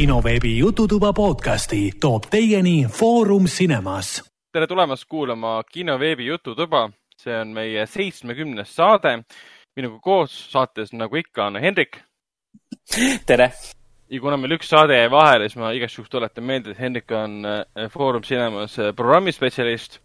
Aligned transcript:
kinoveebi 0.00 0.58
Jututuba 0.58 1.12
podcasti 1.12 1.92
toob 2.00 2.22
teieni 2.30 2.86
Foorum 2.88 3.44
Cinemas. 3.44 4.24
tere 4.52 4.66
tulemast 4.66 5.04
kuulama 5.08 5.62
kinoveebi 5.72 6.26
Jututuba, 6.26 6.90
see 7.16 7.40
on 7.40 7.48
meie 7.48 7.86
seitsmekümnes 7.86 8.72
saade. 8.76 9.12
minuga 9.76 9.98
koos 10.00 10.52
saates, 10.52 10.92
nagu 10.92 11.16
ikka, 11.16 11.46
on 11.46 11.60
Hendrik. 11.60 12.00
tere! 13.26 13.52
ja 14.10 14.20
kuna 14.20 14.40
meil 14.40 14.56
üks 14.56 14.72
saade 14.72 14.96
jäi 14.96 15.10
vahele, 15.10 15.48
siis 15.48 15.60
ma 15.60 15.76
igaks 15.76 15.98
juhuks 15.98 16.16
tuletan 16.16 16.48
meelde, 16.48 16.70
et 16.70 16.80
Hendrik 16.80 17.12
on 17.12 17.44
äh, 17.44 17.90
Foorum 17.92 18.22
Cinemas 18.22 18.78
äh, 18.78 18.94
programmispetsialist 18.96 20.00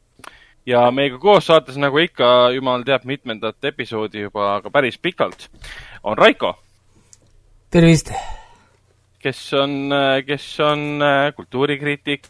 ja 0.66 0.90
meiega 0.92 1.24
koos 1.24 1.48
saates, 1.48 1.80
nagu 1.80 2.04
ikka, 2.04 2.50
jumal 2.52 2.84
teab 2.84 3.08
mitmendat 3.08 3.64
episoodi 3.64 4.28
juba, 4.28 4.58
aga 4.58 4.70
päris 4.76 5.00
pikalt, 5.00 5.48
on 6.04 6.18
Raiko. 6.18 6.58
tervist! 7.72 8.12
Kes 9.26 9.42
on, 9.58 9.94
kes 10.28 10.48
on 10.66 10.84
äh, 11.02 11.30
kultuurikriitik, 11.38 12.30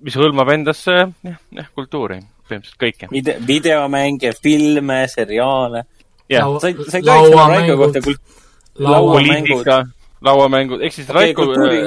mis 0.00 0.16
hõlmab 0.16 0.52
endasse 0.54 0.94
jah, 0.96 1.40
jah, 1.56 1.66
kultuuri, 1.76 2.20
põhimõtteliselt 2.48 2.80
kõike 2.80 3.10
Vide,. 3.12 3.36
videomänge, 3.46 4.32
filme, 4.42 5.02
seriaale. 5.12 5.84
jah, 6.30 6.46
sa 6.62 6.70
ei, 6.70 6.78
sa 6.86 7.00
ei 7.00 7.08
tohiks 7.08 7.34
olla 7.34 7.48
Raiko 7.54 7.76
kohta 7.82 8.04
kult-, 8.04 8.38
lauapoliitika, 8.80 9.82
lauamängud, 10.30 10.86
ehk 10.86 10.96
siis 10.96 11.12
Raiko 11.14 11.50
kultuuri... 11.50 11.82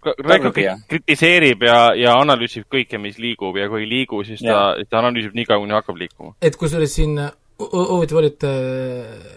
Raiko 0.00 0.48
kritiseerib 0.88 1.66
ja, 1.66 1.90
ja 1.92 2.14
analüüsib 2.16 2.64
kõike, 2.72 2.96
mis 2.96 3.18
liigub 3.20 3.58
ja 3.60 3.66
kui 3.68 3.82
ei 3.82 3.88
liigu, 3.90 4.22
siis 4.24 4.40
ta, 4.40 4.72
ta 4.88 5.02
analüüsib 5.02 5.34
nii 5.36 5.44
kaua, 5.44 5.60
kuni 5.60 5.76
hakkab 5.76 6.00
liikuma. 6.00 6.32
et 6.40 6.56
kusjuures 6.56 6.94
siin 6.96 7.18
huvitav 7.60 8.22
oli, 8.22 8.30
et 8.32 8.46
äh, 8.48 9.34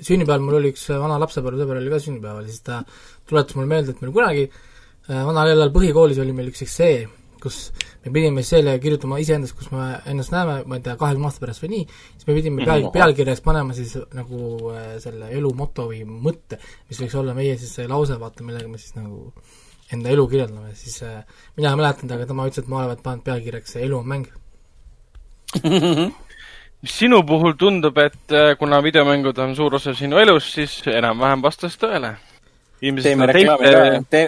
sünnipäeval 0.00 0.44
mul 0.44 0.58
oli 0.60 0.72
üks 0.72 0.84
vana 0.90 1.18
lapsepõlvesõber 1.22 1.80
oli 1.80 1.92
ka 1.92 2.00
sünnipäeval, 2.02 2.46
siis 2.48 2.62
ta 2.66 2.82
tuletas 3.28 3.56
mulle 3.58 3.70
meelde, 3.70 3.94
et 3.94 4.04
meil 4.04 4.14
kunagi 4.14 4.46
äh, 4.48 5.24
vanal 5.26 5.50
ajal 5.50 5.72
põhikoolis 5.74 6.20
oli 6.22 6.34
meil 6.36 6.50
üks 6.52 6.64
essee, 6.66 7.02
kus 7.42 7.58
me 8.04 8.12
pidime 8.14 8.44
selle 8.46 8.76
kirjutama 8.82 9.18
iseendast, 9.22 9.56
kus 9.58 9.72
me 9.74 9.88
ennast 10.10 10.34
näeme, 10.34 10.60
ma 10.68 10.78
ei 10.78 10.84
tea, 10.84 10.94
kahekümne 11.00 11.28
aasta 11.28 11.42
pärast 11.42 11.64
või 11.64 11.72
nii, 11.74 11.86
siis 12.14 12.28
me 12.28 12.36
pidime 12.38 12.68
peal, 12.68 12.86
pealkirjaks 12.94 13.42
panema 13.44 13.76
siis 13.76 13.96
nagu 14.14 14.42
äh, 14.74 14.92
selle 15.02 15.32
elu 15.38 15.52
moto 15.58 15.88
või 15.90 16.04
mõtte, 16.06 16.60
mis 16.90 17.02
võiks 17.02 17.18
olla 17.18 17.34
meie 17.38 17.58
siis 17.60 17.74
see 17.78 17.88
lause, 17.90 18.18
vaata, 18.20 18.46
millega 18.46 18.70
me 18.70 18.80
siis 18.80 18.94
nagu 18.98 19.32
enda 19.92 20.12
elu 20.14 20.26
kirjeldame, 20.30 20.74
siis 20.78 21.02
äh, 21.06 21.22
mina 21.58 21.72
ei 21.72 21.82
mäletanud, 21.82 22.14
aga 22.16 22.28
tema 22.30 22.46
ütles, 22.48 22.64
et 22.64 22.70
ma 22.72 22.84
olevat 22.84 23.02
pannud 23.04 23.26
pealkirjaks 23.26 23.76
Elu 23.82 23.98
on 23.98 24.08
mäng 24.08 24.30
sinu 26.84 27.22
puhul 27.26 27.54
tundub, 27.58 27.98
et 27.98 28.34
äh, 28.34 28.52
kuna 28.58 28.82
videomängud 28.82 29.38
on 29.38 29.56
suur 29.56 29.78
osa 29.78 29.94
sinu 29.94 30.18
elust, 30.18 30.54
siis 30.56 30.80
enam-vähem 30.90 31.42
vastas 31.42 31.78
tõele. 31.78 32.16
teeme 32.80 33.26
reklaami 33.30 33.72
ka, 33.72 34.02
te, 34.10 34.22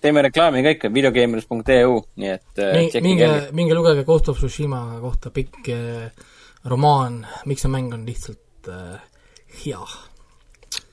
teeme 0.00 0.22
reklaami 0.28 0.62
ka 0.62 0.74
ikka, 0.76 0.92
videogeemers.eu, 0.92 2.00
nii 2.20 2.32
et 2.34 2.62
äh, 2.62 3.00
minge, 3.02 3.30
minge 3.56 3.74
lugege 3.74 4.04
Ghost 4.04 4.28
of 4.28 4.38
Tsushima 4.40 4.82
kohta 5.00 5.32
pikk 5.34 5.70
äh, 5.72 6.10
romaan, 6.68 7.22
miks 7.46 7.64
see 7.64 7.72
mäng 7.72 7.94
on 7.96 8.04
lihtsalt 8.06 8.70
äh, 8.70 9.00
hea. 9.64 9.82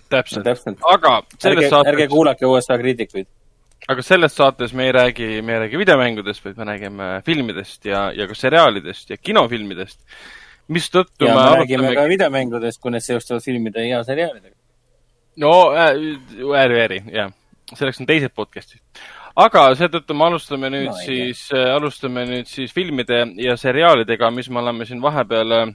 täpselt 0.09 0.43
no,, 0.43 0.49
täpselt., 0.51 0.83
aga 0.93 1.21
selles 1.37 1.65
ärge, 1.65 1.69
saates 1.69 1.93
ärge 1.93 2.07
kuulake 2.11 2.45
USA 2.47 2.77
kriitikuid 2.77 3.27
aga 3.89 4.03
selles 4.05 4.35
saates 4.37 4.73
me 4.73 4.85
ei 4.87 4.93
räägi, 4.95 5.41
me 5.41 5.57
ei 5.57 5.59
räägi 5.65 5.77
videomängudest, 5.81 6.45
vaid 6.45 6.57
me 6.57 6.67
räägime 6.69 7.09
filmidest 7.25 7.85
ja, 7.85 8.05
ja 8.15 8.27
ka 8.29 8.37
seriaalidest 8.37 9.09
ja 9.09 9.17
kinofilmidest. 9.17 9.99
Mistõttu 10.71 11.27
me, 11.27 11.33
me 11.35 11.47
räägime 11.61 11.93
ka 11.95 12.05
videomängudest, 12.11 12.81
kui 12.81 12.93
need 12.93 13.05
seostuvad 13.05 13.43
filmide 13.43 13.87
ja 13.87 14.03
seriaalidega. 14.07 14.55
no 15.43 15.51
äh, 15.71 15.91
ääri, 16.61 16.79
ääri, 16.81 17.01
jah. 17.11 17.33
selleks 17.73 18.01
on 18.01 18.09
teised 18.09 18.35
podcast'id. 18.35 18.81
aga 19.35 19.65
seetõttu 19.79 20.17
me 20.17 20.27
alustame 20.29 20.69
nüüd 20.73 20.91
no, 20.91 20.97
siis 21.05 21.47
äh,, 21.53 21.71
alustame 21.75 22.25
nüüd 22.29 22.51
siis 22.51 22.73
filmide 22.73 23.25
ja 23.43 23.57
seriaalidega, 23.57 24.31
mis 24.31 24.49
me 24.49 24.63
oleme 24.63 24.85
siin 24.85 25.01
vahepeal 25.01 25.57
äh, 25.59 25.73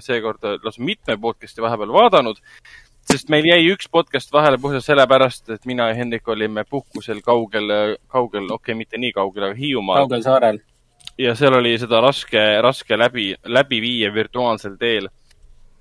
seekord 0.00 0.42
lausa 0.62 0.82
mitme 0.82 1.18
podcast'i 1.20 1.62
vahepeal 1.62 1.92
vaadanud 1.92 2.40
sest 3.04 3.28
meil 3.32 3.46
jäi 3.48 3.64
üks 3.72 3.88
podcast 3.92 4.32
vahele 4.32 4.58
puhtalt 4.60 4.84
sellepärast, 4.84 5.50
et 5.52 5.66
mina 5.68 5.90
ja 5.90 5.96
Hendrik 5.98 6.28
olime 6.28 6.64
puhkusel 6.64 7.20
kaugel, 7.24 7.98
kaugel, 8.08 8.46
okei 8.48 8.72
okay,, 8.72 8.78
mitte 8.78 9.00
nii 9.00 9.12
kaugel, 9.12 9.50
aga 9.50 9.58
Hiiumaal. 9.58 10.04
kaugel 10.04 10.24
saarel. 10.24 10.60
Ja 11.18 11.34
seal 11.38 11.54
oli 11.54 11.76
seda 11.78 12.00
raske, 12.02 12.40
raske 12.62 12.98
läbi, 12.98 13.32
läbi 13.44 13.80
viia 13.80 14.12
virtuaalsel 14.14 14.76
teel. 14.80 15.08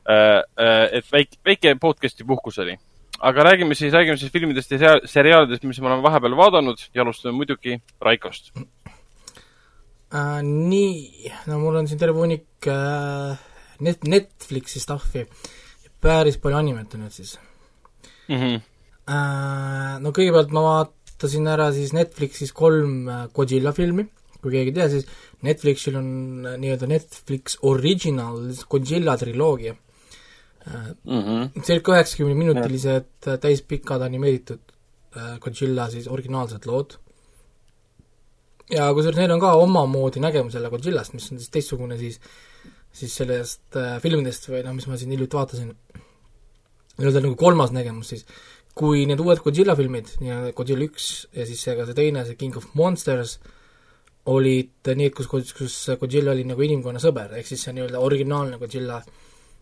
et 0.04 1.06
väike, 1.12 1.38
väike 1.46 1.76
podcast'i 1.80 2.26
puhkus 2.28 2.60
oli. 2.60 2.78
aga 3.20 3.44
räägime 3.44 3.76
siis, 3.76 3.94
räägime 3.94 4.18
siis 4.18 4.32
filmidest 4.32 4.72
ja 4.72 4.98
seriaalidest, 5.06 5.64
mis 5.64 5.80
me 5.80 5.88
oleme 5.88 6.04
vahepeal 6.04 6.36
vaadanud 6.38 6.78
ja 6.94 7.02
alustame 7.02 7.38
muidugi 7.38 7.80
Raikost 8.02 8.52
äh,. 10.14 10.42
nii, 10.44 11.32
no 11.48 11.60
mul 11.60 11.76
on 11.76 11.88
siin 11.88 12.00
terve 12.00 12.20
hunnik 12.20 12.68
äh, 12.68 13.40
net, 13.80 14.04
Netflixi 14.04 14.80
stuff'i 14.84 15.24
päris 16.04 16.38
palju 16.42 16.60
animet 16.60 16.96
on 16.96 17.06
nüüd 17.06 17.16
siis 17.16 17.38
mm. 18.28 18.36
-hmm. 18.36 18.62
Äh, 19.04 20.00
no 20.00 20.14
kõigepealt 20.16 20.54
ma 20.56 20.62
vaatasin 20.64 21.48
ära 21.52 21.74
siis 21.76 21.92
Netflixis 21.92 22.54
kolm 22.56 23.10
äh, 23.10 23.26
Godzilla 23.36 23.74
filmi, 23.76 24.06
kui 24.44 24.54
keegi 24.54 24.74
ei 24.74 24.78
tea, 24.78 24.90
siis 24.92 25.08
Netflixil 25.48 25.98
on 26.00 26.10
äh, 26.46 26.60
nii-öelda 26.62 26.90
Netflix 26.92 27.58
Original 27.70 28.44
Godzilla 28.70 29.18
triloogia. 29.18 29.76
Mm 30.64 31.20
-hmm.. 31.20 31.64
circa 31.68 31.92
üheksakümne 31.92 32.38
minutilised 32.40 33.26
täispikad 33.44 34.02
animeeritud 34.02 34.62
Godzilla 35.44 35.90
siis 35.92 36.08
originaalsed 36.08 36.64
lood. 36.66 36.94
ja 38.72 38.88
kusjuures 38.94 39.18
neil 39.20 39.32
on 39.32 39.42
ka 39.44 39.52
omamoodi 39.60 40.24
nägemus 40.24 40.54
jälle 40.56 40.70
Godzillast, 40.70 41.14
mis 41.14 41.32
on 41.32 41.40
siis 41.40 41.50
teistsugune 41.50 41.98
siis 41.98 42.22
siis 42.94 43.16
sellest 43.18 43.78
äh, 43.80 43.98
filmidest 44.04 44.48
või 44.50 44.62
noh, 44.66 44.76
mis 44.78 44.88
ma 44.90 44.98
siin 45.00 45.14
hiljuti 45.14 45.38
vaatasin, 45.38 45.74
nii-öelda 47.00 47.24
nagu 47.26 47.38
kolmas 47.40 47.74
nägemus 47.74 48.14
siis, 48.14 48.26
kui 48.78 49.08
need 49.10 49.22
uued 49.22 49.42
Godzilla 49.44 49.76
filmid, 49.78 50.14
nii-öelda 50.22 50.54
Godzilla 50.58 50.86
üks 50.86 51.10
ja 51.34 51.48
siis 51.50 51.64
see 51.66 51.76
ka 51.78 51.88
see 51.90 51.98
teine, 51.98 52.26
see 52.28 52.38
King 52.40 52.58
of 52.60 52.70
Monsters, 52.78 53.40
olid 54.32 54.94
need, 54.96 55.14
kus, 55.16 55.28
kus 55.28 55.76
Godzilla 56.00 56.32
oli 56.32 56.46
nagu 56.48 56.64
inimkonna 56.64 57.02
sõber, 57.04 57.34
ehk 57.40 57.50
siis 57.50 57.66
see 57.66 57.76
nii-öelda 57.76 58.00
originaalne 58.00 58.60
Godzilla, 58.62 59.02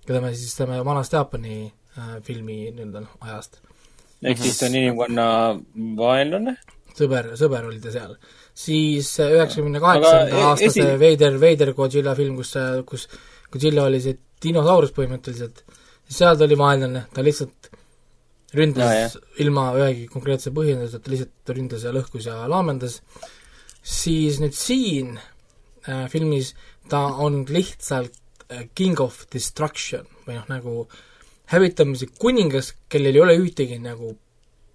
keda 0.06 0.22
me 0.22 0.34
siis 0.38 0.54
teame 0.58 0.82
vanast 0.86 1.18
Jaapani 1.18 1.64
äh, 1.66 2.14
filmi 2.26 2.64
nii-öelda 2.70 3.02
noh, 3.06 3.16
ajast. 3.26 3.62
ehk 4.22 4.44
siis 4.44 4.60
ta 4.60 4.70
on 4.70 4.78
inimkonna 4.84 5.26
vaenlane? 5.98 6.56
sõber, 6.92 7.34
sõber 7.40 7.66
oli 7.72 7.80
ta 7.82 7.94
seal 7.94 8.18
siis 8.54 9.12
üheksakümne 9.24 9.80
kaheksanda 9.82 10.38
e- 10.38 10.46
aasta 10.50 10.72
see 10.74 10.96
veider, 11.00 11.38
veider 11.42 11.74
Godzilla 11.78 12.16
film, 12.18 12.38
kus, 12.40 12.56
kus 12.88 13.08
Godzilla 13.52 13.86
oli 13.88 14.02
see 14.04 14.18
dinosaurus 14.44 14.94
põhimõtteliselt, 14.96 15.64
seal 16.12 16.38
ta 16.38 16.48
oli 16.48 16.58
vaenlane, 16.60 17.06
ta 17.14 17.24
lihtsalt 17.26 17.72
ründas 18.58 19.16
no, 19.16 19.22
ilma 19.44 19.68
ühegi 19.80 20.08
konkreetse 20.12 20.52
põhjenduseta, 20.56 21.12
lihtsalt 21.12 21.54
ründas 21.56 21.86
ja 21.88 21.94
lõhkus 21.96 22.28
ja 22.28 22.42
laamendas, 22.52 23.00
siis 23.82 24.40
nüüd 24.42 24.56
siin 24.58 25.16
äh, 25.18 26.08
filmis 26.10 26.54
ta 26.90 27.06
on 27.24 27.46
lihtsalt 27.50 28.18
äh, 28.50 28.68
king 28.76 29.00
of 29.02 29.26
destruction 29.34 30.06
või 30.28 30.38
noh, 30.38 30.50
nagu 30.50 30.76
hävitamise 31.52 32.08
kuningas, 32.20 32.76
kellel 32.90 33.16
ei 33.16 33.24
ole 33.24 33.38
ühtegi 33.42 33.80
nagu 33.82 34.16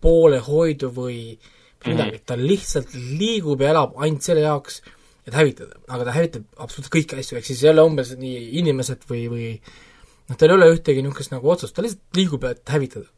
poolehoidu 0.04 0.90
või 0.92 1.20
äh, 1.34 1.52
midagi, 1.84 2.20
ta 2.26 2.36
lihtsalt 2.38 2.94
liigub 2.94 3.62
ja 3.62 3.72
elab 3.74 3.96
ainult 4.02 4.26
selle 4.26 4.44
jaoks, 4.44 4.80
et 5.26 5.34
hävitada, 5.36 5.78
aga 5.90 6.06
ta 6.06 6.14
hävitab 6.16 6.46
absoluutselt 6.62 6.94
kõiki 6.94 7.18
asju, 7.20 7.38
ehk 7.38 7.48
siis 7.48 7.64
ei 7.64 7.72
ole 7.72 7.84
umbes 7.86 8.12
nii 8.18 8.42
inimesed 8.62 9.06
või, 9.10 9.26
või 9.32 9.50
noh, 9.58 10.38
tal 10.38 10.52
ei 10.52 10.56
ole 10.58 10.70
ühtegi 10.74 11.04
niisugust 11.04 11.34
nagu 11.34 11.52
otsust, 11.52 11.74
ta 11.76 11.84
lihtsalt 11.84 12.20
liigub, 12.20 12.46
et 12.48 12.74
hävitada. 12.74 13.08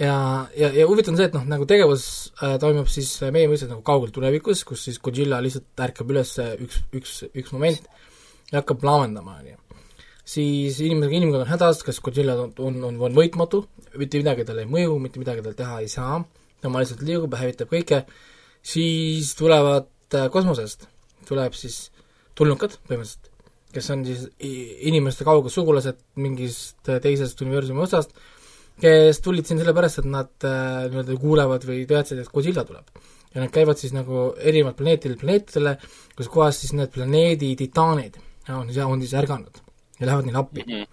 Ja, 0.00 0.14
ja, 0.56 0.70
ja 0.74 0.86
huvitav 0.88 1.14
on 1.14 1.20
see, 1.20 1.28
et 1.30 1.36
noh, 1.36 1.44
nagu 1.48 1.66
tegevus 1.70 2.06
äh, 2.42 2.56
toimub 2.62 2.88
siis 2.92 3.12
meie 3.34 3.50
mõistes 3.50 3.70
nagu 3.70 3.84
kaugel 3.86 4.14
tulevikus, 4.14 4.64
kus 4.68 4.86
siis 4.88 5.00
Godzilla 5.02 5.40
lihtsalt 5.44 5.84
ärkab 5.86 6.10
üles 6.14 6.36
üks, 6.38 6.80
üks, 6.96 7.18
üks 7.32 7.52
moment 7.54 7.86
ja 8.50 8.60
hakkab 8.60 8.84
laamendama, 8.86 9.38
on 9.40 9.52
ju. 9.52 9.60
siis 10.36 10.80
inimesega, 10.84 11.18
inimkond 11.20 11.44
on 11.44 11.52
hädas, 11.52 11.82
kas 11.86 12.00
Godzilla 12.04 12.36
on, 12.40 12.54
on, 12.58 12.80
on, 12.90 13.02
on 13.08 13.18
võitmatu, 13.18 13.64
mitte 14.00 14.22
midagi 14.22 14.46
talle 14.48 14.66
ei 14.66 14.70
mõju, 14.70 14.98
mitte 15.02 15.22
midagi 15.22 15.44
tal 15.44 15.58
teha 15.58 15.82
ei 15.84 15.92
saa 15.92 16.22
tema 16.64 16.80
lihtsalt 16.80 17.04
liigub 17.04 17.34
ja 17.34 17.42
hävitab 17.42 17.70
kõike, 17.72 18.00
siis 18.64 19.34
tulevad 19.38 19.90
äh, 20.16 20.28
kosmosest, 20.32 20.88
tuleb 21.28 21.56
siis 21.58 21.88
tulnukad 22.38 22.78
põhimõtteliselt, 22.88 23.30
kes 23.74 23.90
on 23.90 24.04
siis 24.06 24.26
inimeste 24.40 25.26
kauged 25.26 25.52
sugulased 25.52 25.98
mingist 26.22 26.78
teisest 27.02 27.40
universumi 27.42 27.82
osast, 27.84 28.14
kes 28.80 29.20
tulid 29.22 29.46
siin 29.46 29.60
sellepärast, 29.62 30.02
et 30.02 30.08
nad 30.10 30.46
äh, 30.46 30.86
nii-öelda 30.90 31.18
kuulevad 31.22 31.66
või 31.68 31.84
teadsid, 31.88 32.22
et 32.22 32.32
Godzilla 32.32 32.64
tuleb. 32.66 32.90
ja 33.34 33.42
nad 33.42 33.50
käivad 33.50 33.78
siis 33.78 33.92
nagu 33.94 34.28
erinevat 34.38 34.76
planeetidelt 34.78 35.20
planeetidele, 35.20 35.76
kus 36.16 36.28
kohas 36.30 36.60
siis 36.60 36.72
need 36.78 36.92
planeedi 36.94 37.54
titaanid 37.58 38.18
on, 38.48 38.68
on 38.70 39.00
siis 39.02 39.14
ärganud 39.18 39.58
ja 39.98 40.06
lähevad 40.06 40.28
neile 40.28 40.38
appi 40.38 40.62
mm. 40.66 40.72
-hmm. 40.72 40.86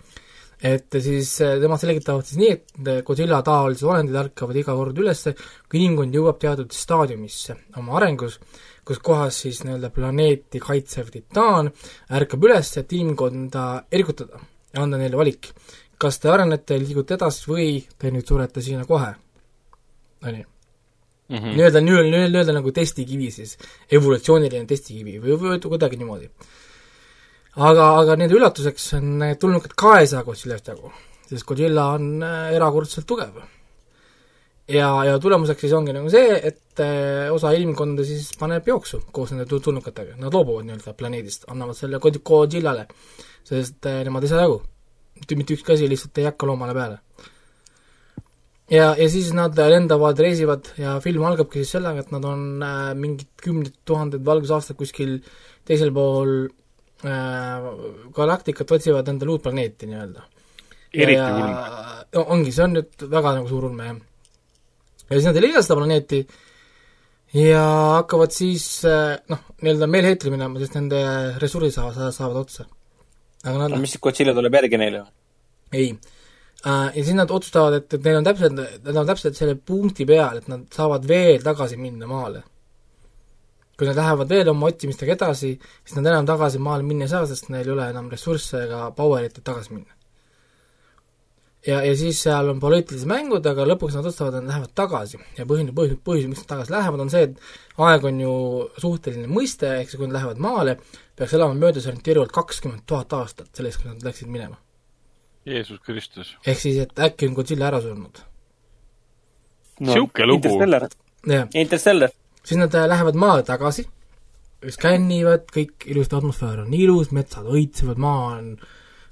et 0.71 0.97
siis 1.01 1.35
nemad 1.61 1.79
selgitavad 1.79 2.25
siis 2.25 2.39
nii, 2.41 2.51
et 2.51 3.05
Godzilla 3.05 3.41
taolised 3.45 3.87
olendid 3.87 4.15
ärkavad 4.23 4.57
iga 4.57 4.75
kord 4.77 4.97
üles, 4.97 5.23
kui 5.69 5.83
inimkond 5.83 6.15
jõuab 6.15 6.39
teatud 6.41 6.71
staadiumisse 6.73 7.55
oma 7.77 7.97
arengus, 7.97 8.39
kus 8.85 8.99
kohas 8.99 9.41
siis 9.45 9.63
nii-öelda 9.63 9.89
planeeti 9.89 10.59
kaitsev 10.59 11.11
titaan 11.13 11.71
ärkab 12.09 12.49
üles, 12.49 12.73
et 12.77 12.93
inimkonda 12.93 13.83
ergutada 13.91 14.41
ja 14.73 14.83
anda 14.83 14.97
neile 14.97 15.17
valik. 15.17 15.51
Kas 16.01 16.17
te 16.21 16.31
arenete, 16.33 16.79
liigute 16.81 17.19
edasi 17.19 17.45
või 17.49 17.67
te 17.99 18.09
nüüd 18.13 18.25
surete 18.27 18.63
sinna 18.65 18.87
kohe, 18.89 19.13
on 20.25 20.41
ju 20.41 20.47
-hmm. 21.39 21.55
nii-öelda, 21.55 21.81
nii-öelda, 21.81 22.53
nagu 22.53 22.71
testikivi 22.71 23.31
siis, 23.31 23.55
evolutsiooniline 23.91 24.67
testikivi 24.67 25.19
või, 25.23 25.37
või 25.39 25.61
kuidagi 25.63 25.99
niimoodi. 26.01 26.29
aga, 27.55 27.87
aga 28.01 28.17
nende 28.19 28.35
üllatuseks 28.35 28.93
on 28.99 29.17
need 29.23 29.39
tulnukad 29.39 29.73
ka 29.75 29.95
saa 30.05 30.23
Godzillast 30.27 30.67
jagu, 30.67 30.91
sest 31.29 31.47
Godzilla 31.47 31.91
on 31.95 32.23
äh, 32.23 32.53
erakordselt 32.55 33.07
tugev. 33.07 33.41
ja, 34.67 34.89
ja 35.05 35.19
tulemuseks 35.19 35.61
siis 35.61 35.73
ongi 35.73 35.93
nagu 35.93 36.09
see, 36.09 36.39
et 36.43 36.79
äh, 36.79 37.31
osa 37.31 37.51
inimkonda 37.51 38.03
siis 38.03 38.31
paneb 38.39 38.67
jooksu 38.67 39.03
koos 39.11 39.31
nende 39.31 39.47
tulnukatega, 39.47 40.17
nad 40.17 40.33
loobuvad 40.33 40.67
nii-öelda 40.67 40.93
planeedist, 40.93 41.47
annavad 41.47 41.75
selle 41.75 41.99
Godzillale, 41.99 42.87
sest 43.43 43.85
äh, 43.85 44.03
nemad 44.03 44.23
ei 44.23 44.35
saa 44.35 44.45
jagu. 44.47 44.61
Mitte 45.39 45.55
ükski 45.57 45.75
asi 45.75 45.89
lihtsalt 45.89 46.17
ei 46.17 46.27
hakka 46.29 46.49
loomale 46.49 46.73
peale 46.77 46.99
ja, 48.71 48.91
ja 48.97 49.07
siis 49.11 49.31
nad 49.35 49.57
lendavad, 49.57 50.19
reisivad 50.19 50.71
ja 50.79 50.95
film 51.03 51.25
algabki 51.27 51.61
siis 51.61 51.75
sellega, 51.77 52.03
et 52.03 52.11
nad 52.13 52.25
on 52.27 52.43
äh, 52.65 52.91
mingid 52.97 53.31
kümned 53.43 53.73
tuhanded 53.87 54.23
valgusaastad 54.25 54.79
kuskil 54.79 55.17
teisel 55.67 55.91
pool 55.95 56.45
äh, 57.05 57.67
galaktikat, 58.15 58.77
otsivad 58.77 59.11
endale 59.11 59.35
uut 59.35 59.43
planeeti 59.47 59.89
nii-öelda. 59.89 60.27
eriti 60.91 61.19
ulme. 61.23 62.23
ongi, 62.27 62.51
see 62.51 62.63
on 62.67 62.79
nüüd 62.79 63.09
väga 63.11 63.35
nagu 63.39 63.51
suur 63.51 63.67
ulme, 63.69 63.91
jah. 63.91 63.99
ja 65.09 65.17
siis 65.17 65.29
nad 65.29 65.39
ei 65.39 65.47
leia 65.47 65.63
seda 65.63 65.79
planeeti 65.79 66.21
ja 67.37 67.63
hakkavad 68.01 68.35
siis 68.35 68.67
äh, 68.87 69.17
noh, 69.31 69.47
nii-öelda 69.61 69.87
meeleheitrile 69.91 70.37
minema, 70.37 70.63
sest 70.63 70.79
nende 70.79 71.01
ressursid 71.43 71.75
saavad, 71.75 72.15
saavad 72.15 72.45
otsa. 72.45 72.67
Aga 73.43 73.57
nad 73.57 73.75
no 73.75 73.81
mis 73.81 73.95
siis, 73.95 74.01
Godzilla 74.03 74.33
tuleb 74.37 74.59
järgi 74.59 74.79
neile 74.81 75.03
või? 75.03 75.13
ei 75.71 75.93
Äh, 76.67 76.91
ja 76.97 77.03
siis 77.03 77.15
nad 77.17 77.31
otsustavad, 77.33 77.73
et, 77.73 77.93
et 77.93 78.03
neil 78.05 78.19
on 78.19 78.25
täpselt, 78.25 78.59
nad 78.85 78.97
on 79.01 79.07
täpselt 79.09 79.37
selle 79.37 79.55
punkti 79.55 80.05
peal, 80.05 80.37
et 80.37 80.49
nad 80.51 80.67
saavad 80.69 81.07
veel 81.09 81.41
tagasi 81.41 81.77
minna 81.81 82.09
maale. 82.09 82.43
kui 83.81 83.87
nad 83.89 83.97
lähevad 83.97 84.29
veel 84.29 84.49
oma 84.51 84.67
otsimistega 84.69 85.15
edasi, 85.15 85.55
siis 85.57 85.95
nad 85.97 86.05
enam 86.05 86.25
tagasi 86.29 86.59
maale 86.61 86.85
minna 86.85 87.07
ei 87.07 87.09
saa, 87.09 87.25
sest 87.25 87.47
neil 87.49 87.65
ei 87.65 87.73
ole 87.73 87.87
enam 87.89 88.11
ressursse 88.13 88.59
ega 88.67 88.81
power'it, 88.93 89.39
et 89.39 89.43
tagasi 89.43 89.73
minna. 89.73 89.95
Ja, 91.67 91.81
ja 91.85 91.91
siis 91.97 92.21
seal 92.23 92.49
on 92.51 92.59
poliitilised 92.61 93.09
mängud, 93.09 93.45
aga 93.47 93.67
lõpuks 93.69 93.97
nad 93.97 94.07
otsustavad, 94.07 94.37
et 94.37 94.45
nad 94.45 94.53
lähevad 94.53 94.73
tagasi 94.77 95.19
ja 95.37 95.45
põhiline 95.49 95.75
põhjus, 95.77 95.99
põhjus, 96.05 96.31
miks 96.31 96.43
nad 96.43 96.51
tagasi 96.55 96.75
lähevad, 96.75 97.05
on 97.05 97.13
see, 97.13 97.29
et 97.29 97.85
aeg 97.87 98.09
on 98.09 98.23
ju 98.23 98.33
suhteline 98.81 99.29
mõiste, 99.31 99.69
ehk 99.81 99.91
siis 99.91 100.01
kui 100.01 100.09
nad 100.09 100.17
lähevad 100.19 100.41
maale, 100.41 100.77
peaks 101.17 101.37
elama 101.37 101.57
möödas 101.57 101.87
orienteerivalt 101.89 102.33
kakskümmend 102.35 102.85
tuhat 102.89 103.13
aastat 103.19 103.53
sellest, 103.57 103.81
kui 103.81 103.91
nad 103.91 104.03
läksid 104.05 104.31
minema 104.31 104.57
Jeesus 105.45 105.79
Kristus. 105.85 106.35
ehk 106.45 106.59
siis, 106.59 106.81
et 106.81 106.99
äkki 106.99 107.29
on 107.29 107.37
Godzilla 107.37 107.69
ära 107.69 107.81
surnud 107.81 108.21
no,. 109.79 109.93
sihuke 109.93 110.25
lugu. 110.25 110.41
Interstellar. 111.53 112.09
Siis 112.43 112.57
nad 112.57 112.73
äh, 112.73 112.87
lähevad 112.89 113.17
maale 113.21 113.43
tagasi, 113.45 113.85
skännivad, 114.73 115.45
kõik 115.53 115.85
ilusti, 115.85 116.17
atmosfäär 116.17 116.63
on 116.63 116.73
ilus, 116.73 117.11
metsad 117.13 117.45
õitsevad, 117.45 118.01
maa 118.01 118.23
on 118.37 118.55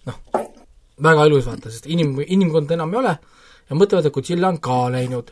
noh, 0.10 0.18
väga 1.04 1.26
ilus 1.30 1.46
vaata, 1.48 1.72
sest 1.72 1.88
inim, 1.88 2.16
inimkonda 2.26 2.76
enam 2.78 2.94
ei 2.94 3.02
ole 3.04 3.18
ja 3.70 3.78
mõtlevad, 3.78 4.08
et 4.08 4.14
Godzilla 4.14 4.50
on 4.50 4.58
ka 4.64 4.80
läinud 4.94 5.32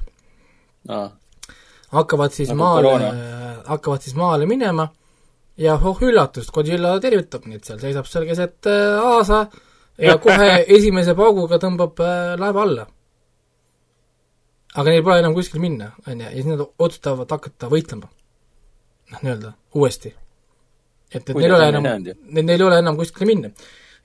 no.. 0.90 1.02
hakkavad 1.96 2.36
siis 2.36 2.52
nagu 2.54 2.62
maale, 2.62 3.12
hakkavad 3.68 4.06
siis 4.06 4.16
maale 4.18 4.48
minema 4.50 4.88
ja 5.58 5.78
oh 5.84 6.04
üllatust, 6.06 6.52
Godzilla 6.54 6.98
tervitab 7.04 7.48
neid 7.50 7.66
seal, 7.66 7.80
seisab 7.82 8.10
seal 8.10 8.28
keset 8.30 8.70
äh, 8.70 9.00
aasa 9.02 9.46
ja 9.98 10.18
kohe 10.24 10.52
esimese 10.78 11.16
pauguga 11.18 11.60
tõmbab 11.62 12.04
äh, 12.04 12.36
laeva 12.40 12.64
alla. 12.68 12.86
aga 14.78 14.92
neil 14.92 15.04
pole 15.04 15.20
enam 15.24 15.34
kuskile 15.34 15.64
minna, 15.64 15.92
on 16.06 16.22
ju, 16.22 16.28
ja 16.28 16.36
siis 16.36 16.46
nad 16.52 16.62
otsustavad 16.62 17.34
hakata 17.34 17.72
võitlema. 17.72 18.10
noh, 19.12 19.24
nii-öelda 19.24 19.54
uuesti. 19.76 20.14
et, 21.12 21.24
et 21.24 21.36
neil 21.36 21.50
ei 21.50 21.58
ole 21.58 21.70
enam, 21.74 21.90
neil 22.38 22.56
ei 22.60 22.70
ole 22.70 22.80
enam 22.84 23.00
kuskile 23.00 23.34
minna. 23.34 23.54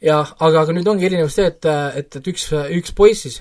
Ja 0.03 0.19
aga, 0.23 0.65
aga 0.65 0.75
nüüd 0.77 0.89
ongi 0.91 1.09
erinevus 1.09 1.39
see, 1.39 1.49
et, 1.53 1.71
et, 1.99 2.21
et 2.21 2.29
üks, 2.33 2.49
üks 2.79 2.95
poiss 2.97 3.27
siis, 3.27 3.41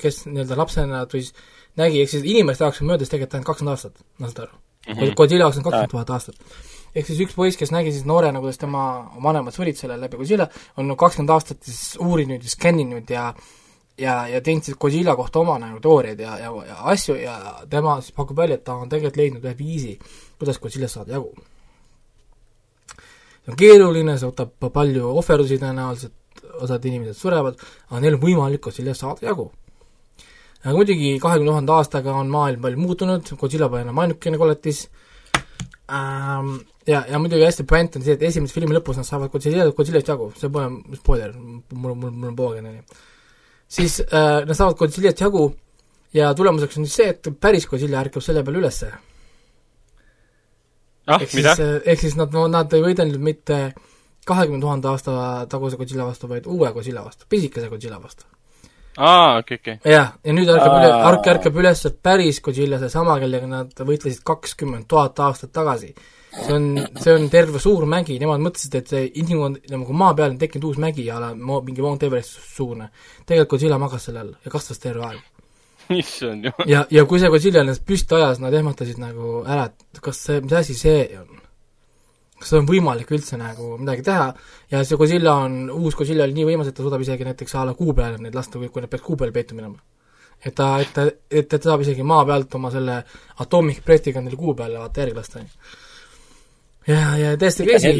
kes 0.00 0.24
nii-öelda 0.28 0.58
lapsena 0.60 1.02
siis 1.10 1.32
nägi, 1.80 2.04
ehk 2.04 2.12
siis 2.12 2.28
inimeste 2.28 2.64
jaoks 2.64 2.82
on 2.82 2.92
möödas 2.92 3.10
tegelikult 3.10 3.38
ainult 3.38 3.50
kakskümmend 3.50 3.74
aastat, 3.74 4.06
ma 4.18 4.30
saan 4.30 4.46
aru. 4.46 4.60
Mm 4.84 4.94
-hmm.. 4.94 5.14
Godzilla 5.16 5.48
jaoks 5.48 5.58
on 5.58 5.66
kakskümmend 5.66 5.90
tuhat 5.90 6.10
aastat. 6.10 6.36
Ehk 6.94 7.06
siis 7.06 7.20
üks 7.20 7.34
poiss, 7.34 7.58
kes 7.58 7.72
nägi 7.74 7.92
siis 7.92 8.04
noorena, 8.04 8.40
kuidas 8.40 8.58
tema 8.58 9.10
vanemad 9.22 9.52
surid 9.52 9.76
selle 9.76 10.00
läbi 10.00 10.16
Godzilla, 10.16 10.48
on 10.76 10.96
kakskümmend 10.96 11.30
aastat 11.30 11.62
siis 11.62 11.96
uurinud 12.00 12.42
ja 12.42 12.50
skänninud 12.50 13.10
ja 13.10 13.34
ja, 13.98 14.28
ja 14.28 14.40
teinud 14.40 14.62
siis 14.62 14.76
Godzilla 14.78 15.16
kohta 15.16 15.38
oma 15.38 15.58
nagu 15.58 15.80
teooriaid 15.80 16.20
ja, 16.20 16.38
ja, 16.38 16.52
ja 16.68 16.76
asju 16.92 17.14
ja 17.14 17.34
tema 17.70 18.00
siis 18.00 18.12
pakub 18.12 18.36
välja, 18.36 18.54
et 18.54 18.64
ta 18.64 18.74
on 18.74 18.88
tegelikult 18.88 19.16
leidnud 19.16 19.44
ühe 19.44 19.58
viisi, 19.58 19.98
kuidas 20.38 20.58
Godzillast 20.58 20.94
saada 20.94 21.12
jagu. 21.12 21.34
See 23.44 23.52
on 23.52 23.58
keeruline, 23.60 24.16
see 24.18 24.30
võtab 24.30 24.70
palju 24.72 25.12
ohverdusi 25.20 25.60
tõenäoliselt, 25.60 26.14
osad 26.64 26.84
inimesed 26.88 27.18
surevad, 27.18 27.60
aga 27.90 28.00
neil 28.02 28.16
on 28.16 28.22
võimalik 28.22 28.62
Godzillast 28.64 29.04
saada 29.04 29.26
jagu. 29.26 29.50
aga 30.64 30.76
muidugi 30.76 31.18
kahekümne 31.20 31.50
tuhande 31.50 31.72
aastaga 31.72 32.14
on 32.16 32.30
maailm 32.32 32.62
palju 32.62 32.80
muutunud, 32.80 33.34
Godzilla 33.40 33.68
pole 33.68 33.82
enam 33.84 33.98
ainukene 33.98 34.38
koletis 34.40 34.86
ähm,, 35.92 36.54
ja, 36.86 37.04
ja 37.08 37.18
muidugi 37.18 37.44
hästi 37.44 37.66
point 37.68 37.96
on 37.96 38.04
see, 38.06 38.16
et 38.16 38.22
esimese 38.22 38.54
filmi 38.56 38.76
lõpus 38.76 38.96
nad 38.96 39.08
saavad 39.08 39.32
Godzilla, 39.32 39.66
Godzillast 39.76 40.08
jagu, 40.08 40.30
see 40.38 40.48
pole 40.48 40.96
spoiler, 41.00 41.34
mul, 41.36 41.94
mul, 41.94 42.10
mul 42.10 42.30
on 42.32 42.38
poogen, 42.38 42.70
on 42.70 42.78
ju. 42.80 43.02
siis 43.68 44.00
äh, 44.06 44.40
nad 44.46 44.56
saavad 44.56 44.78
Godzillast 44.80 45.20
jagu 45.20 45.50
ja 46.14 46.32
tulemuseks 46.34 46.78
on 46.78 46.86
siis 46.86 47.02
see, 47.02 47.10
et 47.12 47.34
päris 47.40 47.68
Godzilla 47.68 48.00
ärkab 48.00 48.24
selle 48.24 48.44
peale 48.46 48.62
ülesse. 48.62 48.92
Ah, 51.06 51.26
mida? 51.34 51.56
Äh, 51.58 51.74
ehk 51.92 52.04
siis 52.04 52.16
nad, 52.20 52.34
nad 52.50 52.72
ei 52.72 52.84
võidelnud 52.84 53.20
mitte 53.22 53.58
kahekümne 54.28 54.60
tuhande 54.60 54.88
aasta 54.88 55.16
taguse 55.50 55.76
Godzilla 55.80 56.06
vastu, 56.08 56.30
vaid 56.30 56.46
uue 56.46 56.72
Godzilla 56.72 57.04
vastu, 57.04 57.28
pisikese 57.28 57.68
Godzilla 57.68 58.00
vastu. 58.02 58.24
aa, 58.96 59.38
okei, 59.38 59.60
okei. 59.60 59.78
jah, 59.92 60.14
ja 60.24 60.34
nüüd 60.36 60.48
ärkab 60.48 60.78
üle, 60.78 60.90
Ark 61.10 61.30
ärkab 61.34 61.62
üles 61.62 61.86
päris 62.02 62.40
Godzilla, 62.40 62.78
seesama, 62.82 63.18
kellega 63.22 63.50
nad 63.50 63.86
võitlesid 63.92 64.24
kakskümmend 64.24 64.88
tuhat 64.88 65.20
aastat 65.20 65.52
tagasi 65.52 65.92
see 66.34 66.52
on, 66.52 66.66
see 67.00 67.14
on 67.14 67.28
terve 67.30 67.60
suur 67.62 67.86
mägi, 67.90 68.16
nemad 68.20 68.42
mõtlesid, 68.42 68.74
et 68.78 68.90
see 68.90 69.04
inimkond, 69.22 69.60
nagu 69.70 69.96
maa 69.96 70.14
peal 70.18 70.32
on 70.32 70.40
tekkinud 70.40 70.70
uus 70.70 70.80
mägi 70.82 71.06
a 71.12 71.20
la 71.22 71.32
mingi 71.34 71.84
Mount 71.84 72.02
Everest 72.06 72.40
suurune. 72.56 72.90
tegelikult 73.24 73.54
Godzilla 73.54 73.78
magas 73.78 74.08
selle 74.08 74.24
all 74.24 74.34
ja 74.44 74.52
kasvas 74.52 74.82
terve 74.82 75.06
aeg. 75.06 75.22
issand 76.02 76.48
jumal. 76.48 76.68
ja, 76.70 76.84
ja 76.90 77.04
kui 77.08 77.20
see 77.22 77.30
Godzilla 77.32 77.62
ennast 77.64 77.84
püsti 77.86 78.16
ajas, 78.18 78.40
nad 78.42 78.54
ehmatasid 78.54 79.00
nagu 79.02 79.40
ära, 79.42 79.68
et 79.70 80.02
kas 80.04 80.20
see, 80.26 80.42
mis 80.44 80.54
asi 80.58 80.76
see 80.78 81.06
on. 81.20 81.40
kas 82.40 82.52
on 82.58 82.68
võimalik 82.68 83.10
üldse 83.16 83.38
nagu 83.40 83.74
midagi 83.80 84.04
teha 84.10 84.28
ja 84.72 84.84
see 84.84 85.00
Godzilla 85.00 85.38
on, 85.46 85.58
uus 85.74 85.96
Godzilla 85.98 86.28
oli 86.28 86.38
nii 86.38 86.48
võimas, 86.52 86.70
et 86.70 86.76
ta 86.76 86.84
suudab 86.84 87.04
isegi 87.04 87.26
näiteks 87.28 87.56
a 87.56 87.66
la 87.68 87.76
kuu 87.78 87.96
peale 87.96 88.20
neid 88.20 88.36
lasta, 88.36 88.60
kui, 88.60 88.84
nad 88.84 88.92
peaks 88.92 89.06
kuu 89.06 89.18
peale 89.20 89.34
peitu 89.34 89.58
minema. 89.58 89.78
et 90.44 90.54
ta, 90.54 90.74
et 90.80 90.92
ta, 90.92 91.08
et 91.30 91.48
ta 91.48 91.60
saab 91.62 91.84
isegi 91.86 92.02
maa 92.02 92.24
pealt 92.28 92.54
oma 92.54 92.70
selle 92.74 93.00
atomic 93.40 93.84
breath'iga 93.84 94.20
neile 94.20 94.36
kuu 94.36 94.54
peale 94.54 94.78
vaata 94.78 95.04
järgi 95.04 95.20
lasta, 95.20 95.40
on 95.40 95.50
ju 95.50 95.82
ja, 96.94 97.16
ja 97.16 97.36
täiesti 97.36 97.64
crazy. 97.64 97.92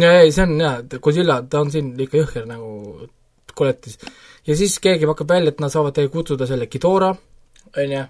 ja 0.00 0.14
ei, 0.20 0.32
see 0.32 0.46
on 0.46 0.56
jaa, 0.60 0.78
Godzilla, 1.00 1.42
ta 1.50 1.60
on 1.62 1.70
siin 1.70 1.92
ikka 2.00 2.18
jõhker 2.22 2.48
nagu 2.50 3.06
koletis. 3.54 3.98
Ja 4.46 4.56
siis 4.56 4.78
keegi 4.82 5.08
hakkab 5.08 5.30
välja, 5.30 5.52
et 5.52 5.62
nad 5.62 5.72
saavad 5.72 5.98
kutsuda 6.12 6.48
selle 6.48 6.68
Ghidorah, 6.70 7.16
on 7.76 7.92
ju, 7.92 8.02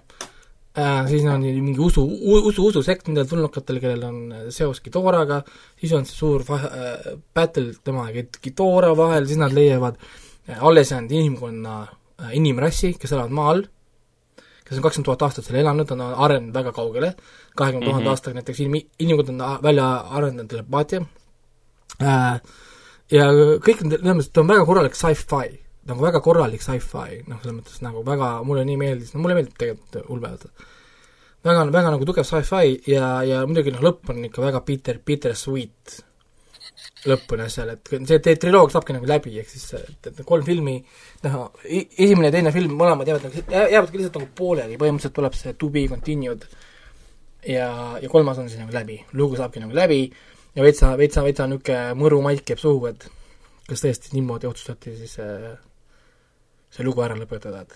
äh, 0.77 1.07
siis 1.09 1.25
on 1.31 1.41
mingi 1.41 1.79
usu, 1.79 2.03
usu, 2.41 2.67
ususekt 2.69 3.07
nendel 3.07 3.27
tulnukatel, 3.29 3.79
kellel 3.83 4.03
on 4.07 4.19
seos 4.53 4.81
Ghidoraga, 4.85 5.41
siis 5.79 5.93
on 5.97 6.07
see 6.07 6.17
suur 6.17 6.45
vahe, 6.47 6.71
äh, 6.71 7.13
battle 7.35 7.73
tema 7.83 8.09
ja 8.11 8.25
Ghidorah 8.41 8.97
vahel, 8.97 9.29
siis 9.29 9.39
nad 9.41 9.55
leiavad 9.55 9.99
äh, 10.49 10.59
alles 10.59 10.91
jäänud 10.91 11.15
inimkonna 11.15 11.79
äh,, 11.85 12.35
inimrassi, 12.41 12.95
kes 12.99 13.15
elavad 13.15 13.35
maa 13.35 13.49
all, 13.53 13.65
kes 14.65 14.77
on 14.79 14.85
kakskümmend 14.85 15.11
tuhat 15.11 15.25
aastat 15.27 15.47
seal 15.47 15.61
elanud, 15.61 15.91
on 15.95 16.05
arenenud 16.05 16.55
väga 16.55 16.73
kaugele, 16.75 17.15
kahekümne 17.55 17.85
tuhande 17.85 18.09
mhm. 18.09 18.13
aastaga 18.13 18.41
näiteks 18.41 18.63
inim-, 18.65 18.87
inimkond 18.99 19.35
on 19.35 19.43
välja 19.63 19.89
arendanud 20.19 20.51
telepaatia. 20.51 21.05
Äh,, 22.01 22.39
ja 23.13 23.29
kõik 23.63 23.85
need, 23.85 24.01
selles 24.01 24.17
mõttes, 24.17 24.33
ta 24.33 24.41
on 24.41 24.49
väga 24.49 24.65
korralik 24.67 24.97
sci-fi, 24.97 25.64
nagu 25.89 26.01
väga 26.01 26.21
korralik 26.23 26.63
sci-fi, 26.63 27.21
noh, 27.29 27.39
selles 27.41 27.59
mõttes 27.59 27.83
nagu 27.85 28.01
väga, 28.05 28.31
mulle 28.47 28.65
nii 28.65 28.79
meeldis, 28.81 29.13
no 29.13 29.21
mulle 29.21 29.37
meeldib 29.37 29.53
tegelikult 29.59 30.09
ulme, 30.13 30.31
väga, 31.45 31.67
väga 31.75 31.93
nagu 31.93 32.07
tugev 32.09 32.25
sci-fi 32.25 32.75
ja, 32.89 33.09
ja 33.27 33.43
muidugi 33.45 33.73
noh, 33.75 33.83
lõpp 33.85 34.11
on 34.13 34.25
ikka 34.29 34.43
väga 34.47 34.61
bitter, 34.65 35.01
bittersweet. 35.05 36.01
lõpuni 37.05 37.43
asjale, 37.45 37.75
et 37.77 37.89
see, 38.09 38.17
see 38.17 38.37
triloogia 38.41 38.73
saabki 38.73 38.95
nagu 38.95 39.05
läbi, 39.05 39.35
ehk 39.37 39.49
siis 39.51 39.75
et, 39.77 40.07
et 40.09 40.21
kolm 40.25 40.41
filmi, 40.45 40.79
noh, 41.21 41.35
esimene 41.69 42.31
ja 42.31 42.33
teine 42.33 42.53
film, 42.53 42.73
mõlemad 42.79 43.05
jäävad 43.05 43.27
nagu, 43.27 43.43
jäävadki 43.53 43.99
lihtsalt 43.99 44.17
nagu 44.17 44.31
pooleli, 44.39 44.79
põhimõtteliselt 44.81 45.13
tuleb 45.13 45.37
see 45.37 45.53
to 45.53 45.69
be 45.69 45.83
continued 45.91 46.47
ja, 47.45 47.67
ja 48.01 48.09
kolmas 48.09 48.41
on 48.41 48.49
siis 48.49 48.61
nagu 48.61 48.73
läbi, 48.73 48.97
lugu 49.13 49.37
saabki 49.37 49.61
nagu 49.61 49.77
läbi 49.77 49.99
ja 50.55 50.65
veitsa, 50.65 50.95
veitsa, 50.97 51.21
veitsa 51.25 51.45
niisugune 51.51 51.93
mõru 51.99 52.23
maik 52.25 52.49
jääb 52.49 52.63
suhu, 52.63 52.89
et 52.89 53.05
kas 53.69 53.85
tõesti 53.85 54.13
niimoodi 54.15 54.49
otsustati 54.49 54.95
siis 54.97 55.17
see, 55.19 55.53
see 56.75 56.85
lugu 56.85 57.03
ära 57.05 57.15
lõpetada, 57.17 57.63
et 57.63 57.71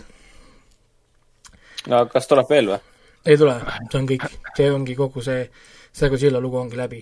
no 1.88 2.04
kas 2.12 2.28
tuleb 2.30 2.48
veel 2.52 2.74
või? 2.74 2.80
ei 3.30 3.40
tule, 3.40 3.56
see 3.90 4.00
on 4.00 4.08
kõik, 4.10 4.26
see 4.58 4.70
ongi 4.74 4.96
kogu 5.00 5.24
see, 5.24 5.42
see 5.96 6.12
Godzilla 6.12 6.42
lugu 6.44 6.60
ongi 6.60 6.80
läbi 6.80 7.02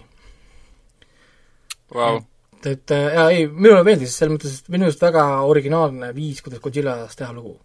wow.. 1.96 2.20
et, 2.58 2.72
et 2.74 2.96
jaa, 2.98 3.30
ei, 3.34 3.48
minule 3.48 3.84
meeldis, 3.88 4.16
selles 4.18 4.36
mõttes, 4.36 4.60
et 4.60 4.74
minu 4.74 4.90
arust 4.90 5.04
väga 5.04 5.24
originaalne 5.50 6.14
viis, 6.16 6.42
kuidas 6.46 6.64
Godzillas 6.64 7.18
teha 7.20 7.32
lugu. 7.36 7.56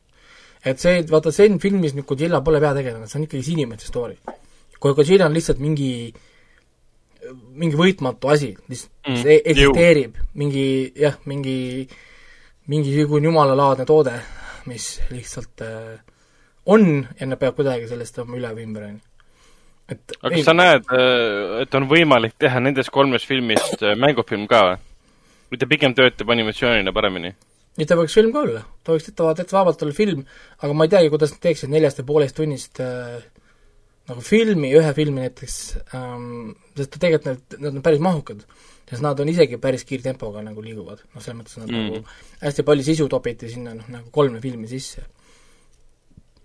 et 0.64 0.80
see, 0.80 1.02
vaata, 1.10 1.32
Zen 1.34 1.60
filmis 1.62 1.96
nüüd 1.96 2.08
Godzilla 2.08 2.42
pole 2.44 2.60
peategelane, 2.62 3.08
see 3.08 3.20
on 3.20 3.26
ikkagi 3.28 3.46
see 3.46 3.56
inimeste 3.58 3.88
story. 3.90 4.16
kui 4.78 4.94
Godzilla 4.98 5.28
on 5.28 5.36
lihtsalt 5.36 5.60
mingi 5.62 6.12
mingi 7.54 7.78
võitmatu 7.78 8.30
asi, 8.32 8.50
mis 8.68 8.86
mm, 9.06 9.20
eksisteerib, 9.52 10.16
mingi 10.38 10.64
jah, 10.98 11.20
mingi 11.30 11.86
mingisugune 12.70 13.30
jumalalaadne 13.30 13.86
toode, 13.88 14.18
mis 14.70 14.94
lihtsalt 15.10 15.64
äh, 15.66 15.96
on 16.66 17.06
ja 17.18 17.26
nad 17.26 17.40
peavad 17.40 17.58
kuidagi 17.58 17.88
sellest 17.90 18.20
oma 18.22 18.38
üle 18.38 18.52
või 18.54 18.68
ümber, 18.68 18.86
on 18.90 19.00
ju 19.00 19.08
et 19.92 20.14
aga 20.20 20.34
kas 20.34 20.46
sa 20.46 20.54
näed, 20.56 20.88
äh, 20.94 21.62
et 21.64 21.76
on 21.78 21.88
võimalik 21.90 22.36
teha 22.40 22.62
nendest 22.62 22.92
kolmest 22.94 23.28
filmist 23.28 23.82
äh, 23.82 23.96
mängufilm 23.98 24.46
ka 24.50 24.62
või? 24.68 24.80
või 25.52 25.60
ta 25.60 25.68
pigem 25.68 25.94
töötab 25.96 26.30
animatsioonina 26.32 26.94
paremini? 26.94 27.34
ei, 27.78 27.86
ta 27.88 27.96
võiks 27.98 28.16
film 28.16 28.32
ka 28.34 28.44
olla, 28.46 28.64
ta 28.84 28.94
võiks 28.94 29.08
täitsa, 29.08 29.34
täitsa 29.40 29.58
vabalt 29.58 29.84
olla 29.84 29.96
film, 29.96 30.24
aga 30.60 30.76
ma 30.76 30.86
ei 30.86 30.94
teagi, 30.94 31.12
kuidas 31.12 31.34
nad 31.34 31.42
teeksid 31.44 31.72
neljast 31.72 32.00
ja 32.00 32.08
poolest 32.08 32.36
tunnist 32.38 32.82
äh, 32.84 33.22
nagu 34.10 34.24
filmi, 34.26 34.72
ühe 34.78 34.92
filmi 34.96 35.24
näiteks 35.24 35.58
ähm,, 35.96 36.52
sest 36.78 36.98
tegelikult 36.98 37.28
need, 37.30 37.58
nad 37.62 37.72
on 37.76 37.84
päris 37.84 38.02
mahukad. 38.02 38.46
Sest 38.92 39.04
nad 39.04 39.20
on 39.24 39.32
isegi 39.32 39.56
päris 39.56 39.86
kiirtempoga 39.88 40.42
nagu 40.44 40.62
liiguvad, 40.64 41.00
noh, 41.14 41.24
selles 41.24 41.38
mõttes 41.40 41.56
nad 41.62 41.72
mm. 41.72 41.88
nagu 41.88 42.44
hästi 42.44 42.66
palju 42.68 42.86
sisu 42.86 43.08
topiti 43.08 43.48
sinna 43.48 43.72
noh, 43.78 43.88
nagu 43.88 44.12
kolme 44.12 44.40
filmi 44.44 44.68
sisse. 44.68 45.06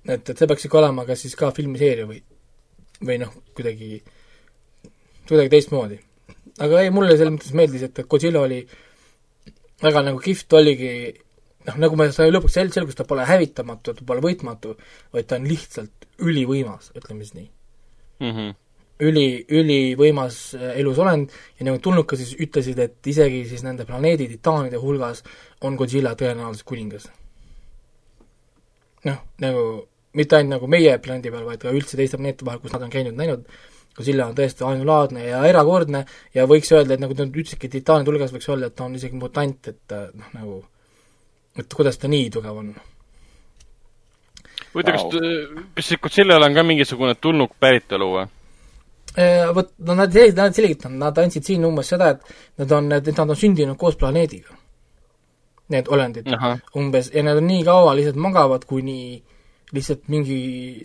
et, 0.07 0.23
et 0.23 0.33
see 0.33 0.47
peaks 0.47 0.65
ikka 0.65 0.79
olema 0.79 1.03
kas 1.05 1.25
siis 1.25 1.35
ka 1.35 1.51
filmiseeria 1.51 2.07
või 2.07 2.21
või 3.03 3.19
noh, 3.21 3.33
kuidagi, 3.53 4.01
kuidagi 5.27 5.51
teistmoodi. 5.53 5.99
aga 6.63 6.81
ei, 6.81 6.91
mulle 6.93 7.17
selles 7.17 7.35
mõttes 7.35 7.53
meeldis, 7.57 7.83
et 7.85 8.03
Godzilla 8.09 8.41
oli 8.41 8.63
väga 9.83 10.03
nagu 10.07 10.21
kihvt 10.23 10.55
oligi 10.57 10.93
noh, 11.67 11.77
nagu 11.83 11.99
me 11.99 12.09
sai 12.15 12.31
lõpuks 12.31 12.55
sel-, 12.57 12.71
selgus, 12.73 12.97
ta 12.97 13.05
pole 13.07 13.25
hävitamatu, 13.27 13.93
ta 13.97 14.07
pole 14.07 14.23
võitmatu, 14.23 14.77
vaid 15.13 15.27
ta 15.29 15.37
on 15.37 15.49
lihtsalt 15.49 16.07
ülivõimas, 16.23 16.91
ütleme 16.97 17.25
siis 17.25 17.35
nii 17.35 17.49
mm. 18.23 18.31
-hmm. 18.31 18.55
Üli, 19.03 19.45
ülivõimas 19.53 20.39
äh, 20.57 20.73
elusolend 20.81 21.33
ja 21.59 21.67
nagu 21.67 21.81
tulnukad 21.83 22.19
siis 22.19 22.33
ütlesid, 22.41 22.79
et 22.81 23.11
isegi 23.11 23.43
siis 23.49 23.63
nende 23.65 23.85
planeedi 23.85 24.29
titaanide 24.31 24.81
hulgas 24.81 25.23
on 25.61 25.77
Godzilla 25.77 26.15
tõenäoliselt 26.17 26.67
kuningas. 26.67 27.09
noh, 29.07 29.19
nagu 29.39 29.63
mitte 30.17 30.35
ainult 30.35 30.57
nagu 30.57 30.67
meie 30.67 30.97
planeedi 30.99 31.31
peal, 31.31 31.45
vaid 31.45 31.61
ka 31.61 31.73
üldse 31.73 31.97
teiste 31.99 32.17
planeetide 32.17 32.47
vahel, 32.47 32.61
kus 32.63 32.73
nad 32.73 32.85
on 32.87 32.93
käinud, 32.93 33.17
näinud, 33.17 33.45
Godzilla 33.97 34.27
on 34.29 34.35
tõesti 34.37 34.65
ainulaadne 34.65 35.23
ja 35.25 35.41
erakordne 35.49 36.03
ja 36.33 36.45
võiks 36.49 36.69
öelda, 36.73 36.93
et 36.93 37.01
nagu 37.01 37.15
nad 37.17 37.33
ütlesidki, 37.33 37.69
titaanide 37.73 38.11
hulgas 38.11 38.33
võiks 38.33 38.49
öelda, 38.49 38.69
et 38.69 38.75
ta 38.77 38.85
on 38.85 38.97
isegi 38.97 39.17
mutant, 39.17 39.69
et 39.71 39.95
noh, 40.13 40.33
nagu 40.37 40.59
et 41.57 41.73
kuidas 41.73 41.97
ta 41.97 42.09
nii 42.09 42.29
tugev 42.33 42.61
on. 42.61 42.73
huvitav 44.73 44.97
wow., 44.97 45.11
kas, 45.11 45.61
kas 45.77 45.93
Godzillal 46.01 46.45
on 46.45 46.57
ka 46.57 46.65
mingisugune 46.65 47.17
tulnuk 47.21 47.57
päritolu 47.61 48.11
või? 48.17 48.27
Äh, 49.17 49.47
vot, 49.55 49.71
no 49.81 49.95
nad 49.97 50.13
nad 50.13 50.53
selgitanud, 50.53 50.99
nad 51.01 51.17
andsid 51.17 51.45
siin 51.47 51.63
umbes 51.65 51.89
seda, 51.89 52.11
et 52.13 52.59
nad 52.61 52.73
on, 52.77 52.91
et 52.93 53.07
nad 53.09 53.23
on 53.33 53.39
sündinud 53.39 53.77
koos 53.81 53.95
planeediga. 53.97 54.53
Need 55.73 55.89
olendid 55.91 56.29
umbes, 56.77 57.09
ja 57.15 57.23
nad 57.25 57.39
on 57.41 57.49
nii 57.49 57.63
kaua 57.65 57.95
lihtsalt 57.97 58.19
magavad, 58.21 58.67
kuni 58.69 59.17
lihtsalt 59.73 60.05
mingi 60.13 60.37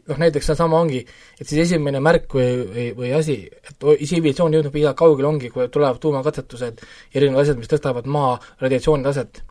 noh, 0.09 0.17
näiteks 0.19 0.49
seesama 0.49 0.81
ongi, 0.81 1.03
et 1.39 1.45
siis 1.45 1.61
esimene 1.67 2.01
märk 2.03 2.33
või, 2.35 2.49
või, 2.71 2.87
või 2.97 3.13
asi, 3.19 3.37
et 3.53 3.77
tsivilisatsioon 3.77 4.57
jõudnud 4.57 4.81
liiga 4.81 4.95
kaugele, 4.99 5.29
ongi, 5.29 5.53
kui 5.53 5.69
tulevad 5.71 6.01
tuumakatsetused, 6.03 6.83
erinevad 7.13 7.45
asjad, 7.45 7.61
mis 7.61 7.71
tõstavad 7.71 8.09
maa 8.17 8.33
radiatsiooni 8.65 9.07
taset 9.07 9.43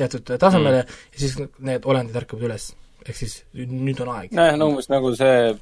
teatud 0.00 0.32
tasemele 0.40 0.80
mm. 0.80 0.96
ja 1.12 1.22
siis 1.26 1.36
need 1.68 1.84
olendid 1.84 2.16
ärkavad 2.22 2.48
üles. 2.48 2.72
ehk 3.04 3.16
siis 3.20 3.36
nüüd 3.52 4.00
on 4.00 4.10
aeg. 4.16 4.32
nojah, 4.32 4.56
no 4.56 4.72
umbes 4.72 4.88
nagu 4.88 5.12
see 5.20 5.52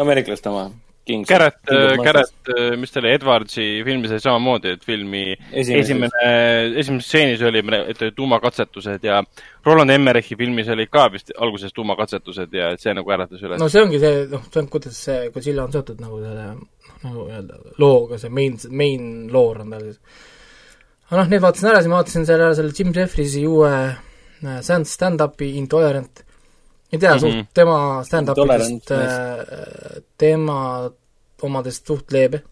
ameeriklaste 0.00 0.48
oma 0.48 0.70
Kings. 1.06 1.28
Garrett, 1.28 1.60
Garrett, 2.02 2.50
mis 2.80 2.90
ta 2.90 2.98
oli, 2.98 3.12
Edwardsi 3.14 3.64
filmis 3.86 4.10
oli 4.10 4.22
samamoodi, 4.24 4.72
et 4.74 4.82
filmi 4.82 5.36
Esimeses. 5.36 5.84
esimene, 5.84 6.30
esimeses 6.82 7.06
stseenis 7.06 7.44
oli, 7.46 7.62
tuumakatsetused 8.16 9.06
ja 9.06 9.20
Roland 9.66 9.94
Emmerichi 9.94 10.34
filmis 10.38 10.68
olid 10.74 10.90
ka 10.90 11.06
vist 11.14 11.30
alguses 11.38 11.74
tuumakatsetused 11.76 12.58
ja 12.58 12.72
et 12.74 12.82
see 12.82 12.94
nagu 12.98 13.14
äratas 13.14 13.42
üles. 13.42 13.62
no 13.62 13.70
see 13.70 13.84
ongi 13.86 14.02
see, 14.02 14.26
noh, 14.32 14.42
see 14.50 14.64
on, 14.64 14.68
kuidas 14.72 14.98
see 15.08 15.30
Godzilla 15.34 15.68
on 15.68 15.74
seotud 15.76 16.02
nagu 16.02 16.18
selle, 16.24 16.48
nagu 17.06 17.28
öelda, 17.30 17.62
looga, 17.82 18.18
see 18.18 18.34
main, 18.34 18.58
main 18.74 19.08
loor 19.30 19.62
on 19.62 19.72
tal 19.76 19.86
siis. 19.86 20.02
aga 21.06 21.22
noh, 21.22 21.32
need 21.36 21.46
vaatasin 21.46 21.70
ära, 21.70 21.84
siis 21.84 21.94
ma 21.94 22.00
vaatasin 22.00 22.26
selle, 22.32 22.52
selle 22.58 22.74
Jim 22.74 22.90
Jeffriesi 22.98 23.46
uue 23.46 23.72
äh, 23.86 24.58
stand, 24.66 24.90
stand-up'i 24.90 25.54
Intolerant 25.62 26.25
ei 26.96 27.02
tea 27.04 27.14
mm, 27.14 27.20
-hmm. 27.20 27.38
suht 27.38 27.54
tema 27.54 27.78
stand-upidest, 28.08 28.92
äh, 28.96 30.02
tema 30.18 30.58
omadest 31.46 31.86
suht 31.86 32.12
leebe 32.12 32.42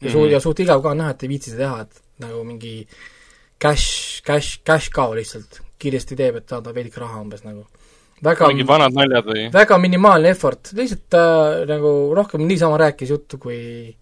ja 0.00 0.10
suht 0.10 0.22
mm 0.22 0.28
-hmm., 0.28 0.32
ja 0.32 0.40
suht 0.40 0.60
igav 0.60 0.82
ka 0.82 0.90
on 0.90 1.02
näha, 1.02 1.10
et 1.10 1.22
ei 1.22 1.28
viitsi 1.28 1.50
seda 1.50 1.64
teha, 1.64 1.80
et 1.86 2.02
nagu 2.24 2.44
mingi 2.44 2.74
cash, 3.58 4.22
cash, 4.26 4.60
cash 4.64 4.90
cow 4.94 5.14
lihtsalt 5.14 5.60
kiiresti 5.78 6.16
teeb, 6.18 6.40
et 6.40 6.48
saada 6.48 6.74
veidike 6.74 7.00
raha 7.00 7.20
umbes 7.20 7.44
nagu. 7.44 7.66
väga 8.24 8.48
mingid 8.50 8.66
vanad 8.66 8.94
naljad 8.94 9.30
või? 9.30 9.46
väga 9.54 9.78
minimaalne 9.78 10.34
effort, 10.34 10.72
lihtsalt 10.74 11.06
ta 11.10 11.22
äh, 11.60 11.66
nagu 11.70 12.14
rohkem 12.14 12.46
niisama 12.46 12.78
rääkis 12.78 13.10
juttu, 13.14 13.38
kui 13.38 13.96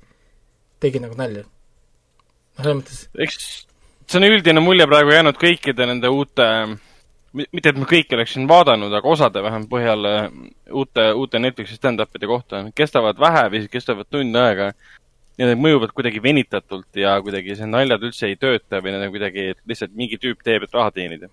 tegi 0.81 1.01
nagu 1.01 1.15
nalja. 1.19 1.45
noh, 1.45 2.65
selles 2.65 2.79
mõttes 2.81 3.07
eks 3.19 3.67
see 4.07 4.21
on 4.21 4.29
üldine 4.29 4.63
mulje 4.63 4.87
praegu 4.89 5.13
jäänud 5.13 5.39
kõikide 5.41 5.89
nende 5.89 6.09
uute 6.13 6.47
mitte, 7.37 7.71
et 7.71 7.79
ma 7.79 7.89
kõiki 7.89 8.17
oleksin 8.17 8.47
vaadanud, 8.51 8.93
aga 8.97 9.11
osade 9.13 9.43
vähemalt 9.45 9.71
põhjal 9.71 10.09
äh, 10.11 10.29
uute, 10.73 11.09
uute 11.19 11.41
Netflixi 11.43 11.79
stand-up'ide 11.79 12.31
kohta, 12.31 12.63
kestavad 12.77 13.21
vähe 13.21 13.47
või 13.53 13.67
kestavad 13.73 14.09
tund 14.11 14.37
aega. 14.41 14.73
ja 15.37 15.51
need 15.51 15.61
mõjuvad 15.61 15.93
kuidagi 15.93 16.23
venitatult 16.25 16.97
ja 16.97 17.19
kuidagi 17.21 17.59
see 17.59 17.67
naljad 17.69 18.07
üldse 18.09 18.31
ei 18.31 18.39
tööta 18.41 18.81
või 18.81 18.95
need 18.95 19.03
on 19.05 19.13
kuidagi 19.13 19.51
lihtsalt 19.69 19.93
mingi 19.93 20.17
tüüp 20.17 20.41
teeb, 20.45 20.65
et 20.65 20.73
raha 20.75 20.91
teenida. 20.97 21.29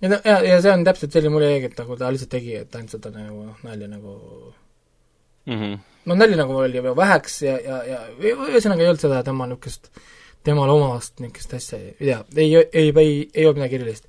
ja 0.00 0.20
ja, 0.24 0.38
ja 0.40 0.60
see 0.64 0.72
on 0.72 0.84
täpselt 0.84 1.12
selline 1.12 1.34
mulje 1.34 1.50
jäigi, 1.50 1.68
et 1.72 1.82
nagu 1.82 1.96
ta 2.00 2.10
lihtsalt 2.10 2.32
tegi, 2.32 2.56
et 2.62 2.76
ainult 2.78 2.96
seda 2.96 3.12
nagu 3.12 3.44
nalja 3.62 3.88
nagu 3.88 4.14
mm 5.46 5.58
-hmm. 5.60 5.78
no 6.06 6.14
nalja 6.14 6.36
nagu 6.36 6.56
oli 6.56 6.82
väheks 6.82 7.42
ja, 7.42 7.58
ja, 7.60 7.82
ja 7.84 8.00
ühesõnaga 8.18 8.80
ei 8.80 8.88
olnud 8.88 9.00
seda 9.04 9.22
tema 9.22 9.46
niisugust, 9.46 9.90
temale 10.44 10.72
omast 10.72 11.20
niisugust 11.20 11.54
asja, 11.54 11.78
ei 11.78 11.94
tea, 11.98 12.24
ei, 12.36 12.54
ei, 12.56 12.68
ei, 12.72 12.92
ei, 12.96 13.28
ei 13.34 13.46
olnud 13.46 13.60
midagi 13.60 13.82
erilist 13.82 14.08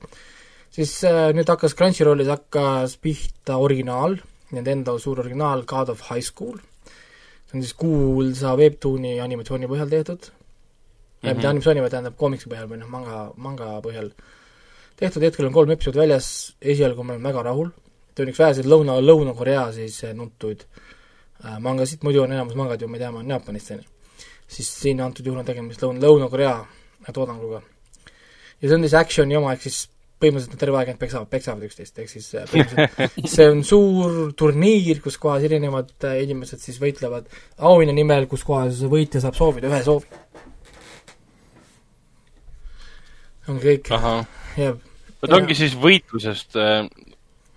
siis 0.74 0.94
äh, 1.08 1.32
nüüd 1.36 1.50
hakkas 1.50 1.75
Crunchyrollis 1.77 2.30
hakkas 2.32 2.98
pihta 3.01 3.60
originaal, 3.62 4.18
nende 4.53 4.74
enda 4.74 4.96
suur 5.01 5.22
originaal 5.24 5.65
God 5.70 5.92
of 5.94 6.06
High 6.10 6.25
School, 6.25 6.58
see 7.48 7.58
on 7.58 7.65
siis 7.65 7.75
kuulsa 7.77 8.56
Webtooni 8.60 9.20
animatsiooni 9.24 9.70
põhjal 9.70 9.92
tehtud 9.92 10.30
mm, 10.30 10.34
-hmm. 11.30 11.36
mitte 11.36 11.50
animatsiooni, 11.51 11.86
vaid 11.86 11.96
tähendab 11.96 12.18
koomiksi 12.18 12.50
põhjal 12.50 12.72
või 12.72 12.82
noh, 12.82 12.89
manga, 12.89 13.22
manga 13.38 13.77
põhjal 13.86 14.12
tehtud, 14.98 15.24
hetkel 15.24 15.50
on 15.50 15.53
kolm 15.53 15.74
episoodi 15.75 16.01
väljas, 16.01 16.27
esialgu 16.62 17.03
ma 17.03 17.13
olen 17.13 17.30
väga 17.30 17.46
rahul, 17.50 17.70
ta 18.13 18.24
on 18.24 18.34
üks 18.34 18.42
väheseid 18.42 18.70
Lõuna, 18.70 18.98
Lõuna-Korea 19.01 19.68
siis 19.74 20.03
äh, 20.03 20.13
nuntuid 20.18 20.65
äh, 21.46 21.60
mangasid, 21.60 22.01
muidu 22.03 22.24
on 22.25 22.34
enamus 22.34 22.58
mangad 22.58 22.82
ju, 22.82 22.88
me 22.88 23.01
teame, 23.01 23.22
on 23.22 23.30
Jaapanist, 23.30 23.72
on 23.72 23.84
ju. 23.84 23.89
siis 24.48 24.70
siin 24.82 25.01
antud 25.01 25.25
juhul 25.25 25.39
on 25.39 25.46
tegemist 25.46 25.82
Lõuna, 25.82 26.01
Lõuna-Korea 26.01 26.58
toodanguga. 27.13 27.62
ja 28.62 28.68
see 28.70 28.75
on 28.75 28.86
siis 28.86 28.94
action'i 28.98 29.38
oma, 29.38 29.53
ehk 29.53 29.70
siis 29.70 29.89
põhimõtteliselt 30.22 30.55
nad 30.55 30.62
terve 30.62 30.79
aeg 30.79 30.91
ainult 30.91 31.01
peksavad, 31.01 31.29
peksavad 31.32 31.65
üksteist, 31.67 32.00
ehk 32.00 32.12
siis 32.12 32.29
äh, 32.39 33.17
see 33.36 33.48
on 33.51 33.63
suur 33.67 34.34
turniir, 34.39 35.01
kus 35.03 35.17
kohas 35.22 35.43
erinevad 35.48 35.91
äh, 36.08 36.22
inimesed 36.24 36.63
siis 36.63 36.79
võitlevad 36.82 37.27
auhinna 37.60 37.96
nimel, 37.96 38.27
kus 38.32 38.46
kohas 38.48 38.84
võitja 38.89 39.24
saab 39.24 39.38
soovida 39.39 39.72
ühe 39.72 39.82
soovi. 39.84 40.22
ongi 43.51 43.65
kõik. 43.67 43.91
jah. 44.58 44.77
vot 45.24 45.36
ongi 45.39 45.58
siis 45.60 45.75
võitlusest 45.75 46.55
äh, 46.62 46.88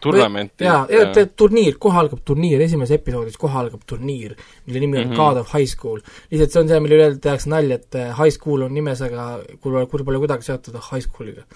turnamenti. 0.02 0.66
jaa, 0.66 0.82
ja 0.90 1.26
turniir, 1.38 1.78
kohe 1.82 2.02
algab 2.02 2.26
turniir, 2.26 2.66
esimeses 2.66 2.98
episoodis 2.98 3.38
kohe 3.40 3.62
algab 3.62 3.86
turniir, 3.86 4.36
mille 4.66 4.82
nimi 4.82 4.98
on 4.98 5.06
mm 5.06 5.12
-hmm. 5.12 5.16
God 5.22 5.42
of 5.44 5.54
High 5.54 5.70
School. 5.70 6.00
lihtsalt 6.30 6.52
see 6.52 6.62
on 6.62 6.68
see, 6.68 6.80
mille 6.80 6.98
üle 6.98 7.18
tehakse 7.18 7.50
nalja, 7.50 7.78
et 7.78 7.94
high 8.18 8.34
school 8.34 8.62
on 8.62 8.74
nimes, 8.74 9.02
aga 9.02 9.40
kui 9.60 10.04
pole 10.04 10.18
kuidagi 10.18 10.42
seotud 10.42 10.74
high 10.74 11.04
school'iga. 11.06 11.46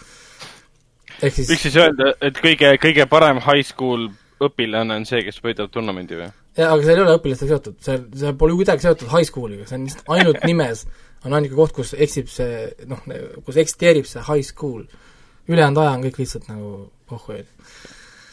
Siis 1.29 1.51
võiks 1.51 1.67
siis 1.69 1.79
öelda, 1.81 2.15
et 2.25 2.41
kõige, 2.41 2.75
kõige 2.83 3.07
parem 3.11 3.43
high 3.45 3.67
school 3.67 4.09
õpilane 4.41 4.97
on 4.97 5.07
see, 5.09 5.21
kes 5.27 5.41
võidab 5.45 5.71
turnamendi 5.75 6.19
või? 6.19 6.31
jaa, 6.57 6.73
aga 6.73 6.83
see 6.83 6.97
ei 6.97 7.05
ole 7.05 7.19
õpilastega 7.19 7.55
seotud, 7.55 7.79
see, 7.85 8.01
see 8.23 8.35
pole 8.41 8.57
kuidagi 8.59 8.87
seotud 8.87 9.13
high 9.13 9.29
school'iga, 9.29 9.69
see 9.69 9.79
on 9.79 9.87
lihtsalt 9.89 10.13
ainult 10.17 10.45
nimes 10.51 10.85
on 11.25 11.37
ainuke 11.37 11.57
koht, 11.57 11.77
kus 11.77 11.95
eksib 11.99 12.31
see, 12.33 12.67
noh, 12.89 13.03
kus 13.45 13.61
eksisteerib 13.61 14.09
see 14.09 14.25
high 14.25 14.45
school. 14.47 14.85
ülejäänud 15.51 15.81
aja 15.83 15.97
on 15.97 16.05
kõik 16.07 16.21
lihtsalt 16.23 16.47
nagu 16.49 16.75
pohhu 17.11 17.41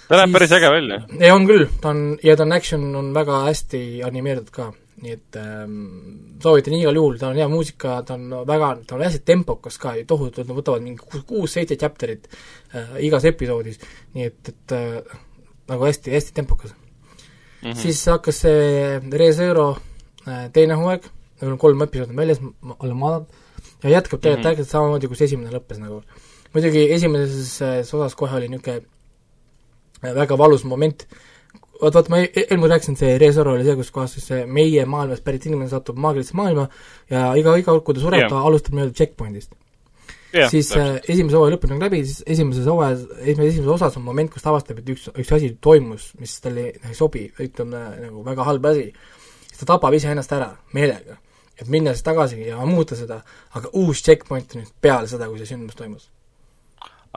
ta 0.08 0.20
näeb 0.22 0.34
päris 0.36 0.54
äge 0.56 0.72
välja. 0.72 1.00
ei, 1.20 1.32
on 1.32 1.48
küll, 1.50 1.68
ta 1.82 1.92
on, 1.92 2.04
ja 2.24 2.36
ta 2.40 2.46
on 2.48 2.56
action, 2.56 2.84
on 2.96 3.14
väga 3.16 3.44
hästi 3.48 3.82
animeeritud 4.08 4.54
ka, 4.56 4.72
nii 4.98 5.14
et 5.14 5.38
ähm, 5.38 5.74
soovitan 6.42 6.74
igal 6.74 6.98
juhul, 6.98 7.20
tal 7.22 7.36
on 7.36 7.38
hea 7.38 7.48
muusika, 7.52 8.00
ta 8.06 8.16
on 8.18 8.32
väga, 8.50 8.72
ta 8.88 8.96
on 8.98 9.04
hästi 9.06 9.22
tempokas 9.28 9.78
ka, 9.82 9.94
tohutult, 10.10 10.48
nad 10.48 10.58
võtavad 10.58 10.86
mingi 10.86 11.22
kuus-seitse 11.30 11.78
chapter'it 11.78 12.26
äh, 12.32 12.96
igas 13.06 13.28
episoodis, 13.30 13.78
nii 14.16 14.30
et, 14.32 14.54
et 14.54 14.76
äh, 14.78 15.20
nagu 15.70 15.86
hästi, 15.86 16.14
hästi 16.16 16.34
tempokas 16.40 16.74
mm. 16.74 17.70
-hmm. 17.70 17.78
siis 17.84 18.02
hakkas 18.10 18.42
see 18.46 18.98
ReZero 19.22 19.70
äh, 20.26 20.48
teine 20.54 20.80
hooaeg, 20.82 21.06
meil 21.42 21.54
on 21.54 21.62
kolm 21.62 21.86
episoodi 21.86 22.18
väljas, 22.18 22.42
olen 22.80 23.00
vaadanud, 23.00 23.28
ja 23.84 23.90
jätkab 23.90 24.22
tegelikult 24.22 24.44
mm 24.44 24.50
-hmm. 24.50 24.50
täpselt 24.50 24.70
samamoodi, 24.70 25.08
kus 25.08 25.22
esimene 25.22 25.54
lõppes 25.54 25.80
nagu. 25.80 26.02
muidugi 26.54 26.92
esimeses 26.92 27.62
äh, 27.62 27.80
osas 27.80 28.16
kohe 28.16 28.36
oli 28.36 28.48
niisugune 28.48 28.82
väga 30.02 30.38
valus 30.38 30.64
moment, 30.64 31.08
vaat, 31.82 31.94
vaat 31.98 32.10
ma 32.14 32.22
e-, 32.24 32.32
eelmine 32.46 32.72
rääkisin, 32.74 32.98
see 33.00 33.18
Resoro 33.22 33.54
oli 33.58 33.66
see, 33.68 33.78
kus 33.80 33.92
kohas 33.96 34.18
siis 34.18 34.28
see 34.32 34.44
meie 34.46 34.86
maailmast 34.90 35.26
pärit 35.26 35.46
inimene 35.50 35.70
satub 35.72 36.00
maagilisse 36.02 36.38
maailma 36.38 36.68
ja 37.12 37.30
iga, 37.40 37.56
iga 37.60 37.72
kord, 37.72 37.86
kui 37.88 37.98
ta 37.98 38.04
sureb 38.04 38.24
yeah., 38.24 38.34
ta 38.34 38.44
alustab 38.50 38.78
nii-öelda 38.78 38.98
checkpoint'ist 38.98 39.54
yeah,. 40.36 40.50
siis 40.52 40.72
äh, 40.78 40.98
esimese 41.04 41.40
hooaja 41.40 41.56
lõpuni 41.56 41.78
on 41.78 41.86
läbi, 41.86 42.02
siis 42.08 42.24
esimeses 42.36 42.68
hooajas, 42.70 43.06
esimeses 43.22 43.70
osas 43.78 44.00
on 44.00 44.06
moment, 44.08 44.34
kus 44.34 44.46
ta 44.46 44.52
avastab, 44.54 44.82
et 44.82 44.92
üks, 44.96 45.08
üks 45.14 45.36
asi 45.38 45.54
toimus, 45.62 46.10
mis 46.22 46.36
talle 46.44 46.72
ei 46.76 46.98
sobi, 46.98 47.28
ütleme 47.44 47.86
nagu 48.08 48.26
väga 48.26 48.50
halb 48.50 48.68
asi, 48.74 48.90
siis 49.48 49.64
ta 49.64 49.72
tapab 49.76 49.96
iseennast 49.98 50.36
ära 50.38 50.52
meelega. 50.78 51.22
et 51.58 51.70
minna 51.74 51.90
siis 51.96 52.06
tagasi 52.06 52.44
ja 52.52 52.66
muuta 52.70 52.96
seda, 52.96 53.24
aga 53.58 53.72
uus 53.74 54.04
checkpoint 54.06 54.54
on 54.54 54.62
nüüd 54.62 54.76
peale 54.82 55.10
seda, 55.10 55.26
kui 55.30 55.42
see 55.42 55.50
sündmus 55.50 55.78
toimus 55.80 56.12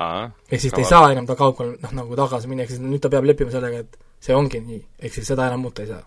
ehk 0.01 0.63
siis 0.63 0.73
ta 0.73 0.81
ei 0.81 0.89
saa 0.89 1.11
enam 1.13 1.27
ta 1.29 1.37
kaugele 1.37 1.77
noh, 1.83 1.93
nagu 1.99 2.17
tagasi 2.17 2.49
minna, 2.49 2.65
ehk 2.65 2.73
siis 2.73 2.81
nüüd 2.81 3.03
ta 3.05 3.11
peab 3.13 3.27
leppima 3.29 3.53
sellega, 3.53 3.83
et 3.85 3.99
see 4.21 4.37
ongi 4.37 4.61
nii, 4.61 4.85
ehk 5.01 5.15
siis 5.15 5.33
seda 5.33 5.49
enam 5.49 5.65
muuta 5.67 5.83
ei 5.83 5.89
saa. 5.89 6.05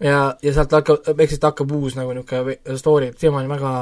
ja, 0.00 0.18
ja 0.42 0.52
sealt 0.52 0.72
hakkab, 0.72 1.14
ehk 1.20 1.30
siis 1.30 1.40
ta 1.40 1.52
hakkab 1.52 1.72
uus 1.76 1.96
nagu 1.96 2.12
niisugune 2.16 2.78
story, 2.78 3.12
et 3.12 3.18
siiamaani 3.20 3.48
väga 3.48 3.76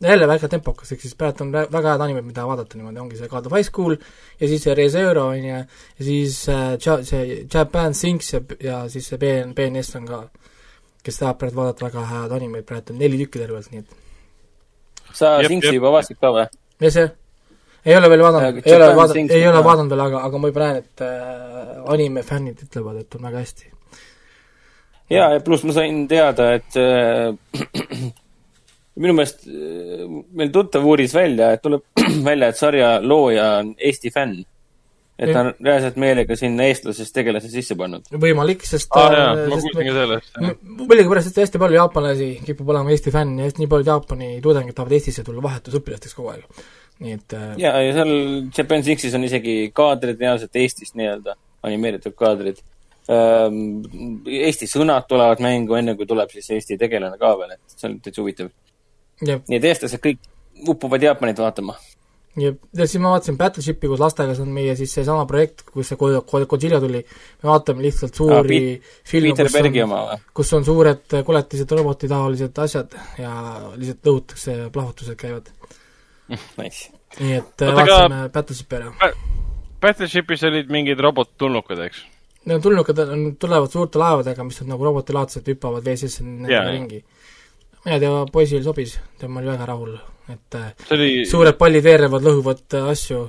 jälle 0.00 0.28
väga 0.28 0.48
tempokas, 0.48 0.92
ehk 0.92 1.00
siis 1.02 1.14
praegu 1.18 1.42
on 1.44 1.52
väga 1.52 1.92
head 1.92 2.00
animed, 2.04 2.24
mida 2.24 2.46
vaadata 2.46 2.78
niimoodi, 2.78 3.00
ongi 3.02 3.16
see 3.18 3.28
God 3.28 3.46
of 3.46 3.52
High 3.52 3.66
School 3.66 3.96
ja 4.40 4.48
siis 4.48 4.62
see 4.62 4.74
ReZero 4.74 5.26
on 5.26 5.44
ju, 5.44 5.62
ja 5.98 6.04
siis 6.04 6.40
äh, 6.48 6.76
see 7.02 7.44
Japan 7.54 7.94
Sinks 7.94 8.32
ja, 8.32 8.40
ja 8.62 8.82
siis 8.88 9.08
see 9.08 9.18
BN, 9.18 9.54
BNS 9.54 9.96
on 9.98 10.06
ka, 10.06 10.22
kes 11.02 11.18
tahab 11.18 11.40
praegu 11.42 11.58
vaadata 11.58 11.86
väga 11.88 12.06
head 12.12 12.36
animeid, 12.38 12.66
praegu 12.68 12.94
on 12.94 13.02
neli 13.02 13.18
tükki 13.24 13.42
tervelt, 13.42 13.72
nii 13.72 13.82
et 13.82 15.16
sa 15.18 15.38
Sinksi 15.46 15.74
juba 15.74 15.92
vaatasid 15.96 16.20
ka 16.20 16.30
või? 16.34 16.46
mis 16.80 16.94
see? 16.94 17.10
Ei 17.88 17.96
ole 17.96 18.10
veel 18.12 18.22
vaadanud, 18.24 18.60
ei 18.64 18.76
ole 18.76 18.92
vaadanud, 18.96 19.34
ei 19.34 19.48
ole 19.48 19.64
vaadanud 19.64 19.94
veel, 19.94 20.04
aga, 20.04 20.22
aga 20.28 20.40
ma 20.42 20.52
juba 20.52 20.64
näen, 20.64 20.80
et 20.82 21.04
äh, 21.04 21.74
anime 21.94 22.24
fännid 22.26 22.62
ütlevad, 22.66 23.00
et 23.02 23.18
on 23.18 23.28
väga 23.28 23.44
hästi. 23.44 23.70
jaa, 25.14 25.30
ja 25.36 25.44
pluss 25.44 25.64
ma 25.68 25.76
sain 25.76 26.02
teada, 26.10 26.50
et 26.58 26.76
äh, 26.80 28.10
minu 29.02 29.16
meelest 29.16 29.48
äh, 29.48 30.04
meil 30.36 30.52
tuttav 30.54 30.84
uuris 30.84 31.16
välja, 31.16 31.54
et 31.56 31.64
tuleb 31.64 31.86
välja, 32.28 32.52
et 32.52 32.60
sarja 32.60 32.94
looja 33.04 33.50
on 33.62 33.74
Eesti 33.78 34.12
fänn. 34.14 34.44
et 35.18 35.32
ta 35.34 35.40
on 35.40 35.48
reaalselt 35.66 35.96
meelega 35.98 36.36
sinna 36.38 36.68
eestlasest 36.70 37.10
tegelase 37.10 37.48
sisse 37.50 37.74
pannud. 37.78 38.04
võimalik, 38.22 38.60
sest 38.68 38.92
ah, 38.94 39.08
jaa, 39.16 39.30
ma 39.48 39.56
kuulsin 39.56 39.88
ka 39.88 39.94
sellest. 39.96 40.36
millegipärast, 40.84 41.32
et 41.32 41.40
hästi 41.42 41.62
palju 41.62 41.80
jaapanlasi 41.80 42.28
kipub 42.44 42.68
olema 42.74 42.92
Eesti 42.94 43.14
fänn 43.14 43.40
ja 43.40 43.48
hästi 43.48 43.64
nii 43.64 43.72
paljud 43.72 43.90
Jaapani 43.94 44.36
tudengid 44.44 44.76
tahavad 44.76 44.98
Eestisse 44.98 45.24
tulla 45.26 45.42
vahetusõpilasteks 45.48 46.14
kogu 46.20 46.36
aeg 46.36 46.44
nii 47.02 47.14
et 47.14 47.34
äh, 47.36 47.50
ja, 47.62 47.74
ja 47.82 47.92
seal 47.94 48.14
Japan 48.54 48.82
Sixis 48.86 49.14
on 49.14 49.26
isegi 49.26 49.58
kaadrid 49.74 50.18
reaalselt 50.20 50.56
Eestist 50.58 50.98
nii-öelda, 50.98 51.36
animeeritud 51.68 52.16
kaadrid. 52.18 52.64
Eesti 53.08 54.66
sõnad 54.68 55.06
tulevad 55.08 55.40
mängu, 55.40 55.78
enne 55.78 55.94
kui 55.96 56.04
tuleb 56.08 56.28
siis 56.34 56.50
Eesti 56.58 56.76
tegelane 56.80 57.16
ka 57.20 57.30
veel, 57.40 57.54
et 57.54 57.76
see 57.76 57.86
on 57.88 57.94
täitsa 58.04 58.20
huvitav. 58.20 58.50
nii 59.24 59.56
et 59.56 59.64
eestlased 59.70 60.02
kõik 60.02 60.26
upuvad 60.68 61.06
Jaapanit 61.06 61.40
vaatama. 61.40 61.76
ja, 62.36 62.52
ja 62.52 62.86
siis 62.86 63.00
ma 63.00 63.14
vaatasin 63.14 63.38
Battleshipi 63.38 63.88
koos 63.88 64.02
lastega, 64.02 64.34
see 64.36 64.44
on 64.44 64.52
meie 64.52 64.74
siis 64.76 64.92
seesama 64.98 65.24
projekt, 65.30 65.64
kus 65.70 65.88
see 65.88 65.98
Godzilla 66.50 66.82
tuli, 66.82 67.00
me 67.42 67.48
vaatame 67.48 67.86
lihtsalt 67.86 68.20
suuri 68.20 68.60
ah, 68.74 68.92
filme, 69.08 69.32
kus 69.38 69.56
on, 69.62 70.26
kus 70.42 70.52
on 70.58 70.68
suured 70.68 71.18
koletised 71.24 71.78
robotitaolised 71.80 72.60
asjad 72.66 72.98
ja 73.22 73.32
lihtsalt 73.76 74.10
lõhutakse 74.10 74.58
plahvatused 74.74 75.16
käivad 75.16 75.48
Nice. 76.60 76.90
nii 77.18 77.34
et 77.38 77.64
Oota, 77.64 77.74
vaatasime 77.74 78.28
Battleshipi 78.34 78.78
ära. 78.78 79.12
Battleshipis 79.80 80.44
olid 80.48 80.70
mingid 80.74 81.00
robottulnukad, 81.00 81.80
eks? 81.86 82.04
Need 82.48 82.62
tulnukad 82.64 83.00
on, 83.04 83.24
tulevad 83.40 83.72
suurte 83.72 84.00
laevadega, 84.00 84.44
mis 84.46 84.62
on 84.62 84.70
nagu 84.72 84.86
robotilaadsed, 84.86 85.48
hüppavad 85.52 85.84
vee 85.84 85.96
sisse 86.00 86.24
yeah. 86.48 86.68
ringi. 86.70 87.02
ma 87.84 87.94
ei 87.94 88.02
tea, 88.02 88.14
poisil 88.32 88.64
sobis, 88.64 88.96
tema 89.20 89.40
oli 89.40 89.50
väga 89.52 89.66
rahul, 89.68 89.92
et 90.32 90.56
äh, 90.58 90.72
oli... 90.94 91.10
suured 91.28 91.56
pallid 91.60 91.84
veerevad, 91.84 92.24
lõhuvad 92.26 92.76
äh, 92.76 92.88
asju 92.92 93.20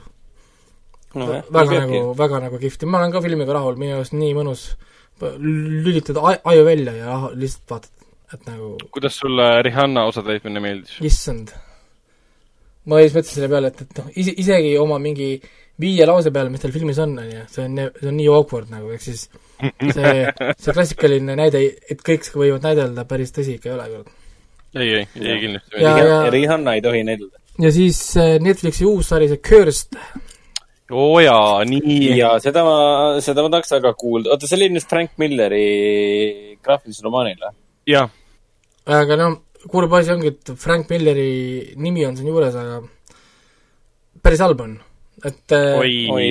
no,. 1.20 1.28
väga 1.54 1.84
nagu, 1.84 2.02
väga 2.18 2.42
nagu 2.48 2.60
kihvt 2.62 2.84
ja 2.84 2.90
ma 2.90 3.04
olen 3.04 3.14
ka 3.14 3.22
filmiga 3.24 3.56
rahul, 3.56 3.78
minu 3.80 4.00
arust 4.00 4.16
nii 4.18 4.34
mõnus 4.38 4.66
lülitada 5.20 6.24
aju 6.48 6.66
välja 6.66 6.96
ja 6.96 7.16
lihtsalt 7.36 7.76
vaatad, 7.76 8.12
et 8.34 8.46
nagu 8.48 8.76
kuidas 8.96 9.20
sulle 9.22 9.50
Rihanna 9.68 10.08
osatäitmine 10.10 10.64
meeldis? 10.64 10.98
issand 11.06 11.54
ma 12.90 13.02
just 13.04 13.18
mõtlesin 13.18 13.40
selle 13.40 13.50
peale, 13.52 13.72
et, 13.72 13.82
et 13.86 14.00
noh, 14.02 14.12
ise, 14.18 14.34
isegi 14.44 14.76
oma 14.82 15.00
mingi 15.02 15.34
viie 15.80 16.08
lause 16.08 16.32
peale, 16.36 16.52
mis 16.52 16.64
tal 16.64 16.74
filmis 16.76 17.00
on, 17.02 17.16
on 17.22 17.28
ju, 17.32 17.44
see 17.54 17.66
on, 17.66 17.84
see 18.00 18.10
on 18.12 18.18
nii 18.20 18.30
awkward 18.36 18.72
nagu, 18.74 18.92
ehk 18.96 19.04
siis 19.04 19.28
see, 19.96 20.16
see 20.60 20.76
klassikaline 20.76 21.36
näide, 21.40 21.62
et 21.92 22.02
kõik 22.06 22.28
võivad 22.36 22.66
näidelda, 22.68 23.06
päris 23.10 23.34
tõsi 23.36 23.58
ikka 23.58 23.72
ei 23.72 23.76
ole, 23.76 23.90
kurat. 23.94 24.16
ei, 24.76 24.90
ei, 25.02 25.06
ei 25.24 25.44
kindlasti 25.46 25.84
ja, 25.84 25.94
ja, 26.04 26.18
Rihanna 26.34 26.76
ei 26.78 26.84
tohi 26.86 27.04
näidelda. 27.08 27.44
ja 27.64 27.72
siis 27.76 28.02
äh, 28.20 28.36
Netflixi 28.44 28.88
uus 28.90 29.12
sari, 29.14 29.30
see 29.32 29.44
Cursed. 29.50 30.00
oo 30.92 31.14
oh 31.16 31.20
jaa, 31.24 31.64
nii. 31.70 32.00
jaa, 32.18 32.36
seda 32.44 32.66
ma, 32.68 32.80
seda 33.24 33.46
ma 33.46 33.54
tahaks 33.56 33.78
väga 33.78 33.94
kuulda. 34.00 34.34
oota, 34.36 34.50
see 34.50 34.60
oli 34.60 34.72
nüüd 34.76 34.88
Frank 34.90 35.16
Milleri 35.22 35.68
graafilisel 36.60 37.08
romaanil 37.08 37.40
või? 37.40 37.56
jah. 37.96 38.12
aga 39.00 39.20
no 39.22 39.36
kurb 39.68 39.94
asi 39.98 40.14
ongi, 40.14 40.34
et 40.34 40.52
Frank 40.60 40.92
Milleri 40.92 41.74
nimi 41.82 42.06
on 42.08 42.16
siin 42.18 42.30
juures, 42.32 42.56
aga 42.56 42.80
päris 44.24 44.44
halb 44.44 44.62
on, 44.64 44.76
et 45.26 45.56
äh, 45.56 45.80
oi, 45.80 45.96
oi. 46.14 46.28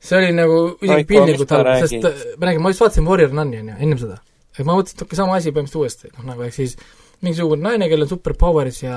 see 0.00 0.20
oli 0.20 0.36
nagu 0.36 0.60
isegi 0.80 1.08
piinlikult 1.10 1.56
halb, 1.56 1.72
sest 1.82 1.98
äh, 1.98 2.22
ma 2.40 2.48
räägin, 2.48 2.64
ma 2.64 2.72
just 2.72 2.84
vaatasin 2.84 3.08
Warrior 3.08 3.34
Nun'i, 3.36 3.60
on 3.60 3.72
ju, 3.72 3.80
ennem 3.88 4.00
seda. 4.00 4.20
et 4.56 4.62
ma 4.64 4.76
mõtlesin, 4.76 4.96
et 4.96 5.04
okei, 5.04 5.18
sama 5.18 5.36
asi 5.36 5.52
põhimõtteliselt 5.52 5.82
uuesti, 5.82 6.12
noh 6.16 6.30
nagu 6.30 6.46
ehk 6.46 6.56
siis 6.56 6.78
mingisugune 7.24 7.64
naine, 7.64 7.88
kellel 7.90 8.06
on 8.06 8.12
superpowers 8.12 8.82
ja 8.84 8.96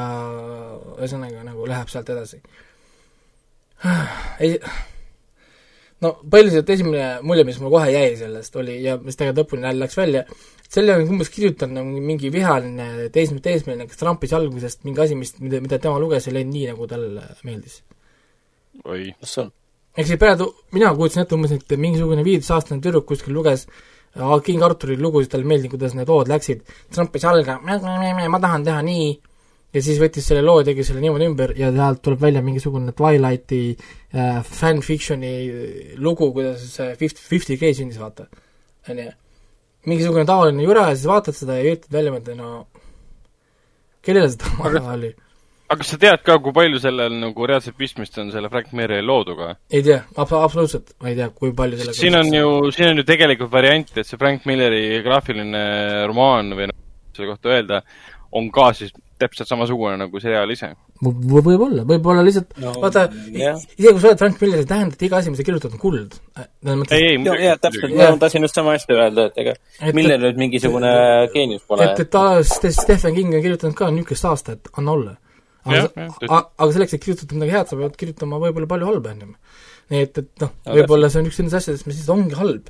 ühesõnaga 0.97 1.43
nagu 1.47 1.67
läheb 1.67 1.91
sealt 1.91 2.11
edasi. 2.15 2.39
ei, 4.43 4.55
no 6.03 6.15
põhiliselt 6.23 6.69
esimene 6.75 7.19
mulje, 7.23 7.45
mis 7.47 7.59
mul 7.63 7.73
kohe 7.75 7.91
jäi 7.91 8.15
sellest, 8.19 8.55
oli 8.59 8.79
ja 8.83 8.97
mis 9.03 9.19
tegelikult 9.19 9.55
lõpuni 9.55 9.75
läks 9.79 9.99
välja, 9.99 10.25
selle 10.69 10.95
on 10.95 11.05
umbes 11.15 11.31
kirjutanud 11.33 11.79
nagu 11.79 12.01
mingi 12.03 12.31
vihaline 12.33 13.09
teismeline, 13.13 13.43
teismeline, 13.45 13.87
kes 13.89 14.01
trampis 14.01 14.33
algusest 14.37 14.83
mingi 14.85 15.01
asi, 15.05 15.17
mis, 15.17 15.33
mida, 15.41 15.61
mida 15.65 15.79
tema 15.81 16.01
luges, 16.01 16.27
ei 16.29 16.35
läinud 16.37 16.53
nii, 16.55 16.65
nagu 16.73 16.89
talle 16.89 17.29
meeldis. 17.47 17.79
oi, 18.85 19.07
mis 19.09 19.31
see 19.33 19.45
on? 19.45 19.53
ehk 19.97 20.11
siis 20.11 20.19
praegu 20.21 20.51
mina 20.75 20.91
kujutasin 20.95 21.25
ette 21.25 21.37
umbes, 21.37 21.55
et 21.57 21.73
mingisugune 21.77 22.25
viieteistaastane 22.27 22.83
tüdruk 22.85 23.07
kuskil 23.09 23.33
luges 23.35 23.65
King 24.45 24.63
Arturi 24.65 24.97
lugusid, 24.97 25.29
talle 25.33 25.45
meeldis, 25.45 25.69
kuidas 25.69 25.93
need 25.97 26.09
lood 26.09 26.29
läksid, 26.31 26.63
trampis 26.93 27.25
jalga, 27.25 27.59
ma 27.61 28.39
tahan 28.41 28.65
teha 28.65 28.81
nii, 28.85 29.09
ja 29.73 29.83
siis 29.85 29.99
võttis 30.01 30.25
selle 30.25 30.41
loo 30.45 30.59
ja 30.61 30.67
tegi 30.69 30.85
selle 30.85 31.01
niimoodi 31.03 31.29
ümber 31.29 31.53
ja 31.57 31.69
sealt 31.73 32.01
tuleb 32.05 32.21
välja 32.23 32.41
mingisugune 32.45 32.93
Twilighti 32.97 33.61
äh, 33.73 34.39
fanfiction'i 34.45 35.33
lugu, 36.01 36.31
kuidas 36.33 36.65
see 36.73 36.93
Fifty, 36.99 37.25
Fifty 37.33 37.57
K 37.61 37.73
sündis, 37.77 38.01
vaata. 38.01 38.25
on 38.89 39.03
ju 39.03 39.11
mingisugune 39.89 40.27
tavaline 40.29 40.65
jura 40.65 40.89
ja 40.89 40.97
siis 40.97 41.09
vaatad 41.09 41.37
seda 41.37 41.57
ja 41.57 41.65
üritad 41.65 41.95
välja 41.95 42.13
mõelda, 42.13 42.35
no 42.37 42.51
kellele 44.05 44.29
seda 44.33 44.53
vaja 44.61 44.83
oli? 44.93 45.11
aga 45.69 45.77
kas 45.83 45.91
sa 45.93 45.99
tead 46.01 46.23
ka, 46.25 46.37
kui 46.41 46.53
palju 46.55 46.79
sellel 46.81 47.17
nagu 47.21 47.49
reaalselt 47.49 47.77
pistmist 47.77 48.17
on 48.21 48.31
selle 48.33 48.49
Frank 48.53 48.71
Meri 48.77 49.01
looduga? 49.05 49.51
ei 49.69 49.83
tea, 49.85 49.99
absoluutselt, 50.17 50.95
ma 51.01 51.11
ei 51.11 51.19
tea, 51.19 51.29
kui 51.35 51.53
palju 51.57 51.81
sellega 51.81 51.99
siin 51.99 52.17
on 52.17 52.31
ju, 52.33 52.53
siin 52.75 52.93
on 52.93 53.03
ju 53.03 53.05
tegelikult 53.09 53.53
variant, 53.53 53.91
et 53.95 54.07
see 54.07 54.21
Frank 54.21 54.47
Milleri 54.49 55.03
graafiline 55.05 55.63
romaan 56.09 56.55
või 56.57 56.71
noh, 56.71 56.79
selle 57.15 57.33
kohta 57.33 57.53
öelda, 57.53 57.83
on 58.39 58.49
ka 58.53 58.71
siis 58.77 58.95
täpselt 59.19 59.51
samasugune 59.51 59.97
nagu 59.99 60.21
seriaal 60.23 60.51
ise 60.53 60.71
v. 60.73 61.13
võib-olla, 61.35 61.85
võib-olla 61.87 62.25
lihtsalt 62.25 62.55
no, 62.63 62.73
vaata, 62.83 63.05
isegi 63.29 63.93
kui 63.93 64.03
sa 64.03 64.11
oled 64.11 64.21
Frank 64.23 64.43
Miller, 64.43 64.63
ei 64.63 64.69
tähenda, 64.69 64.97
et 64.97 65.07
iga 65.07 65.21
asi, 65.21 65.33
mis 65.33 65.41
sa 65.41 65.47
kirjutad, 65.47 65.75
on 65.75 65.83
kuld. 65.83 66.19
ei, 66.95 66.99
ei, 67.13 67.45
jaa, 67.45 67.55
täpselt, 67.61 67.95
ma 67.95 68.11
tahtsin 68.21 68.47
just 68.47 68.59
sama 68.59 68.75
asja 68.79 68.97
öelda, 68.97 69.29
et 69.29 69.41
ega 69.45 69.55
Miller 69.95 70.21
nüüd 70.25 70.43
mingisugune 70.43 70.91
geenius 71.35 71.65
pole. 71.67 71.87
et, 71.87 72.05
et 72.05 72.13
ta, 72.13 72.27
Stephen 72.43 73.17
King 73.17 73.33
on 73.35 73.43
kirjutanud 73.45 73.77
ka 73.77 73.91
niisugust 73.93 74.31
aastat, 74.31 74.71
anna 74.77 74.95
olla 74.97 75.17
aga, 75.67 76.39
aga 76.57 76.69
selleks, 76.73 76.95
et 76.95 77.03
kirjutada 77.03 77.37
midagi 77.37 77.55
head, 77.55 77.69
sa 77.69 77.79
pead 77.79 77.97
kirjutama 77.99 78.39
võib-olla 78.43 78.69
palju 78.69 78.89
halba 78.89 79.13
ennem. 79.13 79.35
nii 79.91 80.05
et, 80.05 80.21
et 80.21 80.43
noh, 80.43 80.53
võib-olla 80.77 81.09
see 81.11 81.21
on 81.21 81.29
üks 81.29 81.39
nendest 81.41 81.59
asjadest, 81.59 81.87
mis 81.87 81.99
lihtsalt 81.99 82.15
ongi 82.15 82.39
halb. 82.39 82.69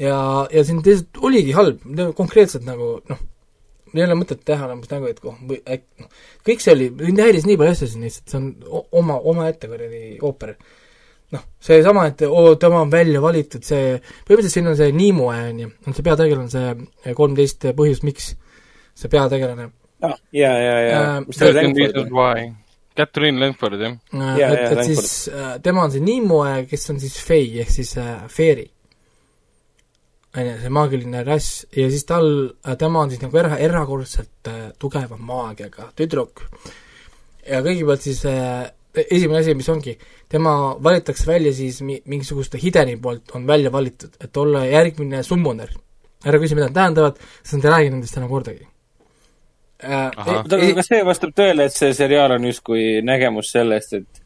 ja, 0.00 0.20
ja 0.54 0.64
siin 0.66 0.80
lihtsalt 0.84 1.20
oligi 1.28 1.54
halb, 1.56 1.84
konkreetselt 2.18 2.66
nagu 2.68 2.96
noh, 3.10 3.22
ei 3.94 4.04
ole 4.04 4.18
mõtet 4.18 4.42
teha 4.46 4.68
nagu 4.70 4.90
nägu, 4.90 5.12
et 5.12 5.22
või 5.22 5.60
äkki 5.62 6.04
noh, 6.04 6.10
kõik 6.48 6.64
see 6.64 6.74
oli, 6.74 6.90
mind 6.98 7.22
häiris 7.24 7.48
nii 7.48 7.58
palju 7.60 7.76
asju 7.76 7.88
siin 7.92 8.04
lihtsalt, 8.08 8.28
see 8.32 8.40
on 8.40 8.84
oma, 9.00 9.18
omaette 9.32 9.70
kuradi 9.70 10.02
ooper. 10.24 10.54
noh, 11.34 11.42
seesama, 11.60 12.06
et 12.12 12.22
oo, 12.28 12.54
tema 12.60 12.82
on 12.84 12.92
välja 12.92 13.20
valitud, 13.24 13.64
see, 13.64 13.98
põhimõtteliselt 14.28 14.58
siin 14.58 14.70
on 14.70 14.78
see 14.78 14.94
Nimue, 14.96 15.40
on 15.50 15.64
ju, 15.64 15.72
on 15.86 15.96
see 15.96 16.06
peategelane, 16.06 16.52
see 16.52 17.16
kolmteist 17.18 17.68
põhjust, 17.76 18.06
miks 18.08 18.32
see 18.98 19.12
peategelane 19.12 19.70
ja, 20.32 20.52
ja, 20.58 20.80
ja 20.80 20.98
oli? 22.32 22.48
Catherine 22.98 23.38
Lenford, 23.38 23.80
jah 23.80 23.94
uh,. 24.12 24.38
et, 24.38 24.72
et 24.72 24.84
siis 24.84 25.28
uh, 25.30 25.56
tema 25.62 25.84
on 25.86 25.94
see 25.94 26.02
Nimue, 26.02 26.64
kes 26.70 26.90
on 26.94 27.00
siis 27.02 27.18
Fei 27.22 27.60
ehk 27.62 27.70
siis 27.70 27.94
uh, 28.00 28.26
Fairy. 28.32 28.66
On 30.36 30.46
ju, 30.46 30.56
see 30.62 30.72
maagiline 30.72 31.22
rass 31.26 31.62
ja 31.76 31.88
siis 31.90 32.04
tal 32.08 32.28
uh,, 32.28 32.74
tema 32.78 33.04
on 33.04 33.12
siis 33.12 33.22
nagu 33.22 33.38
era, 33.40 33.56
erakordselt 33.64 34.50
uh, 34.50 34.68
tugeva 34.78 35.16
maagiaga 35.16 35.90
tüdruk. 35.96 36.44
ja 37.48 37.62
kõigepealt 37.64 38.04
siis 38.04 38.24
uh, 38.28 38.66
esimene 39.06 39.40
asi, 39.40 39.54
mis 39.56 39.68
ongi, 39.72 39.94
tema 40.28 40.54
valitakse 40.84 41.26
välja 41.28 41.52
siis 41.56 41.80
mi-, 41.86 42.00
mingisuguste 42.06 42.60
hideni 42.60 42.96
poolt 43.00 43.34
on 43.36 43.46
välja 43.46 43.72
valitud, 43.72 44.16
et 44.20 44.36
olla 44.36 44.64
järgmine 44.66 45.22
summoner. 45.22 45.70
ära 46.26 46.38
küsi, 46.42 46.56
mida 46.58 46.66
nad 46.66 46.74
tähendavad, 46.74 47.18
sest 47.42 47.60
nad 47.60 47.68
ei 47.68 47.70
räägi 47.70 47.90
nendest 47.94 48.16
enam 48.18 48.28
kordagi 48.28 48.66
äh,. 49.84 50.10
oota, 50.26 50.56
aga 50.56 50.72
kas 50.80 50.88
see 50.90 51.04
vastab 51.06 51.34
tõele, 51.36 51.68
et 51.68 51.76
see 51.76 51.92
seriaal 51.94 52.34
on 52.34 52.48
justkui 52.50 52.98
nägemus 53.06 53.52
sellest, 53.54 53.94
et 54.00 54.22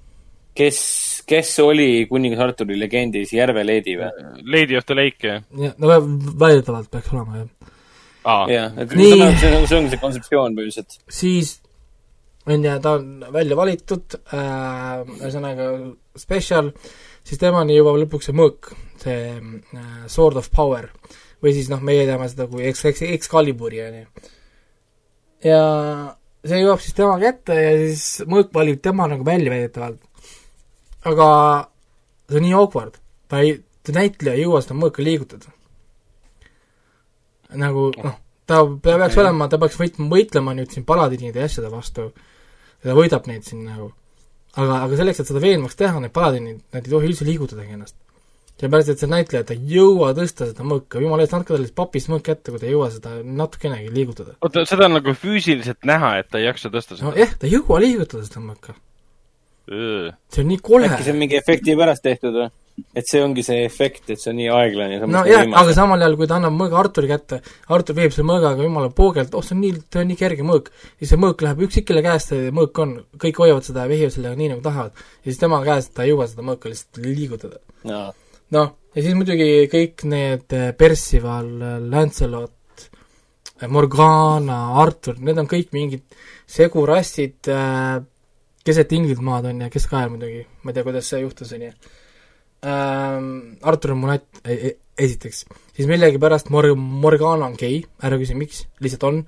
kes, 0.56 0.78
kes 1.28 1.54
oli 1.64 2.06
kuningas 2.10 2.42
Arturi 2.46 2.78
legendis 2.80 3.32
Järve 3.34 3.64
Leedi 3.66 3.96
või? 4.00 4.10
Lady 4.54 4.78
of 4.78 4.86
the 4.88 4.96
Lake, 4.98 5.26
jah? 5.26 5.74
no 5.78 5.98
väidetavalt 6.40 6.90
peaks 6.92 7.12
olema, 7.14 7.42
jah. 7.42 8.46
jah, 8.50 8.78
et 8.84 8.94
Nii, 8.98 9.18
see, 9.40 9.52
see 9.66 9.78
ongi 9.78 9.94
see 9.94 10.02
kontseptsioon 10.02 10.58
põhiliselt. 10.58 10.98
siis 11.12 11.56
on 12.46 12.66
ju, 12.66 12.76
ta 12.82 12.96
on 12.98 13.32
välja 13.34 13.58
valitud 13.58 14.18
äh,, 14.18 15.02
ühesõnaga 15.20 15.72
special, 16.18 16.72
siis 17.22 17.40
temani 17.40 17.78
jõuab 17.78 18.00
lõpuks 18.02 18.30
see 18.30 18.38
mõõk, 18.38 18.72
see 19.02 19.18
äh, 19.38 19.90
Sword 20.10 20.40
of 20.42 20.50
Power. 20.54 20.90
või 21.42 21.54
siis 21.56 21.68
noh, 21.70 21.82
meie 21.82 22.06
teame 22.06 22.28
seda 22.30 22.46
kui 22.50 22.64
Ex-, 22.68 22.84
Ex-, 22.90 23.06
Excaliburi, 23.18 23.82
on 23.86 24.00
ju 24.00 24.30
ja 25.46 25.60
see 26.46 26.62
jõuab 26.62 26.82
siis 26.82 26.96
tema 26.96 27.18
kätte 27.22 27.56
ja 27.58 27.74
siis 27.84 28.26
mõõk 28.30 28.52
valib 28.54 28.80
tema 28.82 29.08
nagu 29.10 29.26
välja 29.26 29.52
väidetavalt. 29.52 30.00
Aga 31.08 31.28
see 32.28 32.40
on 32.40 32.46
nii 32.46 32.56
awkward, 32.58 32.98
ta 33.28 33.42
ei, 33.44 33.56
näitleja 33.88 34.36
ei 34.38 34.44
jõua 34.46 34.62
seda 34.64 34.78
mõõka 34.78 35.04
liigutada. 35.04 35.52
nagu 37.52 37.90
noh, 38.02 38.14
ta, 38.48 38.62
peaks 38.84 39.18
olema, 39.20 39.48
ta 39.48 39.58
peaks 39.60 39.80
võitma, 39.80 40.08
võitlema 40.12 40.54
nüüd 40.56 40.72
siin 40.72 40.86
paladinide 40.88 41.42
ja 41.42 41.48
asjade 41.50 41.72
vastu 41.72 42.12
ta 42.82 42.94
võidab 42.96 43.26
neid 43.30 43.44
siin 43.46 43.66
nagu. 43.66 43.92
aga, 44.56 44.82
aga 44.84 44.96
selleks, 45.00 45.20
et 45.20 45.28
seda 45.30 45.40
veenvaks 45.42 45.76
teha, 45.78 46.00
need 46.00 46.12
paladinid, 46.12 46.62
nad 46.72 46.86
ei 46.86 46.94
tohi 46.94 47.10
üldse 47.10 47.28
liigutadagi 47.28 47.76
ennast 47.76 47.96
sellepärast, 48.62 48.92
et 48.92 49.00
see 49.02 49.10
näitleja, 49.10 49.46
ta 49.48 49.56
ei 49.56 49.74
jõua 49.74 50.12
tõsta 50.14 50.46
seda 50.50 50.66
mõõka, 50.66 51.00
jumala 51.02 51.24
eest, 51.24 51.34
andke 51.34 51.50
talle 51.50 51.66
siis 51.66 51.74
papist 51.74 52.10
mõõk 52.12 52.26
kätte, 52.28 52.52
kui 52.52 52.60
ta 52.62 52.68
ei 52.68 52.74
jõua 52.76 52.90
seda 52.92 53.16
natukenegi 53.24 53.90
liigutada. 53.90 54.36
oota, 54.40 54.62
seda 54.68 54.86
on 54.86 54.98
nagu 54.98 55.14
füüsiliselt 55.18 55.88
näha, 55.88 56.14
et 56.20 56.28
ta 56.30 56.38
ei 56.38 56.46
jaksa 56.46 56.70
tõsta 56.70 56.98
seda? 56.98 57.08
nojah, 57.08 57.32
ta 57.38 57.48
ei 57.48 57.56
jõua 57.56 57.80
liigutada 57.82 58.22
seda 58.28 58.44
mõõka. 58.44 58.76
See 59.68 60.42
on 60.42 60.50
nii 60.50 60.60
kole. 60.62 60.88
äkki 60.90 61.06
see 61.06 61.14
on 61.14 61.22
mingi 61.22 61.38
efekti 61.38 61.76
pärast 61.78 62.02
tehtud 62.02 62.34
või? 62.34 62.50
et 62.96 63.08
see 63.08 63.20
ongi 63.22 63.44
see 63.44 63.64
efekt, 63.66 64.08
et 64.10 64.20
see 64.20 64.30
on 64.32 64.38
nii 64.40 64.48
aeglane 64.52 64.96
ja 64.96 65.06
no 65.06 65.22
jah, 65.28 65.44
aga 65.60 65.74
samal 65.76 66.00
ajal, 66.00 66.16
kui 66.18 66.28
ta 66.30 66.38
annab 66.38 66.56
mõõga 66.56 66.80
Arturi 66.80 67.10
kätte, 67.10 67.42
Artur 67.76 67.98
viib 67.98 68.14
selle 68.14 68.30
mõõgaga 68.30 68.64
jumala 68.64 68.90
poogelt, 68.96 69.36
oh 69.36 69.44
see 69.44 69.54
on 69.56 69.62
nii, 69.62 69.74
see 69.92 70.02
on 70.02 70.08
nii 70.10 70.18
kerge 70.18 70.46
mõõk, 70.48 70.72
siis 70.96 71.12
see 71.12 71.20
mõõk 71.20 71.44
läheb 71.44 71.62
üksikele 71.68 72.02
käest, 72.04 72.32
see 72.32 72.50
mõõk 72.54 72.82
on, 72.82 72.96
kõik 73.22 73.42
hoiavad 73.44 73.68
seda 73.68 73.84
ja 73.84 73.92
vehivad 73.92 74.16
sellega 74.16 74.40
nii, 74.40 74.54
nagu 74.54 74.64
tahavad. 74.64 75.04
ja 75.20 75.28
siis 75.28 75.40
tema 75.42 75.60
käest 75.66 75.92
ta 75.94 76.06
ei 76.06 76.14
jõua 76.14 76.28
seda 76.30 76.46
mõõka 76.48 76.72
lihtsalt 76.72 77.02
liigutada 77.04 77.60
no 77.92 78.02
noh, 78.56 78.72
ja 78.94 79.04
siis 79.04 79.16
muidugi 79.16 79.68
kõik 79.72 80.06
need 80.08 80.56
eh, 80.56 80.70
Percival, 80.76 81.50
Lancelot, 81.92 82.88
eh, 83.60 83.68
Morgana, 83.68 84.62
Artur, 84.82 85.20
need 85.20 85.40
on 85.40 85.48
kõik 85.50 85.72
mingid 85.76 86.04
segurassid 86.52 87.52
äh, 87.52 88.00
keset 88.66 88.92
Inglismaad, 88.96 89.50
on 89.50 89.64
ju, 89.64 89.70
Kesk-Ajal 89.74 90.12
muidugi, 90.14 90.44
ma 90.62 90.70
ei 90.72 90.76
tea, 90.76 90.86
kuidas 90.86 91.10
see 91.10 91.22
juhtus, 91.24 91.52
on 91.56 91.66
ju 91.66 91.72
ähm,. 92.66 93.30
Artur 93.62 93.94
on 93.94 94.02
mu 94.02 94.10
natt 94.10 94.42
e, 94.46 94.76
esiteks, 94.98 95.44
siis 95.76 95.88
millegipärast 95.90 96.52
Mor-, 96.54 96.74
Morgana 96.76 97.48
on 97.50 97.56
gei, 97.58 97.82
ära 98.04 98.18
küsi, 98.20 98.36
miks, 98.38 98.64
lihtsalt 98.84 99.08
on, 99.08 99.22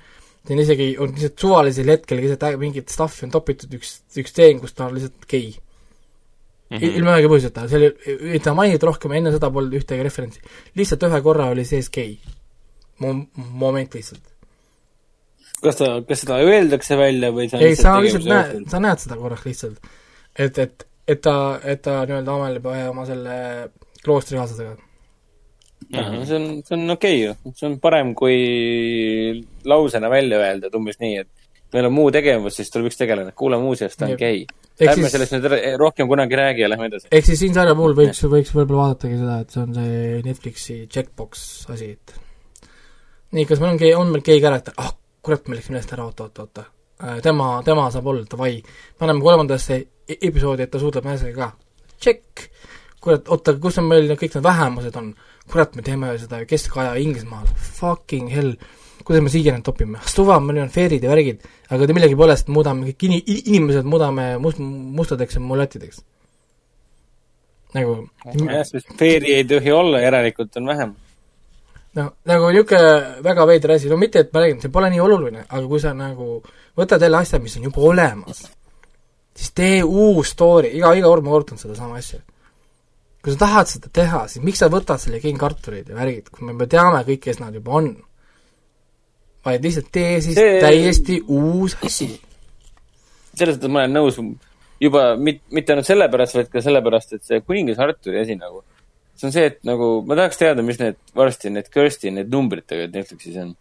see 0.44 0.54
on 0.54 0.62
isegi, 0.62 0.88
on 1.02 1.14
lihtsalt 1.16 1.46
suvalisel 1.46 1.92
hetkel 1.94 2.22
keset 2.22 2.46
mingit 2.60 2.92
stuff'i 2.94 3.26
on 3.26 3.34
topitud 3.34 3.74
üks, 3.78 3.96
üks 4.20 4.34
stseen, 4.34 4.62
kus 4.62 4.76
ta 4.76 4.88
on 4.88 4.98
lihtsalt 4.98 5.26
gei 5.30 5.54
mm 5.54 6.78
-hmm. 6.78 6.96
ilma 6.98 7.16
ühegi 7.16 7.30
põhjuseta, 7.32 7.66
see 7.68 7.80
oli, 7.80 7.90
ei 8.34 8.40
ta 8.40 8.54
mainitud 8.54 8.88
rohkem, 8.88 9.12
enne 9.18 9.32
seda 9.34 9.50
polnud 9.50 9.74
ühtegi 9.80 10.06
referentsi. 10.06 10.40
lihtsalt 10.76 11.08
ühe 11.08 11.20
korra 11.22 11.50
oli 11.54 11.64
sees 11.64 11.90
gei 11.90 12.18
Mo. 12.98 13.26
moment 13.34 13.94
lihtsalt. 13.94 14.22
Kas 15.64 15.80
ta, 15.80 15.90
kas 16.08 16.24
seda 16.24 16.40
öeldakse 16.44 16.98
välja 17.00 17.32
või 17.34 17.50
sa 17.52 17.60
ei, 17.60 17.76
sa 17.78 17.98
lihtsalt 18.04 18.28
näed, 18.30 18.64
sa 18.70 18.82
näed 18.84 19.04
seda 19.04 19.20
korraks 19.20 19.46
lihtsalt. 19.48 19.92
et, 20.36 20.58
et, 20.58 20.88
et 21.08 21.22
ta, 21.24 21.36
et 21.62 21.82
ta 21.84 22.02
nii-öelda 22.04 22.38
ameleb 22.38 22.68
oma 22.90 23.06
selle 23.08 23.38
kloostrikaaslastega 24.04 24.76
see 25.92 26.36
on, 26.36 26.62
see 26.64 26.76
on 26.76 26.90
okei 26.90 27.14
okay 27.14 27.22
ju, 27.22 27.54
see 27.56 27.68
on 27.68 27.78
parem 27.82 28.12
kui 28.18 28.36
lausena 29.68 30.10
välja 30.12 30.40
öelda, 30.40 30.68
et 30.68 30.76
umbes 30.78 30.98
nii, 31.02 31.22
et 31.22 31.74
meil 31.74 31.88
on 31.88 31.94
muu 31.94 32.10
tegevus, 32.14 32.56
siis 32.58 32.70
tuleb 32.72 32.90
üks 32.90 32.98
tegelane, 33.00 33.34
kuule 33.36 33.58
muuseas, 33.62 33.96
ta 33.98 34.08
on 34.08 34.18
gei. 34.18 34.44
Ärme 34.84 35.10
sellest 35.10 35.36
nüüd 35.36 35.46
rohkem 35.78 36.08
kunagi 36.10 36.38
räägi 36.38 36.64
ja 36.64 36.68
lähme 36.70 36.88
edasi. 36.90 37.08
ehk 37.14 37.26
siis 37.28 37.38
siin 37.44 37.54
sarja 37.54 37.76
puhul 37.78 37.94
võiks, 37.98 38.24
võiks 38.30 38.50
võib-olla 38.54 38.88
vaadatagi 38.88 39.20
seda, 39.20 39.38
et 39.44 39.54
see 39.54 39.62
on 39.62 39.76
see 39.76 40.20
Netflixi 40.26 40.78
checkbox 40.90 41.44
asi, 41.74 41.92
et 41.94 42.14
nii, 43.38 43.46
kas 43.46 43.62
meil 43.62 43.76
on, 43.76 43.84
on 44.00 44.14
meil 44.14 44.26
gay 44.26 44.42
character, 44.42 44.74
ah 44.82 44.90
kurat, 45.24 45.48
me 45.48 45.58
läksime 45.58 45.78
meelest 45.78 45.92
ära, 45.96 46.06
oota, 46.06 46.28
oota, 46.28 46.46
oota. 46.46 46.64
Äh, 47.02 47.18
tema, 47.24 47.48
tema 47.66 47.88
saab 47.90 48.06
olla, 48.12 48.26
davai. 48.30 48.62
paneme 48.98 49.24
kolmandasse 49.24 49.80
e-, 49.80 50.18
episoodi, 50.20 50.66
et 50.66 50.70
ta 50.70 50.80
suudleb 50.82 51.08
naisega 51.08 51.34
ka. 51.40 51.50
Check! 52.00 52.48
kurat, 53.04 53.28
oota, 53.28 53.56
kus 53.60 53.78
on 53.80 53.88
meil 53.90 54.08
kõik 54.16 54.38
need 54.38 54.44
vähemused 54.44 54.96
on? 55.00 55.12
kurat, 55.50 55.74
me 55.76 55.82
teeme 55.84 56.14
seda 56.16 56.40
keskaja 56.48 56.94
Inglismaal, 57.02 57.50
fucking 57.76 58.30
hell 58.32 58.54
kuidas 59.04 59.24
me 59.24 59.32
siia 59.32 59.52
nüüd 59.52 59.64
topime, 59.66 60.00
suva, 60.08 60.38
meil 60.40 60.62
on 60.62 60.72
fairid 60.72 61.04
ja 61.04 61.12
värgid, 61.12 61.44
aga 61.72 61.88
millegipoolest 61.92 62.50
muudame, 62.52 62.88
kõik 62.88 63.06
ini-, 63.08 63.22
inimesed 63.42 63.88
muudame 63.88 64.34
must-, 64.40 64.62
mustadeks 64.98 65.36
ja 65.36 65.42
mulatideks. 65.44 66.00
nagu 67.74 67.96
jah, 68.24 68.62
sest 68.68 68.92
fairi 68.98 69.34
ei 69.34 69.44
tohi 69.50 69.72
olla, 69.74 70.00
järelikult 70.04 70.56
on 70.60 70.70
vähem. 70.70 70.94
No 71.98 72.04
nagu 72.30 72.50
niisugune 72.50 73.22
väga 73.24 73.46
veider 73.50 73.74
asi, 73.76 73.90
no 73.90 73.98
mitte, 74.00 74.24
et 74.24 74.32
ma 74.34 74.44
räägin, 74.44 74.60
see 74.62 74.74
pole 74.74 74.90
nii 74.92 75.02
oluline, 75.04 75.46
aga 75.48 75.64
kui 75.70 75.82
sa 75.82 75.94
nagu 75.96 76.38
võtad 76.78 77.02
jälle 77.02 77.20
asja, 77.20 77.40
mis 77.42 77.56
on 77.58 77.68
juba 77.68 77.84
olemas, 77.90 78.44
siis 79.34 79.52
tee 79.54 79.82
uus 79.82 80.32
story, 80.34 80.74
iga, 80.78 80.94
iga 80.98 81.10
kord 81.10 81.26
ma 81.26 81.34
kordan 81.36 81.60
sedasama 81.60 82.00
asja. 82.00 82.22
kui 83.24 83.32
sa 83.32 83.44
tahad 83.46 83.70
seda 83.70 83.92
teha, 84.00 84.26
siis 84.28 84.44
miks 84.44 84.60
sa 84.60 84.68
võtad 84.72 85.00
selle 85.00 85.20
King 85.22 85.42
Arturid 85.42 85.88
ja 85.88 85.96
värgid, 85.96 86.28
kui 86.34 86.50
me 86.50 86.66
teame 86.68 87.04
kõik, 87.06 87.22
kes 87.24 87.40
nad 87.40 87.54
juba 87.56 87.78
on 87.80 87.94
vaid 89.44 89.64
lihtsalt 89.64 89.90
tee 89.92 90.18
siis 90.24 90.36
see... 90.38 90.58
täiesti 90.62 91.20
uus 91.28 91.76
asi. 91.84 92.08
selles 93.34 93.58
mõttes 93.58 93.72
ma 93.72 93.82
olen 93.84 93.96
nõus 93.98 94.20
juba 94.82 95.04
mit, 95.20 95.42
mitte 95.54 95.74
ainult 95.74 95.88
sellepärast, 95.88 96.38
vaid 96.38 96.52
ka 96.52 96.62
sellepärast, 96.64 97.16
et 97.16 97.26
see 97.26 97.42
kuningas 97.44 97.80
Arturi 97.82 98.20
asi 98.22 98.36
nagu, 98.38 98.62
see 99.14 99.28
on 99.28 99.34
see, 99.34 99.44
et 99.50 99.60
nagu 99.66 99.90
ma 100.06 100.16
tahaks 100.18 100.40
teada, 100.40 100.64
mis 100.66 100.80
need 100.80 100.98
varsti 101.16 101.52
need 101.54 101.70
Kirsti, 101.72 102.12
need 102.14 102.32
numbrid 102.32 102.66
tegelikult 102.66 102.98
Netflixis 102.98 103.38
on. 103.42 103.52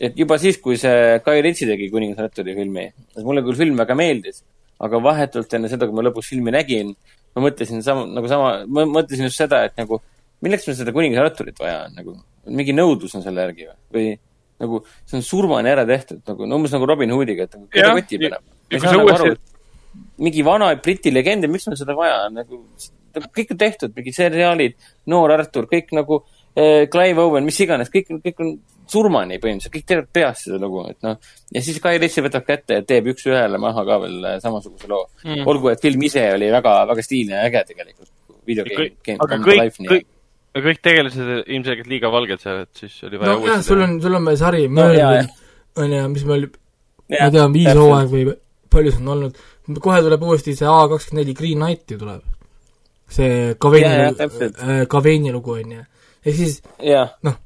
et 0.00 0.18
juba 0.20 0.38
siis, 0.42 0.58
kui 0.62 0.76
see 0.80 1.16
Guy 1.24 1.42
Ritchie 1.44 1.68
tegi 1.70 1.88
Kuningas 1.92 2.26
Arturi 2.26 2.56
filmi, 2.58 2.86
mulle 3.24 3.44
küll 3.46 3.60
film 3.62 3.80
väga 3.80 3.96
meeldis, 3.98 4.42
aga 4.84 5.00
vahetult 5.02 5.56
enne 5.56 5.72
seda, 5.72 5.88
kui 5.88 5.96
ma 5.96 6.04
lõpuks 6.04 6.32
filmi 6.34 6.52
nägin, 6.52 6.92
ma 7.36 7.46
mõtlesin 7.48 7.82
sama, 7.84 8.04
nagu 8.10 8.28
sama, 8.28 8.52
ma 8.68 8.84
mõtlesin 8.98 9.30
just 9.30 9.40
seda, 9.40 9.64
et 9.68 9.76
nagu 9.80 10.02
milleks 10.44 10.68
meil 10.68 10.78
seda 10.82 10.94
Kuningas 10.96 11.30
Arturit 11.30 11.60
vaja 11.62 11.86
on, 11.86 11.96
nagu 11.96 12.16
mingi 12.46 12.76
nõudlus 12.76 13.16
on 13.16 13.24
selle 13.24 13.46
järgi 13.46 13.70
või, 13.70 13.78
või 13.96 14.08
nagu 14.62 14.82
see 15.04 15.18
on 15.18 15.24
surmani 15.24 15.72
ära 15.72 15.84
tehtud, 15.88 16.20
nagu 16.28 16.48
no 16.48 16.60
umbes 16.60 16.74
nagu 16.76 16.88
Robin 16.88 17.12
Hoodiga, 17.12 17.46
et 17.46 17.56
nagu 17.56 17.68
keda 17.72 17.92
kotib 17.96 18.28
enam. 18.28 18.44
nagu 18.72 19.32
et 19.32 19.54
mingi 20.20 20.44
vana 20.44 20.70
Briti 20.82 21.12
legend 21.12 21.44
ja 21.44 21.50
miks 21.50 21.66
meil 21.68 21.78
seda 21.80 21.96
vaja 21.96 22.26
on, 22.26 22.38
nagu 22.40 22.60
kõik 23.24 23.52
on 23.54 23.60
tehtud, 23.60 23.92
mingid 23.96 24.16
seriaalid, 24.16 24.74
Noor 25.12 25.34
Artur, 25.36 25.68
kõik 25.70 25.92
nagu 25.96 26.22
eh, 26.54 26.86
Clive 26.92 27.22
Owen, 27.22 27.46
mis 27.46 27.60
iganes, 27.64 27.92
kõik, 27.92 28.10
kõik 28.24 28.42
on 28.44 28.56
surmani 28.90 29.38
põhimõtteliselt, 29.42 29.74
kõik 29.74 29.86
teavad 29.90 30.10
peast 30.14 30.46
seda 30.46 30.58
lugu, 30.62 30.84
et 30.90 30.98
noh. 31.06 31.16
ja 31.54 31.62
siis 31.64 31.80
Guy 31.82 31.98
Ritchie 31.98 32.24
võtab 32.26 32.44
kätte 32.46 32.80
ja 32.80 32.84
teeb 32.86 33.08
üks-ühele 33.12 33.58
maha 33.62 33.86
ka 33.88 34.00
veel 34.04 34.28
eh, 34.30 34.36
samasuguse 34.42 34.90
loo 34.90 35.06
mm.. 35.24 35.46
olgu, 35.50 35.72
et 35.72 35.82
film 35.82 36.04
ise 36.06 36.22
oli 36.34 36.50
väga, 36.54 36.76
väga 36.92 37.06
stiilne 37.06 37.40
ja 37.40 37.48
äge 37.48 37.64
tegelikult. 37.72 38.12
aga 38.46 39.40
kõik, 39.42 39.80
kõik, 39.90 40.06
kõik 40.68 40.84
tegelased 40.84 41.32
ilmselgelt 41.42 41.90
liiga 41.90 42.12
valged 42.14 42.42
seal, 42.42 42.62
et 42.62 42.84
siis 42.84 42.94
oli 43.08 43.18
vaja 43.18 43.32
no, 43.32 43.42
uuesti 43.42 43.56
teha. 43.56 43.66
sul 43.66 43.84
on, 43.88 43.98
sul 44.04 44.20
on 44.20 44.30
veel 44.30 44.40
sari 44.40 44.64
no,, 44.70 44.86
on 45.82 45.92
ju, 45.98 46.06
mis 46.14 46.24
meil, 46.30 46.46
ma 47.10 47.26
ei 47.26 47.34
tea, 47.34 47.48
viis 47.58 47.72
hooaeg 47.74 48.12
või 48.14 48.24
palju 48.76 48.94
see 48.94 49.02
on 49.02 49.12
olnud, 49.16 49.42
kohe 49.82 49.98
tuleb 50.04 50.24
uuesti 50.26 50.54
see 50.56 50.70
A 50.70 50.78
kakskümmend 50.90 51.24
neli 51.24 51.36
Green 51.36 51.62
Knight 51.62 51.90
ju 51.90 51.98
tuleb. 52.00 52.35
See 53.08 53.54
Kaveini, 53.58 54.86
Kaveini 54.90 55.32
lugu, 55.32 55.58
on 55.60 55.76
ju. 55.76 55.84
ehk 56.26 56.36
siis 56.36 56.60
noh, 57.26 57.36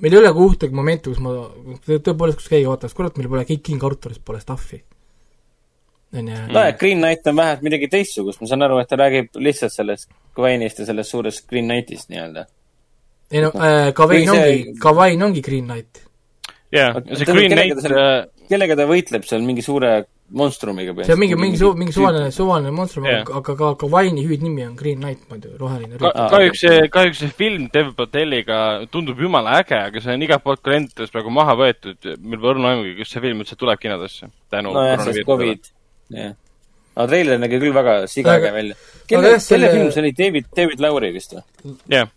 meil 0.00 0.14
ei 0.14 0.20
ole 0.20 0.32
ka 0.34 0.46
ühtegi 0.46 0.76
momenti, 0.76 1.10
kus 1.10 1.20
ma 1.24 1.34
tõepoolest, 1.86 2.40
kus 2.40 2.52
keegi 2.52 2.68
vaatas, 2.68 2.94
kurat, 2.96 3.16
meil 3.18 3.30
pole 3.32 3.46
kõik 3.48 3.64
King 3.66 3.86
Arturis 3.86 4.22
pole 4.24 4.40
stuff'i. 4.42 4.80
onju. 6.14 6.38
nojah, 6.50 6.76
Green 6.78 7.02
Knight 7.02 7.26
on 7.30 7.36
vähemalt 7.40 7.66
midagi 7.66 7.90
teistsugust, 7.90 8.40
ma 8.42 8.50
saan 8.50 8.66
aru, 8.66 8.78
et 8.82 8.90
ta 8.90 8.98
räägib 9.00 9.36
lihtsalt 9.38 9.74
sellest 9.74 10.10
Kawainist 10.36 10.78
ja 10.82 10.86
sellest 10.88 11.10
suurest 11.10 11.46
Green 11.50 11.68
Knightist 11.68 12.10
nii-öelda. 12.10 12.46
ei 13.30 13.42
no 13.42 13.52
äh,, 13.54 13.90
see... 13.94 14.30
ongi, 14.30 14.78
Kawain 14.80 15.22
ongi 15.22 15.42
Green 15.42 15.66
Knight. 15.66 16.04
jaa, 16.72 16.94
see 17.14 17.26
Green 17.26 17.54
Knight 17.54 17.84
äh, 17.90 18.24
kellega 18.50 18.78
ta 18.78 18.88
võitleb 18.90 19.26
seal 19.26 19.46
mingi 19.46 19.62
suure 19.62 20.04
monstrumiga 20.30 20.94
see 21.04 21.12
on 21.12 21.18
mingi, 21.18 21.36
mingi 21.38 21.58
su-, 21.58 21.72
mingi 21.74 21.92
suvaline, 21.94 22.30
suvaline 22.34 22.70
monstrum 22.74 23.06
yeah., 23.08 23.24
aga 23.38 23.54
ka, 23.58 23.70
ka 23.80 23.88
Wine'i 23.90 24.22
hüüdnimi 24.26 24.66
on 24.68 24.76
Green 24.78 25.00
Knight, 25.02 25.24
muidu 25.30 25.56
roheline 25.58 25.98
ka, 25.98 26.12
kahjuks 26.32 26.62
see, 26.62 26.84
kahjuks 26.92 27.22
see 27.24 27.32
film 27.40 27.66
Dev 27.74 27.90
Patelliga 27.98 28.60
tundub 28.94 29.18
jumala 29.20 29.58
äge, 29.60 29.80
aga 29.88 30.02
see 30.04 30.14
on 30.14 30.26
igalt 30.26 30.44
poolt 30.46 30.62
kalendritest 30.66 31.14
praegu 31.14 31.34
maha 31.34 31.56
võetud. 31.58 31.98
meil 32.20 32.38
pole 32.38 32.54
õrna 32.54 32.74
aimugi, 32.74 32.94
kas 33.00 33.16
see 33.16 33.24
film 33.26 33.42
üldse 33.42 33.58
tuleb 33.58 33.82
kinodesse. 33.82 34.30
nojah, 34.54 35.04
sest 35.08 35.26
Covid, 35.26 35.72
jah. 36.14 36.38
aga 36.94 37.10
treiler 37.10 37.42
nägi 37.42 37.62
küll 37.66 37.74
väga 37.74 37.98
sigaäge 38.14 38.54
välja. 38.54 38.78
kelle, 39.10 39.36
kelle 39.42 39.74
film 39.74 39.90
see 39.90 40.04
oli, 40.06 40.16
David, 40.22 40.50
David 40.56 40.86
Lauri 40.86 41.12
vist 41.16 41.34
või? 41.34 41.76
jah. 41.90 42.10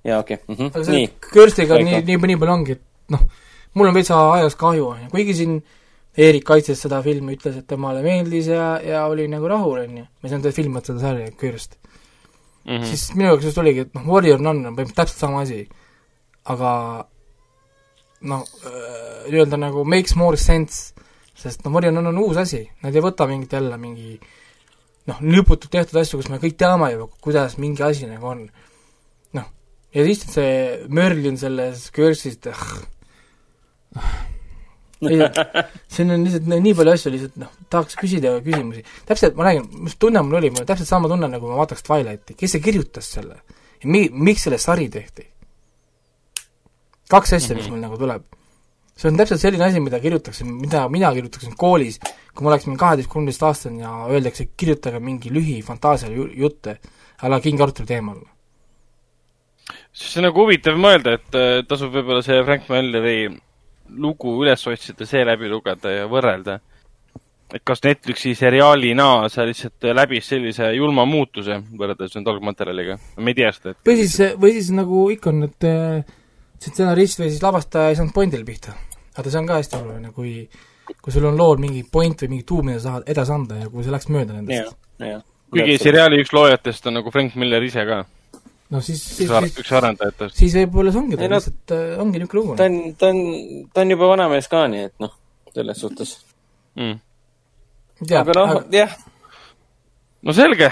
jaa, 0.00 0.24
okei. 0.24 0.40
Mhm. 0.48 0.72
aga 0.72 0.88
see 0.88 1.06
Kirstiga 1.28 1.80
nii, 1.80 2.04
nii, 2.08 2.20
nii 2.32 2.40
palju 2.40 2.58
ongi, 2.58 2.80
et 2.80 3.12
noh, 3.12 3.28
mul 3.76 3.92
on 3.92 3.96
veitsa 4.00 4.16
ajas 4.32 4.56
kahju, 4.56 4.92
on 4.94 5.06
ju, 5.06 5.12
kuigi 5.12 5.42
siin 5.44 5.58
Eerik 6.14 6.44
kaitses 6.46 6.78
seda 6.84 7.00
filmi, 7.02 7.34
ütles, 7.34 7.56
et 7.58 7.66
temale 7.66 8.02
meeldis 8.04 8.46
ja, 8.52 8.76
ja 8.84 9.06
oli 9.10 9.26
nagu 9.30 9.48
rahul, 9.50 9.80
on 9.82 9.96
ju. 9.98 10.04
ma 10.04 10.28
ei 10.28 10.30
saanud 10.30 10.54
filmida 10.54 10.86
seda 10.86 11.00
sarja, 11.02 11.32
Kürst 11.40 11.74
mm. 12.64 12.76
-hmm. 12.76 12.84
siis 12.84 13.14
minu 13.14 13.28
jaoks 13.28 13.44
just 13.44 13.58
oligi, 13.58 13.80
et 13.80 13.94
noh, 13.94 14.06
Warrior 14.06 14.40
Nun 14.40 14.66
on 14.66 14.76
põhimõtteliselt 14.76 15.00
täpselt 15.00 15.18
sama 15.18 15.40
asi. 15.42 15.68
aga 16.44 16.70
noh, 18.20 18.44
äh, 18.66 19.30
nii-öelda 19.30 19.56
nagu 19.56 19.84
makes 19.84 20.16
more 20.16 20.36
sense, 20.36 20.94
sest 21.34 21.64
noh, 21.64 21.72
Warrior 21.72 21.92
Nun 21.92 22.06
on 22.06 22.18
uus 22.18 22.36
asi, 22.36 22.62
nad 22.82 22.94
ei 22.94 23.02
võta 23.02 23.26
mingit 23.26 23.52
jälle 23.52 23.78
mingi 23.78 24.20
noh, 25.06 25.20
lõputult 25.20 25.70
tehtud 25.70 26.00
asju, 26.00 26.20
kus 26.20 26.30
me 26.30 26.38
kõik 26.38 26.56
teame 26.56 26.92
juba, 26.92 27.08
kuidas 27.20 27.58
mingi 27.58 27.82
asi 27.82 28.06
nagu 28.06 28.26
on. 28.26 28.46
noh, 29.32 29.50
ja 29.94 30.04
siis 30.04 30.22
see 30.36 30.86
Merlin 30.88 31.36
selles 31.38 31.90
Curse'ist, 31.90 32.46
ah 32.52 34.30
siin 35.94 36.12
on 36.14 36.24
lihtsalt 36.26 36.48
nii 36.50 36.74
palju 36.78 36.94
asju 36.94 37.12
lihtsalt 37.14 37.36
noh, 37.42 37.50
tahaks 37.72 37.98
küsida 38.00 38.36
küsimusi. 38.44 38.84
täpselt, 39.08 39.36
ma 39.38 39.48
räägin, 39.48 39.66
mis 39.86 39.98
tunne 40.00 40.22
mul 40.24 40.40
oli, 40.40 40.50
mul 40.52 40.62
oli 40.62 40.70
täpselt 40.70 40.90
sama 40.90 41.10
tunne, 41.12 41.28
nagu 41.30 41.50
ma 41.50 41.60
vaataks 41.62 41.86
Twilighti, 41.86 42.36
kes 42.38 42.56
see 42.56 42.64
kirjutas 42.64 43.10
selle? 43.16 43.40
ja 43.82 43.90
mi-, 43.90 44.08
miks 44.12 44.46
selle 44.46 44.58
sari 44.62 44.88
tehti? 44.92 45.28
kaks 47.10 47.32
asja 47.36 47.54
mm, 47.54 47.58
-hmm. 47.58 47.62
mis 47.62 47.64
mhm. 47.68 47.72
mul 47.74 47.84
nagu 47.86 48.00
tuleb. 48.00 48.22
see 48.96 49.10
on 49.10 49.16
täpselt 49.18 49.40
selline 49.40 49.64
asi, 49.64 49.80
mida 49.80 50.00
kirjutatakse, 50.00 50.44
mida 50.44 50.88
mina 50.88 51.14
kirjutaksin 51.14 51.56
koolis, 51.56 51.98
kui 52.34 52.44
ma 52.44 52.52
oleks 52.52 52.66
mingi 52.66 52.78
kaheteist, 52.78 53.10
kolmteist 53.10 53.42
aastane 53.42 53.82
ja 53.82 53.94
öeldakse, 54.10 54.48
kirjutage 54.56 55.00
mingi 55.00 55.32
lühi 55.34 55.62
fantaasiajutte 55.62 56.78
a 57.22 57.28
la 57.28 57.40
King 57.40 57.60
Arthur 57.60 57.86
teemal 57.86 58.22
siis 59.94 60.12
see 60.12 60.20
on 60.20 60.28
nagu 60.28 60.44
huvitav 60.44 60.78
mõelda, 60.80 61.16
et 61.18 61.38
äh, 61.38 61.62
tasub 61.68 61.94
võib-olla 61.94 62.22
see 62.26 62.42
Frank 62.46 62.68
Mülleri 62.72 63.18
lugu 63.88 64.36
üles 64.42 64.66
otsida, 64.66 65.06
seeläbi 65.06 65.50
lugeda 65.50 65.92
ja 65.92 66.06
võrrelda. 66.10 66.58
et 67.54 67.62
kas 67.64 67.84
Netflixi 67.84 68.34
seriaalina 68.34 69.28
sa 69.30 69.44
lihtsalt 69.46 69.84
läbis 69.94 70.28
sellise 70.28 70.72
julma 70.74 71.04
muutuse 71.06 71.60
võrreldes 71.78 72.16
nüüd 72.16 72.28
algmaterjaliga? 72.32 72.98
me 73.16 73.30
ei 73.30 73.40
tea 73.40 73.52
seda. 73.52 73.74
või 73.86 73.96
siis, 74.02 74.36
või 74.40 74.52
siis 74.52 74.70
nagu 74.74 75.08
ikka 75.14 75.30
on, 75.30 75.48
et 75.48 75.68
see 76.58 76.70
stsenarist 76.72 77.20
või 77.20 77.30
siis 77.30 77.42
lavastaja 77.42 77.92
ei 77.92 77.98
saanud 78.00 78.14
pointile 78.14 78.44
pihta. 78.44 78.74
vaata, 79.16 79.30
see 79.30 79.40
on 79.40 79.50
ka 79.50 79.60
hästi 79.60 79.80
oluline, 79.82 80.12
kui 80.16 80.48
kui 81.02 81.12
sul 81.12 81.24
on 81.24 81.36
lool 81.38 81.60
mingi 81.60 81.84
point 81.90 82.24
või 82.24 82.34
mingi 82.34 82.46
tuum, 82.48 82.66
mida 82.68 82.80
sa 82.80 82.90
tahad 82.90 83.14
edasi 83.14 83.32
anda 83.32 83.60
ja 83.62 83.70
kui 83.72 83.84
see 83.84 83.94
läks 83.94 84.10
mööda 84.12 84.36
nendest. 84.36 84.74
kuigi 85.52 85.78
seriaali 85.80 86.20
üks 86.22 86.32
loojatest 86.34 86.90
on 86.90 86.98
nagu 86.98 87.12
Frank 87.14 87.36
Miller 87.40 87.62
ise 87.64 87.84
ka 87.88 88.02
no 88.72 88.80
siis, 88.80 89.02
siis, 89.02 89.28
siis 89.30 89.58
üks 89.60 89.72
arendajatest. 89.76 90.36
siis 90.38 90.56
võib-olla 90.62 90.92
see 90.92 91.02
ongi 91.02 91.18
ta 91.18 91.28
no, 91.28 91.38
lihtsalt, 91.38 91.74
äh, 91.76 91.94
ongi 92.00 92.20
niisugune 92.20 92.40
lugu. 92.40 92.56
ta 92.58 92.68
on, 92.70 92.78
ta 93.00 93.10
on, 93.12 93.22
ta 93.74 93.84
on 93.84 93.94
juba 93.94 94.10
vanamees 94.14 94.50
ka, 94.52 94.64
nii 94.72 94.86
et 94.88 94.94
noh, 95.04 95.14
selles 95.52 95.80
suhtes 95.84 96.14
mm.. 96.80 97.00
aga 98.08 98.36
noh 98.40 98.54
aga..., 98.56 98.64
jah. 98.74 98.94
no 100.24 100.36
selge, 100.36 100.70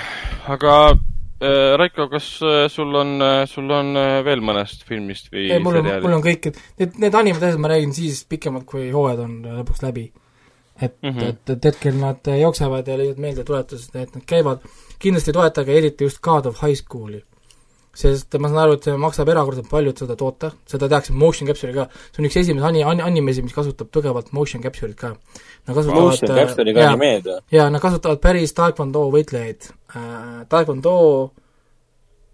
aga 0.57 0.77
äh, 0.89 1.75
Raiko, 1.83 2.09
kas 2.13 2.31
äh, 2.47 2.65
sul 2.73 2.97
on, 3.03 3.15
sul 3.51 3.77
on 3.77 3.93
veel 4.25 4.45
mõnest 4.45 4.87
filmist 4.89 5.29
või 5.35 5.51
ei, 5.51 5.61
mul 5.63 5.83
on, 5.83 5.93
mul 6.07 6.19
on 6.19 6.25
kõik, 6.25 6.49
et 6.49 6.63
need, 6.81 6.99
need 7.07 7.21
animed 7.21 7.45
asjad 7.45 7.61
ma 7.63 7.75
räägin 7.75 7.93
siis 7.97 8.25
pikemalt, 8.31 8.67
kui 8.69 8.89
hooajad 8.95 9.27
on 9.27 9.39
lõpuks 9.61 9.85
läbi. 9.85 10.09
et 10.81 10.97
mm, 11.03 11.11
-hmm. 11.11 11.29
et, 11.29 11.51
et 11.51 11.69
hetkel 11.69 12.01
nad 12.01 12.33
jooksevad 12.41 12.89
ja 12.89 12.97
lihtsalt 12.97 13.21
meeldetuletused, 13.21 14.01
et 14.01 14.17
nad 14.17 14.25
käivad, 14.25 14.65
kindlasti 14.99 15.33
toetage 15.37 15.77
eriti 15.77 16.09
just 16.09 16.23
God 16.25 16.49
of 16.49 16.65
High 16.65 16.81
School'i 16.81 17.21
sest 17.93 18.33
ma 18.41 18.49
saan 18.49 18.63
aru, 18.63 18.79
et 18.79 18.87
see 18.89 18.97
maksab 19.01 19.29
erakordselt 19.29 19.69
palju, 19.69 19.93
et 19.93 20.01
seda 20.01 20.17
toota, 20.17 20.49
seda 20.69 20.89
tehakse 20.89 21.13
motion 21.13 21.49
capture'i 21.51 21.77
ka, 21.77 21.85
see 22.09 22.23
on 22.23 22.29
üks 22.31 22.39
esimesi 22.41 22.69
ani-, 22.69 22.85
ani-, 22.89 23.05
animesi, 23.05 23.45
mis 23.45 23.53
kasutab 23.53 23.91
tugevalt 23.93 24.33
motion 24.33 24.65
capture'it 24.65 24.97
ka. 24.97 25.13
Nad 25.69 25.77
kasutavad 25.77 26.09
motion 26.09 26.33
capture'iga 26.41 26.89
animeed 26.89 27.29
või? 27.29 27.39
jaa, 27.53 27.69
nad 27.73 27.85
kasutavad 27.85 28.23
päris 28.25 28.57
taekwondo 28.57 29.05
võitlejaid. 29.13 29.69
Äh,, 29.93 30.43
taekwondo 30.53 30.95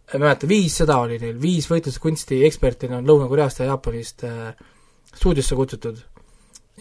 ma 0.09 0.15
ei 0.15 0.23
mäleta, 0.23 0.49
viis 0.49 0.79
seda 0.81 1.01
oli 1.03 1.19
neil, 1.21 1.37
viis 1.41 1.67
võitluskunsti 1.69 2.41
eksperti 2.47 2.89
on 2.89 3.05
Lõuna-Koreast 3.09 3.61
ja 3.61 3.73
Jaapanist 3.73 4.25
äh, 4.25 4.55
stuudiosse 5.11 5.59
kutsutud. 5.59 6.01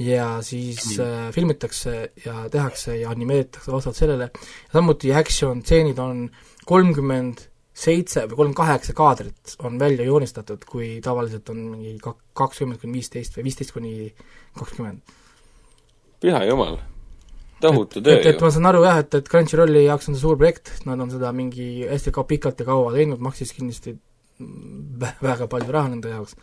Ja 0.06 0.38
siis 0.46 0.94
äh, 1.02 1.32
filmitakse 1.34 2.12
ja 2.24 2.46
tehakse 2.54 3.00
ja 3.02 3.10
animeeritakse 3.10 3.74
vastavalt 3.74 3.98
sellele, 3.98 4.30
samuti 4.72 5.12
action 5.18 5.64
stseenid 5.66 6.00
on 6.00 6.28
kolmkümmend 6.70 7.48
seitse 7.78 8.24
või 8.26 8.40
kolmkümmend 8.40 8.58
kaheksa 8.58 8.94
kaadrit 8.98 9.56
on 9.66 9.78
välja 9.80 10.06
joonistatud, 10.08 10.66
kui 10.66 10.98
tavaliselt 11.04 11.50
on 11.54 11.60
mingi 11.76 11.96
kak-, 12.02 12.24
kakskümmend 12.38 12.82
kuni 12.82 12.98
viisteist 12.98 13.38
või 13.38 13.48
viisteist 13.48 13.74
kuni 13.76 13.92
kakskümmend. 14.58 15.16
püha 16.24 16.42
jumal, 16.48 16.80
tohutu 17.62 18.02
töö 18.02 18.16
et, 18.16 18.26
et, 18.26 18.32
et 18.34 18.42
ma 18.42 18.50
saan 18.54 18.70
aru 18.72 18.82
jah, 18.88 19.02
et, 19.04 19.20
et 19.20 19.30
Crunchyrolli 19.30 19.86
jaoks 19.86 20.10
on 20.10 20.18
see 20.18 20.26
suur 20.26 20.40
projekt, 20.40 20.74
nad 20.90 21.04
on 21.04 21.12
seda 21.14 21.30
mingi 21.38 21.86
hästi 21.90 22.16
ka 22.16 22.26
pikalt 22.30 22.64
ja 22.64 22.70
kaua 22.72 22.96
teinud, 22.96 23.22
maksis 23.22 23.54
kindlasti 23.58 23.94
väga 25.22 25.50
palju 25.52 25.78
raha 25.78 25.94
nende 25.94 26.16
jaoks. 26.16 26.34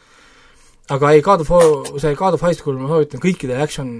aga 0.94 1.10
ei, 1.16 1.24
God 1.24 1.42
of 1.42 1.50
War, 1.50 1.98
see 1.98 2.14
God 2.14 2.38
of 2.38 2.46
High 2.46 2.54
School 2.60 2.78
ma 2.78 2.92
soovitan 2.92 3.22
kõikidele 3.22 3.58
action 3.66 3.96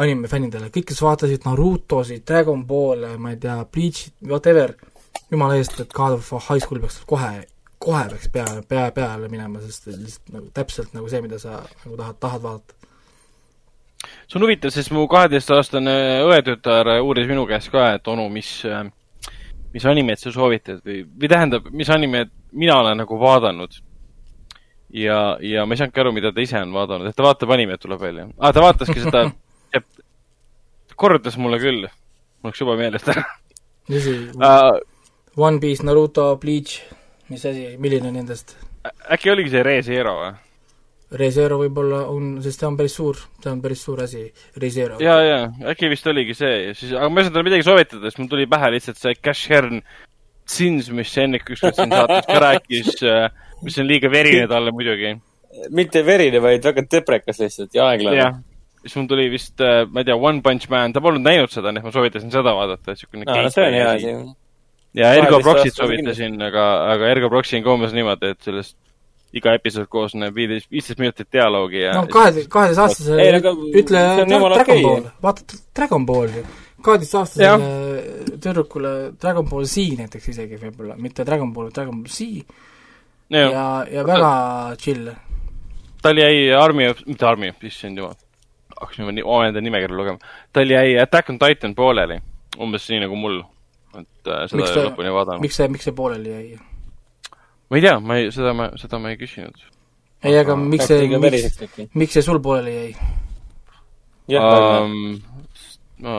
anime 0.00 0.32
fännidele, 0.32 0.72
kõik, 0.72 0.88
kes 0.90 1.04
vaatasid 1.04 1.44
Narutosid, 1.46 2.24
Dragon 2.26 2.64
Ball'e, 2.66 3.14
ma 3.20 3.36
ei 3.36 3.38
tea, 3.38 3.60
Bleach'it, 3.68 4.16
whatever 4.26 4.72
jumala 5.30 5.58
eest, 5.58 5.78
et 5.80 5.92
God 5.92 6.18
of 6.18 6.30
High 6.48 6.62
School 6.62 6.80
peaks 6.82 7.00
kohe, 7.08 7.44
kohe 7.82 8.02
peaks 8.10 8.30
pea, 8.32 8.46
pea, 8.68 8.88
peale 8.96 9.28
minema, 9.32 9.62
sest 9.64 9.88
lihtsalt 9.90 10.34
nagu 10.34 10.48
täpselt 10.56 10.96
nagu 10.96 11.08
see, 11.10 11.22
mida 11.24 11.38
sa 11.42 11.60
nagu 11.84 11.96
tahad, 12.00 12.18
tahad 12.22 12.44
vaadata. 12.44 12.76
see 14.28 14.38
on 14.38 14.46
huvitav, 14.46 14.74
sest 14.74 14.92
mu 14.94 15.06
kaheteistaastane 15.10 15.96
õetütar 16.28 16.94
uuris 17.00 17.28
minu 17.30 17.46
käest 17.50 17.72
ka, 17.72 17.94
et 17.98 18.12
onu, 18.12 18.28
mis, 18.32 18.50
mis 19.74 19.88
animeid 19.90 20.22
sa 20.22 20.32
soovitad 20.34 20.84
või, 20.84 21.02
või 21.08 21.32
tähendab, 21.32 21.68
mis 21.72 21.90
animeid 21.90 22.32
mina 22.54 22.78
olen 22.78 23.02
nagu 23.02 23.18
vaadanud. 23.20 23.80
ja, 24.94 25.36
ja 25.42 25.66
ma 25.66 25.74
ei 25.74 25.80
saanudki 25.80 26.00
aru, 26.00 26.12
mida 26.14 26.32
ta 26.32 26.42
ise 26.44 26.60
on 26.62 26.72
vaadanud, 26.74 27.08
et 27.08 27.16
ta 27.16 27.26
vaatab 27.26 27.50
animet, 27.56 27.80
tuleb 27.82 28.00
välja 28.00 28.28
ah,. 28.38 28.52
ta 28.54 28.62
vaataski 28.62 29.02
seda, 29.02 29.26
kordas 31.02 31.36
mulle 31.40 31.58
küll, 31.58 31.88
mul 32.42 32.52
läks 32.52 32.62
juba 32.62 32.76
meelest 32.78 33.10
ära? 33.10 33.24
One 35.36 35.58
Piece, 35.60 35.82
Naruto, 35.86 36.36
Bleach, 36.40 36.78
mis 37.28 37.44
asi, 37.46 37.74
milline 37.78 38.12
nendest? 38.14 38.56
äkki 38.84 39.32
oligi 39.32 39.52
see 39.54 39.62
ReZero 39.64 40.14
või? 40.18 40.32
ReZero 41.18 41.58
võib-olla 41.60 42.04
on, 42.10 42.38
sest 42.44 42.60
ta 42.60 42.68
on 42.68 42.76
päris 42.78 42.94
suur, 42.98 43.18
ta 43.42 43.52
on 43.52 43.60
päris 43.62 43.82
suur 43.86 44.02
asi, 44.04 44.24
ReZero. 44.60 44.98
ja, 45.02 45.18
ja 45.24 45.38
äkki 45.70 45.90
vist 45.92 46.06
oligi 46.10 46.36
see 46.38 46.54
ja 46.68 46.74
siis, 46.76 46.94
aga 46.94 47.08
ma 47.10 47.20
ei 47.20 47.26
saanud 47.26 47.38
talle 47.38 47.48
midagi 47.48 47.66
soovitada, 47.66 48.02
sest 48.08 48.20
mul 48.22 48.30
tuli 48.32 48.48
pähe 48.50 48.72
lihtsalt 48.74 49.00
see 49.00 49.14
Cash 49.20 49.50
Hern 49.52 49.82
Sins, 50.44 50.90
mis 50.92 51.12
Henrik 51.16 51.48
ükskord 51.54 51.78
siin 51.78 51.92
saates 51.92 52.26
ka 52.28 52.40
rääkis, 52.42 52.90
äh, 53.08 53.28
mis 53.64 53.78
on 53.80 53.88
liiga 53.88 54.10
verine 54.12 54.48
talle 54.50 54.74
muidugi. 54.76 55.14
mitte 55.70 56.02
verine, 56.04 56.42
vaid 56.42 56.64
väga 56.66 56.82
deprekas 56.90 57.38
lihtsalt 57.40 57.74
ja 57.74 57.88
aeglane. 57.92 58.42
siis 58.82 58.96
mul 58.98 59.08
tuli 59.08 59.30
vist, 59.32 59.54
äh, 59.60 59.86
ma 59.88 60.02
ei 60.02 60.10
tea, 60.10 60.16
One 60.16 60.42
Punch 60.42 60.68
Man, 60.70 60.92
ta 60.92 61.00
polnud 61.00 61.24
näinud 61.24 61.52
seda, 61.52 61.72
nii 61.72 61.80
et 61.80 61.88
ma 61.88 61.94
soovitasin 61.94 62.34
seda 62.34 62.52
vaadata, 62.56 62.92
et 62.92 63.00
siukene 63.00 63.24
no, 63.24 63.50
see 63.54 63.68
on 63.68 63.78
hea 63.78 63.92
asi. 63.94 64.16
Ja 64.94 65.12
Ergo 65.18 65.40
Proxit 65.42 65.76
soovitasin, 65.76 66.40
aga, 66.42 66.64
aga 66.94 67.12
Ergo 67.12 67.30
Proxi 67.32 67.58
on 67.58 67.66
ka 67.66 67.76
umbes 67.76 67.94
niimoodi, 67.96 68.34
et 68.34 68.48
sellest 68.48 68.76
iga 69.34 69.54
episood 69.58 69.88
koosneb 69.90 70.34
viisteist, 70.36 70.70
viisteist 70.70 71.00
minutit 71.02 71.30
dialoogi 71.34 71.80
ja 71.82 71.96
no 71.98 72.06
kahe, 72.10 72.44
kaheteistaastase 72.50 73.16
ütle 73.80 74.04
Dragon 74.28 74.84
Ball, 74.86 75.08
vaata 75.24 75.58
Dragon 75.74 76.06
Balli 76.06 76.44
kaheteistaastasele 76.84 78.38
tüdrukule 78.42 78.92
Dragon 79.22 79.48
Ball 79.48 79.66
Z 79.68 79.96
näiteks 79.98 80.28
isegi 80.34 80.58
võib-olla, 80.60 80.98
mitte 81.00 81.24
Dragon 81.26 81.52
Ball, 81.54 81.72
Dragon 81.74 82.02
Ball 82.02 82.12
Z. 82.12 82.44
ja, 83.32 83.46
ja, 83.48 83.64
ja 83.90 84.04
väga 84.06 84.32
chill. 84.80 85.08
tal 86.04 86.20
jäi 86.20 86.52
Army 86.58 86.90
of, 86.92 87.00
mitte 87.08 87.26
Army 87.26 87.50
of, 87.54 87.64
issand 87.64 87.98
jumal, 87.98 88.14
hakkasin 88.76 89.08
juba 89.08 89.36
omaenda 89.38 89.64
nimekirja 89.64 89.96
lugema. 89.96 90.34
tal 90.52 90.70
jäi 90.70 90.98
Attack 91.00 91.32
on 91.32 91.40
Titan 91.40 91.74
pooleli, 91.74 92.20
umbes 92.60 92.88
nii 92.92 93.04
nagu 93.06 93.18
mul, 93.18 93.40
et 94.00 94.30
äh, 94.30 94.46
seda 94.50 94.60
miks 94.60 94.72
ta, 94.74 94.86
lõpuni 94.88 95.12
vaadanud. 95.14 95.44
miks 95.44 95.60
see, 95.60 95.68
miks 95.72 95.88
see 95.88 95.96
pooleli 95.96 96.32
jäi? 96.34 96.58
ma 97.70 97.78
ei 97.78 97.86
tea, 97.86 97.94
ma 98.00 98.18
ei, 98.20 98.32
seda 98.34 98.54
ma, 98.56 98.70
seda 98.80 99.00
ma 99.02 99.12
ei 99.14 99.20
küsinud. 99.20 99.68
ei, 100.24 100.38
aga 100.40 100.56
miks 100.60 100.90
see, 100.90 101.06
miks, 101.18 101.60
miks 101.94 102.18
see 102.18 102.26
sul 102.26 102.42
pooleli 102.44 102.74
jäi? 102.78 103.12
Um, 104.40 105.18
ma 106.00 106.18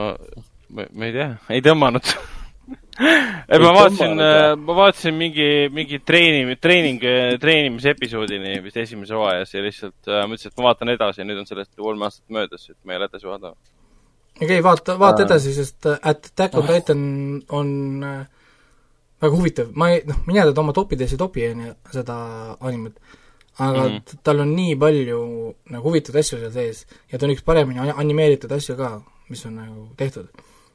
ma, 0.69 0.87
ma 0.91 1.07
ei 1.07 1.13
tea, 1.15 1.29
ei 1.55 1.63
tõmmanud 1.65 2.05
et 3.53 3.61
ma 3.61 3.71
vaatasin, 3.75 4.21
ma 4.61 4.75
vaatasin 4.77 5.15
mingi, 5.17 5.47
mingi 5.73 5.99
treening, 6.05 6.53
treening, 6.61 7.03
treenimise 7.41 7.91
episoodini 7.93 8.57
vist 8.63 8.79
esimeses 8.81 9.13
hooajas 9.15 9.53
ja 9.53 9.63
lihtsalt 9.65 10.09
äh, 10.09 10.23
mõtlesin, 10.29 10.53
et 10.53 10.61
ma 10.61 10.69
vaatan 10.69 10.93
edasi 10.95 11.21
ja 11.21 11.27
nüüd 11.27 11.41
on 11.41 11.49
sellest 11.49 11.73
kolm 11.75 12.05
aastat 12.07 12.25
möödas, 12.33 12.69
et 12.71 12.79
ma 12.83 12.95
ei 12.95 13.01
ole 13.01 13.09
edasi 13.11 13.29
vaadanud. 13.29 13.73
Okei 14.35 14.47
okay,, 14.47 14.63
vaata, 14.63 14.97
vaata 14.99 15.25
edasi, 15.25 15.53
sest 15.55 15.85
äh, 15.89 15.99
Attack 16.01 16.57
on 16.59 16.67
Titan 16.67 17.03
on 17.55 17.69
äh, 18.03 18.23
väga 19.21 19.35
huvitav, 19.35 19.69
ma 19.79 19.91
ei, 19.93 20.01
noh, 20.07 20.23
mina 20.27 20.47
teda 20.49 20.63
oma 20.63 20.73
topides 20.75 21.13
ei 21.15 21.19
topi, 21.19 21.45
on 21.53 21.61
ju, 21.65 21.75
seda 21.93 22.17
animet, 22.59 22.97
aga 23.57 23.85
mm 23.85 23.93
-hmm. 23.93 24.17
tal 24.23 24.41
on 24.43 24.55
nii 24.55 24.75
palju 24.75 25.19
nagu 25.71 25.87
huvitavaid 25.87 26.19
asju 26.23 26.39
seal 26.39 26.51
sees 26.51 26.85
ja 27.11 27.17
ta 27.19 27.25
on 27.25 27.31
üks 27.31 27.45
paremini 27.45 27.79
animeeritud 27.79 28.51
asju 28.51 28.75
ka, 28.75 29.01
mis 29.29 29.45
on 29.45 29.55
nagu 29.55 29.87
tehtud 29.97 30.27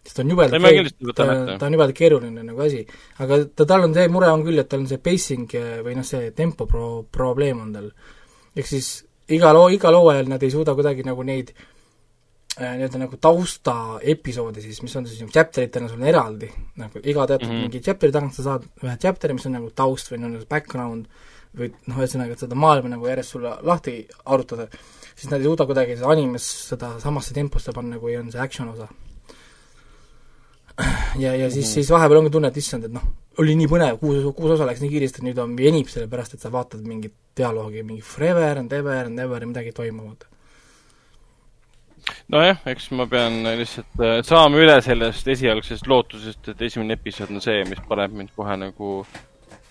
sest 0.05 0.17
ta 0.17 0.23
on 0.23 0.31
jubedalt 0.31 0.95
ta, 1.15 1.27
ta 1.59 1.67
on 1.67 1.73
jubedalt 1.73 1.97
keeruline 1.97 2.43
nagu 2.43 2.61
asi. 2.61 2.87
aga 3.19 3.45
ta, 3.45 3.67
tal 3.67 3.85
on 3.85 3.95
see 3.95 4.09
mure 4.09 4.31
on 4.33 4.45
küll, 4.45 4.59
et 4.59 4.69
tal 4.69 4.81
on 4.81 4.89
see 4.89 4.99
pacing 4.99 5.55
eh, 5.55 5.83
või 5.85 5.95
noh, 5.97 6.05
see 6.05 6.31
tempo 6.31 6.67
pro-, 6.67 7.05
probleem 7.13 7.61
on 7.61 7.73
tal. 7.73 7.91
ehk 8.57 8.67
siis 8.67 9.05
iga 9.29 9.53
loo, 9.53 9.69
igal 9.69 9.95
hooajal 9.95 10.29
nad 10.29 10.43
ei 10.43 10.51
suuda 10.51 10.75
kuidagi 10.75 11.05
nagu 11.05 11.23
neid 11.23 11.53
äh, 11.53 11.80
nii-öelda 12.59 12.99
nagu 12.99 13.17
tausta 13.23 13.75
episoode 14.03 14.63
siis, 14.63 14.81
mis 14.83 14.97
on 14.99 15.07
siis 15.07 15.21
nagu 15.23 15.33
chapteritena 15.33 15.89
sul 15.89 16.01
on 16.01 16.09
eraldi, 16.11 16.51
nagu 16.81 17.03
iga 17.03 17.27
teatud 17.31 17.49
mm 17.49 17.53
-hmm. 17.53 17.69
mingi 17.69 17.83
chapter'i 17.85 18.13
tagant 18.13 18.35
sa 18.35 18.43
saad 18.43 18.65
ühe 18.83 18.97
chapter'i, 18.97 19.37
mis 19.37 19.47
on 19.47 19.55
nagu 19.59 19.71
taust 19.71 20.11
või 20.13 20.19
nagu 20.25 20.43
background 20.51 21.07
või 21.57 21.71
noh, 21.87 21.99
ühesõnaga, 21.99 22.33
et 22.33 22.43
seda 22.43 22.55
maailma 22.55 22.89
nagu 22.89 23.07
järjest 23.07 23.37
sulle 23.37 23.57
lahti 23.63 24.07
arutada, 24.25 24.69
siis 25.15 25.31
nad 25.31 25.41
ei 25.41 25.47
suuda 25.47 25.67
kuidagi 25.67 25.97
seda 25.97 26.11
animes 26.11 26.51
seda 26.69 26.99
samasse 27.01 27.35
temposse 27.35 27.73
panna, 27.73 27.99
kui 27.99 28.17
on 28.17 28.31
see 28.33 28.41
action 28.41 28.69
osa 28.69 28.89
ja, 31.19 31.35
ja 31.35 31.51
siis, 31.51 31.73
siis 31.75 31.91
vahepeal 31.91 32.23
ongi 32.23 32.33
tunne, 32.35 32.51
et 32.51 32.61
issand, 32.61 32.87
et 32.87 32.95
noh, 32.95 33.05
oli 33.43 33.55
nii 33.59 33.69
põnev, 33.71 33.99
kuus, 34.03 34.23
kuus 34.37 34.57
osa 34.57 34.69
läks 34.69 34.83
nii 34.85 34.93
kiiresti, 34.93 35.25
nüüd 35.27 35.41
on 35.43 35.57
venib, 35.59 35.91
sellepärast 35.93 36.37
et 36.37 36.45
sa 36.45 36.53
vaatad 36.53 36.83
mingit 36.87 37.15
dialoogi, 37.37 37.85
mingi 37.87 38.05
forever 38.05 38.63
and 38.63 38.73
ever 38.73 39.07
and 39.07 39.23
ever 39.23 39.43
ja 39.43 39.51
midagi 39.51 39.73
ei 39.73 39.77
toimu, 39.77 40.11
vaata. 40.11 40.30
Nojah, 42.33 42.61
eks 42.73 42.91
ma 42.97 43.07
pean 43.11 43.43
lihtsalt 43.45 44.05
äh, 44.05 44.17
saama 44.27 44.61
üle 44.63 44.79
sellest 44.85 45.29
esialgsest 45.35 45.89
lootusest, 45.91 46.53
et 46.53 46.67
esimene 46.69 46.99
episood 46.99 47.33
on 47.35 47.45
see, 47.45 47.63
mis 47.69 47.83
paneb 47.89 48.17
mind 48.17 48.35
kohe 48.37 48.57
nagu 48.61 48.97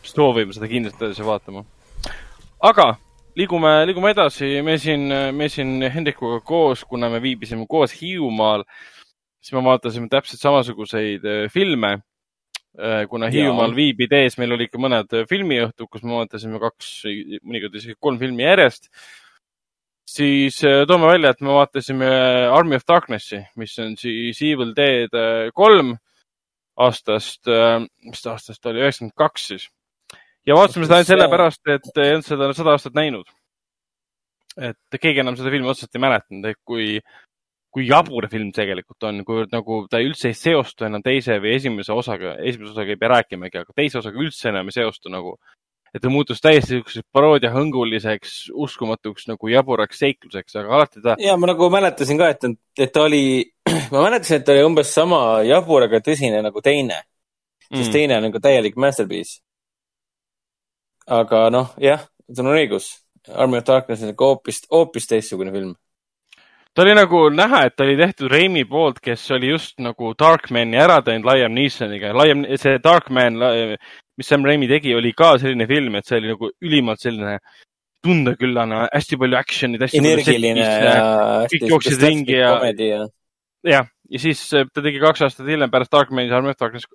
soovima 0.04 0.56
seda 0.56 0.70
kindlasti 0.72 1.06
edasi 1.06 1.26
vaatama. 1.28 1.66
aga 2.72 2.92
liigume, 3.38 3.74
liigume 3.88 4.14
edasi, 4.16 4.58
me 4.66 4.78
siin, 4.82 5.10
me 5.36 5.50
siin 5.50 5.84
Hendrikuga 5.94 6.40
koos, 6.46 6.84
kuna 6.84 7.10
me 7.10 7.22
viibisime 7.24 7.68
koos 7.70 7.94
Hiiumaal 8.02 8.66
siis 9.42 9.56
me 9.56 9.64
vaatasime 9.64 10.10
täpselt 10.12 10.42
samasuguseid 10.44 11.26
äh, 11.26 11.48
filme. 11.52 12.00
Äh, 12.80 13.06
kuna 13.10 13.30
Hiiumaal 13.32 13.74
viibides 13.76 14.38
meil 14.40 14.54
oli 14.56 14.70
ikka 14.70 14.82
mõned 14.82 15.16
filmiõhtud, 15.30 15.90
kus 15.92 16.04
me 16.06 16.20
vaatasime 16.20 16.62
kaks, 16.62 16.92
mõnikord 17.42 17.80
isegi 17.80 17.98
kolm 18.00 18.20
filmi 18.22 18.46
järjest. 18.46 18.92
Siis 20.10 20.60
toome 20.90 21.10
välja, 21.10 21.34
et 21.34 21.42
me 21.46 21.56
vaatasime 21.56 22.10
Army 22.56 22.80
of 22.80 22.86
Darknessi, 22.88 23.42
mis 23.60 23.76
on 23.84 23.96
siis 24.00 24.42
Evil 24.46 24.74
Dead 24.78 25.14
kolm 25.58 25.96
aastast, 26.80 27.50
mis 28.08 28.24
ta 28.24 28.34
aastast 28.34 28.66
oli, 28.72 28.82
üheksakümmend 28.84 29.18
kaks 29.20 29.48
siis. 29.52 29.68
ja 30.48 30.56
vaatasime 30.56 30.88
seda 30.88 31.00
ainult 31.00 31.12
sellepärast, 31.12 31.62
et 31.76 31.90
ei 31.98 32.14
olnud 32.16 32.28
seda 32.28 32.52
sada 32.58 32.76
aastat 32.78 32.96
näinud. 32.98 33.28
et 34.58 35.02
keegi 35.02 35.22
enam 35.24 35.38
seda 35.40 35.52
filmi 35.54 35.70
otseselt 35.70 35.96
ei 35.96 36.06
mäletanud, 36.08 36.50
et 36.52 36.62
kui 36.66 37.00
kui 37.74 37.86
jabur 37.86 38.26
film 38.32 38.50
tegelikult 38.56 39.06
on, 39.06 39.22
kuivõrd 39.26 39.54
nagu 39.54 39.84
ta 39.92 40.02
üldse 40.02 40.32
ei 40.32 40.38
seostu 40.38 40.88
enam 40.88 41.04
teise 41.06 41.38
või 41.42 41.54
esimese 41.58 41.94
osaga, 41.94 42.36
esimese 42.42 42.74
osaga 42.74 42.96
ei 42.96 43.00
pea 43.02 43.12
rääkimagi, 43.14 43.62
aga 43.62 43.76
teise 43.78 44.00
osaga 44.02 44.22
üldse 44.24 44.50
enam 44.50 44.72
ei 44.72 44.78
seostu 44.80 45.14
nagu. 45.14 45.36
Et 45.94 46.02
ta 46.02 46.12
muutus 46.12 46.42
täiesti 46.44 46.78
niisuguseks 46.78 47.08
paroodiahõnguliseks, 47.16 48.36
uskumatuks 48.54 49.28
nagu 49.32 49.52
jaburaks 49.52 50.02
seikluseks, 50.04 50.56
aga 50.62 50.76
alati 50.78 51.04
ta. 51.06 51.16
ja 51.20 51.36
ma 51.38 51.52
nagu 51.52 51.70
mäletasin 51.74 52.20
ka, 52.22 52.30
et, 52.36 52.48
et 52.78 52.94
ta 52.94 53.06
oli, 53.08 53.24
ma 53.94 54.06
mäletasin, 54.06 54.40
et 54.40 54.48
ta 54.48 54.56
oli 54.56 54.66
umbes 54.68 54.94
sama 54.94 55.22
jabur, 55.48 55.88
aga 55.88 56.02
tõsine 56.06 56.44
nagu 56.46 56.64
teine. 56.66 57.04
sest 57.70 57.90
mm. 57.90 57.94
teine 57.98 58.18
on 58.18 58.28
nagu 58.30 58.42
täielik 58.44 58.80
masterpiece. 58.80 59.42
aga 61.08 61.50
noh, 61.54 61.76
jah, 61.82 62.08
sul 62.30 62.48
on 62.48 62.58
õigus. 62.58 62.96
Army 63.30 63.60
of 63.60 63.66
Darkness 63.68 64.02
on 64.04 64.14
ikka 64.14 64.26
hoopis, 64.26 64.64
hoopis 64.72 65.08
teistsugune 65.10 65.52
film 65.54 65.76
ta 66.74 66.84
oli 66.86 66.94
nagu 66.96 67.26
näha, 67.34 67.66
et 67.68 67.76
ta 67.76 67.84
oli 67.84 67.98
tehtud 68.00 68.32
Raimi 68.32 68.62
poolt, 68.66 69.02
kes 69.04 69.26
oli 69.36 69.50
just 69.50 69.80
nagu 69.84 70.14
Darkmani 70.20 70.78
ära 70.80 71.02
teinud 71.04 71.28
Liam 71.28 71.52
Neesoniga. 71.52 72.14
Liam, 72.16 72.46
see 72.56 72.78
Darkman, 72.80 73.36
mis 74.20 74.30
Sam 74.30 74.46
Raimi 74.48 74.70
tegi, 74.70 74.94
oli 74.98 75.14
ka 75.18 75.34
selline 75.42 75.68
film, 75.70 75.98
et 76.00 76.08
see 76.08 76.20
oli 76.20 76.34
nagu 76.34 76.52
ülimalt 76.66 77.04
selline 77.04 77.38
tundeküllane, 78.06 78.84
hästi 78.94 79.20
palju 79.20 79.40
action'it, 79.40 79.84
hästi 79.84 80.00
energiline 80.00 80.68
palju 80.68 81.08
setis, 81.50 81.56
kõik 81.56 81.74
jooksid 81.74 82.06
ringi 82.06 82.38
ja, 82.38 82.54
ja, 82.70 83.02
jah, 83.68 83.90
ja 84.08 84.22
siis 84.24 84.44
äh, 84.56 84.68
ta 84.72 84.84
tegi 84.86 85.02
kaks 85.04 85.26
aastat 85.28 85.50
hiljem 85.50 85.72
pärast 85.74 85.92
Darkmanis 85.96 86.36
Army 86.36 86.54
of 86.54 86.60
Darkness, 86.62 86.88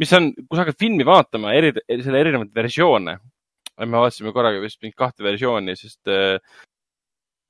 mis 0.00 0.14
on, 0.18 0.32
kui 0.40 0.56
sa 0.56 0.64
hakkad 0.64 0.80
filmi 0.80 1.06
vaatama, 1.06 1.54
eri, 1.58 1.74
selle 2.00 2.24
erinevaid 2.24 2.50
versioone, 2.56 3.18
me 3.80 4.02
vaatasime 4.02 4.34
korraga 4.34 4.58
vist 4.62 4.80
mingit 4.82 4.98
kahte 4.98 5.24
versiooni, 5.24 5.78
sest 5.78 6.10
äh, 6.10 6.40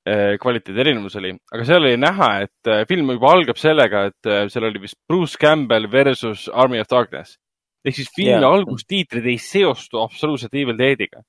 Äh, 0.09 0.39
kvaliteedi 0.41 0.81
erinevus 0.81 1.19
oli, 1.21 1.35
aga 1.53 1.65
seal 1.69 1.85
oli 1.85 1.99
näha, 2.01 2.29
et 2.47 2.69
äh, 2.73 2.87
film 2.89 3.11
juba 3.13 3.35
algab 3.35 3.59
sellega, 3.61 4.07
et 4.09 4.29
äh, 4.33 4.47
seal 4.49 4.65
oli 4.65 4.81
vist 4.81 4.97
Bruce 5.05 5.37
Campbell 5.37 5.91
versus 5.93 6.47
Army 6.49 6.81
of 6.81 6.89
Darkness. 6.89 7.37
Ehk 7.85 7.97
siis 7.97 8.09
filmi 8.15 8.37
yeah. 8.37 8.53
algustiitrid 8.53 9.27
ei 9.27 9.39
seostu 9.41 10.01
absoluutselt 10.03 10.55
Evil 10.55 10.79
Deadiga. 10.79 11.23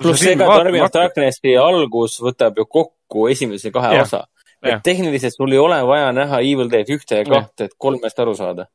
pluss 0.00 0.24
et 0.26 0.40
Army 0.40 0.80
of 0.80 0.92
Darknessi 0.92 1.56
algus 1.60 2.18
võtab 2.24 2.58
ju 2.58 2.66
kokku 2.66 3.28
esimese 3.32 3.72
kahe 3.72 3.92
yeah. 3.94 4.02
osa. 4.04 4.26
et 4.62 4.82
tehniliselt 4.84 5.36
sul 5.36 5.52
ei 5.52 5.60
ole 5.60 5.82
vaja 5.86 6.12
näha 6.16 6.40
Evil 6.40 6.70
Dead 6.72 6.90
ühte 6.90 7.22
ja 7.22 7.28
kahte, 7.28 7.70
et 7.70 7.78
kolmest 7.78 8.20
aru 8.20 8.34
saada. 8.34 8.68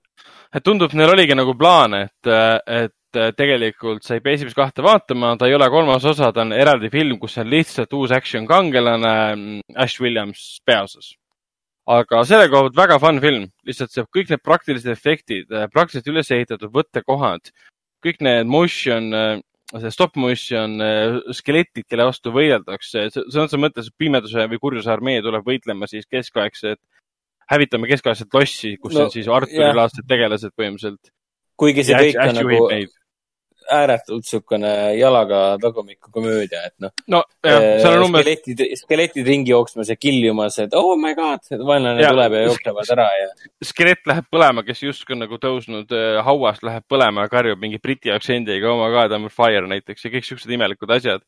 et 0.56 0.64
tundub, 0.64 0.94
neil 0.94 1.14
oligi 1.14 1.38
nagu 1.38 1.56
plaan, 1.58 1.96
et, 2.06 2.34
et 2.68 2.98
tegelikult 3.38 4.06
sa 4.06 4.16
ei 4.16 4.24
pea 4.24 4.38
esimest 4.38 4.56
kahte 4.56 4.84
vaatama, 4.86 5.36
ta 5.38 5.50
ei 5.50 5.56
ole 5.56 5.68
kolmas 5.70 6.06
osa, 6.08 6.32
ta 6.32 6.46
on 6.46 6.54
eraldi 6.56 6.90
film, 6.94 7.18
kus 7.20 7.38
on 7.42 7.50
lihtsalt 7.52 7.94
uus 7.94 8.14
action 8.16 8.48
kangelane 8.48 9.16
mm, 9.36 9.60
Ash 9.76 10.02
Williams 10.02 10.62
peaosas. 10.66 11.16
Aga 11.90 12.24
selle 12.28 12.50
koha 12.52 12.68
pealt 12.68 12.78
väga 12.78 12.98
fun 13.02 13.22
film, 13.24 13.48
lihtsalt 13.68 13.94
see 13.94 14.06
kõik 14.18 14.34
need 14.34 14.44
praktilised 14.46 14.92
efektid, 14.92 15.48
äh, 15.52 15.68
praktiliselt 15.72 16.12
üles 16.14 16.32
ehitatud 16.32 16.74
võttekohad, 16.74 17.54
kõik 18.06 18.22
need 18.26 18.50
motion, 18.50 19.10
äh, 19.14 19.42
see 19.74 19.94
stop 19.94 20.18
motion 20.20 20.76
skeletid, 21.32 21.86
kelle 21.88 22.10
vastu 22.10 22.34
võideldakse, 22.36 23.08
sõna 23.16 23.46
otseses 23.46 23.62
mõttes 23.62 23.92
pimeduse 23.98 24.48
või 24.52 24.60
kurjuse 24.60 24.92
armee 24.92 25.22
tuleb 25.24 25.46
võitlema 25.48 25.88
siis 25.88 26.10
keskaegset, 26.12 26.80
hävitame 27.52 27.88
keskaegset 27.88 28.36
lossi, 28.36 28.76
kus 28.82 28.96
no, 28.96 29.06
on 29.06 29.14
siis 29.14 29.30
Arturi 29.32 29.72
laadsed 29.76 30.08
tegelased 30.08 30.52
põhimõtteliselt. 30.60 31.14
kuigi 31.60 31.86
see 31.88 31.98
kõik 31.98 32.20
on 32.20 32.36
nagu, 32.36 32.60
ääretult 33.72 34.26
niisugune 34.26 34.72
jalaga 34.98 35.58
tagumikku 35.62 36.12
komöödia, 36.12 36.64
et 36.68 36.76
noh. 36.84 36.92
no 37.12 37.22
jah, 37.46 37.64
seal 37.82 37.98
on 37.98 38.06
umbes. 38.08 38.26
skeletid, 38.26 38.64
skeletid 38.80 39.28
ringi 39.28 39.54
jooksmas 39.54 39.92
ja 39.92 39.98
kiljumas, 40.00 40.58
et 40.64 40.76
oh 40.78 40.94
my 41.00 41.14
god, 41.18 41.44
vaenlane 41.68 42.06
tuleb 42.06 42.36
ja 42.38 42.44
jooksevad 42.48 42.92
ära 42.96 43.08
ja. 43.18 43.30
skelett 43.66 44.08
läheb 44.10 44.28
põlema, 44.34 44.66
kes 44.68 44.84
justkui 44.86 45.18
nagu 45.20 45.40
tõusnud 45.42 45.96
äh, 45.96 46.20
hauast 46.26 46.66
läheb 46.68 46.86
põlema 46.92 47.28
ja 47.28 47.34
karjub 47.34 47.62
mingi 47.62 47.82
briti 47.84 48.14
aktsendiga 48.14 48.72
oh 48.72 48.82
my 48.84 48.92
god, 48.94 49.16
I 49.16 49.22
m 49.22 49.32
fire 49.34 49.64
näiteks 49.72 50.08
ja 50.08 50.14
kõik 50.16 50.28
siuksed 50.28 50.56
imelikud 50.58 50.96
asjad. 50.98 51.26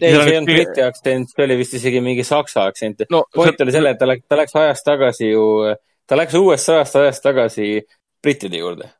ei, 0.00 0.12
see 0.12 0.22
ei 0.22 0.38
olnud 0.40 0.52
briti 0.52 0.84
aktsent, 0.84 1.32
see 1.32 1.48
oli 1.48 1.60
vist 1.62 1.78
isegi 1.80 2.04
mingi 2.04 2.26
saksa 2.26 2.68
aktsent 2.70 3.06
no,. 3.10 3.24
point 3.34 3.56
see... 3.56 3.66
oli 3.66 3.76
selle, 3.78 3.96
et 3.96 4.02
ta 4.02 4.10
läks, 4.10 4.26
ta 4.28 4.40
läks 4.42 4.60
ajas 4.62 4.86
tagasi 4.86 5.32
ju, 5.32 5.46
ta 6.06 6.18
läks 6.18 6.36
USA-st 6.38 7.02
ajas 7.02 7.24
tagasi 7.24 7.70
brittide 8.22 8.62
juurde 8.62 8.90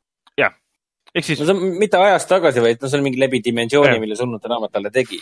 ehk 1.17 1.27
siis. 1.27 1.41
no 1.41 1.49
see 1.49 1.57
on 1.57 1.75
mitte 1.81 1.99
ajas 2.01 2.29
tagasi, 2.29 2.63
vaid 2.65 2.83
no 2.83 2.91
see 2.91 3.01
on 3.01 3.05
mingi 3.07 3.21
läbi 3.21 3.43
dimensiooni, 3.45 3.99
mille 4.03 4.19
Surnute 4.19 4.51
raamat 4.53 4.75
talle 4.77 4.93
tegi. 4.95 5.19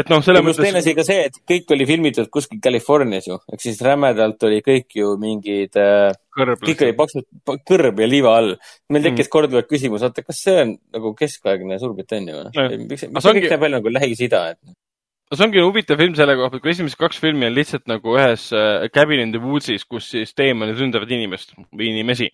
et 0.00 0.08
noh, 0.08 0.22
selles 0.24 0.44
mõttes. 0.44 0.64
teine 0.64 0.80
asi 0.80 0.94
ka 0.96 1.04
see, 1.04 1.26
et 1.28 1.38
kõik 1.48 1.72
oli 1.76 1.86
filmitud 1.88 2.30
kuskil 2.32 2.62
Californias 2.64 3.28
ju, 3.28 3.38
ehk 3.52 3.64
siis 3.64 3.80
rämedalt 3.84 4.46
oli 4.48 4.62
kõik 4.64 4.96
ju 4.96 5.14
mingid 5.20 5.76
äh,. 5.80 6.14
kõik 6.36 6.86
oli 6.86 6.94
paksult, 6.96 7.28
kõrb 7.68 8.00
ja 8.00 8.08
liiva 8.08 8.36
all. 8.40 8.54
meil 8.88 9.04
tekkis 9.08 9.28
mm. 9.28 9.32
korduvalt 9.34 9.68
küsimus, 9.68 10.04
oota, 10.06 10.24
kas 10.24 10.40
see 10.46 10.62
on 10.64 10.78
nagu 10.96 11.12
keskaegne 11.18 11.80
Suurbritannia 11.82 12.38
või 12.38 12.46
noh? 12.48 12.78
miks, 12.86 13.04
miks 13.10 13.28
see 13.28 13.36
kõik 13.40 13.50
näeb 13.52 13.66
välja 13.66 13.82
nagu 13.82 13.92
Lähis-Ida, 13.98 14.46
et 14.54 14.62
no 14.64 15.36
see 15.36 15.48
ongi 15.48 15.64
huvitav 15.64 16.00
film 16.00 16.16
selle 16.16 16.38
koha 16.40 16.54
pealt, 16.54 16.64
kui 16.64 16.72
esimesed 16.72 17.00
kaks 17.00 17.20
filmi 17.20 17.50
on 17.50 17.58
lihtsalt 17.58 17.84
nagu 17.90 18.16
ühes 18.16 18.48
äh, 18.56 18.88
Cabin 18.96 19.26
in 19.26 19.36
the 19.36 19.44
Woods'is, 19.44 19.84
kus 19.84 20.08
siis 20.14 20.32
teemonid 20.36 20.80
ründavad 20.80 21.12
inimest 21.12 21.52
või 21.68 21.92
inimesi 21.92 22.32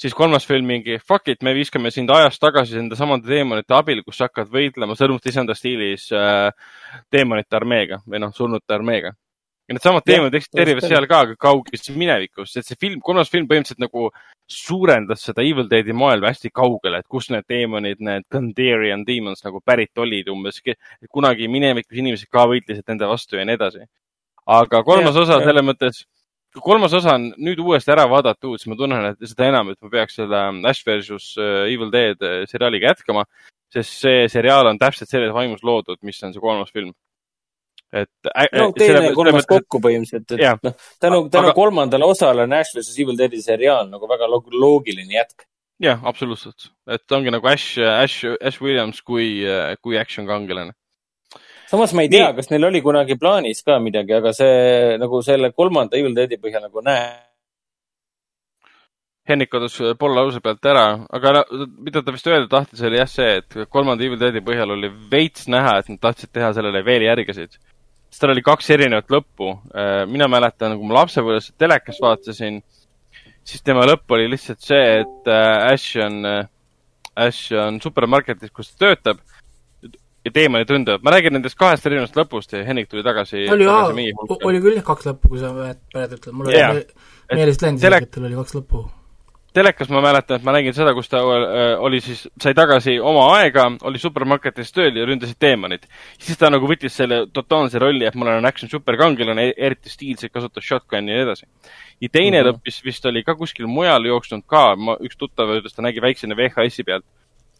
siis 0.00 0.14
kolmas 0.14 0.46
film 0.46 0.66
mingi 0.68 0.98
fuck 0.98 1.28
it, 1.28 1.42
me 1.42 1.54
viskame 1.54 1.92
sind 1.94 2.10
ajas 2.10 2.38
tagasi 2.42 2.78
nende 2.78 2.98
samade 2.98 3.28
teemonite 3.30 3.76
abil, 3.76 4.02
kus 4.06 4.18
sa 4.20 4.28
hakkad 4.28 4.50
võitlema 4.52 4.96
sõrmust 4.98 5.28
isanda 5.30 5.56
stiilis 5.58 6.08
äh, 6.14 6.50
teemonite 7.12 7.58
armeega 7.58 8.00
või 8.06 8.22
noh, 8.24 8.34
surnute 8.34 8.74
armeega. 8.74 9.14
ja 9.68 9.76
needsamad 9.76 10.04
teemonid 10.04 10.34
eksisteerivad 10.36 10.84
seal 10.84 11.06
ka, 11.08 11.20
aga 11.24 11.36
kauges 11.40 11.88
minevikus, 11.96 12.56
et 12.56 12.66
see 12.66 12.78
film, 12.80 13.00
kolmas 13.04 13.30
film 13.32 13.46
põhimõtteliselt 13.48 13.80
nagu 13.80 14.10
suurendas 14.50 15.22
seda 15.24 15.42
Evil 15.42 15.70
Deadi 15.70 15.94
maailma 15.96 16.28
hästi 16.28 16.50
kaugele, 16.52 17.00
et 17.00 17.08
kust 17.08 17.30
need 17.32 17.46
teemonid, 17.48 18.02
need 18.04 18.26
Gandarian 18.32 19.06
demons 19.06 19.40
nagu 19.46 19.62
pärit 19.64 20.04
olid 20.04 20.28
umbes, 20.28 20.60
kunagi 21.08 21.48
minevikus 21.48 22.02
inimesed 22.02 22.28
ka 22.28 22.44
võitlesid 22.50 22.84
nende 22.90 23.08
vastu 23.08 23.40
ja 23.40 23.46
nii 23.48 23.56
edasi. 23.56 23.86
aga 24.44 24.82
kolmas 24.84 25.16
ja, 25.16 25.22
osa 25.22 25.40
selles 25.40 25.64
mõttes 25.64 26.04
kolmas 26.62 26.94
osa 26.94 27.14
on 27.18 27.30
nüüd 27.40 27.60
uuesti 27.62 27.92
ära 27.94 28.04
vaadatud, 28.10 28.58
siis 28.58 28.70
ma 28.70 28.76
tunnen, 28.78 29.08
et 29.12 29.30
seda 29.30 29.48
enam, 29.50 29.72
et 29.72 29.80
ma 29.82 29.90
peaks 29.92 30.18
selle 30.20 30.42
Ash 30.70 30.86
versus 30.86 31.32
äh, 31.40 31.64
Evil 31.72 31.90
Dead 31.92 32.20
äh, 32.22 32.42
seriaaliga 32.50 32.92
jätkama, 32.92 33.24
sest 33.74 34.04
see 34.04 34.28
seriaal 34.32 34.70
on 34.70 34.78
täpselt 34.78 35.10
selles 35.10 35.34
vaimus 35.34 35.64
loodud, 35.66 35.98
mis 36.06 36.20
on 36.22 36.34
see 36.34 36.42
kolmas 36.42 36.70
film. 36.74 36.92
et 37.94 38.10
äh,. 38.34 38.48
no 38.58 38.70
teine 38.74 39.02
ja 39.08 39.14
kolmas 39.14 39.46
kokku 39.46 39.78
põhimõtteliselt, 39.82 40.34
et 40.34 40.62
noh, 40.66 40.78
tänu, 41.02 41.24
tänu 41.30 41.50
aga... 41.50 41.56
kolmandale 41.58 42.06
osale 42.10 42.46
on 42.46 42.56
Ash 42.58 42.74
versus 42.74 42.96
Evil 42.98 43.18
Deadi 43.18 43.42
seriaal 43.42 43.90
nagu 43.90 44.08
väga 44.10 44.30
loogiline 44.30 45.18
jätk. 45.18 45.46
jah, 45.82 46.00
absoluutselt, 46.06 46.70
et 46.90 47.18
ongi 47.18 47.34
nagu 47.34 47.50
Ash, 47.50 47.78
Ash, 47.78 48.26
Ash 48.40 48.62
Williams 48.62 49.02
kui, 49.02 49.42
kui 49.82 49.98
action 49.98 50.26
kangelane 50.26 50.74
samas 51.74 51.92
ma 51.96 52.04
ei 52.06 52.10
tea, 52.12 52.30
kas 52.36 52.50
neil 52.52 52.68
oli 52.68 52.80
kunagi 52.84 53.16
plaanis 53.18 53.64
ka 53.66 53.80
midagi, 53.82 54.14
aga 54.14 54.30
see 54.36 54.96
nagu 55.02 55.20
selle 55.26 55.50
kolmanda 55.50 55.98
Evil 55.98 56.14
Deadi 56.14 56.38
põhjal 56.38 56.68
nagu 56.68 56.82
näe. 56.86 57.08
Henrik 59.26 59.50
kadus 59.50 59.78
poole 59.98 60.20
lause 60.20 60.42
pealt 60.44 60.66
ära, 60.68 60.84
aga 61.16 61.42
mida 61.50 62.02
ta 62.04 62.12
vist 62.14 62.26
öelda 62.28 62.46
tahtis, 62.52 62.82
oli 62.84 63.00
jah 63.00 63.10
see, 63.10 63.38
et 63.40 63.58
kolmanda 63.72 64.04
Evil 64.06 64.20
Deadi 64.20 64.44
põhjal 64.44 64.76
oli 64.76 64.90
veits 65.10 65.48
näha, 65.50 65.78
et 65.80 65.90
nad 65.90 66.02
tahtsid 66.06 66.30
teha 66.36 66.52
sellele 66.54 66.84
veel 66.86 67.08
järgesid. 67.08 67.58
sest 68.14 68.22
tal 68.22 68.30
oli 68.30 68.44
kaks 68.46 68.68
erinevat 68.70 69.08
lõppu. 69.10 69.48
Äh, 69.74 70.04
mina 70.06 70.28
mäletan, 70.30 70.76
kui 70.78 70.86
ma 70.86 71.00
lapsepõlves 71.00 71.50
telekast 71.58 72.04
vaatasin, 72.04 72.60
siis 73.42 73.64
tema 73.66 73.82
lõpp 73.88 74.14
oli 74.14 74.28
lihtsalt 74.30 74.62
see, 74.62 75.00
et 75.00 75.32
äh, 75.32 75.72
Ash 75.72 75.96
on, 76.04 76.20
äh, 76.22 76.46
Ash 77.26 77.50
on 77.58 77.80
supermarketis, 77.82 78.54
kus 78.54 78.70
ta 78.70 78.84
töötab 78.84 79.24
teemani 80.32 80.64
tundub. 80.64 81.02
ma 81.02 81.10
räägin 81.10 81.36
nendest 81.36 81.58
kahest 81.60 81.86
erinevast 81.86 82.16
lõpust 82.16 82.56
ja 82.56 82.64
Henrik 82.64 82.88
tuli 82.88 83.04
tagasi. 83.04 83.44
oli, 83.52 83.68
oli 83.68 84.60
küll 84.64 84.78
jah 84.78 84.84
kaks 84.86 85.08
lõppu, 85.10 85.34
kui 85.34 85.40
sa 85.40 85.52
ütled, 85.52 86.28
mul 86.32 86.52
yeah. 86.52 86.72
oli 86.72 87.40
meelest 87.40 87.64
läinud 87.64 87.82
isegi, 87.82 88.06
et 88.06 88.14
tal 88.14 88.28
oli 88.28 88.38
kaks 88.38 88.56
lõppu. 88.56 88.82
telekas 89.54 89.92
ma 89.92 90.00
mäletan, 90.02 90.40
et 90.40 90.46
ma 90.46 90.54
nägin 90.56 90.74
seda, 90.76 90.94
kus 90.96 91.12
ta 91.12 91.20
äh, 91.20 91.74
oli 91.84 92.00
siis, 92.04 92.24
sai 92.40 92.56
tagasi 92.56 92.96
oma 92.98 93.26
aega, 93.36 93.68
oli 93.84 94.00
supermarketis 94.00 94.72
tööl 94.72 94.96
ja 94.96 95.04
ründasid 95.10 95.38
teemonid. 95.38 95.84
siis 96.18 96.40
ta 96.40 96.50
nagu 96.50 96.68
võttis 96.72 96.96
selle 96.96 97.26
totaalse 97.32 97.82
rolli, 97.82 98.08
et 98.08 98.16
ma 98.16 98.30
olen 98.30 98.48
action 98.48 98.72
superkangelane, 98.72 99.50
eriti 99.56 99.92
stiilselt 99.92 100.32
kasutas 100.32 100.64
shotgun'i 100.64 101.12
ja 101.12 101.20
nii 101.20 101.26
edasi. 101.28 101.46
ja 102.00 102.08
teine 102.08 102.40
mm 102.40 102.40
-hmm. 102.40 102.48
lõpp, 102.48 102.64
mis 102.64 102.84
vist 102.84 103.06
oli 103.06 103.24
ka 103.24 103.36
kuskil 103.36 103.66
mujal 103.66 104.08
jooksnud 104.08 104.46
ka, 104.46 104.70
ma, 104.76 104.96
üks 105.00 105.20
tuttav 105.20 105.52
ütles, 105.58 105.76
ta 105.76 105.82
nägi 105.82 106.00
väiksena 106.00 106.36
VHS-i 106.36 106.84
pealt, 106.84 107.04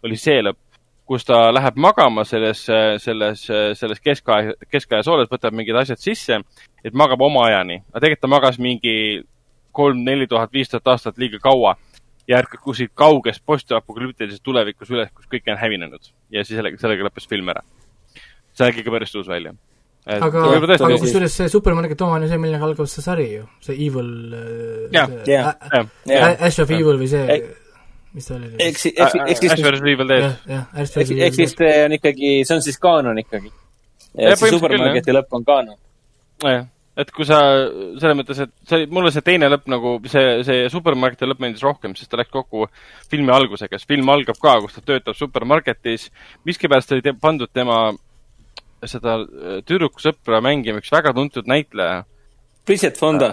oli 0.03 0.17
see 0.17 0.41
lõpp 0.41 0.74
kus 1.07 1.25
ta 1.29 1.39
läheb 1.53 1.77
magama 1.77 2.25
selles, 2.25 2.65
selles, 3.03 3.47
selles 3.79 4.01
keskaja, 4.01 4.55
keskaja 4.73 5.05
sooles, 5.05 5.29
võtab 5.31 5.57
mingid 5.57 5.77
asjad 5.77 6.01
sisse, 6.01 6.41
et 6.85 6.97
magab 6.97 7.21
oma 7.25 7.47
ajani. 7.49 7.83
aga 7.93 8.05
tegelikult 8.05 8.25
ta 8.25 8.33
magas 8.33 8.59
mingi 8.59 8.95
kolm-neli 9.75 10.29
tuhat, 10.31 10.53
viis 10.53 10.71
tuhat 10.71 10.95
aastat 10.95 11.19
liiga 11.21 11.41
kaua 11.43 11.75
ja 12.29 12.41
ärkab 12.41 12.63
kuskilt 12.65 12.95
kaugest 12.97 13.45
postapokalüptilises 13.47 14.41
tulevikus 14.41 14.91
üles, 14.95 15.11
kus 15.13 15.29
kõik 15.29 15.51
on 15.53 15.61
hävinenud. 15.61 16.13
ja 16.33 16.45
siis 16.45 16.57
sellega, 16.57 16.81
sellega 16.81 17.09
lõppes 17.09 17.29
film 17.29 17.53
ära. 17.53 17.63
see 18.55 18.71
nägi 18.71 18.85
ka 18.87 18.95
päris 18.95 19.15
uus 19.15 19.29
välja. 19.29 19.53
aga, 20.07 20.47
aga 20.79 20.97
kusjuures 21.03 21.37
see 21.37 21.51
supermarket 21.53 22.01
oma 22.07 22.17
on 22.17 22.25
ju 22.25 22.33
see, 22.33 22.41
millega 22.41 22.65
algab 22.65 22.89
see 22.89 23.05
sari 23.05 23.29
ju, 23.35 23.45
see 23.61 23.77
Evil, 23.89 24.11
Ash 26.39 26.61
of 26.65 26.71
Evil 26.71 26.97
või 27.03 27.11
see 27.13 27.43
mis 28.15 28.29
ta 28.29 28.37
oli? 28.37 28.53
ehk 28.59 28.79
siis, 28.79 28.95
ehk 28.97 29.11
siis, 29.11 29.25
ehk 29.27 29.41
siis. 29.41 29.55
Ash 29.57 29.65
versus 29.65 29.89
Evil 29.91 30.09
Dead. 30.09 30.37
ehk 31.27 31.35
siis 31.39 31.57
see 31.59 31.73
on 31.85 31.97
ikkagi, 31.99 32.31
see 32.47 32.57
on 32.57 32.63
siis 32.65 32.79
kaanon 32.83 33.19
ikkagi. 33.23 33.51
ja 34.21 34.37
see 34.39 34.55
supermarketi 34.55 35.17
lõpp 35.17 35.37
on 35.39 35.47
kaanon. 35.49 35.77
jah, 36.45 36.67
et 37.01 37.11
kui 37.15 37.27
sa, 37.29 37.41
selles 38.01 38.19
mõttes, 38.21 38.41
et 38.47 38.55
see, 38.71 38.89
mulle 38.95 39.11
see 39.15 39.27
teine 39.27 39.51
lõpp 39.51 39.69
nagu, 39.73 39.97
see, 40.11 40.41
see 40.47 40.65
supermarketi 40.73 41.29
lõpp 41.29 41.43
meeldis 41.43 41.67
rohkem, 41.67 41.97
sest 41.99 42.13
ta 42.13 42.21
läks 42.23 42.33
kokku 42.35 42.69
filmi 43.11 43.35
algusega, 43.35 43.79
sest 43.79 43.91
film 43.91 44.11
algab 44.15 44.39
ka, 44.43 44.57
kus 44.65 44.79
ta 44.79 44.87
töötab 44.93 45.19
supermarketis. 45.19 46.11
miskipärast 46.47 46.95
oli 46.95 47.05
te, 47.05 47.17
pandud 47.19 47.51
tema 47.53 47.87
seda 48.85 49.23
tüdrukusõpra 49.65 50.43
mängima 50.45 50.83
üks 50.83 50.93
väga 50.93 51.15
tuntud 51.17 51.49
näitleja. 51.49 52.05
Bridget 52.69 53.01
Fonda 53.01 53.33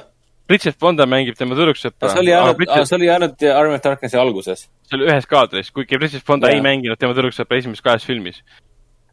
Bridget 0.51 0.77
Fonda 0.79 1.07
mängib 1.07 1.37
tema 1.39 1.55
tüdruksõpra. 1.55 2.11
see 2.11 2.23
oli 2.25 2.33
ainult, 2.35 2.57
Bridget... 2.59 2.89
see 2.89 2.97
oli 2.97 3.07
ainult 3.13 3.45
Army 3.53 3.77
of 3.77 3.85
Darknessi 3.85 4.19
alguses. 4.19 4.65
see 4.89 4.97
oli 4.97 5.07
ühes 5.07 5.27
kaadris, 5.29 5.71
kuigi 5.71 5.99
Bridget 6.01 6.25
Fonda 6.27 6.51
ja. 6.51 6.57
ei 6.57 6.65
mänginud 6.65 6.99
tema 6.99 7.15
tüdruksõpra 7.17 7.61
esimeses 7.61 7.85
kahes 7.85 8.05
filmis. 8.07 8.41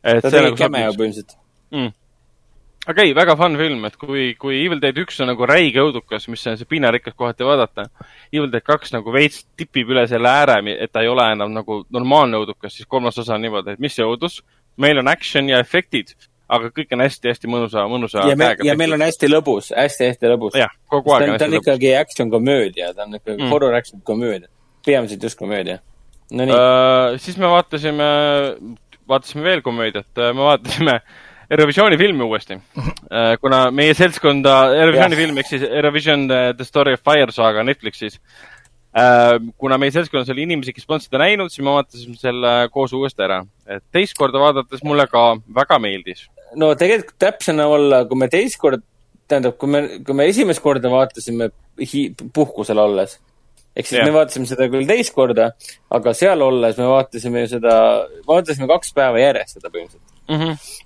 ta 0.03 0.21
tegi 0.27 0.45
nagu 0.49 0.59
cameo 0.59 0.93
põhimõtteliselt 0.97 1.37
mm.. 1.75 1.93
okei 2.89 3.11
okay,, 3.13 3.17
väga 3.21 3.37
fun 3.39 3.59
film, 3.61 3.87
et 3.89 3.99
kui, 4.01 4.29
kui 4.41 4.61
Evil 4.65 4.83
Dead 4.83 4.99
üks 5.05 5.23
on 5.23 5.31
nagu 5.33 5.49
räige 5.49 5.85
õudukas, 5.85 6.27
mis 6.33 6.47
on 6.51 6.59
see 6.59 6.71
piinarikas 6.71 7.15
kohati 7.19 7.47
vaadata, 7.47 7.89
Evil 8.33 8.51
Dead 8.53 8.67
kaks 8.67 8.97
nagu 8.97 9.15
veits 9.15 9.45
tipib 9.59 9.95
üle 9.95 10.09
selle 10.11 10.33
ääre, 10.33 10.59
et 10.75 10.93
ta 10.93 11.07
ei 11.07 11.13
ole 11.13 11.31
enam 11.37 11.55
nagu 11.55 11.85
normaalne 11.95 12.43
õudukas, 12.43 12.75
siis 12.75 12.91
kolmas 12.91 13.19
osa 13.23 13.39
on 13.39 13.47
niimoodi, 13.47 13.77
et 13.77 13.85
mis 13.87 13.95
see 13.95 14.07
õudus, 14.07 14.43
meil 14.79 14.99
on 14.99 15.11
action 15.11 15.51
ja 15.51 15.63
efektid 15.63 16.15
aga 16.49 16.71
kõik 16.73 16.95
on 16.97 17.05
hästi-hästi 17.05 17.51
mõnusa, 17.51 17.85
mõnusa 17.91 18.25
ja 18.29 18.37
me, 18.39 18.51
ja 18.65 18.75
meil 18.79 18.97
on 18.97 19.05
hästi 19.05 19.29
lõbus 19.29 19.69
hästi,, 19.69 19.83
hästi-hästi 19.83 20.33
lõbus. 20.33 20.57
jah, 20.57 20.73
kogu 20.89 21.13
aeg 21.13 21.27
on 21.27 21.35
hästi 21.35 21.45
lõbus. 21.45 21.45
ta 21.45 21.49
on 21.51 21.57
ikkagi 21.61 21.95
action 21.99 22.33
komöödia, 22.33 22.91
ta 22.97 23.05
on 23.05 23.17
ikkagi 23.21 23.43
mm. 23.43 23.53
horror 23.53 23.77
action 23.77 24.03
komöödia. 24.05 24.49
peamiselt 24.87 25.23
just 25.23 25.39
komöödia. 25.39 25.79
no 26.33 26.49
nii 26.49 26.57
uh,. 26.57 27.17
siis 27.21 27.37
me 27.41 27.51
vaatasime, 27.53 28.11
vaatasime 29.09 29.45
veel 29.45 29.65
komöödiat, 29.67 30.11
äh, 30.17 30.33
me 30.33 30.47
vaatasime 30.49 31.01
Eurovisiooni 31.51 32.01
filmi 32.01 32.25
uuesti 32.25 32.57
uh,. 32.57 32.93
kuna 33.41 33.67
meie 33.71 33.97
seltskonda, 33.99 34.59
Eurovisiooni 34.81 35.21
film 35.21 35.43
ehk 35.43 35.53
siis 35.53 35.67
Eurovision 35.69 36.29
The 36.31 36.65
Story 36.65 36.97
of 36.97 37.05
Fire 37.05 37.35
saaga 37.35 37.67
Netflixis 37.67 38.23
kuna 39.61 39.77
meie 39.79 39.93
seltskonnas 39.95 40.31
oli 40.33 40.47
inimesi, 40.49 40.73
kes 40.75 40.87
polnud 40.89 41.05
seda 41.05 41.21
näinud, 41.21 41.53
siis 41.53 41.63
me 41.63 41.75
vaatasime 41.77 42.17
selle 42.19 42.55
koos 42.73 42.95
uuesti 42.97 43.23
ära. 43.23 43.43
et 43.69 43.85
teist 43.93 44.17
korda 44.19 44.41
vaadates 44.41 44.81
mulle 44.83 45.05
ka 45.13 45.37
väga 45.55 45.79
meeldis 45.79 46.25
no 46.57 46.73
tegelikult 46.79 47.19
täpsena 47.21 47.69
olla, 47.69 48.05
kui 48.09 48.19
me 48.19 48.29
teist 48.33 48.59
korda, 48.61 48.83
tähendab, 49.29 49.57
kui 49.61 49.71
me, 49.73 49.83
kui 50.05 50.17
me 50.17 50.29
esimest 50.31 50.63
korda 50.65 50.91
vaatasime 50.93 51.51
hi, 51.83 52.05
puhkusel 52.35 52.81
olles, 52.83 53.19
ehk 53.77 53.89
siis 53.89 53.99
yeah. 54.01 54.09
me 54.09 54.17
vaatasime 54.17 54.49
seda 54.51 54.69
küll 54.73 54.89
teist 54.89 55.15
korda, 55.17 55.51
aga 55.95 56.15
seal 56.17 56.43
olles 56.45 56.79
me 56.81 56.89
vaatasime 56.91 57.45
ju 57.45 57.53
seda, 57.57 57.75
vaatasime 58.29 58.69
kaks 58.71 58.95
päeva 58.97 59.23
järjest 59.23 59.59
seda 59.59 59.73
põhimõtteliselt 59.75 60.31
mm. 60.31 60.41
-hmm. 60.41 60.79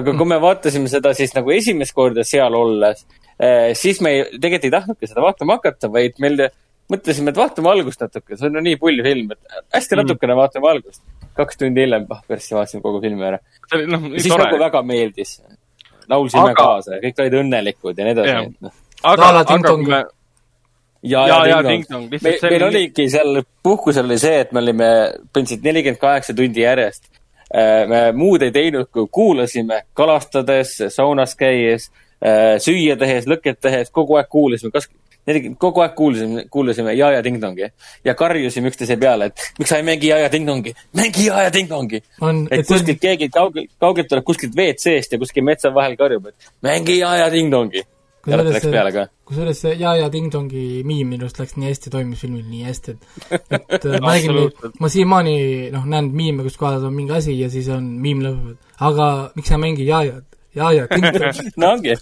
aga 0.00 0.16
kui 0.18 0.30
me 0.32 0.40
vaatasime 0.42 0.90
seda 0.92 1.14
siis 1.14 1.34
nagu 1.36 1.54
esimest 1.54 1.94
korda 1.94 2.26
seal 2.26 2.58
olles, 2.58 3.06
eh, 3.38 3.70
siis 3.78 4.02
me 4.04 4.16
ei, 4.16 4.26
tegelikult 4.34 4.68
ei 4.70 4.76
tahtnudki 4.78 5.10
seda 5.10 5.24
vaatama 5.24 5.60
hakata, 5.60 5.92
vaid 5.92 6.18
meil 6.18 6.48
mõtlesime, 6.92 7.32
et 7.32 7.38
vaatame 7.40 7.70
algust 7.72 8.02
natuke, 8.04 8.36
see 8.38 8.48
on 8.48 8.58
no 8.58 8.62
nii 8.64 8.78
pull 8.80 9.02
film, 9.04 9.34
et 9.34 9.60
hästi 9.76 9.96
mhm. 9.96 10.02
natukene 10.02 10.34
mm. 10.34 10.40
vaatame 10.42 10.72
algust. 10.72 11.02
kaks 11.34 11.58
tundi 11.60 11.82
hiljem, 11.82 12.06
ah 12.14 12.20
persse, 12.28 12.54
vaatasime 12.54 12.82
kogu 12.84 13.00
filmi 13.02 13.24
ära. 13.26 13.40
No, 13.90 14.00
siis 14.14 14.28
tore. 14.30 14.44
nagu 14.44 14.60
väga 14.62 14.82
meeldis. 14.86 15.38
laulsime 16.08 16.50
aga... 16.52 16.58
kaasa 16.60 16.98
ja 16.98 17.00
kõik 17.06 17.22
olid 17.24 17.38
õnnelikud 17.40 17.98
ja 17.98 18.04
nii 18.06 18.14
edasi. 18.18 18.52
No. 18.60 18.74
aga, 19.02 19.30
aga 19.40 19.58
kui 19.64 19.88
me 19.88 20.04
ja, 21.04 21.26
ja, 21.28 21.46
ja 21.46 21.58
ting-tong. 21.62 22.08
meil, 22.22 22.38
meil 22.50 22.64
oligi 22.68 23.08
seal 23.12 23.42
puhkusel 23.62 24.08
oli 24.08 24.18
see, 24.20 24.40
et 24.44 24.52
me 24.52 24.62
olime 24.62 24.88
põhimõtteliselt 25.32 25.66
nelikümmend 25.66 26.00
kaheksa 26.00 26.36
tundi 26.36 26.64
järjest. 26.64 27.10
Äh, 27.54 27.84
me 27.88 28.00
muud 28.16 28.42
ei 28.42 28.52
teinud, 28.54 28.88
kui 28.92 29.06
kuulasime 29.12 29.84
kalastades, 29.96 30.76
saunas 30.94 31.36
käies, 31.38 31.90
äh, 32.24 32.56
süüa 32.62 32.96
tehes, 33.00 33.28
lõket 33.30 33.60
tehes, 33.62 33.92
kogu 33.94 34.18
aeg 34.18 34.30
kuulasime, 34.32 34.72
kas 34.74 34.88
kogu 35.58 35.80
aeg 35.80 35.94
kuulasime, 35.96 36.44
kuulasime 36.52 36.92
ja 36.94 37.10
ja 37.14 37.22
ting-tongi 37.24 37.70
ja 38.04 38.14
karjusime 38.14 38.68
üksteise 38.68 38.98
peale, 39.00 39.30
et 39.30 39.46
miks 39.58 39.72
sa 39.72 39.80
ei 39.80 39.86
mängi 39.86 40.10
ja 40.10 40.18
ja 40.20 40.28
ting-tongi, 40.32 40.74
mängi 40.96 41.26
ja 41.30 41.46
ja 41.46 41.54
ting-tongi. 41.54 42.02
et, 42.50 42.60
et 42.60 42.68
kuskilt 42.68 42.98
on... 42.98 43.00
keegi 43.06 43.30
kaugelt, 43.32 43.72
kaugelt 43.80 44.08
tuleb 44.12 44.24
kuskilt 44.24 44.54
WC-st 44.58 45.16
ja 45.16 45.18
kuskil 45.18 45.44
metsa 45.44 45.72
vahel 45.74 45.96
karjub, 45.96 46.28
et 46.28 46.52
mängi 46.62 46.98
ja 46.98 47.16
ja 47.22 47.30
ting-tongi. 47.32 47.84
kusjuures 49.24 49.60
see 49.60 49.74
ja 49.80 49.96
ja 49.96 50.10
ting-tongi 50.12 50.84
miim 50.84 51.08
minu 51.12 51.24
arust 51.24 51.40
läks 51.40 51.56
nii 51.56 51.72
hästi, 51.72 51.92
toimis 51.92 52.20
filmil 52.24 52.44
nii 52.44 52.64
hästi, 52.68 52.96
et, 53.32 53.52
et 53.56 53.84
äh, 53.88 54.00
ma 54.00 54.14
nägin 54.14 54.40
ma 54.80 54.92
siiamaani 54.92 55.36
noh, 55.72 55.84
näen 55.88 56.12
miime, 56.12 56.44
kus 56.44 56.60
kohas 56.60 56.84
on 56.84 56.92
mingi 56.96 57.16
asi 57.16 57.36
ja 57.40 57.48
siis 57.52 57.68
on 57.72 57.84
miim 58.04 58.20
lõpeb, 58.24 58.56
aga 58.80 59.12
miks 59.36 59.48
sa 59.52 59.56
ei 59.56 59.64
mängi 59.68 59.88
ja 59.88 60.02
ja, 60.04 60.20
ja 60.56 60.72
ja 60.80 60.90
ting-tongi 60.92 61.52
no 61.60 61.76
ongi 61.76 61.96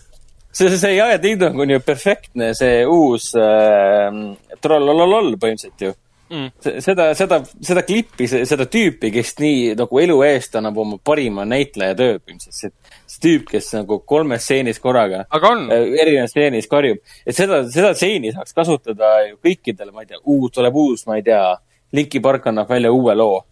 see, 0.53 0.79
see 0.79 0.95
Jaja 0.97 1.19
Ding-Dong 1.23 1.61
on 1.61 1.75
ju 1.75 1.81
perfektne, 1.85 2.53
see 2.59 2.85
uus 2.89 3.33
äh, 3.39 4.09
trollololol 4.63 5.35
põhimõtteliselt 5.37 5.87
ju. 5.89 5.93
Mm.. 6.33 6.49
seda, 6.81 7.11
seda, 7.13 7.43
seda 7.61 7.83
klippi, 7.85 8.25
seda 8.25 8.65
tüüpi, 8.73 9.11
kes 9.13 9.35
nii 9.37 9.75
nagu 9.77 9.99
elu 10.01 10.15
eest 10.25 10.55
annab 10.57 10.79
oma 10.81 10.97
parima 11.05 11.45
näitleja 11.45 11.97
töö 11.99 12.15
põhimõtteliselt, 12.23 12.73
see, 13.05 13.19
tüüp, 13.21 13.45
kes 13.51 13.69
nagu 13.77 13.99
kolmes 14.09 14.47
stseenis 14.47 14.81
korraga, 14.81 15.27
äh, 15.29 15.75
erinevas 16.01 16.33
stseenis 16.33 16.71
karjub, 16.73 17.03
et 17.27 17.37
seda, 17.37 17.61
seda 17.75 17.93
stseeni 17.99 18.33
saaks 18.33 18.57
kasutada 18.57 19.13
ju 19.27 19.37
kõikidele, 19.45 19.93
ma 19.93 20.07
ei 20.07 20.15
tea, 20.15 20.23
uus, 20.25 20.55
tuleb 20.57 20.81
uus, 20.87 21.05
ma 21.11 21.21
ei 21.21 21.27
tea, 21.27 21.45
Linki 21.93 22.23
Park 22.25 22.47
annab 22.49 22.71
välja 22.73 22.89
uue 22.89 23.13
loo 23.13 23.43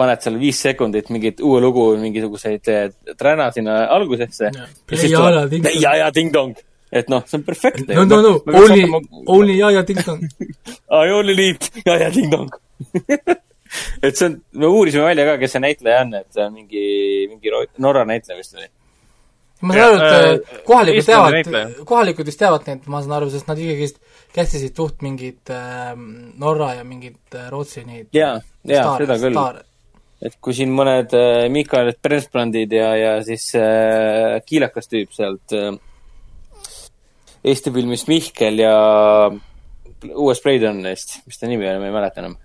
paned 0.00 0.24
seal 0.24 0.38
viis 0.40 0.62
sekundit 0.64 1.12
mingit 1.12 1.42
uue 1.44 1.60
lugu, 1.62 1.90
mingisuguseid 2.00 2.72
eh, 2.72 2.88
träna 3.18 3.50
sinna 3.54 3.84
algusesse. 3.96 4.50
ja, 5.80 5.94
ja 6.04 6.10
ding-dong. 6.14 6.56
et 6.90 7.06
noh, 7.12 7.22
see 7.26 7.38
on 7.38 7.44
perfektne. 7.46 7.94
no, 7.94 8.04
no, 8.04 8.16
no, 8.24 8.32
only, 8.58 8.88
only 9.26 9.54
ja, 9.60 9.70
ja 9.70 9.84
ding-dong 9.86 10.24
I 11.04 11.12
only 11.14 11.36
need 11.38 11.70
ja, 11.86 11.94
ja 12.00 12.08
ding-dong 12.10 12.50
et 14.04 14.16
see 14.16 14.26
on, 14.26 14.40
me 14.58 14.66
uurisime 14.66 15.04
välja 15.06 15.28
ka, 15.28 15.36
kes 15.38 15.54
see 15.54 15.62
näitleja 15.62 16.02
on, 16.02 16.16
et 16.18 16.26
see 16.34 16.42
on 16.42 16.56
mingi, 16.56 16.84
mingi 17.30 17.54
Norra 17.78 18.02
näitleja 18.08 18.40
vist 18.40 18.58
oli 18.58 18.66
ma 19.60 19.76
saan 19.76 19.86
aru, 19.86 19.96
et 20.00 20.10
äh, 20.10 20.58
äh, 20.58 20.60
kohalikud 20.66 21.06
teavad, 21.06 21.80
kohalikud 21.86 22.30
vist 22.32 22.40
teavad 22.40 22.66
neid, 22.66 22.86
ma 22.90 23.02
saan 23.04 23.16
aru, 23.20 23.30
sest 23.32 23.50
nad 23.50 23.60
ikkagist 23.60 24.00
kästisid 24.34 24.76
suht 24.76 25.04
mingid 25.04 25.52
äh, 25.52 25.92
Norra 26.40 26.74
ja 26.78 26.86
mingid 26.86 27.38
äh, 27.38 27.50
Rootsi 27.52 27.84
neid 27.86 28.08
jaa, 28.16 28.38
jaa, 28.66 28.94
seda 28.98 29.18
küll 29.20 29.38
et 30.20 30.36
kui 30.44 30.54
siin 30.56 30.72
mõned 30.76 31.14
äh, 31.16 31.46
Mikael 31.52 31.94
Brensbrandid 32.02 32.74
ja, 32.76 32.90
ja 32.98 33.12
siis 33.24 33.48
äh, 33.58 34.36
kiilakas 34.46 34.90
tüüp 34.90 35.14
sealt 35.16 35.56
äh, 35.56 35.72
Eesti 37.40 37.72
filmist 37.72 38.10
Mihkel 38.10 38.60
ja 38.60 38.74
uuest 40.12 40.44
Blade 40.44 40.68
Runnerist, 40.68 41.22
mis 41.24 41.40
ta 41.40 41.48
nimi 41.48 41.64
oli, 41.64 41.80
ma 41.80 41.88
ei 41.88 41.94
mäleta 41.94 42.20
enam. 42.20 42.36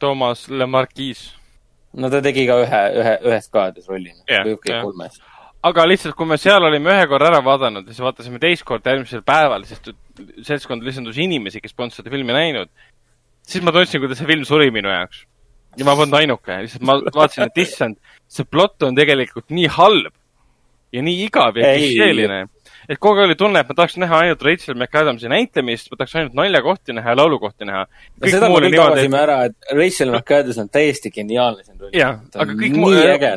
Toomas 0.00 0.46
Le 0.48 0.64
Marquis. 0.64 1.26
no 2.00 2.08
ta 2.12 2.22
tegi 2.24 2.46
ka 2.48 2.56
ühe, 2.62 2.82
ühe, 3.00 3.14
ühes 3.28 3.48
kaades 3.52 3.88
rolli 3.88 4.12
yeah,, 4.28 4.44
või 4.44 4.56
okei 4.56 4.74
okay,, 4.74 4.82
kolmes. 4.84 5.20
aga 5.68 5.86
lihtsalt, 5.88 6.16
kui 6.16 6.28
me 6.28 6.36
seal 6.40 6.64
olime 6.64 6.92
ühe 6.94 7.06
korra 7.10 7.30
ära 7.32 7.40
vaadanud 7.44 7.88
ja 7.88 7.92
siis 7.96 8.04
vaatasime 8.04 8.40
teist 8.40 8.64
korda 8.68 8.92
järgmisel 8.92 9.24
päeval, 9.26 9.64
sest 9.68 9.88
seltskond 10.44 10.84
lisandus 10.84 11.16
inimesi, 11.20 11.60
kes 11.64 11.76
polnud 11.76 11.96
seda 11.96 12.12
filmi 12.12 12.36
näinud, 12.36 12.72
siis 13.48 13.64
ma 13.64 13.72
tundsin, 13.74 14.00
kuidas 14.04 14.20
see 14.20 14.28
film 14.28 14.44
suri 14.48 14.68
minu 14.72 14.92
jaoks 14.92 15.24
ja 15.76 15.84
ma 15.86 15.96
polnud 15.98 16.16
ainuke, 16.18 16.62
lihtsalt 16.64 16.86
ma 16.86 16.98
vaatasin, 17.04 17.48
et 17.48 17.60
issand, 17.64 17.98
see 18.30 18.46
plott 18.48 18.82
on 18.86 18.96
tegelikult 18.98 19.50
nii 19.54 19.68
halb 19.76 20.14
ja 20.92 21.02
nii 21.04 21.24
igav 21.26 21.58
ja 21.60 21.74
klišeeline. 21.76 22.40
et 22.88 22.98
kogu 22.98 23.20
aeg 23.20 23.28
oli 23.28 23.36
tunne, 23.36 23.60
et 23.60 23.68
ma 23.68 23.76
tahaks 23.76 23.98
näha 24.00 24.22
ainult 24.24 24.42
Rachel 24.46 24.76
McAdamsi 24.78 25.28
näitlemist, 25.28 25.90
ma 25.92 26.00
tahaks 26.00 26.16
ainult 26.16 26.38
naljakohti 26.38 26.96
näha 26.96 27.12
ja 27.12 27.16
laulukohti 27.20 27.68
näha. 27.68 27.84
ja 28.22 28.30
seda 28.32 28.48
me 28.48 28.62
kõik 28.64 28.78
avasime 28.84 29.20
ära, 29.20 29.40
et 29.50 29.74
Rachel 29.76 30.14
McAdams 30.14 30.62
on 30.64 30.70
täiesti 30.72 31.12
geniaalne 31.14 31.64
siin 31.64 31.76
rollis. 31.80 31.98
jah, 32.00 32.22
aga 32.34 32.56
kõik 32.62 32.78
muu, 32.80 32.94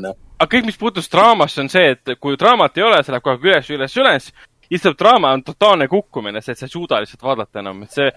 noh. 0.08 0.16
aga 0.40 0.50
kõik, 0.56 0.70
mis 0.72 0.80
puutus 0.80 1.12
draamasse, 1.12 1.60
on 1.66 1.70
see, 1.74 1.92
et 1.98 2.16
kui 2.20 2.40
draamat 2.40 2.80
ei 2.80 2.88
ole, 2.88 3.04
see 3.04 3.16
läheb 3.16 3.28
kogu 3.28 3.36
aeg 3.36 3.52
üles, 3.52 3.76
üles, 3.76 4.00
üles 4.00 4.32
lihtsalt 4.72 5.00
draama 5.00 5.34
on 5.36 5.44
totaalne 5.44 5.88
kukkumine, 5.92 6.42
see, 6.42 6.56
et 6.56 6.62
sa 6.62 6.70
ei 6.70 6.72
suuda 6.72 7.02
lihtsalt 7.04 7.24
vaadata 7.28 7.60
enam, 7.60 7.84
et 7.84 7.92
see 7.92 8.08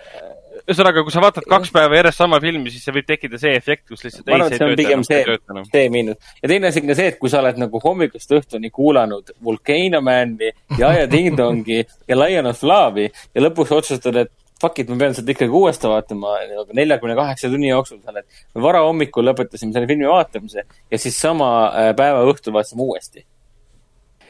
ühesõnaga, 0.64 1.02
kui 1.04 1.12
sa 1.12 1.22
vaatad 1.24 1.46
kaks 1.48 1.72
päeva 1.74 1.98
järjest 1.98 2.20
sama 2.22 2.38
filmi, 2.40 2.70
siis 2.72 2.86
see 2.86 2.94
võib 2.96 3.08
tekkida 3.08 3.40
see 3.40 3.52
efekt, 3.58 3.84
kus 3.90 4.04
lihtsalt 4.06 4.28
ma 4.28 4.38
arvan, 4.38 4.52
et 4.52 4.60
see 4.60 4.68
on 4.68 4.78
pigem 4.80 5.02
see, 5.04 5.36
see 5.68 5.90
miinus. 5.92 6.30
ja 6.40 6.50
teine 6.52 6.70
asi 6.70 6.80
on 6.80 6.88
ka 6.92 6.96
see, 7.00 7.10
et 7.12 7.18
kui 7.20 7.32
sa 7.32 7.42
oled 7.42 7.60
nagu 7.60 7.82
hommikust 7.84 8.32
õhtuni 8.38 8.70
kuulanud 8.74 9.34
Volcano 9.44 10.00
Mani, 10.04 10.54
Jaja 10.78 11.10
Ding 11.10 11.36
Dongi 11.36 11.82
ja 12.10 12.18
Lion 12.18 12.48
of 12.48 12.64
Love'i 12.64 13.10
ja 13.10 13.44
lõpuks 13.44 13.74
otsustad, 13.76 14.16
et 14.24 14.32
fuck 14.64 14.80
it, 14.80 14.88
ma 14.88 14.96
pean 15.02 15.16
seda 15.16 15.34
ikkagi 15.34 15.52
uuesti 15.52 15.90
vaatama 15.90 16.38
neljakümne 16.72 17.16
kaheksa 17.18 17.50
tunni 17.52 17.68
jooksul, 17.68 18.00
sa 18.00 18.14
oled. 18.14 18.42
varahommikul 18.66 19.28
lõpetasime 19.28 19.74
selle 19.76 19.90
filmi 19.90 20.08
vaatamise 20.08 20.64
ja 20.64 21.00
siis 21.00 21.18
sama 21.20 21.50
äh, 21.68 21.92
päeva 21.98 22.24
õhtul 22.30 22.56
vaatasime 22.56 22.86
uuesti. 22.86 23.26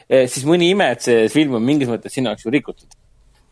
Eh, 0.05 0.26
siis 0.28 0.45
mõni 0.49 0.68
ime, 0.72 0.91
et 0.97 1.05
see 1.05 1.28
film 1.32 1.61
on 1.61 1.64
mingis 1.64 1.89
mõttes 1.89 2.12
sinu 2.12 2.32
jaoks 2.32 2.45
ju 2.45 2.53
rikutud. 2.53 2.89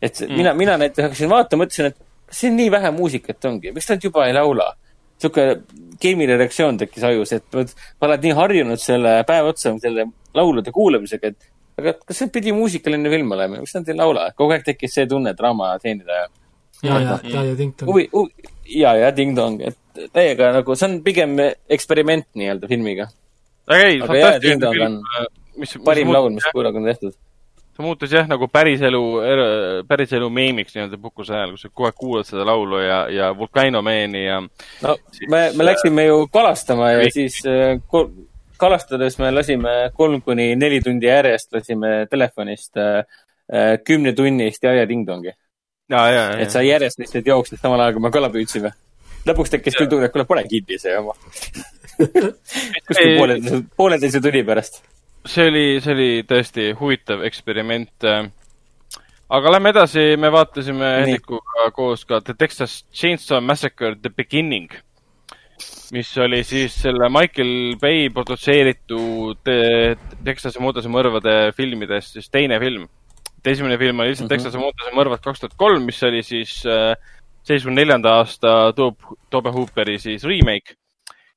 et 0.03 0.19
mm. 0.21 0.35
mina, 0.37 0.55
mina 0.59 0.75
näiteks 0.83 1.07
hakkasin 1.07 1.31
vaatama, 1.31 1.63
mõtlesin, 1.63 1.93
et 1.93 2.12
siin 2.33 2.57
nii 2.59 2.71
vähe 2.73 2.91
muusikat 2.95 3.45
ongi, 3.51 3.73
miks 3.77 3.91
nad 3.93 4.05
juba 4.05 4.27
ei 4.29 4.37
laula? 4.37 4.73
sihuke 5.23 5.43
keemiline 6.03 6.35
reaktsioon 6.41 6.81
tekkis 6.81 7.05
ajus, 7.07 7.33
et 7.37 7.55
ma 7.55 8.09
oled 8.09 8.25
nii 8.27 8.33
harjunud 8.35 8.81
selle 8.83 9.21
päev 9.29 9.53
otsa 9.53 9.71
selle 9.79 10.09
laulude 10.35 10.73
kuulamisega, 10.75 11.31
et 11.31 11.79
aga 11.79 11.95
kas 12.01 12.23
see 12.25 12.33
pidi 12.35 12.55
muusikaline 12.57 13.13
film 13.13 13.31
olema, 13.37 13.61
miks 13.63 13.77
nad 13.77 13.91
ei 13.93 13.99
laula? 14.01 14.31
kogu 14.37 14.57
aeg 14.57 14.67
tekkis 14.67 14.99
see 14.99 15.07
tunne 15.11 15.35
draama 15.39 15.77
teenida 15.83 16.25
ja 16.25 16.27
ja, 16.83 16.99
ja, 16.99 17.19
ja, 17.23 17.45
ja 17.47 17.57
ting-tong. 17.57 17.91
huvi, 17.91 18.09
huvi, 18.13 18.51
ja, 18.75 18.97
ja 18.99 19.13
ting-tong, 19.15 19.63
et 19.71 20.07
täiega 20.15 20.51
nagu, 20.57 20.75
see 20.79 20.89
on 20.89 20.99
pigem 21.07 21.37
eksperiment 21.71 22.27
nii-öelda 22.39 22.71
filmiga. 22.71 23.07
aga 23.69 23.83
ei, 23.87 24.01
fantastiline 24.03 24.73
film. 24.75 24.99
mis, 25.63 25.77
parim 25.87 26.11
laul, 26.15 26.33
mis 26.35 26.49
kunagi 26.51 26.83
on 26.83 26.91
tehtud 26.91 27.15
see 27.73 27.85
muutus 27.87 28.13
jah, 28.13 28.27
nagu 28.29 28.49
päriselu, 28.53 29.03
er-, 29.25 29.85
päriselu 29.89 30.29
meemiks 30.31 30.75
nii-öelda 30.77 30.99
puhkuse 31.01 31.35
ajal, 31.37 31.55
kus 31.55 31.65
sa 31.65 31.71
kogu 31.73 31.89
aeg 31.89 31.97
kuulad 31.99 32.29
seda 32.29 32.45
laulu 32.49 32.83
ja, 32.83 32.99
ja 33.13 33.31
Volcano 33.37 33.83
Mani 33.85 34.27
ja. 34.27 34.41
no 34.43 34.97
siis, 35.11 35.29
me, 35.33 35.47
me 35.57 35.67
läksime 35.67 36.07
ju 36.07 36.27
kalastama 36.33 36.93
ja 36.93 37.09
siis 37.15 37.41
äh, 37.49 37.79
kalastades 38.61 39.19
me 39.19 39.33
lasime 39.33 39.77
kolm 39.97 40.21
kuni 40.23 40.53
neli 40.57 40.83
tundi 40.85 41.09
järjest, 41.09 41.53
lasime 41.57 41.95
telefonist 42.11 42.77
äh, 42.77 43.05
äh 43.53 43.79
kümnetunnist 43.85 44.63
Jaja 44.63 44.87
Ding-Dongi. 44.89 45.33
et 46.39 46.51
sa 46.51 46.63
järjest 46.63 46.99
lihtsalt 46.99 47.27
jooksid 47.27 47.61
samal 47.61 47.81
ajal, 47.81 47.97
kui 47.97 48.05
me 48.05 48.11
kala 48.13 48.31
püüdsime. 48.33 48.73
lõpuks 49.27 49.57
tekkis 49.57 49.77
küll 49.79 49.89
tunne, 49.89 50.07
et 50.11 50.13
kuule, 50.13 50.29
pole 50.29 50.45
kinni 50.45 50.79
see 50.79 50.93
jama 50.93 51.15
kuskil 52.87 53.17
pooleteise, 53.19 53.63
pooleteise 53.77 54.21
tunni 54.21 54.45
pärast 54.45 54.83
see 55.27 55.49
oli, 55.49 55.67
see 55.83 55.95
oli 55.95 56.09
tõesti 56.29 56.71
huvitav 56.79 57.23
eksperiment. 57.27 58.07
aga 59.33 59.53
lähme 59.55 59.73
edasi, 59.73 60.17
me 60.21 60.31
vaatasime 60.33 60.89
Hendrikuga 61.03 61.71
koos 61.77 62.05
ka 62.05 62.21
The 62.21 62.35
Texas 62.39 62.83
Chainsaw 62.93 63.41
Massacre 63.41 63.95
The 63.97 64.11
Beginning, 64.11 64.73
mis 65.93 66.11
oli 66.19 66.43
siis 66.45 66.75
selle 66.83 67.09
Michael 67.13 67.77
Bay 67.81 68.09
produtseeritud 68.11 69.53
Texase 70.25 70.61
muudase 70.61 70.91
mõrvade 70.91 71.53
filmidest 71.57 72.19
siis 72.19 72.31
teine 72.31 72.59
film. 72.61 72.89
esimene 73.45 73.79
film 73.79 74.01
oli 74.01 74.09
lihtsalt 74.09 74.31
mm 74.31 74.35
-hmm. 74.35 74.43
Texase 74.43 74.59
muudase 74.59 74.95
mõrvad 74.95 75.23
kaks 75.23 75.41
tuhat 75.41 75.55
kolm, 75.57 75.83
mis 75.85 76.03
oli 76.03 76.23
siis 76.23 76.63
äh, 76.67 76.97
seitsmekümne 77.43 77.81
neljanda 77.81 78.15
aasta 78.19 78.73
Tobe, 78.77 79.17
Tobe 79.31 79.51
Hooperi 79.51 79.99
siis 79.99 80.25
remake. 80.25 80.75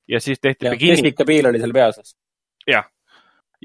ja 0.08 0.20
siis 0.20 0.40
tehti 0.40 0.66
ja, 0.66 0.72
Beginning. 0.72 1.06
Jessica 1.06 1.26
Biel 1.26 1.46
oli 1.46 1.60
seal 1.60 1.74
peaosas. 1.74 2.16
jah 2.68 2.86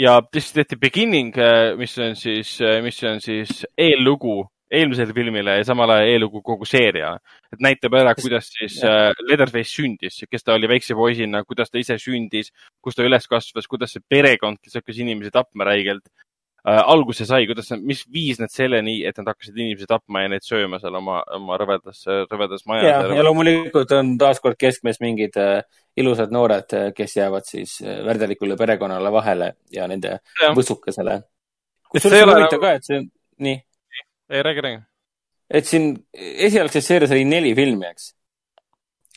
ja 0.00 0.16
siis 0.32 0.52
tehti 0.56 0.78
Beginning, 0.80 1.34
äh, 1.38 1.76
mis 1.78 1.98
on 1.98 2.16
siis, 2.16 2.56
äh, 2.64 2.80
mis 2.82 3.02
on 3.04 3.20
siis 3.20 3.66
eellugu 3.78 4.46
eelmisele 4.70 5.14
filmile 5.14 5.56
ja 5.58 5.66
samal 5.66 5.90
ajal 5.90 6.12
eellugu 6.12 6.42
kogu 6.46 6.64
seeria. 6.68 7.16
et 7.52 7.60
näitab 7.60 7.94
ära, 7.98 8.14
kuidas 8.14 8.52
siis 8.54 8.78
äh, 8.86 9.10
Leatherface 9.26 9.74
sündis, 9.74 10.20
kes 10.30 10.46
ta 10.46 10.54
oli 10.54 10.68
väikse 10.70 10.94
poisina, 10.94 11.42
kuidas 11.44 11.70
ta 11.70 11.80
ise 11.82 11.98
sündis, 11.98 12.52
kus 12.80 12.94
ta 12.94 13.06
üles 13.06 13.26
kasvas, 13.26 13.66
kuidas 13.66 13.96
see 13.96 14.04
perekond, 14.08 14.60
kes 14.62 14.78
hakkas 14.78 15.00
inimesi 15.02 15.34
tapma 15.34 15.66
räigelt 15.66 16.06
äh,, 16.06 16.78
alguse 16.78 17.26
sai, 17.26 17.48
kuidas, 17.50 17.72
mis 17.82 18.04
viis 18.14 18.38
nad 18.38 18.54
selleni, 18.54 19.00
et 19.08 19.18
nad 19.18 19.32
hakkasid 19.32 19.58
inimesi 19.58 19.90
tapma 19.90 20.22
ja 20.22 20.30
neid 20.36 20.46
sööma 20.46 20.78
seal 20.78 21.00
oma, 21.02 21.18
oma 21.34 21.58
rõvedas, 21.58 22.06
rõvedas 22.30 22.62
majas. 22.70 22.86
ja, 22.92 23.02
ja 23.18 23.26
loomulikult 23.26 23.98
on 23.98 24.14
taaskord 24.22 24.60
keskmes 24.60 25.02
mingid 25.02 25.34
äh, 25.40 25.64
ilusad 26.00 26.32
noored, 26.34 26.76
äh, 26.76 26.92
kes 26.96 27.16
jäävad 27.16 27.46
siis 27.48 27.78
äh, 27.84 28.00
väärtelikule 28.06 28.56
perekonnale 28.56 29.12
vahele 29.12 29.54
ja 29.72 29.88
nende 29.90 30.18
ja. 30.18 30.52
võsukesele. 30.56 31.20
kusjuures 31.90 32.22
on 32.22 32.32
huvitav 32.34 32.56
nagu... 32.58 32.62
ka, 32.64 32.72
et 32.78 32.88
see, 32.88 33.02
nii 33.46 33.58
ei, 34.30 34.42
räägi, 34.42 34.60
räägi. 34.60 34.82
et 35.50 35.66
siin 35.66 35.92
esialgses 36.46 36.86
seerias 36.86 37.10
oli 37.10 37.24
neli 37.24 37.54
filmi, 37.54 37.86
eks. 37.90 38.14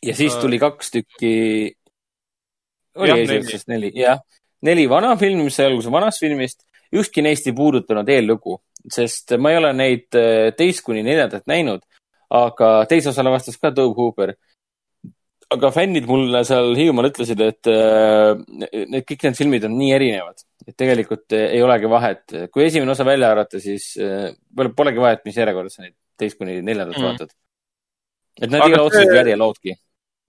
ja 0.03 0.15
siis 0.15 0.35
tuli 0.41 0.59
kaks 0.59 0.91
tükki. 0.91 1.33
oli 2.95 3.19
esialgses 3.21 3.67
neli, 3.67 3.91
jah. 3.95 4.21
neli 4.61 4.87
vana 4.89 5.15
filmi, 5.17 5.43
mis 5.43 5.55
sai 5.55 5.69
alguse 5.69 5.91
vanast 5.91 6.19
filmist. 6.19 6.65
ükski 6.93 7.21
neist 7.21 7.47
ei 7.47 7.53
puudutanud 7.57 8.09
eellugu, 8.09 8.59
sest 8.89 9.35
ma 9.37 9.51
ei 9.51 9.61
ole 9.61 9.73
neid 9.73 10.17
äh, 10.17 10.49
teist 10.57 10.81
kuni 10.85 11.03
neljandat 11.03 11.45
näinud. 11.47 11.85
aga 12.33 12.69
teise 12.89 13.09
osa 13.09 13.23
lavastas 13.23 13.59
ka 13.61 13.69
Doug 13.75 13.97
Hooper 13.97 14.33
aga 15.53 15.69
fännid 15.73 16.07
mulle 16.09 16.43
seal 16.47 16.73
Hiiumaal 16.77 17.09
ütlesid, 17.09 17.41
et 17.43 17.69
äh, 17.71 18.33
need 18.89 19.05
kõik 19.09 19.27
need 19.27 19.37
filmid 19.37 19.67
on 19.67 19.75
nii 19.77 19.93
erinevad, 19.95 20.43
et 20.65 20.75
tegelikult 20.79 21.35
äh, 21.35 21.49
ei 21.57 21.63
olegi 21.65 21.89
vahet. 21.91 22.23
kui 22.53 22.65
esimene 22.65 22.93
osa 22.93 23.05
välja 23.07 23.31
arvata, 23.33 23.61
siis 23.63 23.93
äh, 24.01 24.31
polegi 24.77 25.03
vahet, 25.03 25.23
mis 25.27 25.37
järjekorras 25.39 25.77
sa 25.77 25.85
neid 25.85 25.95
teist 26.19 26.39
kuni 26.39 26.59
neljandat 26.61 26.99
mm. 26.99 27.07
vaatad. 27.09 27.33
et 28.41 28.53
nad 28.53 28.65
ei 28.67 28.77
ole 28.77 28.87
otseselt 28.87 29.17
järjeloodki. 29.19 29.77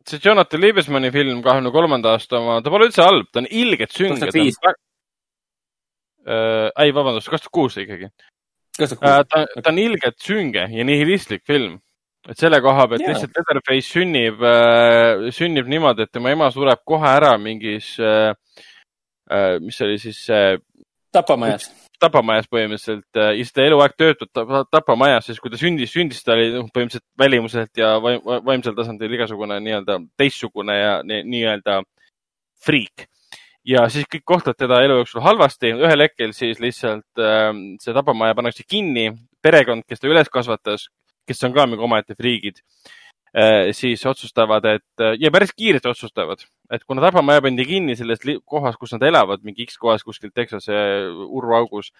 see 0.09 0.21
Jonathan 0.25 0.61
Liebesmanni 0.61 1.13
film, 1.13 1.41
kahekümne 1.45 1.73
kolmanda 1.73 2.17
aasta 2.17 2.41
oma, 2.41 2.61
ta 2.65 2.73
pole 2.73 2.91
üldse 2.91 3.05
halb, 3.05 3.31
ta 3.33 3.43
on 3.43 3.49
ilgelt 3.51 3.95
sünge. 3.97 4.31
ei, 6.25 6.95
vabandust, 6.97 7.29
kaks 7.29 7.47
tuhat 7.47 7.53
kuus 7.53 7.81
ikkagi. 7.81 8.11
ta, 8.79 9.25
ta 9.25 9.71
on 9.71 9.79
ilgelt 9.79 10.21
sünge 10.21 10.69
ja 10.73 10.85
nihilistlik 10.85 11.45
film 11.47 11.79
et 12.29 12.41
selle 12.41 12.61
koha 12.65 12.87
pealt 12.89 13.05
yeah. 13.05 13.13
lihtsalt 13.13 13.37
Leatherface 13.39 13.89
sünnib 13.91 14.43
äh,, 14.49 15.31
sünnib 15.35 15.69
niimoodi, 15.71 16.07
et 16.07 16.13
tema 16.13 16.33
ema 16.33 16.51
sureb 16.55 16.85
kohe 16.89 17.09
ära 17.09 17.35
mingis 17.41 17.95
äh,, 18.01 18.33
äh, 19.31 19.57
mis 19.61 19.81
oli 19.85 19.99
siis 20.01 20.23
äh,. 20.33 20.57
tapamajas. 21.13 21.69
tapamajas 22.01 22.49
põhimõtteliselt 22.53 23.21
äh, 23.21 23.33
ja 23.37 23.45
siis 23.45 23.53
ta 23.57 23.67
eluaeg 23.69 23.97
töötab 24.01 24.55
tapamajas, 24.73 25.29
siis 25.29 25.41
kui 25.41 25.53
ta 25.53 25.61
sündis, 25.61 25.93
sündis 25.93 26.25
ta 26.25 26.37
oli 26.37 26.51
noh, 26.57 26.71
põhimõtteliselt 26.73 27.07
välimuselt 27.21 27.83
ja 27.83 27.95
vaim, 28.03 28.25
vaimsel 28.25 28.77
tasandil 28.79 29.19
igasugune 29.19 29.61
nii-öelda 29.65 30.01
teistsugune 30.21 30.79
ja 30.81 30.95
nii-öelda 31.05 31.83
friik 32.65 33.09
ja 33.69 33.85
siis 33.93 34.09
kõik 34.09 34.25
kohtavad 34.29 34.59
teda 34.61 34.81
elu 34.85 35.01
jooksul 35.03 35.25
halvasti. 35.25 35.77
ühel 35.77 36.09
hetkel 36.09 36.33
siis 36.37 36.61
lihtsalt 36.61 37.21
äh, 37.21 37.53
see 37.85 37.97
tapamaja 37.97 38.37
pannakse 38.37 38.65
kinni, 38.69 39.11
perekond, 39.45 39.85
kes 39.89 40.01
ta 40.01 40.09
üles 40.09 40.33
kasvatas, 40.33 40.89
kes 41.29 41.45
on 41.47 41.55
ka 41.55 41.67
mingi 41.69 41.85
omaette 41.85 42.17
friigid, 42.19 42.61
äh, 43.35 43.71
siis 43.77 44.05
otsustavad, 44.07 44.67
et 44.71 45.05
äh, 45.05 45.17
ja 45.21 45.33
päris 45.35 45.55
kiiresti 45.57 45.91
otsustavad, 45.91 46.45
et 46.73 46.85
kuna 46.89 47.05
tapamaja 47.05 47.45
pandi 47.45 47.67
kinni 47.69 47.97
selles 47.99 48.23
kohas, 48.45 48.79
kus 48.81 48.95
nad 48.97 49.07
elavad, 49.11 49.45
mingi 49.47 49.67
X 49.69 49.81
kohas 49.81 50.05
kuskil 50.07 50.33
Texase 50.35 50.75
urruaugus, 51.27 51.93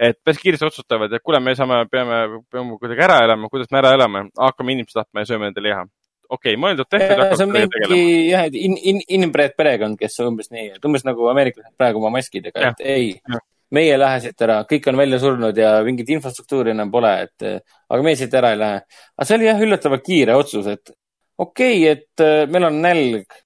et 0.00 0.18
päris 0.24 0.42
kiiresti 0.42 0.68
otsustavad, 0.70 1.12
et 1.12 1.24
kuule, 1.24 1.40
me 1.44 1.54
saame, 1.58 1.82
peame, 1.92 2.20
peame 2.52 2.78
kuidagi 2.80 3.08
ära 3.08 3.22
elama, 3.26 3.50
kuidas 3.52 3.70
me 3.72 3.80
ära 3.82 3.94
elame, 3.98 4.28
hakkame 4.38 4.76
inimesi 4.76 5.00
tapma 5.00 5.24
ja 5.24 5.32
sööme 5.32 5.50
nende 5.50 5.64
liha. 5.64 5.84
Okei 6.30 6.54
okay,, 6.54 6.58
mõeldud 6.62 6.86
tehtud. 6.86 7.24
see 7.34 7.46
on 7.48 7.54
mingi 7.56 8.02
jah, 8.30 8.44
et 8.46 8.54
in, 8.54 8.76
in, 8.78 9.00
inbred 9.16 9.56
perekond, 9.58 9.98
kes 9.98 10.20
umbes 10.22 10.52
nii, 10.54 10.76
et 10.76 10.84
umbes 10.86 11.02
nagu 11.02 11.26
ameeriklased 11.32 11.74
praegu 11.80 11.98
oma 11.98 12.12
maskidega, 12.20 12.70
et 12.70 12.84
ei, 12.86 13.08
meie 13.76 13.92
ei 13.94 14.00
lähe 14.00 14.22
siit 14.24 14.42
ära, 14.46 14.60
kõik 14.68 14.88
on 14.90 14.98
välja 14.98 15.20
surnud 15.22 15.58
ja 15.58 15.74
mingit 15.86 16.08
infrastruktuuri 16.16 16.72
enam 16.74 16.90
pole, 16.90 17.12
et 17.26 17.46
aga 17.46 18.00
meie 18.06 18.18
siit 18.18 18.34
ära 18.34 18.54
ei 18.54 18.58
lähe. 18.60 18.80
aga 19.16 19.28
see 19.28 19.38
oli 19.38 19.48
jah, 19.50 19.62
üllatavalt 19.66 20.06
kiire 20.06 20.38
otsus, 20.38 20.66
et 20.70 20.90
okei 21.38 21.78
okay,, 21.78 21.92
et 21.94 22.24
äh, 22.24 22.46
meil 22.50 22.68
on 22.70 22.80
nälg. 22.82 23.38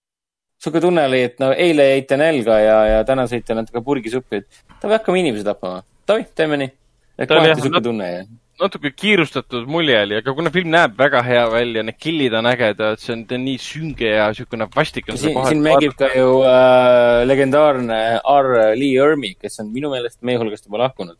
sihuke 0.64 0.80
tunne 0.80 1.04
oli, 1.04 1.20
et 1.28 1.42
no 1.42 1.50
eile 1.52 1.90
jäite 1.90 2.16
nälga 2.16 2.56
ja, 2.62 2.78
ja 2.88 3.02
täna 3.04 3.26
sõite 3.28 3.56
natuke 3.56 3.84
purgisuppi, 3.84 4.40
et 4.40 4.80
davai, 4.80 4.96
hakkame 4.98 5.20
inimesi 5.20 5.44
tapama. 5.44 5.84
davai, 6.08 6.24
teeme 6.34 6.60
nii. 6.62 6.72
et 7.18 7.28
kohati 7.28 7.60
sihuke 7.60 7.84
tunne 7.84 8.10
ja 8.12 8.24
natuke 8.60 8.90
kiirustatud 8.94 9.66
mulje 9.70 9.96
oli, 10.04 10.16
aga 10.20 10.34
kuna 10.36 10.50
film 10.54 10.70
näeb 10.72 10.94
väga 10.98 11.22
hea 11.26 11.42
välja, 11.50 11.82
need 11.86 11.98
killid 12.00 12.36
on 12.38 12.46
ägedad, 12.46 13.00
see 13.02 13.14
on, 13.16 13.24
ta 13.28 13.36
on 13.38 13.44
nii 13.48 13.58
sünge 13.62 14.12
ja 14.12 14.28
niisugune 14.30 14.68
vastik 14.74 15.10
on 15.10 15.18
siin, 15.20 15.38
siin 15.48 15.64
mängib 15.64 15.96
ka 15.98 16.10
ju 16.14 16.28
äh, 16.46 17.24
legendaarne 17.26 17.98
R. 18.20 18.50
Lee 18.78 19.00
Ermi, 19.02 19.32
kes 19.40 19.58
on 19.64 19.72
minu 19.74 19.90
meelest 19.92 20.20
meie 20.26 20.38
hulgast 20.40 20.68
juba 20.68 20.84
lahkunud. 20.84 21.18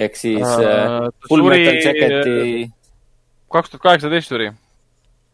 ehk 0.00 0.16
siis 0.16 0.46
äh, 0.46 1.10
Full 1.28 1.44
Metal 1.44 1.76
Jacketi. 1.84 2.70
kaks 3.52 3.74
tuhat 3.74 3.84
kaheksateist 3.84 4.32
suri. 4.32 4.48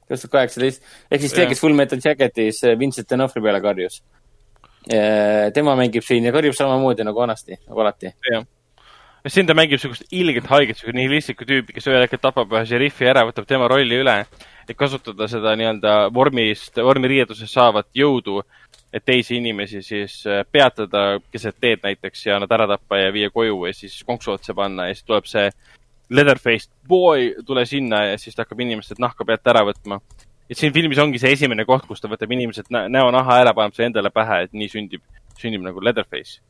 kaks 0.09 0.27
tuhat 0.27 0.35
kaheksateist, 0.41 0.83
ehk 1.11 1.23
siis 1.23 1.37
see, 1.39 1.47
kes 1.53 1.63
Full 1.63 1.79
Metal 1.79 2.03
Jacketis 2.03 2.65
äh, 2.67 2.79
Vincent 2.79 3.07
D'Onofri 3.13 3.45
peale 3.45 3.63
karjus. 3.63 4.03
Äh, 4.87 5.53
tema 5.55 5.79
mängib 5.79 6.03
siin 6.07 6.27
ja 6.27 6.35
karjub 6.35 6.59
samamoodi 6.59 7.07
nagu 7.07 7.23
vanasti, 7.23 7.59
nagu 7.63 7.87
alati. 7.87 8.11
jah 8.33 8.45
siin 9.27 9.47
ta 9.47 9.55
mängib 9.57 9.79
niisugust 9.79 10.13
ilgelt 10.15 10.47
haiget, 10.51 10.77
niisugust 10.77 10.97
nihilistlikku 10.97 11.47
tüüpi, 11.49 11.75
kes 11.77 11.89
ühel 11.91 12.05
hetkel 12.05 12.21
tapab 12.23 12.53
ühe 12.55 12.63
šerifi 12.69 13.09
ära, 13.11 13.25
võtab 13.29 13.49
tema 13.49 13.69
rolli 13.71 13.99
üle, 14.03 14.17
et 14.67 14.79
kasutada 14.79 15.29
seda 15.31 15.55
nii-öelda 15.59 15.97
vormist, 16.15 16.79
vormiriietusest 16.83 17.59
saavat 17.59 17.89
jõudu, 17.97 18.41
et 18.95 19.05
teisi 19.05 19.39
inimesi 19.41 19.83
siis 19.85 20.21
äh, 20.31 20.45
peatada 20.53 21.19
keset 21.33 21.59
teed 21.61 21.83
näiteks 21.85 22.27
ja 22.29 22.39
nad 22.43 22.53
ära 22.55 22.69
tappa 22.71 23.01
ja 23.01 23.11
viia 23.13 23.33
koju 23.35 23.67
ja 23.67 23.75
siis 23.75 23.99
konksu 24.07 24.37
otsa 24.37 24.55
panna 24.55 24.89
ja 24.89 24.95
siis 24.95 25.09
tuleb 25.09 25.27
see 25.31 25.51
Leatherface 26.11 26.71
boy, 26.87 27.33
tule 27.47 27.67
sinna 27.67 28.05
ja 28.13 28.19
siis 28.19 28.37
ta 28.37 28.45
hakkab 28.45 28.63
inimestelt 28.63 29.03
nahka 29.03 29.27
pealt 29.27 29.51
ära 29.51 29.65
võtma. 29.67 29.99
et 30.49 30.59
siin 30.59 30.73
filmis 30.73 30.99
ongi 31.03 31.19
see 31.19 31.33
esimene 31.35 31.65
koht, 31.67 31.89
kus 31.89 32.01
ta 32.01 32.09
võtab 32.09 32.31
inimeselt 32.31 32.71
näonaha 32.71 33.41
ära, 33.43 33.55
paneb 33.55 33.75
selle 33.75 33.91
endale 33.91 34.15
pähe, 34.15 34.45
et 34.47 34.53
nii 34.55 34.69
sündib, 34.71 35.03
sünnib 35.41 35.67
nagu 35.67 35.83
Leatherface 35.83 36.46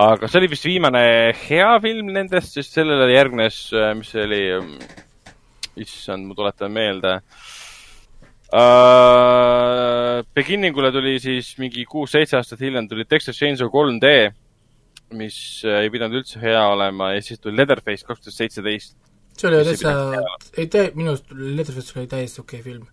aga 0.00 0.28
see 0.30 0.40
oli 0.40 0.48
vist 0.50 0.64
viimane 0.64 1.00
hea 1.44 1.70
film 1.84 2.12
nendest, 2.14 2.54
sest 2.56 2.76
sellele 2.78 3.10
järgnes, 3.12 3.56
äh, 3.76 3.92
mis 3.98 4.12
see 4.14 4.24
oli, 4.24 4.42
ähm, 4.56 4.76
issand, 5.80 6.28
ma 6.28 6.36
tuletan 6.38 6.72
meelde 6.72 7.18
uh,. 8.54 10.20
Beginningule 10.34 10.90
tuli 10.92 11.18
siis 11.22 11.52
mingi 11.60 11.84
kuus-seitse 11.88 12.36
aastat 12.38 12.60
hiljem 12.64 12.88
tuli 12.90 13.04
Texas 13.08 13.38
Chainsaw 13.38 13.70
3D, 13.72 14.06
mis 15.18 15.36
äh, 15.66 15.84
ei 15.84 15.92
pidanud 15.92 16.20
üldse 16.20 16.40
hea 16.42 16.62
olema 16.72 17.12
ja 17.14 17.22
siis 17.24 17.40
tuli 17.40 17.58
Leatherface 17.58 18.06
kaks 18.06 18.24
tuhat 18.24 18.36
seitseteist. 18.36 18.96
see 19.36 19.48
oli 19.48 19.64
täitsa, 19.64 19.94
ei 20.56 20.66
tä-, 20.70 20.90
minu 20.94 21.14
arust 21.14 21.30
Leatherface 21.32 21.98
oli 21.98 22.08
täiesti 22.10 22.40
okei 22.40 22.60
okay 22.60 22.72
film. 22.72 22.86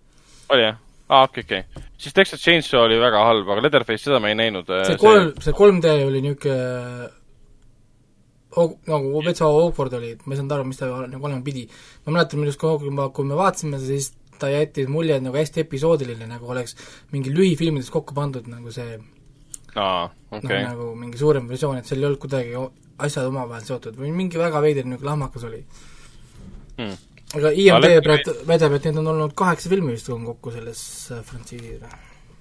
oli 0.50 0.68
jah? 0.68 0.78
Aa 1.08 1.22
ah,, 1.22 1.30
okei 1.30 1.44
okay,, 1.44 1.60
okei 1.62 1.82
okay.. 1.82 1.90
siis 1.98 2.14
Texas 2.14 2.42
Chainsaw 2.44 2.84
oli 2.84 3.00
väga 3.00 3.24
halb, 3.24 3.48
aga 3.48 3.64
Leatherface, 3.64 4.04
seda 4.04 4.20
ma 4.20 4.32
ei 4.32 4.36
näinud. 4.36 4.68
Äh, 4.68 4.84
see 4.90 5.00
kolm, 5.00 5.32
see 5.44 5.56
3D 5.56 5.94
oli 6.08 6.24
niisugune 6.26 6.58
nagu 8.90 9.22
veitsa 9.24 9.48
awkward 9.48 9.94
oli, 9.94 10.16
et 10.16 10.24
ma 10.26 10.34
ei 10.34 10.40
saanud 10.40 10.56
aru, 10.56 10.66
mis 10.68 10.80
ta 10.80 10.90
nagu 10.90 11.30
olema 11.30 11.44
pidi. 11.46 11.68
ma 12.06 12.16
mäletan, 12.16 12.42
millest 12.42 12.60
kui 12.60 12.92
ma, 12.92 13.08
kui 13.14 13.28
me 13.28 13.38
vaatasime, 13.38 13.80
siis 13.80 14.12
ta 14.42 14.50
jättis 14.52 14.90
mulje 14.92 15.20
nagu 15.22 15.38
hästi 15.38 15.64
episoodiline, 15.64 16.28
nagu 16.30 16.50
oleks 16.52 16.76
mingi 17.14 17.32
lühifilmidest 17.34 17.94
kokku 17.94 18.18
pandud 18.18 18.50
nagu 18.52 18.74
see 18.74 18.98
aa, 19.76 20.10
okei 20.32 20.42
okay. 20.42 20.64
no,. 20.64 20.70
nagu 20.72 20.90
mingi 21.00 21.22
suurem 21.22 21.48
versioon, 21.50 21.80
et 21.80 21.90
seal 21.90 22.02
ei 22.02 22.10
olnud 22.10 22.22
kuidagi 22.22 22.58
asjad 23.08 23.30
omavahel 23.30 23.66
seotud 23.66 23.98
või 24.00 24.12
mingi 24.16 24.42
väga 24.42 24.62
veider 24.64 24.86
niisugune 24.86 25.12
lahmakas 25.12 25.48
oli 25.50 25.62
hmm 26.78 27.17
aga 27.36 27.52
IMD 27.52 27.98
praegu 28.06 28.36
väidab, 28.48 28.78
et 28.78 28.86
neid 28.88 29.02
on 29.02 29.10
olnud 29.14 29.34
kaheksa 29.38 29.72
filmi 29.72 29.96
vist 29.96 30.08
on 30.14 30.24
kokku 30.30 30.54
selles 30.56 30.84
äh, 31.12 31.24
frantsiisis 31.28 31.82
või? 31.82 31.98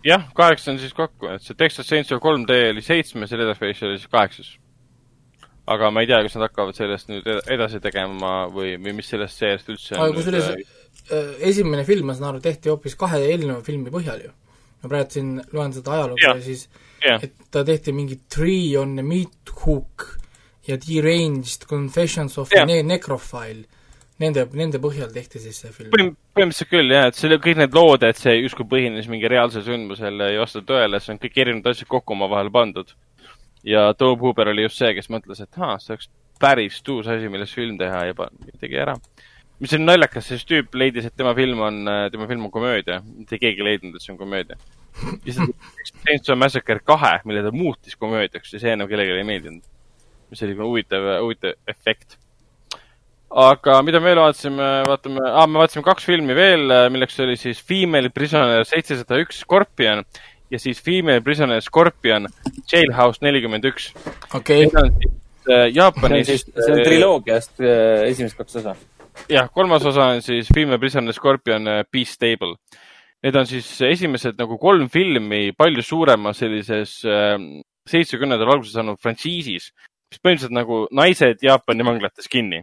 jah, 0.06 0.28
kaheksa 0.36 0.72
on 0.74 0.78
siis 0.82 0.94
kokku, 0.94 1.30
et 1.32 1.42
see 1.42 1.58
Texas 1.58 1.88
Chainsaw 1.90 2.20
3D 2.22 2.60
oli 2.70 2.84
seitsmes 2.86 3.32
ja 3.32 3.40
Leatherface 3.40 3.86
oli 3.88 3.98
siis 3.98 4.12
kaheksas. 4.12 4.52
aga 5.66 5.90
ma 5.90 6.04
ei 6.04 6.10
tea, 6.10 6.22
kas 6.22 6.36
nad 6.38 6.46
hakkavad 6.46 6.78
sellest 6.78 7.10
nüüd 7.10 7.26
edasi 7.26 7.80
tegema 7.82 8.34
või, 8.52 8.76
või 8.78 8.94
mis 9.00 9.10
sellest 9.10 9.42
seeriast 9.42 9.70
üldse 9.74 9.98
aga 9.98 10.14
kusjuures 10.14 10.50
äh, 10.52 10.74
äh, 11.10 11.30
esimene 11.50 11.86
film, 11.88 12.06
ma 12.06 12.14
saan 12.14 12.30
aru, 12.30 12.42
tehti 12.44 12.70
hoopis 12.70 12.94
kahe 12.98 13.24
eelneva 13.26 13.62
filmi 13.66 13.90
põhjal 13.94 14.28
ju. 14.28 14.34
ma 14.84 14.92
praegu 14.92 15.18
siin 15.18 15.38
loen 15.56 15.74
seda 15.74 15.96
ajalugu 15.98 16.22
ja, 16.22 16.36
ja 16.36 16.44
siis 16.44 16.68
ja. 17.02 17.18
et 17.18 17.34
ta 17.50 17.64
tehti 17.66 17.96
mingi 17.96 18.20
Tree 18.30 18.76
on 18.78 18.94
a 19.02 19.06
meat 19.06 19.56
hook 19.64 20.12
ja 20.68 20.78
Deranged 20.78 21.66
Confessions 21.66 22.38
of 22.38 22.54
ja. 22.54 22.62
a 22.62 22.82
Necrophile 22.86 23.66
Nende, 24.22 24.46
nende 24.56 24.78
põhjal 24.80 25.10
tehti 25.12 25.40
siis 25.42 25.58
see 25.60 25.72
film 25.74 25.92
Põhim,? 25.92 26.14
põhimõtteliselt 26.36 26.70
küll 26.70 26.92
jah, 26.94 27.10
et 27.10 27.18
see, 27.18 27.36
kõik 27.36 27.58
need 27.60 27.74
lood, 27.76 28.04
et 28.06 28.16
see 28.16 28.32
justkui 28.38 28.64
põhines 28.70 29.10
mingi 29.12 29.28
reaalsel 29.28 29.64
sündmusel, 29.66 30.22
ei 30.24 30.38
vasta 30.40 30.62
tõele, 30.64 31.00
see 31.04 31.12
on 31.12 31.20
kõik 31.20 31.36
erinevad 31.44 31.74
asjad 31.74 31.90
kokku 31.90 32.16
omavahel 32.16 32.48
pandud. 32.54 32.94
ja 33.66 33.90
Tobe 33.98 34.24
Hooper 34.24 34.54
oli 34.54 34.64
just 34.64 34.80
see, 34.80 34.94
kes 34.96 35.12
mõtles, 35.12 35.44
et 35.44 35.60
aa, 35.60 35.76
see 35.82 35.92
oleks 35.92 36.08
päris 36.40 36.80
tuus 36.86 37.08
asi, 37.12 37.28
millest 37.32 37.56
film 37.56 37.76
teha 37.80 38.06
ja 38.08 38.16
tegi 38.60 38.80
ära. 38.80 38.96
mis 39.60 39.76
on 39.76 39.84
naljakas, 39.84 40.32
siis 40.32 40.48
tüüp 40.48 40.72
leidis, 40.80 41.10
et 41.10 41.16
tema 41.16 41.36
film 41.36 41.60
on, 41.68 41.84
tema 42.12 42.26
film 42.26 42.48
on 42.48 42.56
komöödia. 42.56 43.02
mitte 43.04 43.38
keegi 43.42 43.60
ei 43.60 43.70
leidnud, 43.72 44.00
et 44.00 44.04
see 44.04 44.16
on 44.16 44.18
komöödia. 44.24 44.56
siis 45.24 45.36
Chainsaw 45.92 46.40
Massacre 46.40 46.80
kahe, 46.80 47.18
mille 47.28 47.44
ta 47.44 47.52
muutis 47.52 48.00
komöödiaks 48.00 48.56
ja 48.56 48.64
see 48.64 48.72
enam 48.72 48.88
kellelegi 48.88 49.20
ei 49.20 49.28
meeldinud. 49.28 49.72
mis 50.30 50.42
oli 50.42 50.56
huvitav, 50.56 51.18
huvitav 51.20 51.60
efekt 51.68 52.16
aga 53.36 53.80
mida 53.84 54.00
me 54.00 54.10
veel 54.10 54.22
vaatasime, 54.22 54.70
vaatame 54.88 55.20
ah,, 55.28 55.44
me 55.50 55.60
vaatasime 55.60 55.84
kaks 55.84 56.08
filmi 56.08 56.36
veel, 56.36 56.72
milleks 56.92 57.20
oli 57.24 57.36
siis 57.40 57.60
Female 57.60 58.10
Prisoner 58.14 58.64
seitsesada 58.68 59.20
üks 59.20 59.42
Scorpion 59.44 60.04
ja 60.50 60.58
siis 60.62 60.80
Female 60.82 61.20
Prisoner 61.20 61.60
Scorpion 61.60 62.28
Jailhouse 62.72 63.24
nelikümmend 63.24 63.64
üks. 63.68 63.92
okei. 64.34 64.66
Äh, 65.46 65.68
Jaapanis. 65.74 66.26
see 66.26 66.72
on 66.74 66.82
triloogiast 66.82 67.60
äh, 67.62 68.08
esimesed 68.10 68.38
kaks 68.38 68.56
osa. 68.62 68.74
jah, 69.30 69.50
kolmas 69.54 69.84
osa 69.86 70.10
on 70.16 70.22
siis 70.22 70.48
Female 70.54 70.78
Prisoner 70.78 71.14
Scorpion 71.14 71.68
äh, 71.68 71.84
Be 71.92 72.04
Stable. 72.04 72.56
Need 73.22 73.36
on 73.36 73.46
siis 73.46 73.68
esimesed 73.82 74.38
nagu 74.38 74.58
kolm 74.58 74.88
filmi 74.92 75.52
palju 75.56 75.82
suuremas 75.82 76.38
sellises 76.38 76.98
seitsmekümnendatel 77.88 78.52
alguses 78.52 78.74
saanud 78.76 79.00
frantsiisis, 79.02 79.70
mis 80.12 80.20
põhimõtteliselt 80.20 80.54
nagu 80.54 80.82
naised 80.94 81.42
Jaapani 81.42 81.86
vanglates 81.86 82.28
kinni, 82.30 82.60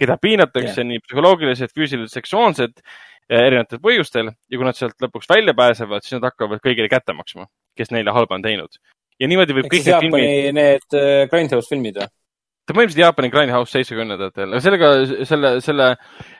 keda 0.00 0.18
piinatakse 0.22 0.80
yeah. 0.80 0.88
nii 0.88 1.02
psühholoogiliselt, 1.06 1.74
füüsiliselt, 1.76 2.14
seksuaalselt 2.14 2.82
erinevatel 3.32 3.80
põhjustel 3.82 4.32
ja 4.32 4.58
kui 4.58 4.66
nad 4.66 4.78
sealt 4.78 4.98
lõpuks 5.02 5.30
välja 5.30 5.54
pääsevad, 5.56 6.04
siis 6.04 6.18
nad 6.18 6.30
hakkavad 6.30 6.62
kõigile 6.64 6.90
kätte 6.92 7.14
maksma, 7.16 7.46
kes 7.78 7.92
neile 7.94 8.14
halba 8.14 8.38
on 8.38 8.44
teinud. 8.44 8.80
ja 9.20 9.28
niimoodi 9.30 9.54
võib 9.56 9.70
kõik 9.70 9.86
need 9.86 10.04
filmid. 10.06 10.50
Need 10.56 10.98
uh, 10.98 11.22
Grindhouse 11.30 11.70
filmid 11.70 12.00
või? 12.00 12.10
ta 12.62 12.76
põhimõtteliselt 12.76 13.02
Jaapani 13.02 13.30
Grindhouse 13.32 13.74
seitsmekümnendatel, 13.74 14.52
aga 14.52 14.62
sellega, 14.62 14.90
selle, 15.26 15.48
selle 15.64 15.88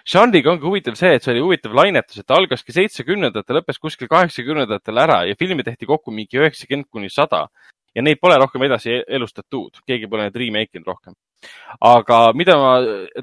žanriga 0.07 0.53
ongi 0.53 0.69
huvitav 0.69 0.95
see, 0.99 1.17
et 1.17 1.25
see 1.25 1.33
oli 1.35 1.43
huvitav 1.43 1.75
lainetus, 1.75 2.21
et 2.21 2.29
ta 2.29 2.39
algaski 2.39 2.75
seitsmekümnendatel, 2.77 3.59
lõppes 3.59 3.81
kuskil 3.83 4.11
kaheksakümnendatel 4.13 5.03
ära 5.03 5.23
ja 5.27 5.39
filme 5.39 5.67
tehti 5.67 5.89
kokku 5.91 6.15
mingi 6.15 6.39
üheksakümmend 6.39 6.91
kuni 6.91 7.11
sada. 7.11 7.49
ja 7.93 8.03
neid 8.03 8.23
pole 8.23 8.39
rohkem 8.41 8.63
edasi 8.65 9.03
elustatud, 9.05 9.83
keegi 9.87 10.09
pole 10.09 10.29
neid 10.29 10.39
remake 10.39 10.79
inud 10.79 10.95
rohkem 10.95 11.17
aga 11.81 12.23
mida 12.37 12.57
ma, 12.61 12.73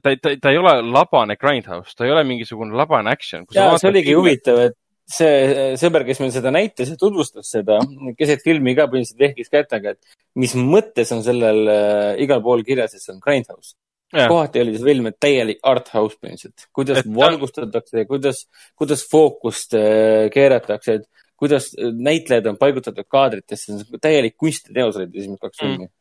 ta, 0.02 0.14
ta, 0.20 0.36
ta 0.42 0.52
ei 0.52 0.60
ole 0.60 0.76
labane 0.84 1.38
grindhouse, 1.40 1.96
ta 1.98 2.08
ei 2.08 2.14
ole 2.14 2.26
mingisugune 2.28 2.76
labane 2.78 3.12
action. 3.12 3.46
ja 3.56 3.72
see 3.78 3.92
oligi 3.92 4.12
filmi... 4.12 4.20
huvitav, 4.20 4.62
et 4.70 4.78
see 5.10 5.76
sõber, 5.82 6.06
kes 6.08 6.22
meil 6.22 6.34
seda 6.34 6.54
näitas 6.54 6.92
ja 6.92 6.98
tutvustas 7.00 7.50
seda, 7.56 7.80
keset 8.18 8.44
filmi 8.46 8.76
ka 8.78 8.88
põhimõtteliselt 8.90 9.22
vehkis 9.24 9.52
kätega, 9.54 9.96
et 9.96 10.40
mis 10.40 10.56
mõttes 10.58 11.14
on 11.16 11.24
sellel 11.26 11.62
äh, 11.74 12.10
igal 12.26 12.44
pool 12.46 12.66
kirjas, 12.68 12.96
et 12.96 13.04
see 13.04 13.16
on 13.16 13.22
grindhouse. 13.24 13.76
kohati 14.10 14.62
oli 14.64 14.76
see 14.76 14.86
film 14.86 15.12
täielik 15.22 15.64
art 15.70 15.92
house 15.94 16.18
põhimõtteliselt, 16.18 16.68
kuidas 16.76 17.02
et, 17.04 17.14
valgustatakse, 17.16 18.06
kuidas, 18.10 18.44
kuidas 18.78 19.06
fookust 19.10 19.78
äh, 19.78 20.28
keeratakse, 20.34 21.00
et 21.02 21.08
kuidas 21.40 21.72
näitlejad 21.80 22.50
on 22.52 22.58
paigutatud 22.60 23.08
kaadritesse, 23.08 23.80
täielik 24.04 24.36
kunstiteos 24.38 25.00
olid 25.00 25.16
esimesed 25.16 25.42
kaks 25.42 25.56
mm. 25.58 25.66
filmi 25.66 25.86
mm 25.88 25.94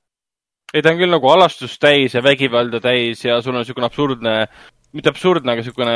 ei, 0.74 0.82
ta 0.82 0.92
on 0.92 0.98
küll 1.00 1.12
nagu 1.12 1.30
alastust 1.32 1.80
täis 1.80 2.16
ja 2.16 2.22
vägivalda 2.24 2.80
täis 2.84 3.24
ja 3.24 3.38
sul 3.44 3.54
on 3.54 3.62
niisugune 3.62 3.88
absurdne, 3.88 4.34
mitte 4.96 5.12
absurdne, 5.12 5.54
aga 5.54 5.62
niisugune, 5.62 5.94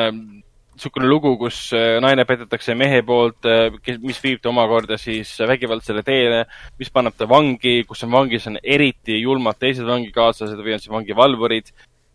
niisugune 0.77 1.11
lugu, 1.11 1.35
kus 1.41 1.59
äh, 1.77 1.99
naine 2.05 2.25
petetakse 2.29 2.77
mehe 2.79 3.03
poolt, 3.07 3.45
äh, 3.49 3.69
mis 4.05 4.21
viib 4.25 4.41
ta 4.43 4.53
omakorda 4.53 4.97
siis 5.01 5.35
vägivaldsele 5.49 6.05
teele, 6.07 6.45
mis 6.81 6.93
paneb 6.95 7.17
ta 7.19 7.29
vangi, 7.29 7.83
kus 7.89 8.05
on 8.07 8.15
vangis 8.17 8.49
on 8.49 8.57
eriti 8.63 9.21
julmad 9.21 9.61
teised 9.61 9.89
vangikaaslased 9.89 10.61
või 10.61 10.77
on 10.79 10.85
siis 10.85 10.95
vangivalvurid, 10.95 11.75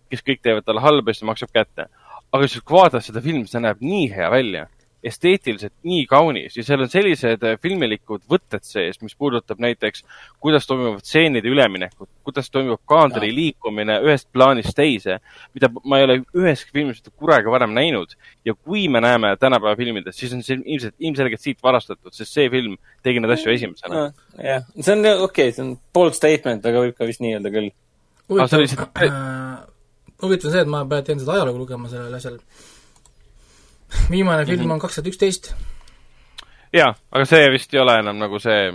kes 0.09 0.25
kõik 0.25 0.41
teevad 0.41 0.65
talle 0.65 0.81
halba 0.85 1.11
ja 1.11 1.17
siis 1.17 1.25
ta 1.25 1.31
maksab 1.33 1.53
kätte. 1.53 1.89
aga 2.27 2.47
kui 2.47 2.75
vaadata 2.75 2.99
seda 3.05 3.21
filmi, 3.23 3.47
see 3.47 3.61
näeb 3.63 3.79
nii 3.81 4.09
hea 4.11 4.31
välja 4.31 4.65
esteetiliselt 5.07 5.73
nii 5.87 6.05
kaunis 6.09 6.57
ja 6.57 6.63
seal 6.65 6.83
on 6.83 6.91
sellised 6.91 7.43
äh, 7.45 7.57
filmilikud 7.61 8.23
võtted 8.29 8.65
sees, 8.67 8.99
mis 9.01 9.15
puudutab 9.17 9.61
näiteks, 9.63 10.03
kuidas 10.43 10.67
toimuvad 10.69 11.03
stseenide 11.05 11.49
üleminekud, 11.51 12.09
kuidas 12.27 12.51
toimub 12.53 12.81
kaadri 12.89 13.29
liikumine 13.35 13.99
ühest 14.05 14.27
plaanist 14.33 14.75
teise, 14.77 15.19
mida 15.55 15.69
ma 15.83 15.99
ei 15.99 16.07
ole 16.07 16.17
üheski 16.35 16.75
filmis 16.75 17.01
kunagi 17.15 17.51
varem 17.51 17.73
näinud. 17.75 18.15
ja 18.45 18.53
kui 18.53 18.87
me 18.87 19.01
näeme 19.03 19.35
tänapäeva 19.39 19.75
filmides, 19.75 20.15
siis 20.17 20.33
on 20.33 20.43
see 20.43 20.59
ilmselt, 20.63 20.95
ilmselgelt 20.99 21.43
siit 21.43 21.63
varastatud, 21.63 22.13
sest 22.15 22.33
see 22.33 22.49
film 22.53 22.77
tegi 23.03 23.23
neid 23.23 23.33
asju 23.37 23.51
esimesena. 23.53 24.07
jah, 24.43 24.67
see 24.79 24.93
on 24.93 25.05
okei 25.05 25.23
okay,, 25.25 25.51
see 25.51 25.65
on 25.65 25.75
bold 25.93 26.17
statement, 26.17 26.65
aga 26.65 26.85
võib 26.85 26.97
ka 26.97 27.09
vist 27.09 27.23
nii 27.23 27.37
öelda 27.37 27.53
küll. 27.53 27.73
huvitav 28.31 28.63
äh, 29.03 29.11
on 30.23 30.39
see, 30.41 30.61
et 30.61 30.71
ma 30.71 30.83
pean 30.89 31.21
seda 31.21 31.37
ajalugu 31.37 31.63
lugema 31.65 31.91
sellel 31.91 32.17
asjal 32.17 32.41
viimane 34.11 34.45
film 34.45 34.59
mm 34.59 34.67
-hmm. 34.67 34.73
on 34.73 34.79
kaks 34.79 34.95
tuhat 34.95 35.07
üksteist. 35.13 35.53
jaa, 36.73 36.95
aga 37.11 37.25
see 37.25 37.49
vist 37.51 37.73
ei 37.73 37.79
ole 37.79 37.99
enam 37.99 38.17
nagu 38.17 38.39
see 38.39 38.73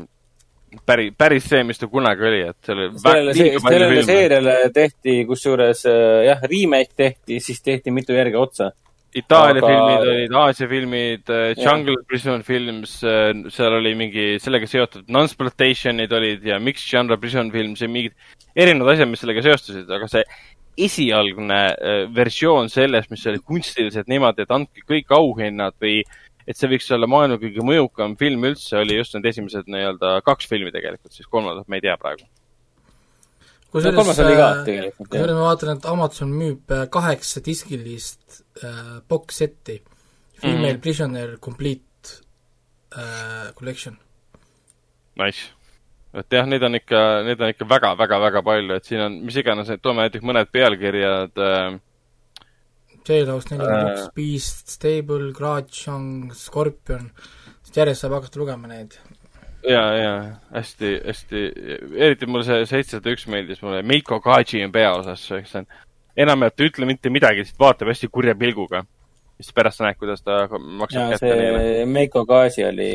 päris, 0.86 1.12
päris 1.18 1.48
see, 1.48 1.62
mis 1.64 1.80
ta 1.80 1.88
kunagi 1.90 2.28
oli, 2.28 2.42
et 2.52 2.68
selle 2.68 2.90
sellele, 3.00 3.34
sellele 3.34 4.04
seeriale 4.06 4.54
tehti 4.74 5.24
kusjuures 5.28 5.84
äh, 5.90 6.22
jah, 6.28 6.46
remake 6.48 6.96
tehti, 6.96 7.40
siis 7.44 7.60
tehti 7.62 7.90
mitu 7.94 8.16
järge 8.16 8.38
otsa. 8.40 8.70
Itaalia 9.12 9.60
aga... 9.60 9.68
filmid 9.68 10.06
olid, 10.08 10.34
Aasia 10.40 10.68
filmid, 10.70 11.26
äh, 11.28 11.50
Jungle 11.58 11.98
ja. 11.98 12.04
Prison 12.08 12.44
Films, 12.46 12.94
äh, 13.04 13.34
seal 13.52 13.76
oli 13.76 13.92
mingi 13.98 14.26
sellega 14.40 14.68
seotud 14.70 15.10
non-sploitation'id 15.12 16.16
olid 16.16 16.48
ja 16.48 16.56
mixed 16.62 16.88
genre 16.88 17.20
prison 17.20 17.52
films 17.52 17.84
ja 17.84 17.90
mingid 17.92 18.16
erinevad 18.56 18.94
asjad, 18.94 19.10
mis 19.12 19.20
sellega 19.20 19.44
seostusid, 19.44 19.90
aga 19.92 20.08
see 20.08 20.24
esialgne 20.78 21.60
äh, 21.72 22.02
versioon 22.14 22.70
sellest, 22.72 23.10
mis 23.12 23.24
oli 23.28 23.40
kunstiliselt 23.44 24.08
niimoodi, 24.10 24.44
et 24.44 24.54
andke 24.54 24.84
kõik 24.88 25.12
auhinnad 25.14 25.76
või 25.82 26.00
et 26.48 26.58
see 26.58 26.70
võiks 26.70 26.88
olla 26.94 27.08
maailma 27.10 27.38
kõige 27.42 27.64
mõjukam 27.66 28.16
film 28.18 28.46
üldse, 28.48 28.78
oli 28.80 28.96
just 28.98 29.14
need 29.14 29.28
esimesed 29.30 29.68
nii-öelda 29.70 30.16
kaks 30.26 30.48
filmi 30.50 30.72
tegelikult, 30.74 31.14
siis 31.14 31.28
kolmandat 31.30 31.68
me 31.68 31.78
ei 31.78 31.86
tea 31.86 31.96
praegu. 32.00 32.26
kusjuures 33.72 33.96
no, 33.96 34.26
äh, 34.26 34.90
kusjuures 34.98 35.36
ma 35.36 35.46
vaatan, 35.46 35.76
et 35.76 35.88
Amazon 35.92 36.34
müüb 36.34 36.74
äh, 36.74 36.84
kaheksa 36.92 37.44
diskilist 37.44 38.42
äh, 38.64 39.00
box 39.08 39.42
setti, 39.44 39.82
Female 40.42 40.58
mm 40.58 40.76
-hmm. 40.76 40.80
Prisoner 40.80 41.36
Complete 41.38 42.22
äh, 42.96 43.52
Collection. 43.54 43.98
Nice 45.16 45.52
et 46.20 46.36
jah, 46.36 46.48
neid 46.48 46.64
on 46.66 46.76
ikka, 46.76 47.00
neid 47.26 47.40
on 47.40 47.52
ikka 47.52 47.66
väga-väga-väga 47.68 48.42
palju, 48.44 48.76
et 48.76 48.88
siin 48.88 49.04
on 49.06 49.16
mis 49.26 49.38
iganes, 49.40 49.70
toome 49.84 50.06
näiteks 50.06 50.26
mõned 50.28 50.52
pealkirjad 50.52 51.40
äh,. 51.40 51.78
Jailhouse 53.02 53.50
nelikümmend 53.50 53.96
üks, 53.96 54.10
Beast, 54.14 54.68
Stable, 54.76 55.32
Grudge, 55.34 55.90
Scorpion, 56.38 57.08
sest 57.64 57.80
järjest 57.80 58.04
saab 58.04 58.18
hakata 58.20 58.38
lugema 58.38 58.70
neid. 58.70 58.94
ja, 59.66 59.82
ja 59.96 60.12
hästi, 60.52 60.92
hästi, 61.06 61.42
eriti 61.96 62.28
mulle 62.30 62.46
see 62.46 62.68
seitsesada 62.70 63.16
üks 63.16 63.26
meeldis 63.32 63.62
mulle, 63.64 63.82
Meiko 63.86 64.20
Kaji 64.22 64.62
on 64.66 64.74
peaosas, 64.74 65.24
eks 65.40 65.56
see 65.56 65.64
on, 65.64 65.70
enam 66.26 66.46
ei 66.46 66.68
ütle 66.68 66.86
mitte 66.86 67.10
midagi, 67.10 67.42
lihtsalt 67.42 67.64
vaatab 67.64 67.90
hästi 67.90 68.12
kurja 68.12 68.36
pilguga. 68.38 68.84
siis 69.40 69.54
pärast 69.56 69.80
sa 69.80 69.88
näed, 69.88 69.98
kuidas 69.98 70.22
ta 70.22 70.44
maksab 70.52 71.00
ja, 71.00 71.18
kätte. 71.18 71.86
Meiko 71.90 72.26
Kaji 72.28 72.68
oli 72.68 72.90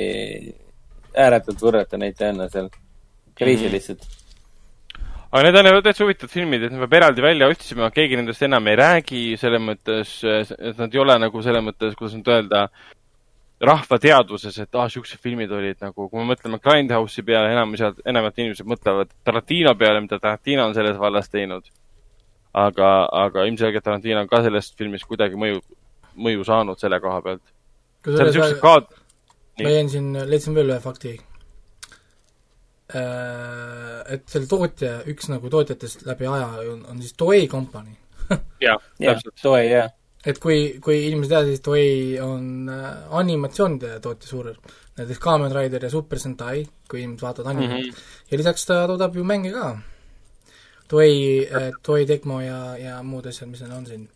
ääretult 1.18 1.60
võrratu 1.66 1.98
näitlejanna 2.00 2.48
seal 2.54 2.70
Crazy 3.38 3.68
mm. 3.68 3.74
lihtsalt. 3.74 4.06
aga 5.32 5.44
need 5.44 5.58
on 5.60 5.68
ju 5.70 5.82
täitsa 5.86 6.06
huvitavad 6.06 6.32
filmid, 6.32 6.64
et 6.64 6.72
me 6.74 6.86
peab 6.86 6.94
eraldi 7.02 7.22
välja 7.22 7.50
otsima, 7.52 7.90
keegi 7.94 8.18
nendest 8.18 8.46
enam 8.48 8.70
ei 8.72 8.78
räägi, 8.80 9.24
selles 9.38 9.62
mõttes, 9.62 10.14
et 10.24 10.80
nad 10.80 10.94
ei 10.96 11.02
ole 11.04 11.18
nagu 11.20 11.42
selles 11.44 11.66
mõttes, 11.66 11.98
kuidas 12.00 12.16
nüüd 12.16 12.32
öelda, 12.32 12.62
rahva 13.68 14.00
teadvuses, 14.02 14.58
et 14.64 14.80
ah, 14.80 14.88
siuksed 14.90 15.20
filmid 15.22 15.52
olid 15.52 15.84
nagu, 15.84 16.08
kui 16.08 16.22
me 16.22 16.32
mõtleme 16.32 16.62
Grindhouse'i 16.64 17.26
peale, 17.28 17.52
enamus, 17.54 17.84
enamad 18.08 18.40
inimesed 18.40 18.70
mõtlevad 18.70 19.12
Tarantino 19.28 19.76
peale, 19.78 20.02
mida 20.06 20.22
Tarantino 20.24 20.70
on 20.70 20.78
selles 20.78 20.98
vallas 21.02 21.30
teinud. 21.34 21.68
aga, 22.58 22.90
aga 23.28 23.44
ilmselgelt 23.46 23.84
Tarantino 23.84 24.24
on 24.24 24.32
ka 24.32 24.42
sellest 24.48 24.78
filmist 24.80 25.06
kuidagi 25.06 25.38
mõju, 25.38 25.60
mõju 26.16 26.48
saanud 26.48 26.80
selle 26.80 27.02
koha 27.04 27.22
pealt. 27.22 27.44
ma 29.60 29.74
jäin 29.76 29.90
siin, 29.90 30.14
leidsin 30.30 30.56
veel 30.56 30.72
ühe 30.72 30.80
fakti 30.80 31.18
et 32.88 34.30
selle 34.32 34.48
tootja, 34.48 35.02
üks 35.12 35.28
nagu 35.28 35.50
tootjatest 35.52 36.06
läbi 36.08 36.28
aja 36.32 36.48
on, 36.72 36.86
on 36.88 37.02
siis 37.04 37.18
Toei 37.20 37.48
Company 37.52 37.98
jah, 38.64 38.80
täpselt. 38.96 39.36
Toei, 39.42 39.68
jah. 39.74 39.92
et 40.24 40.40
kui, 40.40 40.78
kui 40.84 41.02
inimesed 41.10 41.34
teavad, 41.34 41.52
siis 41.52 41.64
Toei 41.66 41.98
on 42.24 42.72
äh, 42.72 42.86
animatsioonide 43.20 43.98
tootja 44.04 44.32
suur, 44.32 44.54
näiteks 45.00 45.20
Kamen 45.24 45.52
Rider 45.56 45.84
ja 45.84 45.92
Super 45.92 46.22
Sentai, 46.24 46.64
kui 46.88 47.04
inimesed 47.04 47.26
vaatavad 47.28 47.52
animet 47.56 47.74
mm. 47.74 47.92
-hmm. 47.92 48.32
ja 48.32 48.40
lisaks 48.40 48.66
ta 48.66 48.80
toodab 48.88 49.16
ju 49.16 49.24
mänge 49.24 49.52
ka. 49.52 49.78
Toei 50.88 51.44
äh,, 51.44 51.72
Toei 51.84 52.06
Tecmo 52.06 52.40
ja, 52.42 52.78
ja 52.78 53.04
muud 53.04 53.28
asjad, 53.28 53.50
mis 53.50 53.62
neil 53.62 53.76
on 53.76 53.86
siin. 53.86 54.08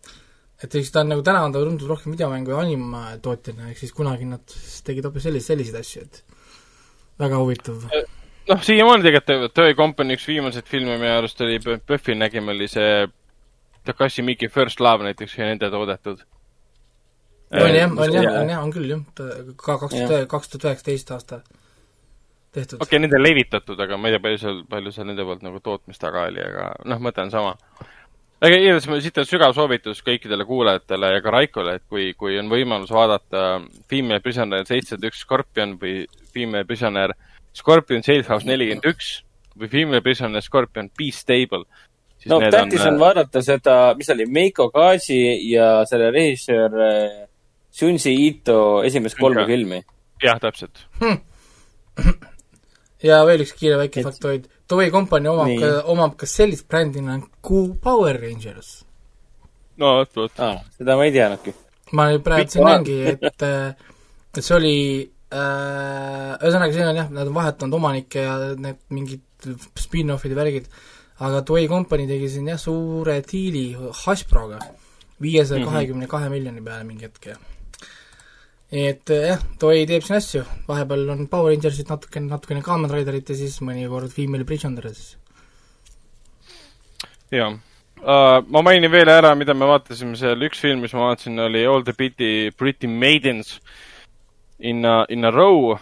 et 0.64 0.76
eks 0.76 0.92
ta 0.92 1.02
on 1.02 1.10
nagu 1.10 1.22
täna 1.22 1.44
on 1.44 1.52
ta 1.52 1.60
tunduvalt 1.60 1.90
rohkem 1.90 2.12
videomängu 2.12 2.52
ja 2.52 2.60
animatootjana, 2.60 3.70
ehk 3.70 3.78
siis 3.78 3.92
kunagi 3.92 4.26
nad 4.26 4.56
tegid 4.86 5.04
hoopis 5.04 5.24
selliseid, 5.24 5.48
selliseid 5.48 5.80
asju, 5.80 6.02
et 6.02 6.24
väga 7.20 7.38
huvitav 7.38 7.84
äh 7.92 8.21
noh, 8.50 8.62
siiamaani 8.64 9.06
tegelikult 9.06 9.54
Toy 9.54 9.76
Company 9.78 10.18
üks 10.18 10.28
viimaseid 10.30 10.68
filme 10.70 10.98
minu 10.98 11.14
arust 11.14 11.42
oli, 11.46 11.60
PÖFFil 11.62 12.20
nägime, 12.20 12.56
oli 12.56 12.68
see 12.72 13.08
Takashi 13.86 14.26
Miki 14.26 14.50
First 14.50 14.80
Love 14.80 15.08
näiteks 15.08 15.38
oli 15.38 15.48
nende 15.54 15.70
toodetud. 15.70 16.26
on 17.52 17.76
jah, 17.76 17.92
on 17.92 18.14
jah, 18.14 18.42
on 18.42 18.50
jah, 18.50 18.64
on 18.64 18.74
küll 18.74 18.90
jah, 18.90 19.02
ka 19.56 19.78
kaks 19.78 19.96
tuhat, 19.96 20.28
kaks 20.32 20.54
tuhat 20.54 20.70
üheksateist 20.70 21.12
aasta 21.12 21.42
tehtud. 22.52 22.78
okei 22.82 22.86
okay,, 22.86 23.00
nende 23.00 23.22
levitatud, 23.22 23.80
aga 23.80 23.98
ma 23.98 24.10
ei 24.10 24.16
tea, 24.16 24.24
palju 24.26 24.44
seal, 24.44 24.62
palju 24.70 24.94
seal 24.96 25.10
nende 25.10 25.26
poolt 25.28 25.44
nagu 25.46 25.64
tootmist 25.64 26.02
taga 26.04 26.28
oli, 26.30 26.44
aga 26.44 26.70
noh, 26.86 27.02
mõte 27.04 27.24
on 27.24 27.34
sama. 27.34 27.56
aga 28.42 28.58
igatahes 28.58 29.04
siit 29.06 29.20
on 29.22 29.28
sügav 29.30 29.56
soovitus 29.58 30.04
kõikidele 30.06 30.46
kuulajatele 30.50 31.14
ja 31.16 31.24
ka 31.24 31.36
Raikole, 31.38 31.76
et 31.80 31.86
kui, 31.90 32.12
kui 32.18 32.40
on 32.40 32.52
võimalus 32.52 32.94
vaadata 32.94 33.62
Female 33.90 34.24
Prisoner 34.24 34.66
seitsekümmend 34.66 35.12
üks 35.12 35.26
Scorpion 35.26 35.76
või 35.82 36.06
Female 36.34 36.68
Prisoner 36.70 37.16
Scorpion 37.54 38.04
Safe 38.04 38.28
House 38.28 38.48
nelikümmend 38.48 38.88
üks 38.94 39.22
või 39.60 39.70
Female 39.72 40.02
Prisoner 40.04 40.44
Scorpion 40.44 40.90
Be 40.98 41.12
Stable 41.16 41.66
no 42.30 42.40
tähtis 42.52 42.82
on, 42.86 42.94
on 42.96 43.00
vaadata 43.02 43.42
seda, 43.46 43.76
mis 43.98 44.10
oli, 44.14 44.26
Meiko 44.30 44.70
Kaasi 44.74 45.20
ja 45.50 45.82
selle 45.90 46.12
režissöör 46.14 46.78
äh, 46.86 47.18
Shunji 47.74 48.14
Ito 48.28 48.84
esimest 48.86 49.20
kolme 49.20 49.46
filmi. 49.46 49.82
jah, 50.24 50.40
täpselt 50.42 50.86
hm. 51.02 51.18
ja 53.08 53.22
veel 53.28 53.46
üks 53.46 53.56
kiire 53.58 53.80
väike 53.82 54.02
Et... 54.02 54.08
faktoid. 54.08 54.50
Toei 54.72 54.92
Company 54.92 55.28
omab 55.28 55.50
Nii. 55.50 55.58
ka, 55.60 55.72
omab 55.92 56.14
ka 56.20 56.30
sellist 56.30 56.68
brändi 56.72 57.02
nagu 57.04 57.62
Power 57.84 58.20
Rangers. 58.22 58.86
no 59.82 59.98
vot, 60.00 60.14
vot 60.16 60.44
ah,. 60.44 60.62
seda 60.78 61.00
ma 61.00 61.08
ei 61.10 61.16
teadnudki. 61.16 61.56
ma 61.98 62.12
praegu 62.24 62.54
siin 62.54 62.70
näengi, 62.70 63.00
et, 63.16 63.48
äh, 63.48 63.98
et 64.32 64.44
see 64.44 64.56
oli 64.56 64.78
äh,, 65.02 65.10
ühesõnaga, 65.32 66.72
siin 66.76 66.90
on 66.90 66.98
jah, 67.00 67.12
nad 67.14 67.30
on 67.30 67.36
vahetanud 67.36 67.78
omanikke 67.78 68.26
ja 68.26 68.34
need 68.60 68.82
mingid 68.92 69.52
spin-offid 69.80 70.34
ja 70.34 70.40
värgid 70.42 70.68
aga 71.22 71.42
Toei 71.46 71.68
Company 71.70 72.08
tegi 72.10 72.30
siin 72.34 72.50
jah, 72.50 72.60
suure 72.60 73.20
diili 73.28 73.72
Hasbroga, 74.04 74.60
viiesaja 75.22 75.66
kahekümne 75.68 76.10
kahe 76.10 76.30
miljoni 76.34 76.64
peale 76.66 76.86
mingi 76.88 77.06
hetk 77.08 77.32
ja 77.32 77.38
et 78.72 79.12
jah, 79.14 79.42
Toei 79.62 79.86
teeb 79.90 80.06
siin 80.08 80.18
asju, 80.18 80.44
vahepeal 80.70 81.10
on 81.14 81.26
Power 81.32 81.52
Rangersit 81.54 81.92
natukene, 81.92 82.32
natukene 82.32 82.64
Kamen 82.66 82.94
Riderit 82.94 83.30
ja 83.30 83.38
siis 83.38 83.60
mõnikord 83.66 84.14
Female 84.14 84.48
Prisoner 84.48 84.88
siis. 84.94 85.18
jaa. 87.32 87.52
Uh,, 88.02 88.40
ma 88.50 88.64
mainin 88.66 88.90
veel 88.90 89.12
ära, 89.14 89.36
mida 89.38 89.54
me 89.54 89.68
vaatasime 89.70 90.16
seal, 90.18 90.42
üks 90.48 90.64
film, 90.64 90.82
mis 90.82 90.96
ma 90.98 91.12
vaatasin, 91.12 91.38
oli 91.44 91.62
All 91.70 91.86
the 91.86 91.94
Pretty, 91.94 92.50
Pretty 92.58 92.90
Maidens 92.90 93.60
in 94.62 94.86
a, 94.86 95.06
in 95.10 95.26
a 95.26 95.32
row. 95.32 95.78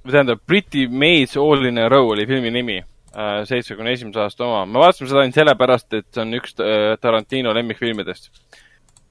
või 0.00 0.12
tähendab, 0.12 0.40
Pretty 0.46 0.86
Maids 0.88 1.36
All 1.36 1.66
in 1.68 1.78
a 1.78 1.88
row 1.88 2.08
oli 2.12 2.26
filmi 2.26 2.50
nimi 2.50 2.80
Äh, 3.10 3.40
seitsmekümne 3.42 3.90
esimese 3.90 4.20
aasta 4.22 4.44
oma. 4.46 4.60
me 4.70 4.78
vaatasime 4.78 5.08
seda 5.10 5.24
ainult 5.24 5.34
sellepärast, 5.34 5.88
et 5.98 6.04
see 6.14 6.22
on 6.22 6.36
üks 6.38 6.52
äh, 6.62 6.92
Tarantino 7.02 7.50
lemmikfilmidest. 7.56 8.28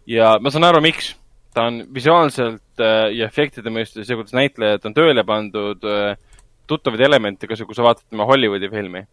ja 0.08 0.38
ma 0.39 0.54
saan 0.56 0.64
aru, 0.70 0.80
miks. 0.86 1.10
ta 1.52 1.66
on 1.68 1.82
visuaalselt 1.93 2.80
äh, 2.80 3.10
ja 3.18 3.28
efektide 3.28 3.74
mõistes 3.76 4.08
ja 4.08 4.16
kuidas 4.16 4.38
näitlejad 4.38 4.88
on 4.88 4.95
tööle 4.95 5.26
pandud 5.28 5.84
tuttavaid 6.70 7.04
elemente, 7.04 7.50
kas, 7.50 7.66
kui 7.68 7.76
sa 7.76 7.84
vaatad 7.84 8.06
tema 8.06 8.30
Hollywoodi 8.30 8.72
filmi. 8.72 9.04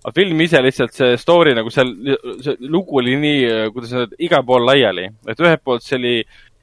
aga 0.00 0.14
film 0.16 0.40
ise 0.40 0.64
lihtsalt, 0.64 0.96
see 0.96 1.20
story 1.20 1.52
nagu 1.58 1.68
seal, 1.74 1.92
see 2.40 2.56
lugu 2.64 3.02
oli 3.02 3.20
nii, 3.20 3.46
kuidas 3.76 3.92
öelda, 3.92 4.16
igal 4.24 4.46
pool 4.48 4.64
laiali. 4.64 5.10
et 5.28 5.44
ühelt 5.44 5.60
poolt 5.60 5.84
see 5.84 6.00
oli 6.00 6.14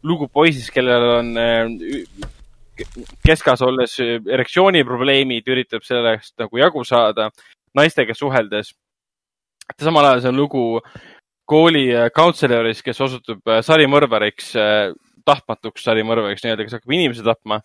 lugu 0.07 0.29
poisist, 0.31 0.71
kellel 0.73 1.05
on 1.17 1.33
keskas 3.25 3.61
olles 3.65 3.95
erektsiooniprobleemid, 3.99 5.47
üritab 5.49 5.85
sellest 5.85 6.35
nagu 6.41 6.59
jagu 6.61 6.83
saada 6.85 7.29
naistega 7.77 8.15
suheldes. 8.15 8.73
samal 9.79 10.05
ajal 10.05 10.21
see 10.21 10.29
on 10.29 10.37
lugu 10.37 10.65
kooli 11.47 11.87
counselor'ist, 12.15 12.83
kes 12.83 13.01
osutub 13.01 13.41
sarimõrvariks, 13.63 14.51
tahtmatuks 15.27 15.85
sarimõrvariks 15.87 16.43
nii-öelda, 16.43 16.67
kes 16.67 16.77
hakkab 16.77 16.95
inimesi 16.97 17.23
tapma. 17.25 17.61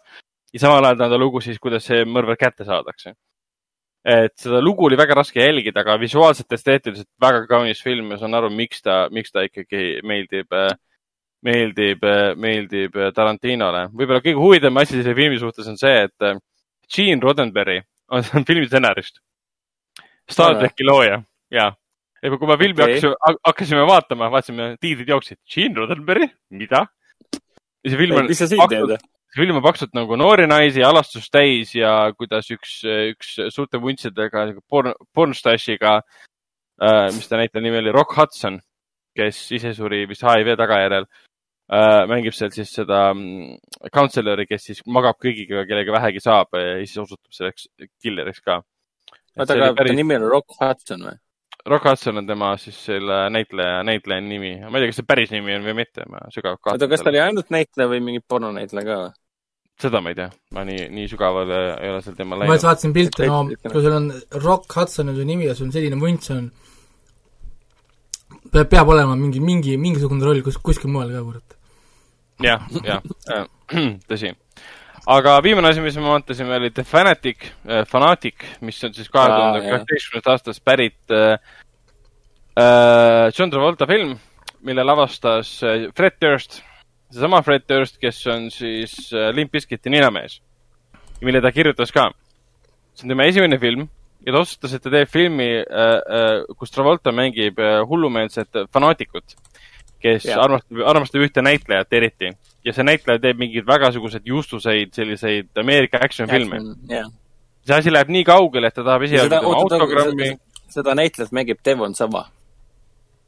ja 0.53 0.61
samal 0.61 0.85
ajal 0.85 1.07
on 1.07 1.11
ta 1.11 1.19
lugu 1.19 1.41
siis, 1.41 1.59
kuidas 1.59 1.87
see 1.87 2.05
mõrvar 2.05 2.39
kätte 2.39 2.65
saadakse. 2.65 3.15
et 4.05 4.35
seda 4.37 4.61
lugu 4.61 4.87
oli 4.87 4.97
väga 4.99 5.15
raske 5.15 5.41
jälgida, 5.41 5.81
aga 5.81 5.99
visuaalselt, 6.01 6.53
esteetiliselt 6.53 7.09
väga 7.21 7.47
kaunis 7.47 7.83
film 7.83 8.11
ja 8.11 8.19
saan 8.19 8.35
aru, 8.35 8.51
miks 8.51 8.83
ta, 8.83 9.07
miks 9.11 9.31
ta 9.31 9.45
ikkagi 9.47 10.01
meeldib, 10.03 10.51
äh, 10.53 10.75
meeldib, 11.43 12.05
meeldib 12.39 12.97
Tarantinole. 13.15 13.89
võib-olla 13.91 14.23
kõige 14.23 14.39
huvitavam 14.39 14.83
asi 14.83 15.01
selle 15.01 15.17
filmi 15.19 15.41
suhtes 15.41 15.69
on 15.71 15.79
see, 15.81 16.07
et 16.07 16.43
Gene 16.93 17.23
Roddenberry 17.23 17.81
on, 18.13 18.25
filmi 18.49 18.67
stsenarist 18.69 19.23
Star 20.31 20.57
tracki 20.59 20.87
looja, 20.87 21.19
jaa. 21.53 21.71
ja 22.23 22.33
kui 22.35 22.49
me 22.49 22.57
filmi 22.61 22.79
okay. 22.79 22.95
hakkasime, 22.95 23.39
hakkasime 23.49 23.87
vaatama, 23.89 24.29
vaatasime, 24.33 24.69
tiitrid 24.81 25.11
jooksid. 25.11 25.41
Gene 25.51 25.81
Roddenberry, 25.81 26.29
mida? 26.55 26.87
ja 27.83 27.91
see 27.91 27.99
film 27.99 28.21
on. 28.21 28.31
mis 28.31 28.39
sa 28.39 28.49
siin 28.51 28.63
teed? 28.71 28.95
see 29.33 29.41
film 29.41 29.59
on 29.59 29.65
paksult 29.65 29.95
nagu 29.99 30.17
noori 30.21 30.47
naisi 30.47 30.85
alastust 30.87 31.33
täis 31.35 31.73
ja 31.75 32.13
kuidas 32.15 32.51
üks, 32.55 32.77
üks 32.87 33.35
suurte 33.55 33.81
vuntsidega 33.83 34.47
porn, 34.71 34.95
pornstashiga 35.15 35.97
äh,, 35.99 37.09
mis 37.17 37.27
ta 37.29 37.41
näitleja 37.41 37.65
nimi 37.67 37.81
oli, 37.81 37.95
Rock 37.97 38.15
Hudson, 38.19 38.61
kes 39.19 39.43
ise 39.59 39.75
suri 39.75 40.05
vist 40.11 40.23
HIV 40.27 40.55
tagajärjel 40.61 41.09
äh,, 41.09 41.32
mängib 42.11 42.35
seal 42.37 42.51
siis 42.53 42.73
seda 42.75 43.07
mm, 43.15 43.89
counselor'i, 43.95 44.45
kes 44.49 44.69
siis 44.71 44.83
magab 44.93 45.17
kõigiga, 45.23 45.65
kellega 45.69 45.95
vähegi 45.95 46.21
saab 46.21 46.53
ja 46.59 46.77
siis 46.83 46.99
osutub 47.05 47.33
selleks 47.33 47.69
killeriks 48.03 48.43
ka 48.45 48.61
oota, 49.39 49.55
aga 49.55 49.73
päris... 49.77 49.93
ta 49.95 50.01
nimi 50.01 50.19
on 50.19 50.27
Rock 50.29 50.59
Hudson 50.61 51.07
või? 51.09 51.17
Rock 51.73 51.87
Hudson 51.87 52.19
on 52.19 52.27
tema 52.27 52.53
siis 52.59 52.79
selle 52.85 53.25
näitleja, 53.31 53.83
näitleja 53.87 54.25
nimi. 54.25 54.55
ma 54.61 54.77
ei 54.77 54.85
tea, 54.85 54.93
kas 54.93 55.01
see 55.01 55.09
päris 55.09 55.33
nimi 55.35 55.55
on 55.57 55.67
või 55.67 55.77
mitte, 55.79 56.07
ma 56.11 56.25
sügavalt 56.35 56.61
kahtlen. 56.61 56.79
oota, 56.79 56.91
kas 56.91 57.05
ta 57.05 57.13
oli 57.13 57.23
ainult 57.23 57.53
näitleja 57.55 57.91
või 57.93 58.03
mingi 58.09 58.25
pornonäitleja 58.29 58.89
ka 58.89 58.99
või? 59.05 59.13
seda 59.83 60.03
ma 60.03 60.13
ei 60.13 60.19
tea, 60.19 60.29
ma 60.57 60.67
nii, 60.69 60.89
nii 60.95 61.07
sügavale 61.11 61.63
ei 61.79 61.93
ole 61.93 62.03
seal 62.05 62.19
teemal 62.19 62.43
läinud. 62.43 62.53
ma 62.53 62.59
just 62.59 62.69
vaatasin 62.69 62.97
pilte, 62.97 63.31
no 63.31 63.41
kui 63.71 63.87
sul 63.87 63.97
on 63.97 64.11
Rock 64.43 64.77
Hudson 64.77 65.13
on 65.13 65.17
su 65.17 65.27
nimi 65.29 65.49
ja 65.49 65.57
sul 65.59 65.71
on 65.71 65.75
selline 65.75 65.99
vunt, 66.03 66.29
see 66.29 66.37
on, 66.37 66.51
peab, 68.51 68.69
peab 68.75 68.93
olema 68.95 69.17
mingi, 69.19 69.43
mingi, 69.43 69.79
mingisugune 69.81 70.29
roll 70.29 70.45
kus, 70.45 70.61
kuskil 70.63 70.93
mujal 70.93 71.15
ka, 71.15 71.25
kurat. 71.31 71.59
Jah, 72.45 72.65
jah, 72.85 73.47
tõsi. 74.11 74.33
Aga 75.13 75.37
viimane 75.43 75.73
asi, 75.73 75.83
mis 75.83 75.97
me 75.99 76.07
vaatasime, 76.07 76.55
oli 76.61 76.71
The 76.71 76.85
Fanatic 76.87 77.49
äh,, 77.67 77.83
Fanatic, 77.91 78.45
mis 78.63 78.79
on 78.87 78.95
siis 78.95 79.11
kahe 79.11 79.33
tuhande 79.33 79.65
kaheteistkümnendast 79.65 80.31
aastast 80.31 80.63
pärit 80.65 81.15
äh, 81.15 81.39
äh, 82.55 83.31
John 83.35 83.51
Travolta 83.51 83.89
film, 83.91 84.15
mille 84.63 84.85
lavastas 84.87 85.57
äh, 85.67 85.89
Fred 85.97 86.21
Durst. 86.23 86.61
seesama 87.11 87.43
Fred 87.43 87.67
Durst, 87.69 87.99
kes 87.99 88.23
on 88.31 88.51
siis 88.51 89.11
äh, 89.13 89.33
Limp 89.35 89.53
Bizkiti 89.53 89.91
ninamees. 89.91 90.39
Ja 91.21 91.27
mille 91.27 91.43
ta 91.43 91.53
kirjutas 91.53 91.93
ka. 91.93 92.11
see 92.95 93.07
on 93.07 93.09
tema 93.09 93.25
esimene 93.25 93.59
film 93.59 93.89
ja 94.27 94.33
ta 94.35 94.43
otsustas, 94.43 94.75
et 94.77 94.83
ta 94.85 94.91
teeb 94.93 95.11
filmi 95.11 95.49
äh,, 95.59 95.95
äh, 95.99 96.57
kus 96.59 96.71
Travolta 96.71 97.13
mängib 97.15 97.59
äh, 97.59 97.81
hullumeelset 97.89 98.69
fanaatikut, 98.73 99.35
kes 100.03 100.29
ja. 100.29 100.41
armastab, 100.43 100.85
armastab 100.93 101.25
ühte 101.25 101.45
näitlejat 101.45 101.99
eriti 101.99 102.33
ja 102.65 102.75
see 102.75 102.87
näitleja 102.87 103.23
teeb 103.23 103.41
mingeid 103.41 103.67
vägasuguseid 103.67 104.27
justuseid, 104.27 104.93
selliseid 104.95 105.51
Ameerika 105.63 106.03
action 106.03 106.31
filme 106.31 106.61
see 107.67 107.77
asi 107.77 107.93
läheb 107.93 108.11
nii 108.13 108.25
kaugele, 108.27 108.71
et 108.71 108.77
ta 108.77 108.85
tahab 108.85 109.05
esialgu 109.07 109.33
tema 109.33 109.57
autogrammi. 109.63 110.31
seda 110.73 110.95
näitlejat 110.99 111.35
mängib 111.37 111.61
Devon 111.65 111.95
Sava. 111.95 112.25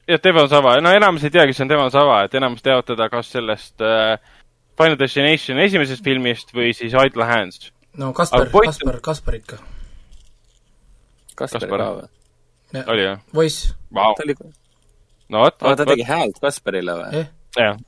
jah, 0.08 0.22
Devon 0.24 0.48
Sava, 0.48 0.78
no 0.80 0.92
enamus 0.94 1.24
ei 1.24 1.34
tea, 1.34 1.46
kes 1.50 1.60
on 1.64 1.70
Devon 1.70 1.92
Sava, 1.94 2.24
et 2.26 2.34
enamus 2.34 2.64
teavad 2.64 2.88
teda 2.90 3.08
kas 3.12 3.30
sellest 3.34 3.84
äh, 3.84 4.18
Final 4.78 4.98
Destination 4.98 5.60
esimesest 5.62 6.04
filmist 6.04 6.50
või 6.54 6.72
siis 6.74 6.96
Idle 6.98 7.28
Hands. 7.30 7.70
no 8.00 8.12
Kaspar, 8.12 8.50
point... 8.50 8.72
Kaspar, 8.72 9.00
Kaspar 9.04 9.38
ikka. 9.38 9.62
Kaspar 11.38 11.70
ka 11.70 11.88
või? 12.00 12.10
oli 12.82 13.06
jah? 13.06 13.22
Wise 13.36 13.74
wow.. 13.94 14.14
No 15.32 15.44
vot, 15.46 15.58
vot. 15.60 15.76
ta 15.80 15.88
tegi 15.88 16.06
häält 16.08 16.40
Kasparile 16.42 16.96
või 17.00 17.20
eh?? 17.22 17.28
jah. 17.58 17.78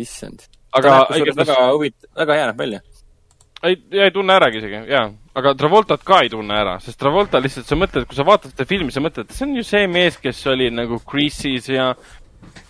issand 0.00 0.46
aga 0.78 0.96
õigus 1.14 1.38
väga 1.38 1.60
huvit-, 1.72 2.08
väga 2.18 2.38
hea 2.38 2.48
näeb 2.50 2.64
välja. 2.64 2.80
ei, 3.64 3.78
ei 3.96 4.10
tunne 4.14 4.36
äragi 4.38 4.60
isegi, 4.60 4.82
jaa. 4.90 5.06
aga 5.38 5.54
Travoltat 5.60 6.04
ka 6.06 6.20
ei 6.24 6.32
tunne 6.32 6.58
ära, 6.58 6.74
sest 6.82 7.00
Travolta 7.00 7.40
lihtsalt, 7.42 7.68
sa 7.68 7.78
mõtled, 7.78 8.08
kui 8.10 8.18
sa 8.18 8.26
vaatad 8.26 8.54
seda 8.54 8.68
filmi, 8.68 8.94
sa 8.94 9.02
mõtled, 9.04 9.30
see 9.34 9.46
on 9.48 9.56
ju 9.60 9.64
see 9.66 9.88
mees, 9.90 10.18
kes 10.22 10.44
oli 10.52 10.70
nagu 10.74 11.00
Grease'is 11.10 11.70
ja 11.72 11.92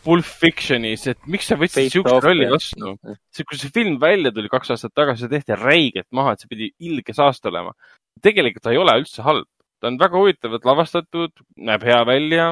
Pulp 0.04 0.26
Fictionis, 0.28 1.06
et 1.10 1.18
miks 1.30 1.48
sa 1.50 1.56
võtsid 1.58 1.90
siukse 1.90 2.20
rolli 2.22 2.46
vastu? 2.50 2.94
see, 3.34 3.46
kui 3.48 3.58
see 3.58 3.72
film 3.74 3.96
välja 4.02 4.30
tuli 4.34 4.52
kaks 4.52 4.74
aastat 4.76 4.94
tagasi, 4.94 5.24
see 5.24 5.32
tehti 5.32 5.58
räigelt 5.58 6.08
maha, 6.14 6.34
et 6.34 6.44
see 6.44 6.52
pidi 6.52 6.70
ilge 6.84 7.16
saast 7.16 7.46
olema. 7.50 7.74
tegelikult 8.22 8.62
ta 8.64 8.74
ei 8.74 8.78
ole 8.80 8.94
üldse 9.00 9.24
halb. 9.26 9.48
ta 9.80 9.90
on 9.90 9.98
väga 10.00 10.20
huvitavalt 10.20 10.68
lavastatud, 10.68 11.32
näeb 11.56 11.82
hea 11.88 11.98
välja, 12.08 12.46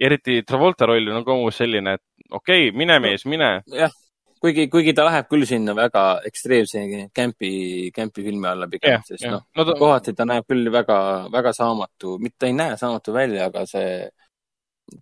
eriti 0.00 0.42
Travolta 0.46 0.88
roll 0.88 1.10
on 1.12 1.24
umbes 1.24 1.60
selline, 1.60 1.98
et 1.98 2.30
okei 2.30 2.68
okay,, 2.68 2.76
mine 2.76 2.98
mees, 3.02 3.26
mine. 3.28 3.50
jah, 3.76 3.92
kuigi, 4.40 4.66
kuigi 4.72 4.94
ta 4.96 5.04
läheb 5.08 5.28
küll 5.30 5.44
sinna 5.48 5.74
väga 5.76 6.04
ekstreemse 6.30 6.84
kämpi, 7.14 7.52
kämpi 7.94 8.24
filmi 8.24 8.48
alla 8.48 8.68
pigem 8.70 8.94
yeah,, 8.94 9.04
sest 9.06 9.26
yeah. 9.26 9.36
noh 9.36 9.44
no, 9.56 9.66
ta... 9.68 9.76
kohati 9.78 10.16
ta 10.16 10.26
näeb 10.28 10.48
küll 10.48 10.72
väga, 10.72 10.98
väga 11.32 11.52
saamatu, 11.56 12.16
mitte 12.22 12.48
ei 12.48 12.56
näe 12.56 12.78
saamatu 12.80 13.14
välja, 13.16 13.50
aga 13.50 13.66
see 13.68 13.92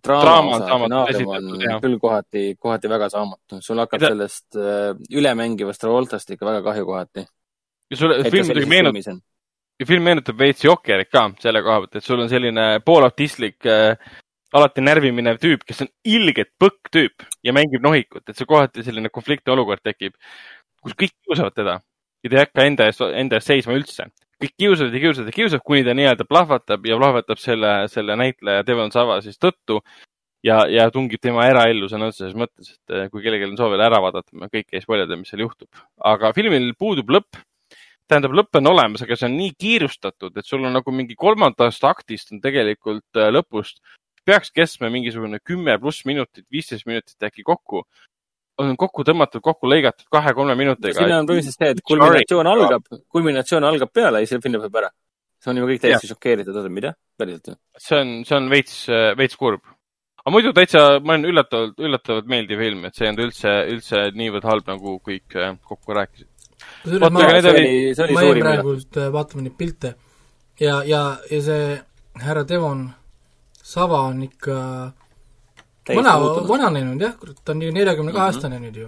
draama 0.03 0.59
osa, 0.59 0.75
on 0.75 1.81
küll 1.81 1.97
kohati, 2.01 2.43
kohati 2.59 2.91
väga 2.91 3.09
saamatu. 3.09 3.61
sul 3.61 3.81
hakkab 3.81 4.01
Mida? 4.01 4.13
sellest 4.13 4.59
uh, 4.59 4.93
ülemängivast 5.09 5.81
Travoltast 5.81 6.35
ikka 6.35 6.45
väga 6.45 6.61
kahju 6.69 6.85
kohati. 6.85 7.25
ja 7.89 7.97
sulle 7.97 8.23
film 8.29 8.51
muidugi 8.51 8.69
meenutab, 8.69 9.21
ja 9.79 9.85
film 9.87 10.03
meenutab 10.03 10.39
veits 10.39 10.65
Jokkerit 10.65 11.09
ka 11.11 11.29
selle 11.39 11.63
koha 11.65 11.83
pealt, 11.83 11.95
et 11.95 12.05
sul 12.05 12.19
on 12.19 12.29
selline 12.29 12.67
poolautistlik 12.85 13.65
äh, 13.65 13.95
alati 14.53 14.81
närvi 14.81 15.11
minev 15.15 15.37
tüüp, 15.41 15.65
kes 15.67 15.83
on 15.85 15.91
ilgelt 16.07 16.51
põkk 16.61 16.89
tüüp 16.93 17.27
ja 17.45 17.53
mängib 17.55 17.83
nohikut, 17.85 18.25
et 18.27 18.37
see 18.37 18.49
kohati 18.49 18.85
selline 18.85 19.11
konflikti 19.13 19.53
olukord 19.53 19.83
tekib, 19.85 20.15
kus 20.81 20.95
kõik 20.97 21.13
kiusavad 21.27 21.55
teda 21.57 21.79
ja 22.23 22.29
ta 22.29 22.35
ei 22.35 22.43
hakka 22.43 22.67
enda 22.67 22.89
eest, 22.89 23.03
enda 23.21 23.39
eest 23.39 23.51
seisma 23.51 23.75
üldse. 23.77 24.09
kõik 24.39 24.53
kiusavad 24.55 24.93
ja 24.95 25.01
kiusavad 25.03 25.27
ja 25.27 25.35
kiusavad, 25.35 25.63
kuni 25.67 25.83
ta 25.83 25.93
nii-öelda 25.97 26.25
plahvatab 26.27 26.85
ja 26.87 26.95
plahvatab 26.95 27.41
selle, 27.41 27.73
selle 27.91 28.15
näitleja 28.15 28.63
Devon 28.67 28.91
Sava 28.91 29.19
siis 29.21 29.35
tõttu 29.35 29.81
ja, 30.43 30.61
ja 30.71 30.87
tungib 30.95 31.19
tema 31.21 31.43
eraellu 31.49 31.89
sõna 31.91 32.07
otseses 32.07 32.37
mõttes, 32.39 32.71
et 32.77 32.95
eh, 32.95 33.09
kui 33.11 33.23
kellelgi 33.25 33.49
on 33.49 33.57
soov 33.59 33.73
veel 33.75 33.83
ära 33.83 33.99
vaadata, 34.03 34.31
ma 34.39 34.47
kõike 34.47 34.79
ei 34.79 34.83
spoilida, 34.83 35.19
mis 35.19 35.31
seal 35.31 35.43
juhtub. 35.43 35.69
aga 36.13 36.31
filmil 36.35 36.71
puudub 36.79 37.11
lõpp. 37.17 37.43
tähendab, 38.09 38.33
lõpp 38.33 38.57
on 38.57 38.71
olemas, 38.71 39.03
aga 39.03 39.15
see 39.19 39.27
on 39.27 39.35
nii 39.37 39.51
kiirustatud, 39.59 40.37
et 40.37 40.45
sul 40.45 40.63
on 40.65 40.73
nagu 40.73 40.91
mingi 40.91 41.15
kolmandast 41.19 41.83
aktist 41.83 42.31
on 42.31 42.41
tegelikult 42.41 43.19
eh, 43.19 43.31
lõpust 43.35 43.83
peaks 44.25 44.51
kestma 44.55 44.89
mingisugune 44.93 45.39
kümme 45.45 45.77
pluss 45.81 46.05
minutit, 46.05 46.45
viisteist 46.51 46.87
minutit 46.89 47.29
äkki 47.29 47.43
kokku. 47.47 47.83
on 48.59 48.73
kokku 48.75 49.05
tõmmatud, 49.07 49.39
kokku 49.39 49.69
lõigatud 49.71 50.09
kahe-kolme 50.11 50.55
minutiga. 50.59 50.97
siin 50.97 51.13
on 51.15 51.27
põhimõtteliselt 51.27 51.63
see, 51.63 51.75
et 51.75 51.83
kulminatsioon 51.87 52.47
algab, 52.51 52.89
kulminatsioon 53.07 53.63
algab 53.63 53.91
peale 53.93 54.23
ja 54.23 54.27
siis 54.27 54.41
film 54.43 54.57
lõpeb 54.59 54.79
ära. 54.81 54.89
see 55.39 55.51
on 55.51 55.61
juba 55.61 55.71
kõik 55.71 55.83
täiesti 55.85 56.11
šokeeritud, 56.11 56.55
oota, 56.55 56.71
mida? 56.79 56.93
päriselt 57.17 57.51
või? 57.51 57.59
see 57.77 57.99
on, 57.99 58.15
see 58.27 58.39
on 58.39 58.49
veits, 58.51 58.75
veits 59.21 59.39
kurb. 59.39 59.63
aga 60.19 60.35
muidu 60.35 60.51
täitsa, 60.57 60.83
ma 60.99 61.15
olen 61.15 61.31
üllatavalt, 61.31 61.79
üllatavalt 61.79 62.27
meeldiv 62.35 62.65
film, 62.65 62.83
et 62.89 62.99
see 62.99 63.07
ei 63.07 63.13
olnud 63.13 63.25
üldse, 63.29 63.55
üldse 63.77 64.03
niivõrd 64.19 64.51
halb, 64.51 64.67
nagu 64.75 64.99
kõik 65.07 65.39
äh, 65.39 65.55
kokku 65.71 65.95
rääkisid. 65.95 66.29
kusjuures 66.83 67.07
ma, 67.07 67.25
ma 68.19 68.27
jäin 68.27 68.43
praegult 68.43 68.99
äh, 68.99 69.11
vaatama 69.15 69.47
neid 69.47 69.55
pilte 69.59 69.95
ja, 70.59 70.81
ja, 70.83 71.03
ja 71.31 71.41
see 71.43 71.77
härra 72.19 72.43
Devon 72.47 72.89
Sava 73.69 74.01
on 74.09 74.23
ikka 74.25 74.57
vana, 75.95 76.13
vananenud 76.47 77.01
jah, 77.01 77.15
kurat, 77.19 77.37
ta 77.45 77.53
on 77.53 77.61
ju 77.61 77.71
neljakümne 77.73 78.13
kahe 78.15 78.29
aastane 78.29 78.57
mhm. 78.57 78.65
nüüd 78.65 78.79
ju. 78.81 78.87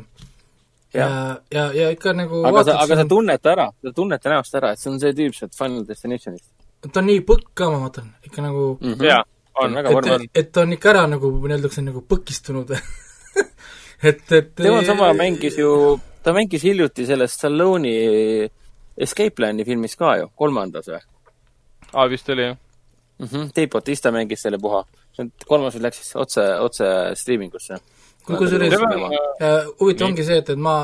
ja, 0.94 1.10
ja, 1.54 1.66
ja 1.74 1.90
ikka 1.96 2.14
nagu 2.18 2.42
aga 2.50 2.64
sa, 2.68 2.78
aga 2.86 2.98
sa 3.02 3.06
tunned 3.10 3.44
ta 3.44 3.54
ära, 3.56 3.68
sa 3.84 3.94
tunned 3.96 4.24
ta 4.24 4.34
näost 4.34 4.58
ära, 4.60 4.74
et 4.74 4.82
see 4.82 4.92
on 4.92 5.00
see 5.04 5.14
tüüp 5.18 5.38
sealt 5.38 5.58
Final 5.58 5.86
Destinationist. 5.88 6.50
ta 6.88 7.00
on 7.00 7.08
nii 7.12 7.22
põkk 7.28 7.54
ka, 7.54 7.70
ma 7.74 7.84
vaatan, 7.86 8.10
ikka 8.28 8.46
nagu 8.46 8.64
mm 8.80 8.94
-hmm. 8.94 9.06
jaa, 9.10 9.22
on 9.64 9.78
väga 9.80 9.94
vorm. 9.98 10.10
et, 10.16 10.32
et 10.44 10.52
ta 10.52 10.66
on 10.66 10.74
ikka 10.78 10.90
ära 10.94 11.06
nagu, 11.14 11.32
öeldakse, 11.50 11.86
nagu 11.86 12.04
põkistunud 12.14 12.74
et, 14.10 14.26
et 14.32 14.56
tema 14.56 14.82
sama 14.86 15.14
mängis 15.14 15.60
ju, 15.62 16.00
ta 16.24 16.34
mängis 16.34 16.66
hiljuti 16.68 17.06
selles 17.06 17.38
Stallone'i 17.38 18.50
Escape 18.98 19.32
Plan'i 19.38 19.66
filmis 19.66 19.96
ka 19.96 20.18
ju, 20.18 20.28
kolmandas 20.36 20.90
või? 20.90 21.02
aa, 21.94 22.10
vist 22.10 22.30
oli 22.30 22.50
jah 22.50 22.60
mm 23.22 23.28
-hmm.. 23.28 23.50
Dave 23.56 23.68
Bautista 23.68 24.12
mängis 24.12 24.42
selle 24.42 24.58
puha. 24.58 24.86
kolmas 25.48 25.76
läks 25.76 25.98
siis 25.98 26.16
otse, 26.16 26.60
otse 26.60 26.86
striimingusse. 27.14 27.76
kusjuures 28.26 28.74
äh, 28.74 29.66
huvitav 29.80 30.08
ongi 30.08 30.24
see, 30.24 30.38
et, 30.38 30.50
et 30.50 30.60
ma 30.60 30.76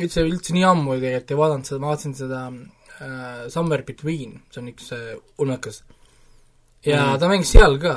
üldse, 0.00 0.24
üldse 0.24 0.54
nii 0.54 0.64
ammu 0.64 0.96
tegelikult 0.96 1.30
ei 1.30 1.38
vaadanud 1.40 1.68
seda, 1.68 1.80
ma 1.80 1.92
vaatasin 1.92 2.14
seda 2.14 2.40
äh, 2.48 3.48
Somewhere 3.48 3.82
Between, 3.82 4.40
see 4.50 4.62
on 4.62 4.72
üks 4.72 4.92
äh, 4.92 5.14
ulmekas. 5.38 5.84
ja 6.86 7.04
mm 7.04 7.18
ta 7.20 7.28
mängis 7.28 7.52
seal 7.52 7.78
ka. 7.78 7.94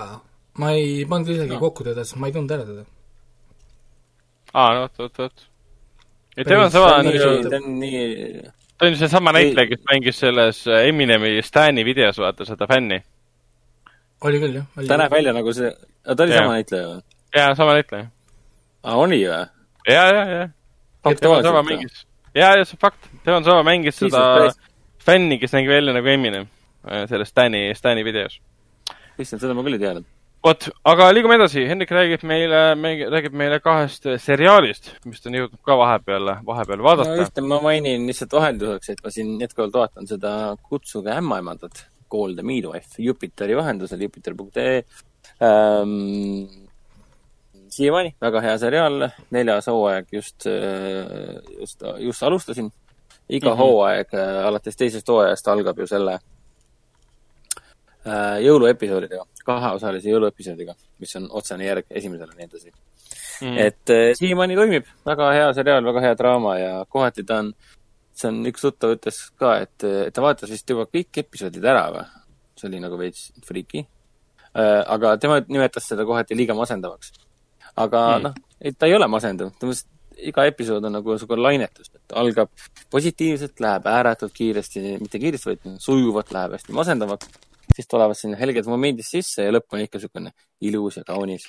ma 0.57 0.71
ei 0.71 1.05
pannud 1.09 1.29
isegi 1.29 1.53
no. 1.53 1.59
kokku 1.59 1.83
teda, 1.83 2.05
sest 2.05 2.19
ma 2.19 2.27
ei 2.27 2.33
tundnud 2.33 2.55
ära 2.55 2.65
teda. 2.65 2.85
aa, 4.53 4.73
no 4.73 4.85
vot, 4.85 4.97
vot, 4.99 5.17
vot. 5.17 5.49
ja 6.37 6.43
tema 6.43 6.63
on 6.63 6.71
sama 6.71 7.03
nii, 7.03 7.19
ta 7.49 7.59
on 7.59 7.79
nii 7.79 8.41
ta 8.77 8.85
on 8.85 8.97
seesama 8.97 9.31
näitleja, 9.31 9.69
kes 9.69 9.85
mängis 9.91 10.19
selles 10.19 10.63
Eminemi 10.67 11.41
Stani 11.43 11.85
videos, 11.85 12.17
vaata 12.17 12.45
seda 12.45 12.67
fänni 12.67 13.03
oli 14.21 14.41
küll, 14.41 14.57
jah. 14.59 14.87
ta 14.87 14.97
näeb 15.01 15.13
välja 15.13 15.33
nagu 15.35 15.53
see, 15.53 15.69
ta 16.07 16.17
oli 16.23 16.33
ja. 16.33 16.41
sama 16.41 16.57
näitleja 16.57 16.89
või? 16.89 17.01
jaa, 17.35 17.53
sama 17.59 17.77
näitleja. 17.77 18.09
aa, 18.83 18.97
oli 18.97 19.21
või? 19.23 19.45
ja, 19.91 20.03
ja, 20.15 20.25
ja. 20.33 20.43
tema 21.21 21.39
sama 21.45 21.63
mängis, 21.67 22.03
ja, 22.33 22.51
ja 22.57 22.65
see 22.65 22.77
on 22.77 22.83
fakt, 22.87 23.09
tema 23.23 23.41
sama 23.45 23.63
mängis 23.67 23.99
seda 24.01 24.51
fänni, 25.07 25.39
kes 25.39 25.55
nägi 25.55 25.71
välja 25.71 25.95
nagu 25.95 26.13
Eminem 26.13 26.47
äh, 26.87 27.07
selles 27.09 27.33
Stani, 27.33 27.69
Stani 27.77 28.05
videos. 28.05 28.39
issand, 29.17 29.41
seda 29.41 29.57
ma 29.57 29.65
küll 29.65 29.77
ei 29.77 29.83
teadnud. 29.83 30.07
vot, 30.45 30.69
aga 30.87 31.09
liigume 31.13 31.35
edasi, 31.37 31.65
Hendrik 31.69 31.91
räägib 31.91 32.23
meile, 32.27 32.61
räägib 33.11 33.35
meile 33.37 33.59
kahest 33.61 34.07
seriaalist, 34.23 34.93
mis 35.05 35.21
ta 35.21 35.29
on 35.29 35.37
jõudnud 35.41 35.61
ka 35.65 35.77
vahepeal, 35.77 36.33
vahepeal 36.47 36.85
vaadata 36.85 37.13
no,. 37.13 37.25
ühte 37.25 37.45
ma 37.45 37.61
mainin 37.61 38.09
lihtsalt 38.09 38.33
vahelduseks, 38.37 38.95
et 38.95 39.05
ma 39.05 39.13
siin 39.13 39.35
jätkuvalt 39.43 39.77
vaatan 39.77 40.09
seda 40.09 40.31
Kutsuge 40.69 41.13
ämmaemandat 41.13 41.85
Call 42.09 42.35
the 42.35 42.43
Midwife 42.43 43.03
Jupiteri 43.03 43.55
vahendusel, 43.57 44.01
jupiter.ee 44.01 44.83
ähm,. 45.41 46.47
siiamaani 47.69 48.15
väga 48.21 48.41
hea 48.41 48.57
seriaal, 48.57 49.09
neljas 49.31 49.67
hooaeg 49.67 50.07
just, 50.11 50.47
äh, 50.47 51.59
just, 51.59 51.83
just 51.99 52.23
alustasin. 52.23 52.71
iga 53.29 53.49
mm 53.49 53.53
-hmm. 53.53 53.57
hooaeg 53.57 54.13
äh, 54.13 54.45
alates 54.47 54.75
teisest 54.75 55.07
hooajast 55.07 55.47
algab 55.47 55.79
ju 55.79 55.87
selle 55.87 56.19
äh, 58.07 58.37
jõuluepisoodidega, 58.41 59.25
kaheosalise 59.45 60.09
jõuluepisoodiga, 60.09 60.75
mis 60.99 61.15
on 61.15 61.27
otsene 61.31 61.65
järg 61.65 61.85
esimesele 61.89 62.31
ja 62.31 62.37
nii 62.37 62.45
edasi 62.45 62.71
mm.. 63.41 63.57
et 63.57 63.89
äh, 63.89 64.13
siiamaani 64.13 64.55
toimib, 64.55 64.85
väga 65.05 65.31
hea 65.31 65.53
seriaal, 65.53 65.83
väga 65.85 66.01
hea 66.01 66.17
draama 66.17 66.57
ja 66.59 66.85
kohati 66.89 67.23
ta 67.23 67.39
on 67.43 67.47
äh, 67.47 67.76
see 68.17 68.31
on, 68.31 68.39
üks 68.49 68.63
tuttav 68.65 68.95
ütles 68.95 69.19
ka, 69.39 69.57
et, 69.65 69.75
et 69.85 70.15
ta 70.15 70.23
vaatas 70.25 70.51
vist 70.53 70.69
juba 70.69 70.87
kõik 70.89 71.21
episoodid 71.23 71.65
ära 71.65 71.87
või? 71.93 72.05
see 72.57 72.69
oli 72.71 72.81
nagu 72.81 72.97
veits 72.97 73.27
friiki 73.45 73.83
äh,. 73.83 74.81
aga 74.95 75.15
tema 75.21 75.39
nimetas 75.45 75.89
seda 75.91 76.05
kohati 76.09 76.37
liiga 76.37 76.55
masendavaks. 76.57 77.13
aga 77.75 78.01
mm. 78.17 78.25
noh, 78.25 78.73
ta 78.79 78.89
ei 78.89 78.97
ole 78.97 79.07
masendav, 79.11 79.53
mõtles, 79.53 79.85
iga 80.17 80.47
episood 80.49 80.85
on 80.87 80.95
nagu 80.97 81.13
niisugune 81.13 81.43
lainetus, 81.43 81.91
et 81.93 82.15
algab 82.17 82.49
positiivselt, 82.93 83.59
läheb 83.61 83.85
ääretult 83.91 84.33
kiiresti, 84.33 84.97
mitte 85.01 85.21
kiiresti, 85.21 85.51
vaid 85.51 85.77
sujuvalt 85.83 86.33
läheb 86.33 86.55
hästi 86.57 86.73
masendavaks, 86.73 87.29
siis 87.75 87.89
tulevad 87.91 88.17
sinna 88.17 88.39
helged 88.39 88.69
momendid 88.69 89.05
sisse 89.05 89.45
ja 89.45 89.53
lõpp 89.53 89.75
on 89.75 89.83
ikka 89.85 90.01
niisugune 90.01 90.33
ilus 90.65 90.97
ja 90.97 91.05
kaunis. 91.07 91.45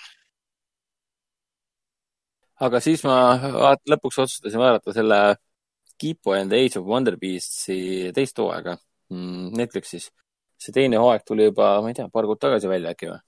aga 2.61 2.81
siis 2.83 3.05
ma 3.07 3.39
vaat, 3.55 3.85
lõpuks 3.89 4.19
otsustasin 4.25 4.61
vaadata 4.61 4.93
selle 4.93 5.19
Kipo 5.99 6.35
and 6.39 6.51
the 6.51 6.57
Age 6.57 6.79
of 6.79 6.87
Wonder 6.87 7.17
Beastsi 7.21 8.13
teist 8.15 8.39
hooaega 8.39 8.77
mm, 9.11 9.55
Netflixis. 9.59 10.11
see 10.59 10.75
teine 10.75 10.99
hooaeg 10.99 11.23
tuli 11.27 11.45
juba, 11.47 11.77
ma 11.83 11.91
ei 11.93 11.95
tea, 11.95 12.09
paar 12.11 12.27
kuud 12.27 12.41
tagasi 12.43 12.71
välja 12.71 12.95
äkki 12.95 13.11
või? 13.13 13.21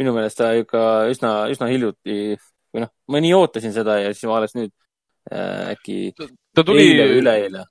minu 0.00 0.14
meelest 0.16 0.40
ta 0.40 0.52
ikka 0.56 0.82
üsna, 1.12 1.32
üsna 1.52 1.68
hiljuti 1.70 2.36
või 2.72 2.84
noh, 2.84 2.92
ma 3.10 3.20
nii 3.22 3.34
ootasin 3.36 3.74
seda 3.74 3.98
ja 4.00 4.12
siis 4.14 4.26
ma 4.30 4.38
alles 4.38 4.56
nüüd 4.56 4.72
äh, 5.30 5.72
äkki 5.74 5.98
ta 6.16 6.64
tuli, 6.66 6.86
eile 6.86 7.08
või 7.10 7.22
üleeile. 7.22 7.64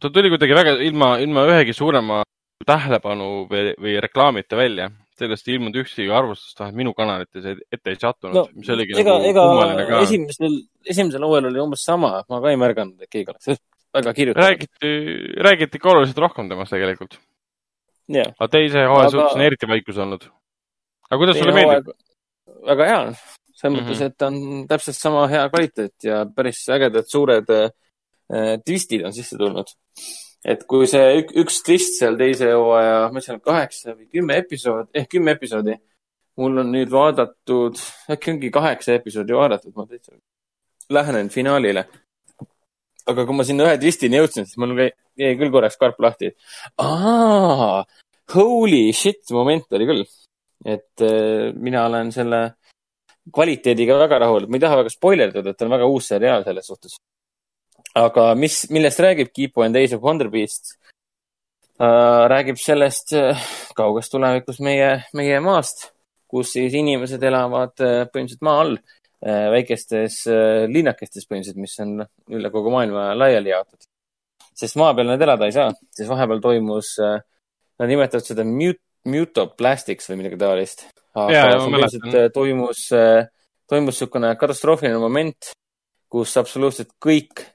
ta 0.00 0.10
tuli 0.12 0.32
kuidagi 0.32 0.58
väga 0.58 0.76
ilma, 0.86 1.14
ilma 1.24 1.46
ühegi 1.50 1.74
suurema 1.76 2.22
tähelepanu 2.66 3.30
või, 3.50 3.72
või 3.80 3.96
reklaamita 4.04 4.58
välja 4.58 4.90
sellest 5.20 5.48
ei 5.48 5.56
ilmunud 5.56 5.78
ühtegi 5.82 6.12
arvustust, 6.14 6.58
vähemalt 6.58 6.78
minu 6.80 6.92
kanalites 6.96 7.46
ette 7.46 7.92
ei 7.92 7.98
sattunud 8.00 8.36
no,, 8.36 8.44
mis 8.56 8.70
oligi 8.72 8.96
ega, 9.00 9.16
nagu 9.22 9.34
kummaline 9.36 9.86
ka. 9.88 10.04
esimesel, 10.06 10.56
esimesel 10.94 11.26
hooajal 11.26 11.50
oli 11.50 11.62
umbes 11.64 11.84
sama, 11.86 12.12
ma 12.30 12.40
ka 12.44 12.52
ei 12.52 12.60
märganud, 12.60 13.00
et 13.04 13.10
keegi 13.12 13.32
oleks 13.32 13.50
väga 13.96 14.14
kirjutanud. 14.16 14.46
räägiti, 14.46 14.92
räägiti 15.48 15.80
ikka 15.80 15.92
oluliselt 15.94 16.22
rohkem 16.24 16.48
temast 16.50 16.74
tegelikult 16.76 17.18
yeah.. 18.10 18.32
aga 18.38 18.48
teise 18.54 18.86
hooaja 18.92 19.12
suhtes 19.14 19.36
on 19.36 19.44
eriti 19.46 19.68
vaikus 19.70 20.00
olnud. 20.04 20.30
aga 21.08 21.20
kuidas 21.24 21.40
sulle 21.40 21.56
meeldib? 21.56 21.92
väga 22.70 22.88
hea, 22.92 23.02
selles 23.56 23.76
mõttes 23.76 23.92
mm, 23.92 24.00
-hmm. 24.00 24.08
et 24.10 24.18
ta 24.18 24.30
on 24.30 24.66
täpselt 24.70 24.98
sama 24.98 25.26
hea 25.30 25.44
kvaliteet 25.52 26.08
ja 26.08 26.24
päris 26.36 26.64
ägedad 26.72 27.08
suured 27.08 27.54
äh, 27.56 27.70
twistid 28.64 29.06
on 29.06 29.16
sisse 29.16 29.38
tulnud 29.40 29.70
et 30.44 30.64
kui 30.68 30.88
see 30.88 31.20
ük, 31.20 31.32
üks 31.42 31.60
twist 31.66 31.98
seal 32.00 32.16
teise 32.20 32.50
hooaja, 32.54 33.08
ma 33.12 33.20
ütlesin, 33.20 33.40
kaheksa 33.44 33.94
või 33.94 34.08
kümme 34.14 34.38
episoodi, 34.40 34.88
ehk 34.96 35.10
kümme 35.16 35.36
episoodi. 35.36 35.78
mul 36.40 36.62
on 36.62 36.70
nüüd 36.72 36.88
vaadatud, 36.88 37.76
äkki 38.14 38.30
ongi 38.32 38.50
kaheksa 38.50 38.94
episoodi 38.96 39.34
vaadatud, 39.36 39.74
ma 39.76 39.84
täitsa 39.86 40.14
lähenen 40.90 41.28
finaalile. 41.28 41.84
aga 43.10 43.26
kui 43.26 43.36
ma 43.36 43.44
sinna 43.44 43.66
ühe 43.66 43.76
twistini 43.80 44.20
jõudsin, 44.20 44.46
siis 44.46 44.56
mul 44.60 44.76
jäi 44.80 45.34
küll 45.36 45.52
korraks 45.52 45.76
karp 45.76 46.00
lahti. 46.00 46.32
aa, 46.78 47.84
holy 48.34 48.92
shit 48.92 49.30
moment 49.36 49.72
oli 49.72 49.86
küll. 49.92 50.08
et 50.64 51.04
äh, 51.04 51.52
mina 51.54 51.84
olen 51.86 52.12
selle 52.12 52.40
kvaliteediga 53.34 53.98
väga 53.98 54.18
rahul, 54.24 54.48
ma 54.48 54.56
ei 54.56 54.64
taha 54.64 54.80
väga 54.80 54.92
spoilerdada, 54.92 55.50
et 55.50 55.56
ta 55.58 55.66
on 55.66 55.76
väga 55.76 55.86
uus 55.86 56.08
seriaal 56.08 56.44
selles 56.44 56.66
suhtes 56.66 56.96
aga 57.98 58.34
mis, 58.38 58.64
millest 58.70 59.00
räägib 59.02 59.32
Keep 59.34 59.58
and 59.64 59.74
Days 59.74 59.92
of 59.92 60.02
Wonder 60.02 60.30
Beast 60.30 60.76
räägib 61.80 62.58
sellest 62.60 63.14
kaugest 63.76 64.12
tulevikust 64.12 64.60
meie, 64.60 64.90
meie 65.16 65.38
maast, 65.40 65.86
kus 66.28 66.52
siis 66.52 66.74
inimesed 66.76 67.22
elavad 67.24 67.72
põhimõtteliselt 67.78 68.44
maa 68.44 68.58
all, 68.64 68.74
väikestes 69.54 70.18
linnakestes 70.68 71.24
põhimõtteliselt, 71.28 71.60
mis 71.60 71.78
on 71.80 71.94
üle 72.36 72.50
kogu 72.52 72.72
maailma 72.74 73.14
laiali 73.16 73.54
jaotatud. 73.54 73.88
sest 74.60 74.76
maa 74.76 74.92
peal 74.94 75.08
nad 75.08 75.22
elada 75.24 75.48
ei 75.48 75.56
saa, 75.56 75.70
sest 75.88 76.10
vahepeal 76.10 76.42
toimus, 76.44 76.92
nad 77.00 77.88
nimetavad 77.88 78.28
seda 78.28 78.44
mute, 78.44 78.84
mutoplastics 79.08 80.10
või 80.10 80.20
midagi 80.20 80.36
taolist. 80.40 80.84
aga 81.16 82.28
toimus, 82.34 82.84
toimus 82.92 83.96
niisugune 83.96 84.34
katastroofiline 84.36 85.00
moment, 85.00 85.54
kus 86.12 86.36
absoluutselt 86.36 86.92
kõik 87.00 87.40
äh, 87.40 87.54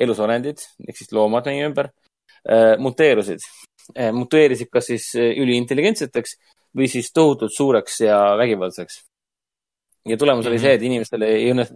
elusolendid 0.00 0.62
ehk 0.88 0.96
siis 0.96 1.12
loomad 1.12 1.48
meie 1.50 1.66
ümber 1.68 1.90
äh, 1.90 2.76
muteerusid 2.80 3.42
äh,. 3.96 4.10
muteerisid 4.16 4.70
kas 4.72 4.90
siis 4.92 5.10
äh, 5.18 5.32
üliintelligentseteks 5.42 6.36
või 6.76 6.88
siis 6.90 7.10
tohutult 7.12 7.54
suureks 7.54 8.00
ja 8.06 8.18
vägivaldseks. 8.38 9.00
ja 10.08 10.16
tulemus 10.16 10.46
oli 10.46 10.56
mhm. 10.56 10.64
see, 10.64 10.74
et 10.78 10.86
inimestel 10.86 11.26
ei 11.26 11.50
õnne, 11.52 11.66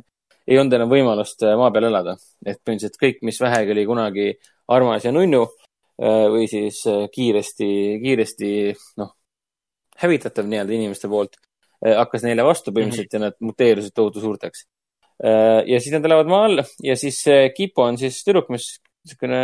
ei 0.47 0.59
olnud 0.61 0.79
enam 0.79 0.93
võimalust 0.93 1.45
äh, 1.45 1.57
maa 1.61 1.73
peal 1.75 1.91
elada. 1.91 2.17
et 2.47 2.61
põhimõtteliselt 2.63 3.01
kõik, 3.03 3.23
mis 3.23 3.41
vähegi 3.41 3.77
oli 3.77 3.87
kunagi 3.91 4.29
armas 4.69 5.05
ja 5.05 5.13
nunnu 5.13 5.43
äh, 5.45 6.27
või 6.33 6.49
siis 6.51 6.85
äh, 6.91 7.07
kiiresti, 7.13 7.71
kiiresti, 8.05 8.53
noh, 9.03 9.17
hävitatav 10.01 10.47
nii-öelda 10.49 10.75
inimeste 10.75 11.09
poolt, 11.09 11.37
hakkas 11.85 12.23
neile 12.25 12.43
vastu 12.47 12.73
põhimõtteliselt 12.73 13.13
-hmm. 13.13 13.27
ja 13.27 13.29
nad 13.29 13.35
muteerusid 13.45 13.93
tohutu 13.95 14.23
suurteks 14.23 14.65
Äh, 14.65 14.74
ja 15.23 15.79
siis 15.81 15.93
nad 15.95 16.05
elavad 16.05 16.27
maa 16.27 16.47
all 16.49 16.63
ja 16.83 16.97
siis 16.99 17.21
Kipo 17.55 17.85
on 17.87 17.99
siis 18.01 18.17
tüdruk, 18.27 18.49
mis 18.51 18.67
niisugune 19.05 19.41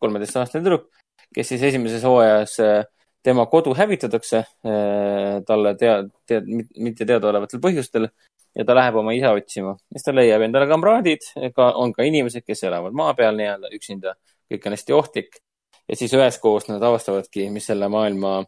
kolmeteistaastane 0.00 0.64
tüdruk, 0.64 0.88
kes 1.34 1.52
siis 1.52 1.62
esimeses 1.70 2.04
hooajas 2.06 2.58
äh, 2.64 2.84
tema 3.24 3.46
kodu 3.46 3.74
hävitatakse 3.76 4.38
äh, 4.38 5.40
talle 5.46 5.74
tea-, 5.80 6.02
tead-, 6.28 6.50
mitte 6.80 7.06
teadaolevatel 7.08 7.62
põhjustel 7.64 8.08
ja 8.54 8.66
ta 8.66 8.76
läheb 8.76 9.00
oma 9.00 9.14
isa 9.16 9.32
otsima. 9.36 9.76
siis 9.92 10.06
ta 10.06 10.14
leiab 10.14 10.44
endale 10.46 10.68
kamraadid, 10.70 11.26
ka 11.56 11.72
on 11.80 11.92
ka 11.92 12.06
inimesed, 12.06 12.46
kes 12.46 12.64
elavad 12.68 12.96
maa 12.96 13.14
peal 13.18 13.36
nii-öelda 13.38 13.72
üksinda, 13.76 14.14
kõik 14.50 14.68
on 14.68 14.76
hästi 14.76 14.96
ohtlik. 14.96 15.40
ja 15.88 15.96
siis 15.96 16.14
üheskoos 16.16 16.68
nad 16.70 16.82
avastavadki, 16.82 17.50
mis 17.52 17.66
selle 17.68 17.88
maailma, 17.92 18.44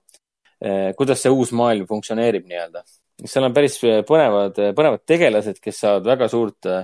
kuidas 0.97 1.21
see 1.21 1.33
uus 1.35 1.51
maailm 1.53 1.85
funktsioneerib 1.91 2.47
nii-öelda 2.49 2.85
seal 3.25 3.47
on 3.47 3.55
päris 3.57 3.79
põnevad, 4.09 4.59
põnevad 4.77 5.05
tegelased, 5.09 5.61
kes 5.63 5.83
saavad 5.85 6.09
väga 6.11 6.29
suurt 6.33 6.69
äh, 6.69 6.83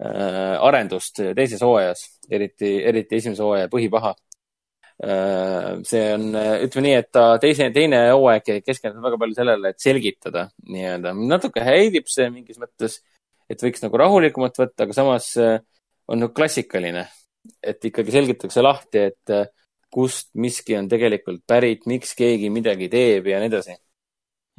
arendust 0.00 1.22
teises 1.36 1.62
hooajas, 1.64 2.02
eriti, 2.32 2.74
eriti 2.88 3.20
esimese 3.20 3.44
hooaja 3.44 3.70
põhipaha 3.72 4.12
äh,. 5.04 5.80
see 5.88 6.02
on, 6.14 6.26
ütleme 6.66 6.86
nii, 6.86 6.96
et 7.00 7.10
ta 7.12 7.24
teise, 7.42 7.70
teine 7.76 8.02
hooaeg 8.10 8.50
keskendub 8.66 9.06
väga 9.08 9.20
palju 9.22 9.38
sellele, 9.38 9.72
et 9.72 9.80
selgitada 9.80 10.48
nii-öelda. 10.68 11.14
natuke 11.32 11.64
häirib 11.64 12.10
see 12.12 12.28
mingis 12.32 12.60
mõttes, 12.60 13.00
et 13.50 13.64
võiks 13.64 13.84
nagu 13.84 14.02
rahulikumalt 14.04 14.60
võtta, 14.60 14.84
aga 14.84 14.96
samas 14.96 15.32
äh, 15.40 15.58
on 16.10 16.24
nagu 16.24 16.36
klassikaline, 16.36 17.06
et 17.64 17.88
ikkagi 17.88 18.12
selgitatakse 18.12 18.64
lahti, 18.64 19.08
et 19.12 19.32
äh, 19.36 19.48
kust 19.90 20.28
miski 20.38 20.76
on 20.78 20.88
tegelikult 20.92 21.42
pärit, 21.48 21.88
miks 21.90 22.12
keegi 22.18 22.52
midagi 22.52 22.92
teeb 22.92 23.32
ja 23.32 23.40
nii 23.40 23.50
edasi 23.50 23.80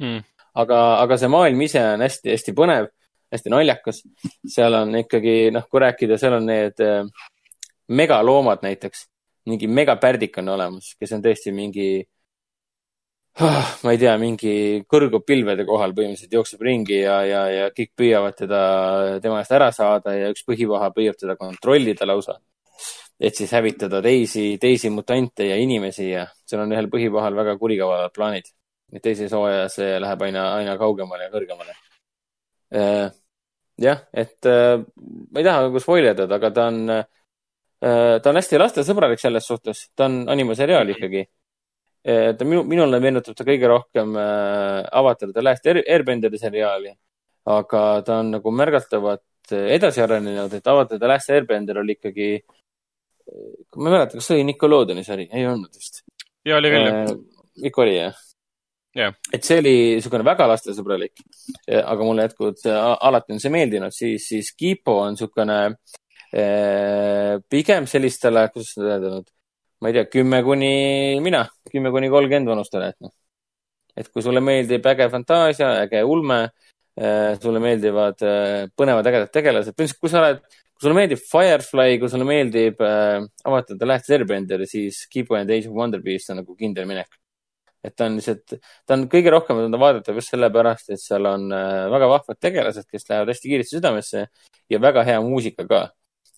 hmm 0.02 0.31
aga, 0.54 0.80
aga 1.02 1.18
see 1.20 1.30
maailm 1.32 1.64
ise 1.66 1.82
on 1.94 2.04
hästi-hästi 2.04 2.54
põnev, 2.56 2.88
hästi 3.32 3.52
naljakas. 3.52 4.02
seal 4.54 4.76
on 4.82 4.96
ikkagi, 5.02 5.36
noh, 5.54 5.66
kui 5.70 5.82
rääkida, 5.84 6.18
seal 6.20 6.38
on 6.38 6.48
need 6.50 6.82
äh, 6.84 7.04
megaloomad 7.88 8.64
näiteks, 8.64 9.06
mingi 9.50 9.68
megapärdik 9.68 10.36
on 10.42 10.52
olemas, 10.54 10.92
kes 11.00 11.16
on 11.16 11.24
tõesti 11.24 11.54
mingi 11.54 11.88
oh,, 13.40 13.72
ma 13.82 13.94
ei 13.94 14.00
tea, 14.00 14.14
mingi 14.20 14.54
kõrgub 14.90 15.24
pilvede 15.26 15.66
kohal 15.68 15.94
põhimõtteliselt, 15.96 16.36
jookseb 16.36 16.62
ringi 16.68 17.00
ja, 17.00 17.18
ja, 17.26 17.42
ja 17.50 17.68
kõik 17.74 17.92
püüavad 17.98 18.38
teda, 18.38 18.62
tema 19.24 19.40
eest 19.42 19.56
ära 19.56 19.72
saada 19.74 20.14
ja 20.16 20.30
üks 20.32 20.46
põhivaha 20.48 20.92
püüab 20.94 21.18
teda 21.18 21.36
kontrollida 21.40 22.08
lausa. 22.08 22.38
et 23.22 23.36
siis 23.38 23.52
hävitada 23.54 24.00
teisi, 24.02 24.58
teisi 24.58 24.90
mutante 24.90 25.46
ja 25.46 25.56
inimesi 25.56 26.10
ja 26.10 26.26
seal 26.46 26.64
on 26.64 26.72
ühel 26.74 26.88
põhivahal 26.90 27.36
väga 27.38 27.56
kurikavalad 27.58 28.12
plaanid 28.14 28.48
nüüd 28.92 29.02
teises 29.04 29.32
hooajas 29.32 29.78
läheb 30.04 30.22
aina, 30.28 30.46
aina 30.58 30.76
kaugemale 30.80 31.26
ja 31.26 31.32
kõrgemale. 31.32 31.74
Äh, 32.72 33.08
jah, 33.80 34.00
et 34.12 34.48
äh, 34.48 34.80
ma 34.80 35.40
ei 35.40 35.46
taha 35.46 35.66
nagu 35.66 35.80
spoil 35.82 36.08
ida, 36.08 36.28
aga 36.36 36.50
ta 36.54 36.66
on, 36.70 36.80
äh, 36.92 37.04
ta 37.82 38.30
on 38.30 38.40
hästi 38.40 38.60
lastesõbralik 38.60 39.20
selles 39.20 39.48
suhtes, 39.48 39.86
ta 39.96 40.08
on 40.08 40.24
animaseriaal 40.32 40.96
ikkagi. 40.96 41.28
ta 42.02 42.42
minu, 42.42 42.64
minule 42.66 42.98
meenutab 42.98 43.36
ta 43.38 43.44
kõige 43.46 43.68
rohkem 43.70 44.16
Avatar 44.18 45.30
The 45.30 45.42
Last 45.42 45.68
Airbenderi 45.70 46.38
seriaali, 46.40 46.90
aga 47.46 47.82
ta 48.02 48.16
on 48.18 48.32
nagu 48.32 48.50
märgatavalt 48.50 49.52
edasi 49.52 50.02
arenenud, 50.02 50.50
et 50.50 50.66
Avatar 50.66 50.98
The 50.98 51.12
Last 51.12 51.30
Airbender 51.30 51.78
oli 51.78 51.94
ikkagi, 51.94 52.26
ma 53.76 53.86
ei 53.86 53.94
mäleta, 53.94 54.18
kas 54.18 54.26
see 54.26 54.40
oli 54.40 54.48
Nickelodeoni 54.50 55.06
sari, 55.06 55.28
ei 55.30 55.46
olnud 55.46 55.78
vist. 55.78 56.02
ja 56.42 56.58
oli 56.58 56.74
küll 56.74 56.90
jah. 56.90 57.14
ikka 57.70 57.84
oli 57.86 57.94
jah 58.00 58.18
yeah.. 58.96 59.14
et 59.32 59.44
see 59.46 59.58
oli 59.62 59.74
niisugune 59.96 60.24
väga 60.26 60.46
lastesõbralik, 60.50 61.24
aga 61.80 62.06
mulle 62.06 62.28
jätkuvalt 62.28 62.64
alati 62.72 63.36
on 63.36 63.42
see 63.42 63.52
meeldinud, 63.54 63.94
siis, 63.94 64.28
siis 64.28 64.52
Kipo 64.58 64.98
on 65.04 65.16
niisugune 65.16 65.58
eh, 66.32 67.36
pigem 67.50 67.88
sellistele, 67.90 68.46
kuidas 68.52 68.72
seda 68.76 68.96
öelda 68.96 69.12
nüüd, 69.16 69.28
ma 69.82 69.90
ei 69.90 69.98
tea, 69.98 70.06
kümme 70.12 70.42
kuni, 70.46 70.72
mina, 71.24 71.44
kümme 71.72 71.92
kuni 71.94 72.10
kolmkümmend 72.12 72.52
vanustele, 72.54 72.92
et 72.92 72.98
noh. 73.04 73.14
et 73.96 74.08
kui 74.08 74.24
sulle 74.24 74.40
meeldib 74.44 74.86
äge 74.88 75.08
fantaasia, 75.12 75.74
äge 75.84 76.02
ulme 76.08 76.42
eh,, 76.96 77.38
sulle 77.42 77.62
meeldivad 77.62 78.26
eh, 78.26 78.66
põnevad 78.76 79.08
ägedad 79.08 79.32
tegelased, 79.34 79.76
põhimõtteliselt 79.76 80.04
kui 80.04 80.12
sa 80.12 80.22
oled, 80.22 80.44
kui 80.72 80.86
sulle 80.86 80.98
meeldib 81.00 81.24
Firefly, 81.32 81.98
kui 82.00 82.12
sulle 82.12 82.28
meeldib 82.28 82.80
äh, 82.82 83.20
avatud 83.46 83.78
The 83.78 83.88
Last 83.88 84.08
Airbender, 84.10 84.64
siis 84.66 85.04
Kipo 85.12 85.36
and 85.38 85.52
Age 85.52 85.68
of 85.68 85.76
Wonder 85.76 86.00
Beast 86.02 86.32
on 86.32 86.40
nagu 86.40 86.56
kindel 86.58 86.88
minek 86.88 87.21
et 87.82 87.94
ta 87.98 88.06
on 88.06 88.18
lihtsalt, 88.18 88.54
ta 88.86 88.96
on 88.96 89.06
kõige 89.10 89.32
rohkem 89.34 89.58
on 89.64 89.74
ta 89.74 89.80
vaadatav 89.80 90.18
just 90.20 90.32
sellepärast, 90.32 90.92
et 90.94 91.02
seal 91.02 91.26
on 91.28 91.48
äh, 91.54 91.88
väga 91.90 92.08
vahvad 92.12 92.38
tegelased, 92.42 92.86
kes 92.90 93.08
lähevad 93.08 93.32
hästi 93.32 93.50
kiiresti 93.50 93.78
südamesse 93.78 94.24
ja 94.70 94.80
väga 94.82 95.04
hea 95.08 95.18
muusika 95.24 95.66
ka. 95.66 95.82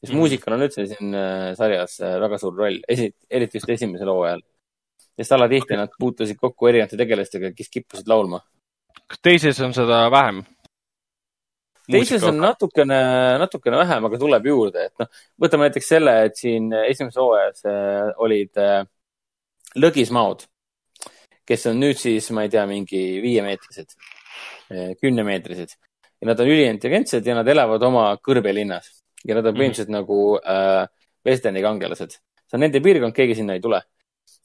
sest 0.01 0.13
mm. 0.13 0.19
muusikal 0.21 0.57
on 0.57 0.65
üldse 0.67 0.87
siin 0.89 1.13
äh, 1.19 1.53
sarjas 1.59 1.99
äh, 2.01 2.17
väga 2.23 2.41
suur 2.41 2.57
roll, 2.63 2.81
eriti 2.89 3.61
just 3.61 3.71
esimesel 3.77 4.13
hooajal. 4.13 4.41
sest 5.21 5.37
alatihti 5.37 5.79
nad 5.79 5.93
puutusid 5.99 6.41
kokku 6.41 6.73
erinevate 6.73 6.99
tegelastega, 7.01 7.53
kes 7.57 7.71
kippusid 7.77 8.09
laulma. 8.09 8.41
kas 9.05 9.21
teises 9.21 9.61
on 9.61 9.77
seda 9.77 10.07
vähem? 10.15 10.41
teises 11.91 12.25
on 12.25 12.41
natukene, 12.41 13.03
natukene 13.45 13.85
vähem, 13.85 14.09
aga 14.09 14.19
tuleb 14.19 14.47
juurde, 14.49 14.89
et 14.89 15.05
noh, 15.05 15.13
võtame 15.45 15.69
näiteks 15.69 15.93
selle, 15.93 16.17
et 16.31 16.41
siin 16.41 16.73
esimeses 16.87 17.21
hooajas 17.21 17.69
olid 18.25 18.65
lõgismaod 19.77 20.47
kes 21.47 21.67
on 21.71 21.81
nüüd 21.81 21.99
siis, 22.01 22.31
ma 22.31 22.45
ei 22.45 22.53
tea, 22.53 22.67
mingi 22.67 23.01
viiemeetrised, 23.23 23.97
eh, 24.71 24.95
kümnemeetrised 25.01 25.77
ja 26.21 26.31
nad 26.31 26.41
on 26.41 26.49
üliintelligentsed 26.49 27.27
ja 27.27 27.35
nad 27.37 27.49
elavad 27.49 27.83
oma 27.85 28.07
kõrbelinnas 28.25 28.87
ja 29.25 29.37
nad 29.37 29.45
on 29.45 29.53
mhm. 29.53 29.61
põhimõtteliselt 29.61 29.91
mm 29.91 29.95
-hmm. 29.95 30.01
nagu 30.01 30.39
äh, 30.39 30.89
Westerni 31.25 31.63
kangelased. 31.63 32.11
see 32.11 32.57
on 32.57 32.61
nende 32.61 32.81
piirkond, 32.81 33.15
keegi 33.15 33.35
sinna 33.35 33.55
ei 33.55 33.61
tule. 33.61 33.83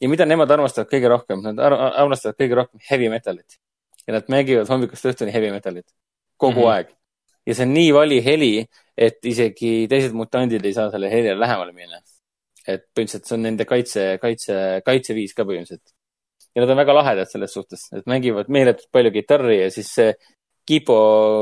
ja 0.01 0.09
mida 0.09 0.25
nemad 0.25 0.51
armastavad 0.51 0.91
kõige 0.91 1.07
rohkem, 1.07 1.41
nad 1.43 1.59
ar 1.59 1.73
armastavad 1.73 2.35
kõige 2.39 2.55
rohkem 2.55 2.79
heavy 2.89 3.09
metalit 3.09 3.59
ja 4.07 4.13
nad 4.13 4.29
mängivad 4.29 4.67
hommikust 4.67 5.05
õhtuni 5.05 5.33
heavy 5.33 5.51
metalit 5.51 5.85
kogu 6.37 6.59
mm 6.59 6.65
-hmm. 6.65 6.71
aeg. 6.73 6.87
ja 7.45 7.55
see 7.55 7.65
on 7.65 7.73
nii 7.73 7.93
vali 7.93 8.23
heli, 8.25 8.65
et 8.97 9.25
isegi 9.25 9.87
teised 9.87 10.13
mutandid 10.13 10.65
ei 10.65 10.73
saa 10.73 10.91
selle 10.91 11.11
helile 11.11 11.39
lähemale 11.39 11.71
minna. 11.71 12.01
et 12.67 12.83
põhimõtteliselt 12.95 13.25
see 13.25 13.35
on 13.35 13.41
nende 13.41 13.65
kaitse, 13.65 14.17
kaitse, 14.21 14.81
kaitseviis 14.85 15.33
ka 15.33 15.43
põhimõtteliselt 15.43 15.93
ja 16.55 16.63
nad 16.63 16.73
on 16.73 16.81
väga 16.81 16.95
lahedad 16.97 17.29
selles 17.29 17.53
suhtes, 17.53 17.87
et 17.95 18.05
mängivad 18.09 18.49
meeletult 18.51 18.89
palju 18.91 19.13
kitarri 19.15 19.61
ja 19.63 19.71
siis 19.73 19.93
see 19.99 20.13
Kipo 20.69 20.95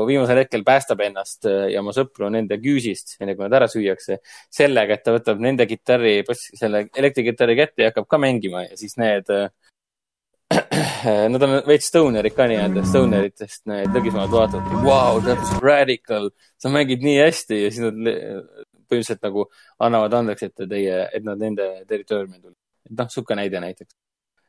viimasel 0.08 0.38
hetkel 0.40 0.62
päästab 0.64 1.02
ennast 1.04 1.44
äh, 1.50 1.66
ja 1.74 1.82
oma 1.82 1.92
sõpru 1.92 2.30
nende 2.32 2.56
küüsist, 2.62 3.18
enne 3.20 3.34
kui 3.36 3.44
nad 3.44 3.58
ära 3.58 3.66
süüakse, 3.68 4.22
sellega, 4.56 4.96
et 4.96 5.04
ta 5.04 5.12
võtab 5.12 5.42
nende 5.44 5.66
kitarri, 5.68 6.22
selle 6.32 6.86
elektrikitarri 6.96 7.58
kätte 7.58 7.84
ja 7.84 7.90
hakkab 7.90 8.06
ka 8.08 8.20
mängima. 8.22 8.64
Ja 8.70 8.80
siis 8.80 8.96
need 8.96 9.28
äh, 9.34 9.50
Nad 11.34 11.44
on 11.44 11.58
veits 11.66 11.90
stonerid 11.92 12.32
ka 12.32 12.48
nii-öelda, 12.48 12.86
stoneritest 12.88 13.66
need 13.68 13.92
lõgismaad 13.92 14.32
vaatavad, 14.32 14.80
vau, 14.86 15.20
that 15.26 15.44
was 15.44 15.60
radical, 15.60 16.30
sa 16.56 16.72
mängid 16.72 17.04
nii 17.04 17.20
hästi! 17.20 17.62
Ja 17.66 17.70
siis 17.74 17.84
nad 17.84 18.00
põhimõtteliselt 18.00 19.28
nagu 19.28 19.44
annavad 19.84 20.16
andeks, 20.22 20.48
et 20.48 20.68
teie, 20.72 21.02
et 21.12 21.28
nad 21.28 21.44
nende 21.44 21.68
territooriumil 21.84 22.40
tulid. 22.40 22.56
et 22.88 22.96
noh, 22.96 23.12
sihuke 23.12 23.36
näide 23.36 23.60
näiteks 23.60 23.92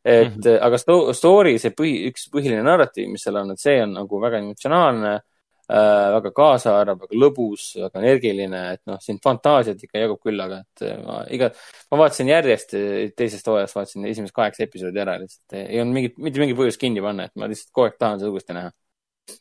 et 0.09 0.35
mm 0.35 0.41
-hmm. 0.41 0.59
aga 0.65 0.77
sto 0.81 1.13
story, 1.13 1.57
see 1.61 1.73
põhi, 1.75 1.95
üks 2.09 2.29
põhiline 2.33 2.63
narratiiv, 2.65 3.09
mis 3.11 3.25
seal 3.25 3.37
on, 3.41 3.51
et 3.53 3.61
see 3.61 3.81
on 3.83 3.93
nagu 3.99 4.21
väga 4.21 4.41
emotsionaalne 4.41 5.11
äh,. 5.13 6.07
väga 6.15 6.31
kaasaarv, 6.33 7.01
väga 7.03 7.19
lõbus, 7.23 7.65
väga 7.77 8.01
energiline, 8.01 8.61
et 8.73 8.81
noh, 8.89 8.97
siin 9.03 9.19
fantaasiat 9.23 9.83
ikka 9.85 10.01
jagub 10.01 10.21
küll, 10.25 10.41
aga 10.41 10.63
et 10.63 10.85
äh, 10.87 10.97
ma 11.05 11.19
iga, 11.29 11.51
ma 11.91 11.99
vaatasin 12.03 12.31
järjest 12.33 12.73
teisest 13.15 13.51
hooajast, 13.51 13.75
vaatasin 13.77 14.07
esimesed 14.09 14.35
kaheksa 14.35 14.65
episoodi 14.65 15.03
ära 15.05 15.19
lihtsalt. 15.21 15.59
ei 15.59 15.81
olnud 15.81 15.99
mingit, 15.99 16.17
mitte 16.17 16.41
mingit 16.41 16.57
põhjust 16.57 16.81
kinni 16.81 17.05
panna, 17.05 17.29
et 17.29 17.35
ma 17.35 17.51
lihtsalt 17.51 17.71
kogu 17.71 17.89
aeg 17.89 17.99
tahan 17.99 18.19
seda 18.19 18.31
uuesti 18.33 18.57
näha. 18.57 18.71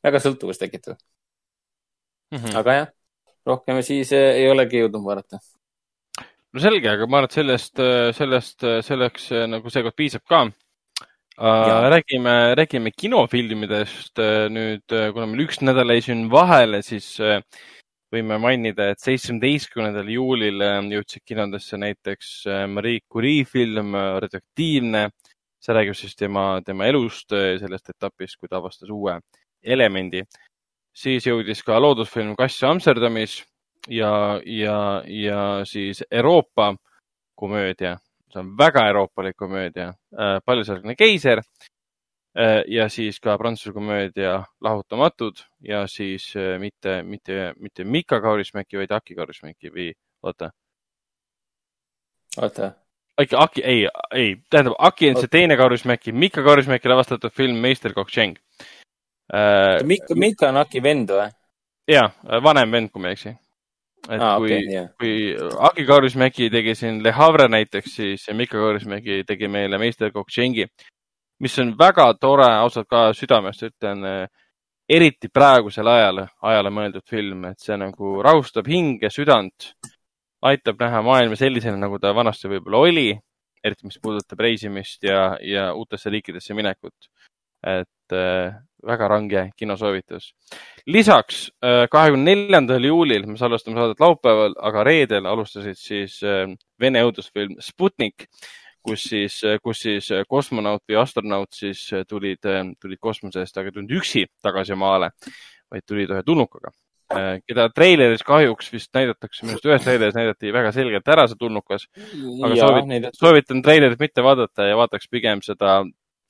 väga 0.04 0.20
sõltuvust 0.26 0.60
tekitav 0.60 0.98
mm. 2.30 2.38
-hmm. 2.38 2.56
aga 2.60 2.74
jah, 2.80 2.88
rohkem 3.46 3.82
siis 3.82 4.12
äh, 4.12 4.34
ei 4.42 4.50
olegi 4.50 4.84
jõudnud 4.84 5.08
vaadata 5.08 5.40
no 6.52 6.62
selge, 6.62 6.88
aga 6.90 7.06
ma 7.06 7.20
arvan, 7.20 7.28
et 7.28 7.36
sellest, 7.36 7.82
sellest, 8.16 8.66
selleks 8.86 9.30
nagu 9.50 9.72
seekord 9.72 9.96
piisab 9.98 10.24
ka. 10.28 10.46
räägime, 11.38 12.54
räägime 12.58 12.90
kinofilmidest 12.90 14.18
nüüd, 14.50 14.86
kuna 14.88 15.26
meil 15.30 15.44
üks 15.44 15.60
nädal 15.62 15.92
jäi 15.94 16.02
siin 16.08 16.24
vahele, 16.32 16.80
siis 16.82 17.12
võime 18.12 18.38
mainida, 18.40 18.88
et 18.90 19.04
seitsmeteistkümnendal 19.04 20.08
juulil 20.08 20.64
jõudsid 20.94 21.22
kinodesse 21.28 21.78
näiteks 21.78 22.32
Marie 22.72 23.04
Curie 23.06 23.44
film 23.44 23.94
Radioaktiivne. 23.94 25.10
see 25.58 25.74
räägib 25.74 25.94
siis 25.98 26.14
tema, 26.14 26.60
tema 26.64 26.86
elust, 26.86 27.34
sellest 27.34 27.90
etapist, 27.90 28.38
kui 28.38 28.48
ta 28.48 28.56
avastas 28.56 28.90
uue 28.90 29.18
elemendi. 29.62 30.24
siis 30.94 31.26
jõudis 31.26 31.62
ka 31.62 31.78
loodusfilm 31.78 32.34
Kass 32.36 32.62
Amsterdamis 32.64 33.44
ja, 33.88 34.40
ja, 34.44 35.02
ja 35.06 35.60
siis 35.64 36.04
Euroopa 36.10 36.76
komöödia, 37.34 37.96
see 38.32 38.40
on 38.40 38.56
väga 38.58 38.86
euroopalik 38.86 39.36
komöödia, 39.36 39.88
äh, 39.88 40.38
paljusärgne 40.44 40.94
keiser 40.96 41.38
äh, 42.38 42.62
ja 42.66 42.88
siis 42.88 43.20
ka 43.20 43.38
prantsuse 43.38 43.72
komöödia 43.72 44.44
Lahutamatud 44.60 45.44
ja 45.60 45.86
siis 45.86 46.32
äh, 46.36 46.58
mitte, 46.58 47.02
mitte, 47.02 47.52
mitte 47.56 47.84
Mika 47.84 48.20
Kaurismäki, 48.20 48.78
vaid 48.78 48.90
Aki 48.90 49.14
Kaurismäki 49.14 49.72
või 49.72 49.92
oota. 50.22 50.50
oota. 52.42 52.72
Aki, 53.18 53.36
Aki, 53.36 53.62
ei, 53.64 53.88
ei, 54.14 54.36
tähendab, 54.50 54.76
Aki 54.78 55.10
on 55.10 55.16
see 55.18 55.30
teine 55.30 55.56
Kaurismäki, 55.56 56.12
Mika 56.12 56.42
Kaurismäki 56.42 56.88
lavastatud 56.88 57.34
film 57.34 57.58
Meister 57.58 57.94
Kok 57.94 58.10
Tšeng. 58.10 58.38
Mika, 59.84 60.14
Mika 60.14 60.48
on 60.48 60.56
Aki 60.56 60.82
vend 60.82 61.10
või? 61.10 61.28
jaa, 61.88 62.08
vanem 62.44 62.70
vend, 62.72 62.90
kui 62.92 63.02
ma 63.02 63.10
ei 63.10 63.16
eksi 63.16 63.32
et 64.08 64.22
ah, 64.22 64.36
kui 64.40 64.52
okay,, 64.52 64.66
yeah. 64.72 64.88
kui 64.98 65.14
Agi 65.68 65.84
Kaurismägi 65.88 66.48
tegi 66.50 66.74
siin 66.78 67.02
Le 67.04 67.12
Havre 67.12 67.48
näiteks, 67.52 67.96
siis 68.00 68.24
Mika 68.34 68.56
Kaurismägi 68.56 69.22
tegi 69.28 69.48
meile 69.52 69.78
Meister 69.78 70.12
Kokšengi, 70.14 70.66
mis 71.44 71.58
on 71.62 71.74
väga 71.78 72.08
tore, 72.20 72.48
ausalt 72.62 72.88
ka 72.90 73.08
südamest 73.16 73.66
ütlen, 73.68 74.04
eriti 74.88 75.28
praegusel 75.28 75.88
ajal, 75.92 76.24
ajale 76.48 76.72
mõeldud 76.72 77.04
film, 77.08 77.44
et 77.50 77.60
see 77.60 77.76
nagu 77.76 78.16
rahustab 78.24 78.68
hinge, 78.70 79.10
südant, 79.12 79.72
aitab 80.48 80.80
näha 80.80 81.02
maailma 81.04 81.36
sellisena, 81.36 81.78
nagu 81.80 81.98
ta 82.00 82.14
vanasti 82.16 82.50
võib-olla 82.50 82.82
oli, 82.86 83.08
eriti 83.64 83.88
mis 83.88 84.00
puudutab 84.02 84.40
reisimist 84.40 85.04
ja, 85.04 85.34
ja 85.44 85.72
uutesse 85.76 86.10
riikidesse 86.14 86.56
minekut. 86.56 87.10
Et 87.66 88.14
äh, 88.14 88.54
väga 88.86 89.08
range 89.08 89.50
kinosoovitus. 89.56 90.34
lisaks 90.86 91.50
äh, 91.64 91.88
kahekümne 91.90 92.34
neljandal 92.34 92.84
juulil, 92.84 93.26
me 93.26 93.36
salvestame 93.36 93.76
saadet 93.80 94.00
laupäeval, 94.00 94.54
aga 94.62 94.84
reedel 94.84 95.26
alustasid 95.26 95.78
siis 95.78 96.20
äh, 96.22 96.46
Vene 96.80 97.02
õudusfilm 97.04 97.58
Sputnik, 97.60 98.28
kus 98.82 99.08
siis, 99.10 99.40
kus 99.62 99.80
siis 99.82 100.08
kosmonaut 100.28 100.84
või 100.88 101.00
astronaut 101.00 101.52
siis 101.52 101.80
tulid, 102.08 102.46
tulid 102.80 103.00
kosmosest, 103.02 103.56
aga 103.58 103.68
ei 103.68 103.74
tulnud 103.74 103.96
üksi 103.98 104.28
tagasi 104.42 104.78
maale, 104.78 105.10
vaid 105.68 105.84
tulid 105.84 106.14
ühe 106.14 106.22
tulnukaga 106.24 106.70
keda 107.08 107.68
treileris 107.72 108.22
kahjuks 108.26 108.68
vist 108.72 108.90
näidatakse, 108.92 109.44
minu 109.44 109.56
arust 109.56 109.68
ühes 109.68 109.84
treileris 109.84 110.16
näidati 110.16 110.52
väga 110.52 110.72
selgelt 110.76 111.08
ära 111.08 111.24
see 111.28 111.38
tulnukas. 111.40 111.86
aga 112.44 112.50
ja, 112.52 112.66
soovitan, 112.66 113.08
soovitan 113.16 113.62
treilerit 113.64 114.00
mitte 114.02 114.24
vaadata 114.24 114.66
ja 114.68 114.76
vaataks 114.76 115.08
pigem 115.08 115.40
seda 115.44 115.80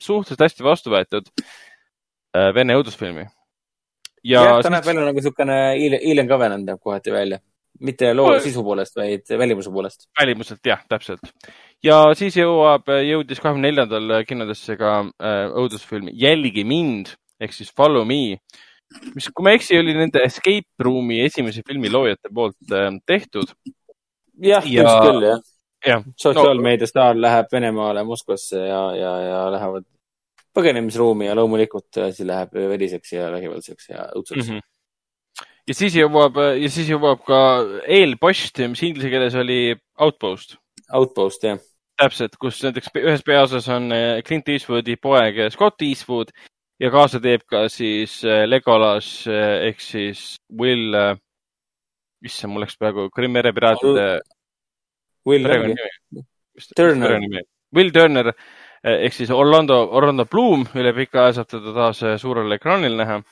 suhteliselt 0.02 0.46
hästi 0.46 0.66
vastu 0.66 0.92
võetud 0.94 1.30
Äh, 2.36 2.50
vene 2.54 2.76
õudusfilmi. 2.76 3.24
ja, 4.26 4.42
ja 4.44 4.56
ta 4.60 4.72
näeb 4.72 4.84
välja 4.84 5.04
nagu 5.06 5.16
niisugune 5.16 5.54
Alien 5.72 6.28
Covenant 6.28 6.66
näeb 6.66 6.80
kohati 6.82 7.14
välja. 7.14 7.38
mitte 7.80 8.10
loo 8.12 8.32
no, 8.32 8.40
sisu 8.42 8.64
poolest, 8.66 8.96
vaid 8.98 9.30
välimuse 9.38 9.70
poolest. 9.70 10.08
välimuselt 10.18 10.66
jah, 10.66 10.82
täpselt. 10.90 11.32
ja 11.82 12.02
siis 12.18 12.36
jõuab, 12.36 12.90
jõudis 13.06 13.40
kahekümne 13.40 13.70
neljandal 13.70 14.18
kinodesse 14.28 14.76
ka 14.76 14.98
äh, 15.06 15.46
õudusfilm 15.62 16.10
Jälgi 16.12 16.66
mind 16.68 17.14
ehk 17.40 17.54
siis 17.56 17.72
Follow 17.72 18.04
me, 18.04 18.36
mis, 19.14 19.30
kui 19.32 19.46
ma 19.46 19.54
ei 19.54 19.62
eksi, 19.62 19.78
oli 19.80 19.96
nende 19.96 20.20
Escape 20.26 20.84
Room'i 20.84 21.22
esimese 21.24 21.62
filmi 21.66 21.88
loojate 21.88 22.34
poolt 22.34 22.74
äh, 22.74 22.90
tehtud. 23.08 23.54
jah 24.36 24.68
ja..., 24.68 24.82
ilmselt 24.82 25.06
küll 25.06 25.30
jah 25.30 25.38
ja.. 25.40 25.47
Sotsiaalmeedia 25.86 26.86
no, 26.86 26.90
staar 26.90 27.18
läheb 27.18 27.52
Venemaale 27.52 28.02
Moskvasse 28.04 28.58
ja, 28.66 28.82
ja, 28.96 29.12
ja 29.22 29.42
lähevad 29.54 29.86
põgenemisruumi 30.58 31.28
ja 31.28 31.36
loomulikult 31.38 32.00
asi 32.08 32.26
läheb 32.26 32.56
veriseks 32.56 33.14
ja 33.14 33.30
vägivaldseks 33.32 33.90
ja 33.92 34.08
õudseks 34.16 34.48
mm. 34.48 34.58
-hmm. 34.58 35.46
ja 35.70 35.78
siis 35.78 35.98
jõuab, 36.00 36.40
ja 36.58 36.70
siis 36.72 36.90
jõuab 36.90 37.22
ka 37.26 37.40
eelpost, 37.86 38.62
mis 38.72 38.84
inglise 38.88 39.12
keeles 39.12 39.38
oli 39.38 39.76
Outpost. 39.98 40.56
Outpost, 40.94 41.44
jah. 41.44 41.58
täpselt, 41.98 42.36
kus 42.40 42.62
näiteks 42.62 42.92
ühes 42.96 43.24
peaosas 43.26 43.68
on 43.74 43.92
eh, 43.92 44.22
Clint 44.22 44.48
Eastwoodi 44.48 44.96
poeg 44.96 45.40
Scott 45.52 45.82
Eastwood 45.82 46.32
ja 46.80 46.90
kaasa 46.94 47.20
teeb 47.20 47.42
ka 47.46 47.66
siis 47.68 48.22
eh, 48.24 48.46
Legolas 48.46 49.26
eh, 49.26 49.68
ehk 49.68 49.80
siis 49.82 50.38
Will, 50.50 50.94
issand, 52.24 52.52
mul 52.52 52.66
läks 52.66 52.78
praegu 52.78 53.10
Krimmi 53.14 53.38
merepiraatide. 53.38 54.18
Will 55.28 55.44
Turner. 56.76 57.44
Will 57.76 57.92
Turner 57.92 58.32
Eh, 58.86 59.04
ehk 59.08 59.14
siis 59.16 59.30
Orlando, 59.34 59.80
Orlando 59.98 60.24
Bloom 60.30 60.62
üle 60.78 60.92
pika 60.94 61.24
aja 61.26 61.40
saab 61.40 61.48
teda 61.50 61.72
taas 61.74 62.02
eh, 62.06 62.14
suurel 62.20 62.52
ekraanil 62.54 62.94
näha. 63.00 63.22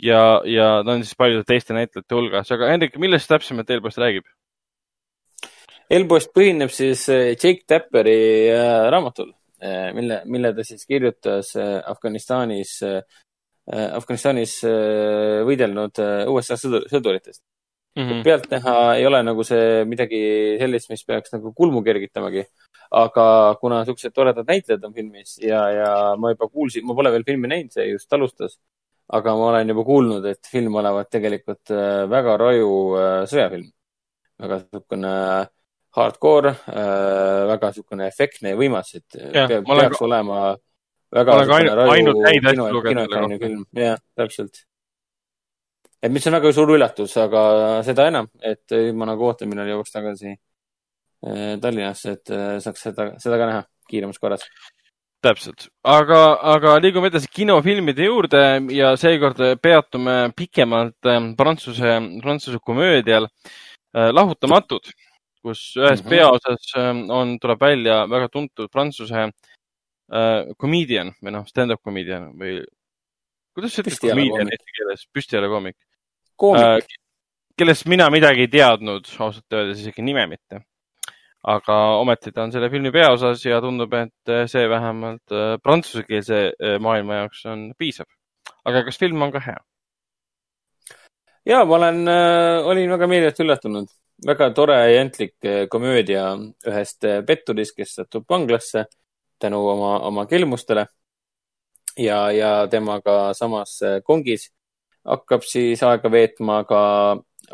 ja, 0.00 0.20
ja 0.48 0.68
ta 0.84 0.94
on 0.94 1.04
siis 1.04 1.18
paljude 1.20 1.44
teiste 1.44 1.76
näitlejate 1.76 2.16
hulgas, 2.16 2.48
aga 2.54 2.70
Hendrik, 2.70 2.96
millest 2.96 3.28
täpsemalt 3.28 3.68
Eelpost 3.70 4.00
räägib? 4.00 4.24
Eelpost 5.90 6.32
põhineb 6.32 6.72
siis 6.72 7.04
eh, 7.12 7.34
Jake 7.34 7.66
Tapperi 7.68 8.16
raamatul, 8.94 9.34
mille, 9.92 10.22
mille 10.24 10.54
ta 10.56 10.64
siis 10.64 10.86
kirjutas 10.88 11.52
Afganistanis, 11.60 12.78
Afganistanis 13.68 14.54
võidelnud 15.44 16.00
USA 16.32 16.56
sõduritest 16.56 17.42
mm. 17.96 18.08
-hmm. 18.08 18.22
pealtnäha 18.24 18.94
ei 18.94 19.06
ole 19.06 19.22
nagu 19.22 19.44
see 19.44 19.84
midagi 19.84 20.20
sellist, 20.60 20.90
mis 20.90 21.04
peaks 21.04 21.32
nagu 21.32 21.52
kulmu 21.52 21.82
kergitamagi. 21.82 22.44
aga 22.90 23.54
kuna 23.60 23.84
siuksed 23.86 24.12
toredad 24.12 24.48
näitlejad 24.48 24.84
on 24.84 24.94
filmis 24.94 25.38
ja, 25.38 25.60
ja 25.70 25.90
ma 26.18 26.32
juba 26.32 26.48
kuulsin, 26.48 26.86
ma 26.86 26.94
pole 26.94 27.12
veel 27.12 27.24
filmi 27.26 27.48
näinud, 27.48 27.70
see 27.72 27.86
just 27.92 28.12
alustas. 28.12 28.58
aga 29.12 29.34
ma 29.36 29.50
olen 29.50 29.68
juba 29.68 29.84
kuulnud, 29.84 30.26
et 30.26 30.50
film 30.52 30.74
olevat 30.74 31.10
tegelikult 31.10 31.70
äh, 31.70 32.08
väga 32.10 32.36
raju 32.36 32.72
äh, 32.98 33.22
sõjafilm. 33.30 33.70
väga 34.40 34.58
niisugune 34.62 35.14
hardcore, 35.96 36.54
äh, 36.70 37.46
väga 37.50 37.70
niisugune 37.70 38.06
efektne 38.06 38.54
ja 38.54 38.58
võimas, 38.58 38.94
et 38.94 39.20
ja, 39.34 39.46
peab, 39.46 39.66
peaks 39.66 39.98
ka... 39.98 40.04
olema 40.04 40.40
väga 41.14 41.38
niisugune 41.38 41.78
raju 41.82 41.94
ainult 41.94 42.26
häid 42.26 42.50
asju 42.52 42.72
lugeda. 42.74 43.06
jah, 43.86 44.02
täpselt 44.18 44.64
et 46.00 46.12
mis 46.12 46.26
on 46.26 46.36
väga 46.36 46.52
suur 46.56 46.74
üllatus, 46.76 47.14
aga 47.20 47.42
seda 47.86 48.08
enam, 48.10 48.28
et 48.40 48.72
ma 48.96 49.08
nagu 49.10 49.26
ootan, 49.28 49.50
millal 49.50 49.68
jõuaks 49.68 49.92
tagasi 49.94 50.32
eh, 50.32 51.56
Tallinnasse, 51.60 52.16
et 52.16 52.32
eh, 52.34 52.52
saaks 52.64 52.86
seda, 52.88 53.08
seda 53.22 53.40
ka 53.40 53.48
näha 53.50 53.64
kiiremas 53.90 54.20
korras. 54.22 54.46
täpselt, 55.20 55.68
aga, 55.84 56.20
aga 56.54 56.78
liigume 56.80 57.10
edasi 57.10 57.28
kinofilmide 57.28 58.06
juurde 58.06 58.40
ja 58.72 58.94
seekord 59.00 59.42
peatume 59.60 60.16
pikemalt 60.36 61.10
eh, 61.12 61.20
prantsuse, 61.36 61.98
prantsuse 62.22 62.62
komöödial 62.64 63.28
Lahutamatud, 63.90 64.84
kus 65.42 65.60
ühes 65.74 65.98
mm 65.98 66.06
-hmm. 66.06 66.10
peaosas 66.10 66.68
on, 67.10 67.38
tuleb 67.42 67.60
välja 67.60 68.04
väga 68.06 68.28
tuntud 68.28 68.70
prantsuse 68.70 69.24
komedian 70.56 71.10
või 71.18 71.32
noh, 71.34 71.46
stand-up 71.46 71.82
komedian 71.82 72.28
või 72.38 72.60
kuidas 73.54 73.74
sa 73.74 73.82
ütled 73.82 73.98
komedian 73.98 74.46
eesti 74.46 74.76
keeles, 74.78 75.02
püstijale 75.10 75.50
koomik? 75.50 75.76
Koomik 76.40 76.64
äh,. 76.64 76.98
kellest 77.58 77.86
mina 77.92 78.08
midagi 78.12 78.46
ei 78.46 78.52
teadnud, 78.52 79.08
ausalt 79.20 79.56
öeldes 79.56 79.82
isegi 79.82 80.04
nime 80.04 80.26
mitte. 80.30 80.62
aga 81.40 81.76
ometi 82.00 82.32
ta 82.36 82.44
on 82.44 82.52
selle 82.52 82.68
filmi 82.72 82.90
peaosas 82.92 83.44
ja 83.46 83.60
tundub, 83.64 83.94
et 83.96 84.32
see 84.52 84.66
vähemalt 84.68 85.32
äh, 85.32 85.54
prantsusekeelse 85.64 86.40
äh, 86.52 86.76
maailma 86.80 87.22
jaoks 87.22 87.44
on 87.52 87.70
piisav. 87.78 88.08
aga 88.64 88.84
kas 88.88 89.00
film 89.00 89.22
on 89.22 89.32
ka 89.32 89.40
hea? 89.46 89.56
ja 91.48 91.64
ma 91.64 91.76
olen 91.80 92.02
äh,, 92.08 92.66
olin 92.72 92.92
väga 92.96 93.08
meeldivat 93.08 93.42
üllatunud. 93.44 93.92
väga 94.26 94.50
tore 94.56 94.78
ja 94.80 94.94
jantlik 94.98 95.36
äh, 95.44 95.66
komöödia 95.68 96.30
ühest 96.68 97.04
äh, 97.08 97.20
petturist, 97.26 97.76
kes 97.76 97.94
satub 98.00 98.28
vanglasse 98.28 98.86
tänu 99.40 99.60
oma, 99.68 99.98
oma 100.08 100.26
kelmustele 100.28 100.86
ja, 101.96 102.30
ja 102.32 102.66
temaga 102.68 103.34
samas 103.34 103.78
kongis 104.04 104.50
hakkab 105.04 105.44
siis 105.46 105.82
aega 105.86 106.10
veetma 106.12 106.62
ka 106.68 106.82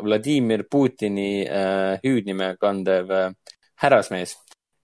Vladimir 0.03 0.65
Putini 0.69 1.45
äh, 1.47 1.97
hüüdnime 2.03 2.55
kandev 2.61 3.11
äh, 3.11 3.31
härrasmees, 3.81 4.35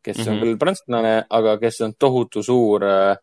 kes 0.03 0.17
mm 0.17 0.23
-hmm. 0.23 0.31
on 0.31 0.41
küll 0.41 0.57
prantslane, 0.57 1.13
aga 1.29 1.57
kes 1.57 1.81
on 1.81 1.93
tohutu 1.99 2.43
suur 2.43 2.83
äh, 2.83 3.17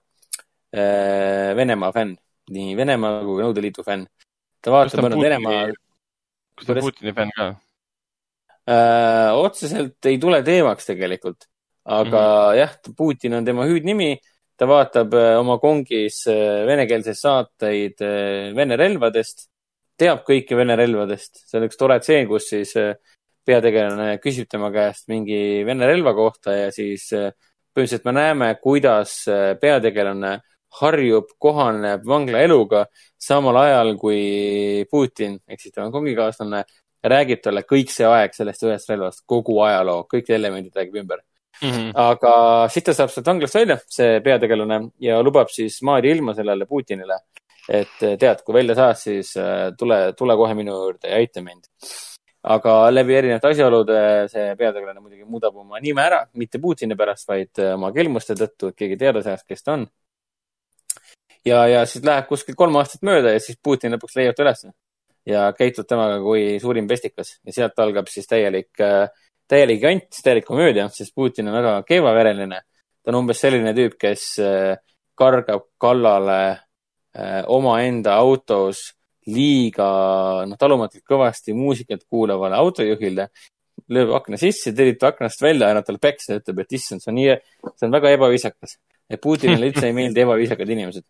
äh, 0.77 1.57
Venemaa 1.57 1.93
fänn, 1.93 2.17
nii 2.51 2.77
Venemaa 2.77 3.23
kui 3.25 3.43
Nõukogude 3.43 3.62
Liidu 3.62 3.83
fänn. 3.83 4.07
ta 4.62 4.71
vaatab 4.71 5.05
ainult 5.05 5.23
Venemaa. 5.23 5.67
kas 6.55 6.67
ta 6.67 6.73
on 6.73 6.81
Putini 6.81 7.12
fänn 7.12 7.31
ka 7.37 7.47
äh,? 8.69 9.33
otseselt 9.35 10.07
ei 10.07 10.19
tule 10.19 10.43
teemaks 10.43 10.87
tegelikult, 10.87 11.49
aga 11.85 12.21
mm 12.21 12.53
-hmm. 12.53 12.59
jah, 12.59 12.73
Putin 12.97 13.35
on 13.35 13.45
tema 13.45 13.65
hüüdnimi 13.65 14.19
ta 14.61 14.66
vaatab 14.69 15.15
äh, 15.16 15.39
oma 15.41 15.57
kongis 15.61 16.27
äh, 16.28 16.66
venekeelseid 16.69 17.16
saateid 17.16 18.03
äh, 18.05 18.51
Vene 18.57 18.77
relvadest 18.77 19.47
teab 20.01 20.20
kõike 20.27 20.59
Vene 20.59 20.77
relvadest. 20.77 21.47
see 21.49 21.57
on 21.57 21.65
üks 21.69 21.81
tore 21.81 21.97
tseen, 22.03 22.28
kus 22.28 22.51
siis 22.53 22.74
peategelane 23.47 24.19
küsib 24.20 24.51
tema 24.53 24.69
käest 24.74 25.09
mingi 25.12 25.65
Vene 25.65 25.89
relva 25.89 26.12
kohta 26.16 26.57
ja 26.59 26.69
siis 26.77 27.09
põhimõtteliselt 27.09 28.05
me 28.09 28.15
näeme, 28.16 28.51
kuidas 28.61 29.16
peategelane 29.62 30.35
harjub, 30.81 31.32
kohaneb 31.41 32.05
vanglaeluga, 32.07 32.85
samal 33.19 33.62
ajal 33.62 33.95
kui 34.01 34.85
Putin 34.93 35.41
ehk 35.49 35.65
siis 35.65 35.73
tema 35.73 35.89
kongikaaslane 35.95 36.62
räägib 37.01 37.41
talle 37.45 37.65
kõik 37.65 37.93
see 37.93 38.09
aeg 38.09 38.37
sellest 38.37 38.69
ühest 38.69 38.93
relvast, 38.93 39.24
kogu 39.24 39.57
ajaloo, 39.65 40.05
kõik 40.11 40.28
elemendid 40.37 40.77
räägib 40.77 41.01
ümber 41.01 41.24
mm. 41.62 41.70
-hmm. 41.70 41.93
aga 41.95 42.32
siis 42.69 42.85
ta 42.85 42.95
saab 42.95 43.11
sealt 43.11 43.27
vanglast 43.27 43.55
välja, 43.55 43.78
see 43.87 44.20
peategelane, 44.20 44.81
ja 45.01 45.23
lubab 45.23 45.49
siis 45.49 45.82
maadi 45.82 46.11
ilma 46.11 46.35
sellele 46.35 46.66
Putinile 46.66 47.20
et 47.70 48.03
eh, 48.03 48.16
tead, 48.19 48.43
kui 48.45 48.57
välja 48.57 48.77
saad, 48.78 48.99
siis 48.99 49.32
eh, 49.39 49.70
tule, 49.78 50.01
tule 50.19 50.37
kohe 50.39 50.57
minu 50.59 50.74
juurde 50.74 51.11
ja 51.11 51.20
aita 51.20 51.43
mind. 51.45 51.69
aga 52.41 52.74
läbi 52.89 53.12
erinevate 53.15 53.51
asjaolude 53.53 53.97
see 54.32 54.55
peategelane 54.57 55.03
muidugi 55.03 55.27
muudab 55.28 55.59
oma 55.61 55.81
nime 55.85 56.01
ära, 56.01 56.23
mitte 56.41 56.59
Putini 56.59 56.97
pärast, 56.97 57.28
vaid 57.28 57.61
eh, 57.61 57.74
oma 57.77 57.93
kelmuste 57.97 58.37
tõttu, 58.39 58.70
et 58.70 58.78
keegi 58.78 58.97
teada 59.01 59.23
saaks, 59.23 59.45
kes 59.49 59.66
ta 59.66 59.77
on. 59.77 59.87
ja, 61.47 61.66
ja 61.69 61.85
siis 61.87 62.05
läheb 62.05 62.28
kuskil 62.28 62.57
kolm 62.57 62.81
aastat 62.81 63.05
mööda 63.07 63.35
ja 63.37 63.43
siis 63.45 63.61
Putin 63.62 63.95
lõpuks 63.95 64.16
leiab 64.19 64.39
ta 64.39 64.47
ülesse 64.47 64.73
ja 65.28 65.51
käitub 65.53 65.87
temaga 65.87 66.19
kui 66.24 66.57
suurim 66.62 66.89
pestikas 66.89 67.37
ja 67.45 67.53
sealt 67.53 67.78
algab 67.85 68.09
siis 68.09 68.27
täielik, 68.27 68.73
täielik 69.51 69.82
jant, 69.82 70.09
täielik 70.22 70.47
komöödia, 70.47 70.89
sest 70.94 71.14
Putin 71.14 71.51
on 71.51 71.59
väga 71.59 71.77
keevavereline. 71.89 72.62
ta 73.02 73.10
on 73.10 73.22
umbes 73.24 73.40
selline 73.43 73.74
tüüp, 73.74 73.98
kes 73.98 74.24
kargab 75.18 75.66
kallale 75.81 76.40
Äh, 77.10 77.43
omaenda 77.51 78.12
autos 78.22 78.93
liiga 79.27 79.86
noh, 80.47 80.59
talumatult 80.59 81.02
kõvasti 81.02 81.56
muusikat 81.59 82.05
kuulavale 82.06 82.55
autojuhile, 82.55 83.24
lööb 83.90 84.12
akna 84.14 84.39
sisse, 84.39 84.70
teritab 84.78 85.16
aknast 85.16 85.43
välja, 85.43 85.72
annab 85.72 85.89
talle 85.89 85.98
peksa 85.98 86.36
ja 86.36 86.39
ütleb, 86.39 86.60
et 86.62 86.77
issand, 86.78 87.02
see 87.02 87.10
on 87.10 87.18
nii, 87.18 87.35
see 87.74 87.89
on 87.89 87.97
väga 87.97 88.12
ebaviisakas. 88.14 88.77
et 89.10 89.18
Putinile 89.20 89.72
üldse 89.72 89.89
ei 89.89 89.97
meeldi 89.97 90.22
ebaviisakad 90.22 90.70
inimesed. 90.70 91.02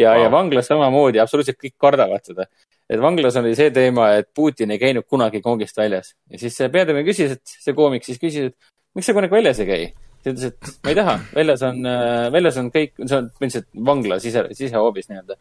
ja 0.00 0.14
wow., 0.14 0.22
ja 0.24 0.32
vanglas 0.32 0.72
samamoodi, 0.72 1.20
absoluutselt 1.20 1.60
kõik 1.60 1.76
kardavad 1.76 2.24
seda. 2.24 2.48
Et 2.90 3.00
vanglas 3.00 3.36
oli 3.38 3.54
see 3.54 3.70
teema, 3.74 4.10
et 4.18 4.30
Putin 4.34 4.74
ei 4.74 4.82
käinud 4.82 5.06
kunagi 5.06 5.42
kongist 5.44 5.76
väljas 5.78 6.14
ja 6.30 6.42
siis 6.42 6.56
see 6.58 6.68
peategelane 6.68 7.06
küsis, 7.06 7.36
et 7.38 7.58
see 7.64 7.74
koomik 7.76 8.06
siis 8.06 8.18
küsis, 8.18 8.50
et 8.50 8.72
miks 8.98 9.06
sa 9.06 9.14
kunagi 9.16 9.36
väljas 9.38 9.62
ei 9.62 9.68
käi 9.68 9.84
ta 10.20 10.32
ütles, 10.32 10.52
et 10.52 10.70
ma 10.84 10.92
ei 10.92 10.98
taha, 10.98 11.16
väljas 11.34 11.64
on, 11.66 11.82
äh, 11.88 12.28
väljas 12.32 12.58
on 12.60 12.70
kõik, 12.74 12.94
see 13.00 13.16
on 13.16 13.28
põhimõtteliselt 13.32 13.68
vangla 13.88 14.18
sise, 14.22 14.44
sisehoobis 14.56 15.10
nii-öelda. 15.10 15.36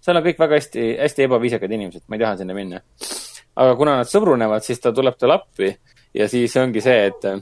seal 0.00 0.18
on 0.18 0.24
kõik 0.26 0.38
väga 0.38 0.60
hästi, 0.60 0.86
hästi 1.00 1.26
ebaviisakad 1.26 1.74
inimesed, 1.74 2.04
ma 2.06 2.16
ei 2.16 2.22
taha 2.24 2.38
sinna 2.40 2.54
minna. 2.54 2.80
aga 3.56 3.76
kuna 3.76 3.96
nad 4.02 4.10
sõbrunevad, 4.10 4.62
siis 4.62 4.80
ta 4.80 4.92
tuleb 4.92 5.16
talle 5.16 5.38
appi 5.38 5.70
ja 6.14 6.28
siis 6.28 6.56
ongi 6.60 6.82
see, 6.84 7.06
et 7.06 7.28
äh, 7.30 7.38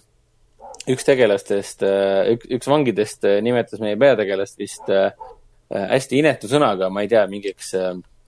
üks 0.92 1.04
tegelastest, 1.08 1.82
äh, 1.82 2.34
üks, 2.34 2.50
üks 2.58 2.68
vangidest 2.68 3.24
nimetas 3.42 3.80
meie 3.80 3.96
peategelast 3.96 4.58
vist 4.58 4.92
hästi 5.74 6.18
inetu 6.20 6.46
sõnaga, 6.46 6.90
ma 6.92 7.02
ei 7.02 7.08
tea, 7.08 7.24
mingiks 7.26 7.72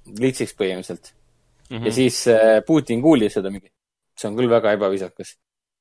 klitsiks 0.06 0.54
põhimõtteliselt 0.58 1.12
mm. 1.12 1.76
-hmm. 1.76 1.86
ja 1.86 1.92
siis 1.92 2.22
Putin 2.66 3.02
kuulis 3.02 3.34
seda 3.38 3.50
mingi, 3.50 3.72
see 4.16 4.30
on 4.30 4.38
küll 4.38 4.50
väga 4.50 4.76
ebaviisakas 4.78 5.36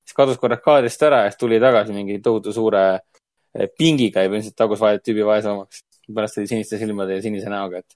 siis 0.06 0.16
kadus 0.16 0.40
korraks 0.42 0.64
kaadrist 0.66 1.04
ära 1.06 1.24
ja 1.26 1.34
siis 1.34 1.42
tuli 1.42 1.60
tagasi 1.62 1.94
mingi 1.96 2.20
tohutu 2.24 2.54
suure 2.54 2.86
eh, 2.94 3.70
pingiga 3.78 4.24
ja 4.24 4.30
põhimõtteliselt 4.30 4.58
tagus 4.62 4.82
vahet 4.82 5.06
tüübi 5.06 5.26
vaesemaks. 5.26 5.84
pärast 6.16 6.38
oli 6.38 6.48
siniste 6.48 6.78
silmade 6.78 7.16
ja 7.18 7.22
sinise 7.22 7.50
näoga, 7.50 7.80
et. 7.82 7.96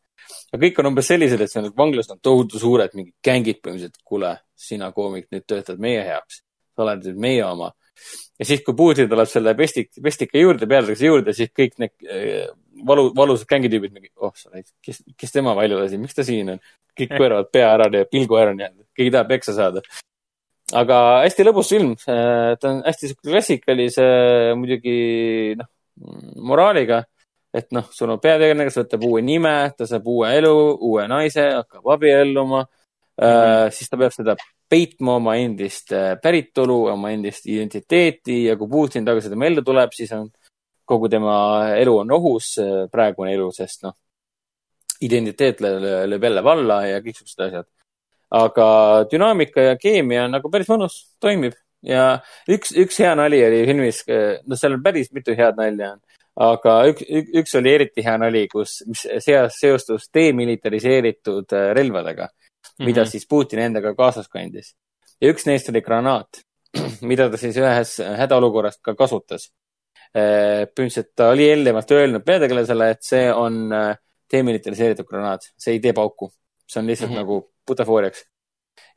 aga 0.53 0.61
kõik 0.63 0.79
on 0.81 0.87
umbes 0.89 1.07
sellised, 1.11 1.41
et 1.41 1.51
see 1.51 1.61
on 1.61 1.69
vanglas 1.77 2.09
on 2.09 2.19
tohutu 2.21 2.59
suured 2.59 2.95
mingid 2.97 3.13
gängid 3.23 3.59
põhimõtteliselt. 3.61 3.99
kuule, 4.03 4.37
sina 4.55 4.91
koomik, 4.91 5.27
nüüd 5.31 5.45
töötad 5.45 5.77
meie 5.77 6.01
heaks. 6.07 6.41
sa 6.75 6.85
oled 6.85 7.05
nüüd 7.05 7.21
meie 7.27 7.43
oma. 7.45 7.71
ja 8.39 8.45
siis, 8.45 8.63
kui 8.65 8.73
Putin 8.73 9.09
tuleb 9.09 9.29
selle 9.29 9.53
pestik, 9.55 9.91
pestika 10.01 10.41
juurde, 10.41 10.67
pealegi 10.67 11.05
juurde, 11.05 11.33
siis 11.37 11.53
kõik 11.53 11.77
need 11.77 12.09
äh, 12.09 12.49
valu, 12.87 13.09
valusad 13.15 13.49
gängitüübid 13.49 13.95
mingi, 13.95 14.11
oh 14.17 14.33
sa 14.35 14.51
oled, 14.51 14.67
kes, 14.85 15.01
kes 15.17 15.35
tema 15.35 15.55
välja 15.57 15.79
lasi, 15.81 15.97
miks 16.01 16.17
ta 16.17 16.27
siin 16.27 16.55
on? 16.55 16.61
kõik 16.99 17.13
pööravad 17.15 17.47
pea 17.53 17.67
ära 17.71 17.85
ja 17.93 18.07
pilgu 18.11 18.35
ära 18.35 18.51
nii-öelda, 18.51 18.83
keegi 18.97 19.11
tahab 19.13 19.29
peksa 19.31 19.53
saada 19.55 19.83
aga 20.77 20.97
hästi 21.23 21.45
lõbus 21.47 21.71
film, 21.73 21.93
ta 22.03 22.69
on 22.69 22.81
hästi 22.85 23.09
sihuke 23.09 23.31
klassikalise 23.31 24.05
muidugi 24.59 25.55
noh, 25.59 25.69
moraaliga. 26.49 27.03
et 27.53 27.71
noh, 27.73 27.87
sul 27.89 28.11
on 28.13 28.19
peategelane, 28.21 28.67
kes 28.67 28.77
võtab 28.77 29.05
uue 29.07 29.23
nime, 29.25 29.53
ta 29.77 29.87
saab 29.89 30.05
uue 30.07 30.29
elu, 30.37 30.53
uue 30.85 31.07
naise, 31.09 31.47
hakkab 31.55 31.87
abielluma 31.95 32.61
mm. 32.61 33.25
-hmm. 33.25 33.71
siis 33.73 33.89
ta 33.89 33.97
peab 33.97 34.13
seda 34.13 34.35
peitma 34.69 35.15
oma 35.17 35.35
endist 35.35 35.91
äh, 35.91 36.13
päritolu, 36.21 36.85
oma 36.93 37.09
endist 37.11 37.47
identiteeti 37.49 38.43
ja 38.45 38.55
kui 38.57 38.69
Putin 38.69 39.05
tagasi 39.05 39.29
tema 39.29 39.47
ellu 39.49 39.63
tuleb, 39.65 39.89
siis 39.97 40.11
on 40.13 40.29
kogu 40.89 41.09
tema 41.09 41.33
elu 41.77 41.97
on 42.03 42.11
ohus, 42.17 42.55
praegune 42.91 43.33
elu, 43.37 43.51
sest 43.53 43.85
noh, 43.85 43.93
identiteet 45.05 45.61
lööb 45.61 46.23
jälle 46.23 46.43
valla 46.43 46.81
ja 46.89 47.03
kõik 47.03 47.21
siuksed 47.21 47.45
asjad 47.45 47.69
aga 48.29 48.67
dünaamika 49.11 49.61
ja 49.71 49.77
keemia 49.77 50.25
on 50.27 50.35
nagu 50.37 50.51
päris 50.53 50.69
mõnus, 50.69 50.97
toimib 51.21 51.55
ja 51.85 52.19
üks, 52.49 52.73
üks 52.77 52.99
hea 53.01 53.13
nali 53.17 53.41
oli 53.45 53.63
filmis, 53.67 54.03
no 54.45 54.57
seal 54.59 54.77
on 54.77 54.83
päris 54.85 55.11
mitu 55.15 55.35
head 55.37 55.57
nalja 55.59 55.93
on, 55.95 56.01
aga 56.49 56.75
üks, 56.91 57.07
üks 57.41 57.55
oli 57.59 57.73
eriti 57.73 58.05
hea 58.05 58.17
nali, 58.21 58.45
kus, 58.51 58.79
mis 58.89 59.05
seas 59.25 59.57
seostus 59.61 60.09
demilitariseeritud 60.13 61.57
äh, 61.57 61.71
relvadega 61.77 62.27
mm, 62.29 62.67
-hmm. 62.67 62.85
mida 62.91 63.05
siis 63.05 63.25
Putin 63.27 63.63
endaga 63.65 63.95
kaasas 63.95 64.27
kandis. 64.27 64.75
ja 65.21 65.33
üks 65.33 65.45
neist 65.45 65.69
oli 65.69 65.81
granaat, 65.81 66.43
mida 67.01 67.29
ta 67.29 67.37
siis 67.37 67.57
ühes 67.57 67.97
hädaolukorras 67.99 68.77
ka 68.81 68.95
kasutas. 68.95 69.51
Äh, 70.09 70.65
põhimõtteliselt 70.73 71.11
ta 71.13 71.27
oli 71.29 71.43
eelnevalt 71.51 71.91
öelnud 71.93 72.23
peategelasele, 72.25 72.87
et 72.95 73.03
see 73.05 73.27
on 73.29 73.59
äh, 73.77 73.91
demilitariseeritud 74.33 75.05
granaat, 75.05 75.45
see 75.53 75.75
ei 75.75 75.81
tee 75.83 75.93
pauku, 75.93 76.31
see 76.65 76.79
on 76.81 76.89
lihtsalt 76.89 77.11
mm 77.11 77.19
-hmm. 77.19 77.27
nagu 77.27 77.51
butafooriaks. 77.67 78.23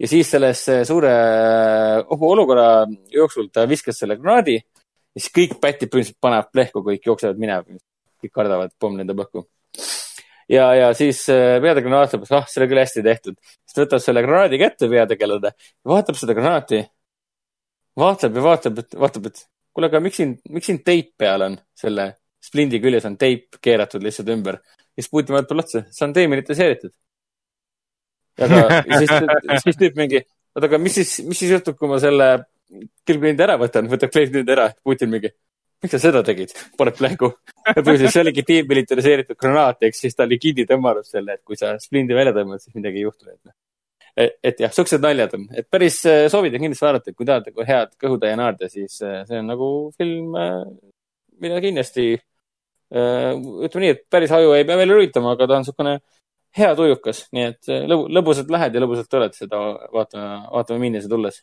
ja 0.01 0.09
siis 0.09 0.30
selles 0.30 0.64
suure 0.89 1.10
äh, 1.12 2.05
ohuolukorra 2.16 2.86
jooksul 3.12 3.51
ta 3.52 3.68
viskas 3.68 3.98
selle 3.98 4.16
granaadi 4.16 4.56
ja 4.56 5.20
siis 5.20 5.28
kõik 5.36 5.60
pätid 5.60 5.93
põhimõtteliselt 5.93 6.20
panevad 6.20 6.48
plehku, 6.52 6.80
kõik 6.80 7.05
jooksevad 7.06 7.36
minema. 7.36 7.62
kõik 8.24 8.32
kardavad, 8.32 8.70
pomm 8.78 8.97
lendab 8.97 9.20
õhku. 9.26 9.44
ja, 10.48 10.74
ja 10.74 10.94
siis 10.94 11.26
peategelane 11.26 11.97
vaatab, 11.97 12.24
ah, 12.30 12.48
see 12.48 12.62
oli 12.62 12.70
küll 12.72 12.84
hästi 12.86 13.02
tehtud. 13.02 13.36
siis 13.44 13.74
ta 13.74 13.84
võtab 13.84 14.01
selle 14.01 14.22
granaadi 14.22 14.59
kätte, 14.59 14.89
peategelane, 14.89 15.52
vaatab 15.84 16.16
seda 16.16 16.32
granaati. 16.32 16.86
vaatab 17.97 18.36
ja 18.36 18.43
vaatab, 18.43 18.78
et 18.78 18.94
vaatab, 18.97 19.26
et 19.26 19.48
kuule, 19.72 19.88
aga 19.88 20.00
miks 20.04 20.20
siin, 20.20 20.36
miks 20.52 20.68
siin 20.70 20.82
teip 20.84 21.14
peal 21.18 21.48
on? 21.48 21.58
selle 21.82 22.12
splindi 22.42 22.80
küljes 22.82 23.06
on 23.08 23.16
teip 23.18 23.58
keeratud 23.62 24.02
lihtsalt 24.02 24.30
ümber. 24.34 24.60
ja 24.82 25.00
siis 25.00 25.10
Putin 25.10 25.36
vaatab 25.36 25.62
otsa, 25.64 25.86
see 25.90 26.06
on 26.06 26.14
demilitariseeritud 26.16 26.92
aga 28.40 28.82
siis, 29.00 29.12
siis 29.64 29.78
tüüp 29.80 29.98
mingi, 29.98 30.22
oota, 30.56 30.68
aga 30.68 30.80
mis 30.80 30.96
siis, 31.00 31.14
mis 31.26 31.40
siis 31.42 31.52
juhtub, 31.56 31.76
kui 31.78 31.90
ma 31.90 31.98
selle 32.02 32.28
kilpkliendi 33.06 33.44
ära 33.44 33.58
võtan, 33.60 33.88
võtab 33.92 34.12
kliendid 34.12 34.52
ära, 34.54 34.70
Putin 34.84 35.12
mingi, 35.12 35.32
miks 35.82 35.96
sa 35.96 36.00
seda 36.06 36.22
tegid, 36.26 36.54
paneb 36.78 36.96
plehku. 36.96 37.32
põhimõtteliselt 37.66 38.14
see 38.14 38.24
oligi 38.24 38.46
demilitariseeritud 38.48 39.38
granaat, 39.38 39.82
ehk 39.88 39.98
siis 39.98 40.16
ta 40.16 40.26
oli 40.28 40.40
kinni 40.42 40.66
tõmmanud 40.68 41.08
selle, 41.08 41.36
et 41.36 41.44
kui 41.44 41.58
sa 41.58 41.74
splindi 41.82 42.16
välja 42.16 42.34
tõmbad, 42.36 42.62
siis 42.64 42.74
midagi 42.78 43.02
ei 43.02 43.08
juhtu, 43.08 43.28
et 43.28 43.40
noh. 43.40 43.56
Et, 44.16 44.39
et 44.44 44.60
jah, 44.60 44.72
siuksed 44.74 45.02
naljad 45.02 45.36
on, 45.39 45.47
et 45.56 45.68
päris 45.72 46.01
äh, 46.09 46.26
soovitan 46.32 46.62
kindlasti 46.62 46.86
vaadata, 46.86 47.14
kui 47.16 47.28
tahate 47.28 47.52
nagu 47.52 47.66
head 47.68 47.94
kõhutäie 48.01 48.36
naerda, 48.39 48.68
siis 48.72 48.98
äh, 49.05 49.22
see 49.28 49.40
on 49.40 49.48
nagu 49.52 49.68
film, 49.98 50.36
äh, 50.39 50.60
mida 51.43 51.62
kindlasti 51.64 52.12
ütleme 52.93 53.86
nii, 53.86 53.93
et 53.94 54.02
päris 54.12 54.32
aju 54.36 54.51
ei 54.52 54.66
pea 54.68 54.76
veel 54.76 54.90
lülitama, 54.93 55.30
aga 55.32 55.47
ta 55.48 55.55
on 55.56 55.62
niisugune 55.62 55.94
hea 56.59 56.74
tujukas, 56.76 57.22
nii 57.32 57.47
et 57.48 57.70
lõbu, 57.89 58.05
lõbusalt 58.12 58.52
lähed 58.52 58.76
ja 58.76 58.82
lõbusalt 58.82 59.09
tuled 59.09 59.32
seda 59.32 59.60
vaatama, 59.94 60.34
vaatama 60.52 60.82
minnes 60.82 61.06
ja 61.06 61.12
tulles. 61.14 61.39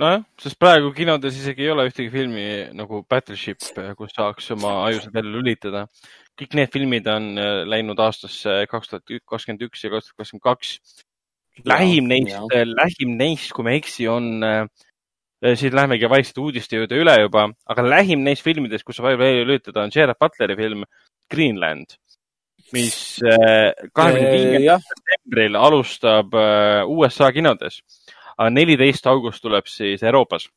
nojah, 0.00 0.24
sest 0.40 0.56
praegu 0.56 0.94
kinodes 0.96 1.36
isegi 1.36 1.66
ei 1.66 1.74
ole 1.74 1.84
ühtegi 1.90 2.08
filmi 2.14 2.46
nagu 2.72 3.02
Battleship, 3.04 3.60
kus 3.98 4.16
saaks 4.16 4.48
oma 4.56 4.78
ajusid 4.86 5.12
välja 5.12 5.34
lülitada. 5.36 5.84
kõik 6.40 6.56
need 6.56 6.72
filmid 6.72 7.12
on 7.12 7.36
läinud 7.68 8.00
aastasse 8.00 8.62
kaks 8.72 8.94
tuhat 8.94 9.12
kakskümmend 9.28 9.68
üks 9.68 9.84
ja 9.84 9.92
kaks 9.92 10.08
tuhat 10.08 10.24
kakskümmend 10.24 10.48
kaks. 10.48 11.04
Lähim 11.68 12.08
neist, 12.10 12.36
lähim 12.52 13.16
neist, 13.18 13.52
kui 13.56 13.66
ma 13.66 13.74
ei 13.74 13.80
eksi, 13.82 14.06
on 14.10 14.44
äh, 14.46 14.64
siis 15.54 15.72
lähemegi 15.72 16.08
vaikselt 16.10 16.38
uudiste 16.42 16.80
juurde 16.80 17.00
üle 17.00 17.16
juba, 17.22 17.48
aga 17.70 17.84
lähim 17.86 18.24
neist 18.26 18.44
filmidest, 18.44 18.84
kus 18.86 19.00
saab 19.00 19.18
välja 19.20 19.46
lülitada, 19.46 19.84
on 19.84 19.92
Gerard 19.94 20.20
Butleri 20.20 20.56
film 20.58 20.84
Greenland, 21.30 21.96
mis 22.74 23.18
äh, 23.24 23.72
kahekümne 23.96 24.32
viiendal 24.34 24.82
septembril 24.84 25.58
alustab 25.58 26.34
äh, 26.38 26.82
USA 26.88 27.30
kinodes, 27.34 27.80
aga 28.36 28.50
neliteist 28.52 29.06
august 29.10 29.42
tuleb 29.42 29.68
siis 29.70 30.02
Euroopas. 30.02 30.48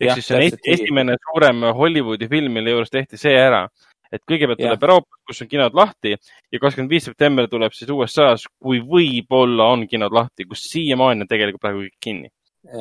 ehk 0.00 0.18
siis 0.18 0.26
see 0.28 0.36
on 0.36 0.72
esimene 0.74 1.14
suurem 1.22 1.62
Hollywoodi 1.76 2.28
film, 2.28 2.52
mille 2.52 2.74
juures 2.74 2.92
tehti 2.92 3.16
see 3.16 3.32
ära, 3.32 3.64
et 4.12 4.22
kõigepealt 4.22 4.60
ja. 4.62 4.70
tuleb 4.70 4.86
Euroopas, 4.88 5.20
kus 5.26 5.42
on 5.42 5.50
kinod 5.50 5.76
lahti 5.76 6.14
ja 6.14 6.60
kakskümmend 6.62 6.92
viis 6.92 7.06
september 7.08 7.48
tuleb 7.50 7.74
siis 7.74 7.90
USA-s, 7.90 8.48
kui 8.62 8.80
võib-olla 8.80 9.70
on 9.74 9.86
kinod 9.90 10.14
lahti, 10.14 10.46
kus 10.48 10.68
siiamaani 10.70 11.26
on 11.26 11.30
tegelikult 11.30 11.64
praegu 11.64 11.86
kõik 11.86 12.00
kinni 12.00 12.30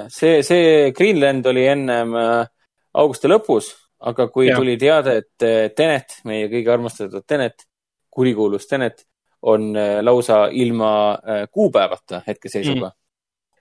see, 0.07 0.43
see 0.43 0.91
Greenland 0.91 1.45
oli 1.45 1.65
ennem 1.67 2.15
äh, 2.15 2.47
augusti 2.93 3.29
lõpus, 3.29 3.71
aga 4.05 4.27
kui 4.33 4.49
ja. 4.49 4.57
tuli 4.57 4.77
teade, 4.81 5.17
et 5.21 5.45
äh, 5.45 5.57
Tenet, 5.75 6.19
meie 6.29 6.49
kõige 6.51 6.73
armastatud 6.73 7.25
Tenet, 7.27 7.67
kurikuulus 8.09 8.67
Tenet, 8.69 9.05
on 9.45 9.73
äh, 9.77 9.99
lausa 10.03 10.45
ilma 10.51 10.91
kuupäevata 11.51 12.23
hetkeseisuga 12.27 12.87
mm., 12.87 12.99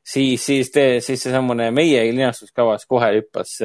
siis, 0.04 0.44
siis, 0.44 0.70
siis 1.04 1.22
seesamune 1.26 1.70
meie 1.74 2.02
linastuskavas 2.12 2.86
kohe 2.88 3.10
hüppas 3.18 3.58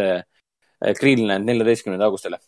Greenland 1.00 1.48
neljateistkümnenda 1.48 2.08
augustile. 2.08 2.40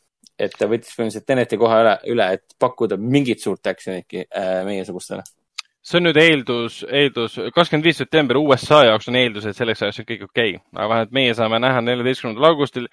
Et 0.42 0.58
ta 0.58 0.68
võttis 0.70 0.96
põhimõtteliselt 0.96 1.28
Teneti 1.28 1.60
koha 1.62 1.84
üle, 1.84 1.94
üle, 2.16 2.32
et 2.38 2.58
pakkuda 2.60 2.98
mingit 2.98 3.44
suurt 3.44 3.68
action'itki 3.72 4.26
meiesugustele 4.68 5.24
see 5.82 5.98
on 5.98 6.06
nüüd 6.06 6.18
eeldus, 6.22 6.84
eeldus, 6.86 7.40
kakskümmend 7.56 7.88
viis 7.88 7.98
september 7.98 8.38
USA 8.38 8.84
jaoks 8.86 9.10
on 9.10 9.18
eeldus, 9.18 9.48
et 9.50 9.58
selleks 9.58 9.82
ajaks 9.82 10.04
on 10.04 10.08
kõik 10.12 10.28
okei 10.28 10.54
okay.. 10.56 10.62
aga 10.76 10.90
vähemalt 10.94 11.16
meie 11.18 11.34
saame 11.38 11.60
näha 11.62 11.82
neljateistkümnendal 11.86 12.52
augustil 12.52 12.86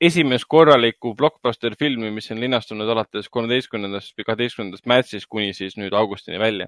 esimest 0.00 0.44
korralikku 0.48 1.14
blockbuster 1.16 1.76
filmi, 1.78 2.10
mis 2.12 2.30
on 2.34 2.40
linastunud 2.40 2.88
alates 2.92 3.30
kolmeteistkümnendast 3.32 4.16
või 4.18 4.26
kaheteistkümnendast 4.28 4.88
märtsist 4.90 5.30
kuni 5.30 5.54
siis 5.56 5.78
nüüd 5.80 5.94
augustini 5.96 6.40
välja. 6.42 6.66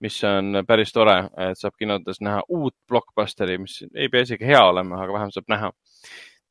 mis 0.00 0.14
on 0.24 0.60
päris 0.66 0.92
tore, 0.94 1.24
et 1.42 1.58
saab 1.58 1.74
kinodes 1.74 2.20
näha 2.22 2.44
uut 2.54 2.74
blockbusteri, 2.88 3.56
mis 3.58 3.80
ei 3.94 4.06
pea 4.08 4.22
isegi 4.22 4.46
hea 4.46 4.60
olema, 4.62 5.00
aga 5.02 5.12
vähemalt 5.12 5.34
saab 5.34 5.48
näha. 5.50 5.70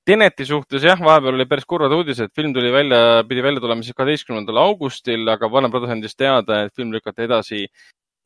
Teneti 0.08 0.46
suhtes 0.48 0.86
jah, 0.88 1.02
vahepeal 1.04 1.36
oli 1.36 1.46
päris 1.52 1.66
kurvad 1.68 1.92
uudised, 1.92 2.32
film 2.36 2.54
tuli 2.56 2.70
välja, 2.72 3.26
pidi 3.28 3.42
välja 3.44 3.60
tulema 3.60 3.84
siis 3.84 3.96
kaheteistkümnendal 3.98 4.62
augustil, 4.62 5.28
aga 5.28 5.50
Warner 5.52 5.74
Brothers 5.74 5.92
andis 5.98 6.16
teada, 6.16 6.62
et 6.64 6.72
film 6.80 6.94
lükati 6.96 7.26
edasi 7.26 7.66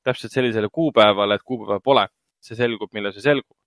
täpselt 0.05 0.35
sellisele 0.35 0.69
kuupäevale, 0.69 1.39
et 1.39 1.45
kuupäeva 1.45 1.79
pole. 1.81 2.05
see 2.41 2.57
selgub, 2.57 2.89
millal 2.93 3.13
see 3.13 3.25
selgub. 3.25 3.57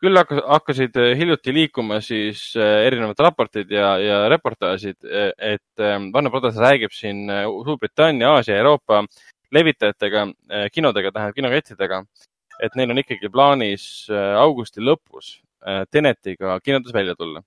küll 0.00 0.16
hakkasid 0.16 0.96
äh, 1.00 1.12
hiljuti 1.16 1.52
liikuma 1.52 2.00
siis 2.00 2.56
äh, 2.56 2.86
erinevad 2.86 3.20
raportid 3.20 3.70
ja, 3.70 3.92
ja 4.00 4.16
reportaažid, 4.32 4.96
äh, 5.04 5.30
et 5.52 5.84
Warner 5.84 6.32
Brothers 6.32 6.56
räägib 6.56 6.96
siin 6.96 7.28
Suurbritannia, 7.68 8.32
Aasia, 8.32 8.56
Euroopa 8.64 9.04
levitajatega, 9.52 10.26
kinodega, 10.72 11.12
tähendab 11.12 11.36
kinokettidega, 11.36 12.02
et 12.64 12.80
neil 12.80 12.96
on 12.96 13.04
ikkagi 13.04 13.28
plaanis 13.28 13.86
augusti 14.40 14.80
lõpus 14.80 15.34
Tenetiga 15.90 16.58
kinodes 16.60 16.94
välja 16.94 17.14
tulla 17.14 17.42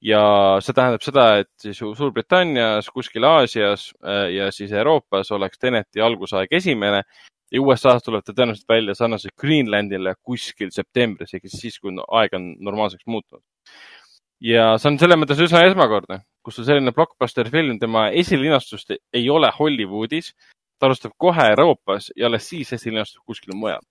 ja 0.00 0.22
see 0.64 0.76
tähendab 0.76 1.04
seda, 1.04 1.24
et 1.42 1.50
siis 1.60 1.80
Suurbritannias, 1.80 2.88
kuskil 2.94 3.26
Aasias 3.28 3.90
ja 4.32 4.48
siis 4.52 4.72
Euroopas 4.72 5.30
oleks 5.36 5.60
Teneti 5.60 6.00
algusaeg 6.00 6.52
esimene 6.56 7.02
ja 7.50 7.60
USA-s 7.60 8.06
tuleb 8.06 8.24
ta 8.24 8.34
tõenäoliselt 8.34 8.68
välja 8.70 8.94
sarnaselt 8.96 9.34
Greenlandile 9.38 10.14
kuskil 10.22 10.70
septembris, 10.74 11.34
ehk 11.34 11.48
siis 11.48 11.66
siis, 11.66 11.78
kui 11.82 11.92
aeg 12.20 12.36
on 12.38 12.52
normaalseks 12.62 13.06
muutunud. 13.06 13.44
ja 14.40 14.78
see 14.78 14.88
on 14.88 14.98
selles 14.98 15.18
mõttes 15.20 15.40
üsna 15.44 15.66
esmakordne, 15.68 16.22
kus 16.42 16.58
on 16.62 16.64
selline 16.64 16.92
blockbuster 16.96 17.50
film, 17.52 17.78
tema 17.78 18.08
esilinastust 18.08 18.94
ei 19.12 19.28
ole 19.30 19.50
Hollywoodis, 19.58 20.32
ta 20.78 20.86
alustab 20.86 21.12
kohe 21.18 21.50
Euroopas 21.52 22.08
ja 22.16 22.26
alles 22.30 22.48
siis 22.48 22.72
esilinastub 22.72 23.24
kuskil 23.26 23.52
mujal. 23.54 23.82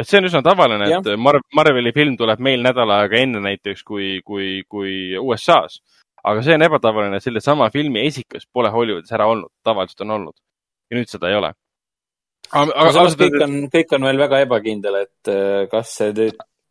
Et 0.00 0.08
see 0.08 0.20
on 0.20 0.28
üsna 0.30 0.42
tavaline, 0.46 0.90
et 0.90 1.08
Mar 1.20 1.40
Marveli 1.56 1.94
film 1.96 2.18
tuleb 2.20 2.42
meil 2.42 2.62
nädal 2.64 2.90
aega 2.96 3.20
enne 3.20 3.42
näiteks 3.44 3.84
kui, 3.86 4.12
kui, 4.26 4.60
kui 4.68 5.16
USA-s. 5.20 5.80
aga 6.24 6.44
see 6.44 6.56
on 6.56 6.66
ebatavaline, 6.66 7.16
et 7.16 7.24
sellesama 7.24 7.70
filmi 7.72 8.04
esikas 8.06 8.46
pole 8.52 8.72
Hollywoodis 8.72 9.12
ära 9.16 9.28
olnud, 9.30 9.52
tavaliselt 9.64 10.06
on 10.06 10.16
olnud. 10.18 10.36
ja 10.90 10.98
nüüd 10.98 11.12
seda 11.12 11.30
ei 11.30 11.38
ole 11.38 11.54
aga 12.50 12.92
samas 12.94 13.16
kõik 13.18 13.36
on, 13.44 13.58
kõik 13.72 13.92
on 13.96 14.06
veel 14.08 14.20
väga 14.20 14.40
ebakindel, 14.46 15.02
et 15.04 15.30
äh, 15.32 15.66
kas 15.72 15.98
see 16.00 16.30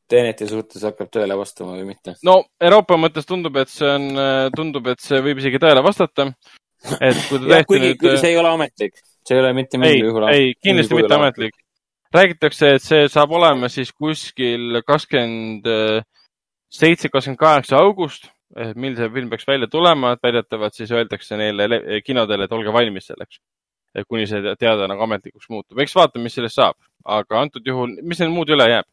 Teneti 0.10 0.48
suhtes 0.50 0.82
hakkab 0.82 1.12
tõele 1.14 1.36
vastama 1.38 1.76
või 1.78 1.92
mitte. 1.92 2.16
no 2.26 2.40
Euroopa 2.66 2.98
mõttes 2.98 3.28
tundub, 3.30 3.60
et 3.62 3.70
see 3.70 3.86
on, 3.86 4.08
äh, 4.18 4.48
tundub, 4.56 4.88
et 4.90 5.04
see 5.04 5.20
võib 5.22 5.38
isegi 5.42 5.62
tõele 5.62 5.84
vastata. 5.86 6.32
et 6.98 7.20
kui 7.28 7.38
ta 7.38 7.46
tõesti 7.46 7.82
nüüd. 7.84 8.06
see 8.18 8.32
ei 8.32 8.40
ole 8.40 8.54
ametlik, 8.56 8.98
see 9.28 9.38
ei 9.38 9.44
ole 9.44 9.54
mitte 9.54 9.78
mingil 9.78 10.10
juhul. 10.10 10.26
ei, 10.34 10.56
kindlasti 10.58 10.98
mitte 10.98 11.20
ametlik. 11.20 11.54
Räägitakse, 12.14 12.74
et 12.76 12.84
see 12.84 13.08
saab 13.12 13.32
olema 13.38 13.70
siis 13.70 13.92
kuskil 13.94 14.82
kakskümmend 14.88 15.68
seitse, 16.70 17.10
kakskümmend 17.10 17.40
kaheksa 17.40 17.78
august, 17.78 18.30
mil 18.76 18.98
see 18.98 19.10
film 19.14 19.30
peaks 19.30 19.48
välja 19.48 19.70
tulema, 19.70 20.16
et 20.16 20.24
väidetavalt 20.26 20.78
siis 20.78 20.92
öeldakse 20.92 21.38
neile 21.38 22.02
kinodele, 22.06 22.46
et 22.46 22.56
olge 22.58 22.74
valmis 22.74 23.12
selleks 23.12 23.42
kuni 24.08 24.28
see 24.30 24.54
teade 24.60 24.88
nagu 24.90 25.04
ametlikuks 25.04 25.50
muutub. 25.50 25.80
eks 25.82 25.96
vaatame, 25.96 26.28
mis 26.28 26.36
sellest 26.38 26.60
saab, 26.60 26.78
aga 27.06 27.42
antud 27.42 27.66
juhul, 27.66 27.96
mis 28.06 28.20
neil 28.22 28.34
muud 28.34 28.50
üle 28.54 28.68
jääb? 28.70 28.88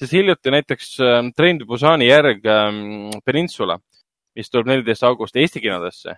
sest 0.00 0.14
hiljuti 0.16 0.50
näiteks 0.50 0.94
äh, 1.04 1.18
Train 1.36 1.60
to 1.60 1.66
Busani 1.68 2.08
järg 2.08 2.46
äh, 2.48 2.72
Peninsula, 3.24 3.78
mis 4.36 4.50
tuleb 4.50 4.70
neliteist 4.72 5.04
august 5.06 5.36
Eesti 5.36 5.60
kinodesse. 5.60 6.16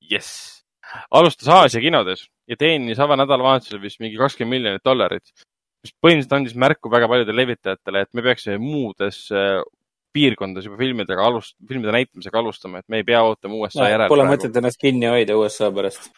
jess! 0.00 0.64
alustas 1.10 1.48
Aasia 1.52 1.80
kinodes 1.84 2.28
ja 2.48 2.56
teenis 2.56 3.00
avanädalavahetusel 3.04 3.82
vist 3.82 4.00
mingi 4.00 4.16
kakskümmend 4.16 4.56
miljonit 4.56 4.84
dollarit, 4.84 5.34
mis 5.84 5.94
põhimõtteliselt 6.02 6.36
andis 6.38 6.56
märku 6.58 6.90
väga 6.92 7.08
paljudele 7.10 7.44
levitajatele, 7.44 8.04
et 8.04 8.14
me 8.16 8.24
peaksime 8.26 8.58
muudes 8.62 9.26
äh, 9.34 9.60
piirkondades 10.14 10.66
juba 10.68 10.78
filmidega 10.80 11.26
alust-, 11.28 11.58
filmide 11.68 11.94
näitamisega 11.94 12.40
alustama, 12.40 12.82
et 12.82 12.88
me 12.88 13.02
ei 13.02 13.06
pea 13.06 13.20
ootama 13.26 13.60
USA 13.62 13.84
no, 13.84 13.90
järele. 13.92 14.10
Pole 14.12 14.26
mõtet 14.28 14.56
ennast 14.58 14.80
kinni 14.80 15.10
hoida 15.10 15.36
USA 15.38 15.70
pärast 15.74 16.10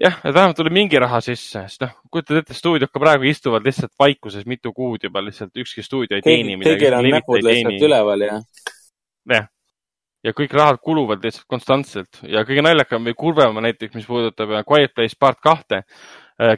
jah, 0.00 0.16
et 0.24 0.34
vähemalt 0.34 0.56
tuli 0.56 0.72
mingi 0.74 0.98
raha 1.00 1.20
sisse, 1.24 1.64
sest 1.68 1.84
noh, 1.84 1.94
kujutad 2.12 2.40
ette, 2.40 2.56
stuudiod 2.56 2.92
ka 2.92 3.02
praegu 3.02 3.28
istuvad 3.28 3.66
lihtsalt 3.66 3.92
vaikuses 4.00 4.46
mitu 4.48 4.72
kuud 4.76 5.04
juba 5.04 5.22
lihtsalt 5.24 5.56
ükski 5.60 5.84
stuudio 5.84 6.18
ei 6.18 6.24
teeni 6.24 6.56
midagi. 6.56 6.78
kõigil 6.78 6.96
on 6.96 7.08
näpud 7.16 7.44
lihtsalt 7.44 7.88
üleval 7.88 8.24
ja. 8.24 8.38
jah, 9.34 9.50
ja 10.24 10.34
kõik 10.36 10.56
rahad 10.56 10.80
kuluvad 10.84 11.24
lihtsalt 11.24 11.48
konstantselt 11.50 12.22
ja 12.28 12.44
kõige 12.48 12.64
naljakam 12.64 13.04
või 13.08 13.16
kurvem 13.24 13.60
on 13.60 13.68
näiteks, 13.68 13.94
mis 13.98 14.08
puudutab 14.08 14.56
Quiet 14.68 14.96
Place 14.96 15.18
part 15.20 15.40
kahte, 15.44 15.82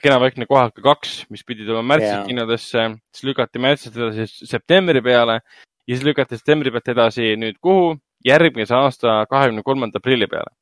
Kena 0.02 0.20
vaikne 0.22 0.46
kohaka 0.46 0.82
kaks, 0.82 1.24
mis 1.30 1.42
pidi 1.42 1.64
tulema 1.66 1.82
märtsis 1.94 2.12
yeah. 2.12 2.26
kinodesse, 2.26 2.84
siis 3.10 3.24
lükati 3.26 3.58
märtsist 3.58 3.96
edasi 3.98 4.46
septembri 4.46 5.02
peale 5.02 5.40
ja 5.40 5.96
siis 5.96 6.04
lükati 6.06 6.38
septembri 6.38 6.70
pealt 6.70 6.92
edasi 6.94 7.32
nüüd 7.40 7.58
kuhu? 7.60 7.96
järgmise 8.22 8.74
aasta 8.78 9.24
kahekümne 9.26 9.64
kolmanda 9.66 9.98
aprilli 9.98 10.28
peale. 10.30 10.54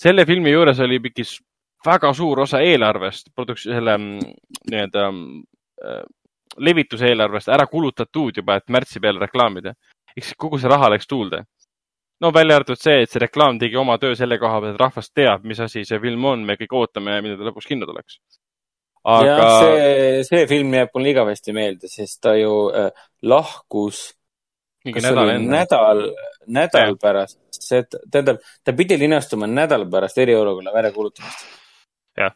selle 0.00 0.24
filmi 0.26 0.50
juures 0.50 0.80
oli 0.80 0.98
mingi 0.98 1.22
väga 1.86 2.12
suur 2.14 2.40
osa 2.40 2.60
eelarvest, 2.60 3.30
produks-, 3.36 3.68
selle 3.68 3.96
mm, 3.98 4.32
nii-öelda 4.72 5.04
äh, 5.06 6.02
levituse 6.58 7.08
eelarvest 7.08 7.48
ära 7.48 7.66
kulutatud 7.66 8.36
juba, 8.36 8.56
et 8.56 8.68
märtsi 8.68 9.00
peale 9.00 9.20
reklaamida. 9.22 9.74
eks 10.16 10.34
kogu 10.36 10.58
see 10.58 10.68
raha 10.68 10.90
läks 10.90 11.06
tuulde. 11.06 11.44
No 12.20 12.32
välja 12.34 12.58
arvatud 12.60 12.80
see, 12.80 13.02
et 13.04 13.12
see 13.12 13.22
reklaam 13.22 13.58
tegi 13.60 13.78
oma 13.80 13.96
töö 14.02 14.16
selle 14.18 14.38
koha 14.40 14.60
pealt, 14.60 14.76
et 14.76 14.84
rahvas 14.84 15.10
teab, 15.16 15.46
mis 15.48 15.60
asi 15.60 15.84
see 15.88 16.00
film 16.02 16.24
on, 16.32 16.44
me 16.46 16.56
kõik 16.60 16.76
ootame, 16.82 17.18
millal 17.24 17.40
ta 17.40 17.48
lõpuks 17.48 17.68
kinno 17.70 17.88
tuleks. 17.88 18.20
aga. 19.10 19.36
see, 19.60 20.24
see 20.28 20.46
film 20.50 20.74
jääb 20.76 20.96
mulle 20.96 21.14
igavesti 21.14 21.56
meelde, 21.56 21.92
sest 21.92 22.20
ta 22.26 22.34
ju 22.38 22.56
äh, 22.76 22.90
lahkus. 23.22 24.10
nädal 24.84 25.34
nädal, 25.44 26.06
nädal 26.46 26.94
ja. 26.94 27.00
pärast, 27.00 27.40
see, 27.52 27.82
tähendab, 28.10 28.44
ta 28.64 28.72
pidi 28.76 28.96
linastuma 29.00 29.48
nädal 29.48 29.84
pärast 29.92 30.18
eriolukorra 30.18 30.72
väljakuulutamist 30.76 31.48
jah. 32.16 32.32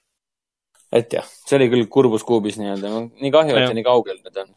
et 0.92 1.12
jah, 1.12 1.30
see 1.46 1.56
oli 1.58 1.70
küll 1.72 1.88
kurbuskuubis 1.92 2.60
nii-öelda, 2.60 2.92
nii 3.20 3.32
kahju, 3.32 3.56
et 3.56 3.70
see 3.70 3.78
nii 3.80 3.86
kaugel 3.86 4.20
nüüd 4.20 4.44
on. 4.44 4.52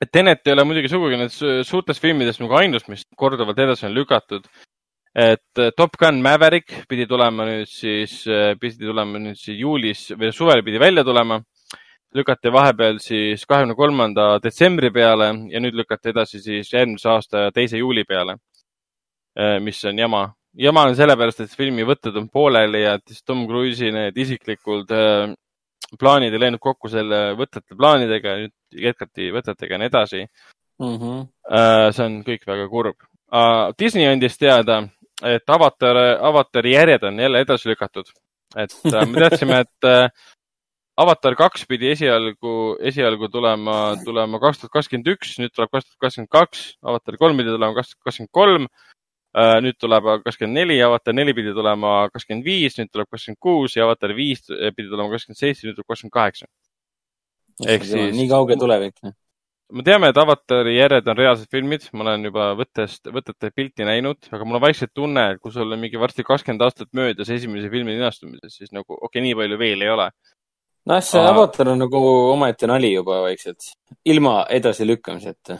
Et 0.00 0.12
Tenet 0.12 0.46
ei 0.46 0.52
ole 0.52 0.64
muidugi 0.68 0.90
sugugi 0.92 1.18
need 1.20 1.32
suurtest 1.64 2.02
filmidest 2.04 2.42
nagu 2.42 2.56
ainus, 2.58 2.84
mis 2.92 3.04
korduvalt 3.16 3.58
edasi 3.64 3.86
on 3.88 3.94
lükatud. 3.96 4.48
et 5.16 5.58
äh, 5.58 5.70
Top 5.76 5.96
Gun 5.96 6.20
Maverick 6.20 6.82
pidi 6.88 7.06
tulema 7.08 7.46
nüüd 7.48 7.70
siis, 7.70 8.26
äh, 8.28 8.52
pidi 8.60 8.84
tulema 8.84 9.18
nüüd 9.18 9.38
siis 9.40 9.56
juulis 9.56 10.10
või 10.12 10.32
suvel 10.32 10.62
pidi 10.64 10.80
välja 10.80 11.04
tulema. 11.04 11.40
lükati 12.16 12.52
vahepeal 12.52 12.98
siis 12.98 13.44
kahekümne 13.44 13.74
kolmanda 13.76 14.38
detsembri 14.40 14.90
peale 14.92 15.26
ja 15.52 15.60
nüüd 15.60 15.74
lükati 15.76 16.12
edasi 16.12 16.40
siis 16.40 16.72
järgmise 16.72 17.08
aasta 17.08 17.50
teise 17.52 17.78
juuli 17.78 18.04
peale. 18.04 18.36
mis 19.60 19.84
on 19.84 19.98
jama. 19.98 20.34
jama 20.54 20.82
on 20.88 20.96
sellepärast, 20.96 21.40
et 21.40 21.56
filmi 21.56 21.84
võtted 21.84 22.16
on 22.16 22.28
pooleli 22.28 22.82
ja 22.82 22.98
Tom 23.26 23.46
Cruise'i 23.46 23.92
need 23.92 24.16
isiklikud 24.16 24.92
plaanid 26.00 26.34
ei 26.34 26.42
läinud 26.42 26.62
kokku 26.62 26.90
selle 26.90 27.20
võtete 27.38 27.76
plaanidega, 27.78 28.36
nüüd 28.42 28.82
jätkati 28.86 29.30
võtetega 29.34 29.76
ja 29.76 29.80
nii 29.82 29.90
edasi 29.92 30.22
mm. 30.24 30.96
-hmm. 30.96 31.26
see 31.96 32.06
on 32.06 32.20
kõik 32.26 32.46
väga 32.46 32.68
kurb. 32.68 32.96
Disney 33.78 34.06
andis 34.06 34.38
teada, 34.38 34.82
et 35.24 35.50
avatar, 35.50 35.98
avatari 36.30 36.72
järjed 36.72 37.04
on 37.08 37.20
jälle 37.20 37.40
edasi 37.46 37.68
lükatud. 37.68 38.10
et 38.56 38.72
me 38.84 39.20
teadsime, 39.22 39.60
et 39.60 40.12
Avatar 40.96 41.34
kaks 41.36 41.66
pidi 41.68 41.90
esialgu, 41.92 42.78
esialgu 42.80 43.28
tulema, 43.28 43.96
tulema 44.04 44.38
kaks 44.40 44.62
tuhat 44.62 44.72
kakskümmend 44.78 45.10
üks, 45.12 45.34
nüüd 45.42 45.52
tuleb 45.52 45.68
kaks 45.68 45.90
tuhat 45.90 46.06
kakskümmend 46.06 46.30
kaks, 46.32 46.62
Avatar 46.80 47.18
kolm 47.20 47.36
pidi 47.36 47.52
tulema 47.52 47.76
kaks 47.76 47.90
tuhat 47.90 48.08
kakskümmend 48.08 48.32
kolm, 48.32 48.64
äh, 48.64 48.95
nüüd 49.36 49.76
tuleb 49.80 50.08
kakskümmend 50.24 50.62
neli, 50.62 50.78
Avatar 50.84 51.16
neli 51.16 51.34
pidi 51.36 51.52
tulema 51.56 52.06
kakskümmend 52.14 52.46
viis, 52.46 52.78
nüüd 52.78 52.88
tuleb 52.92 53.10
kakskümmend 53.12 53.40
kuus 53.42 53.76
ja 53.76 53.84
Avatar 53.84 54.14
viis 54.16 54.44
pidi 54.48 54.88
tulema 54.88 55.12
kakskümmend 55.12 55.42
seitse, 55.42 55.68
nüüd 55.68 55.76
tuleb 55.76 55.92
kakskümmend 55.92 56.16
kaheksa. 56.16 56.48
ehk 57.66 57.84
siis. 57.88 58.12
nii 58.16 58.28
kauge 58.32 58.56
tulevik. 58.60 59.00
me 59.72 59.82
teame, 59.82 60.12
et 60.12 60.18
Avatari 60.22 60.76
järjed 60.76 61.08
on 61.10 61.18
reaalsed 61.18 61.50
filmid, 61.50 61.88
ma 61.92 62.06
olen 62.06 62.30
juba 62.30 62.52
võttest, 62.58 63.10
võtete 63.12 63.50
pilti 63.54 63.84
näinud, 63.84 64.30
aga 64.30 64.44
mul 64.44 64.60
on 64.60 64.64
vaikselt 64.64 64.94
tunne, 64.94 65.30
et 65.34 65.42
kui 65.42 65.52
sul 65.52 65.68
on 65.68 65.84
mingi 65.84 66.00
varsti 66.00 66.24
kakskümmend 66.24 66.64
aastat 66.64 66.92
möödas 66.96 67.28
esimese 67.28 67.68
filmi 67.72 67.98
linastumisest, 67.98 68.62
siis 68.62 68.72
nagu 68.72 68.88
okei 68.94 69.08
okay,, 69.18 69.26
nii 69.26 69.38
palju 69.42 69.60
veel 69.60 69.84
ei 69.84 69.92
ole 69.92 70.10
noh, 70.86 71.02
see 71.02 71.20
Aa... 71.20 71.32
avatar 71.34 71.72
on 71.72 71.82
nagu 71.84 72.02
omaette 72.32 72.68
nali 72.70 72.92
juba 72.94 73.20
vaikselt, 73.26 73.72
ilma 74.08 74.38
edasilükkamiseta. 74.58 75.58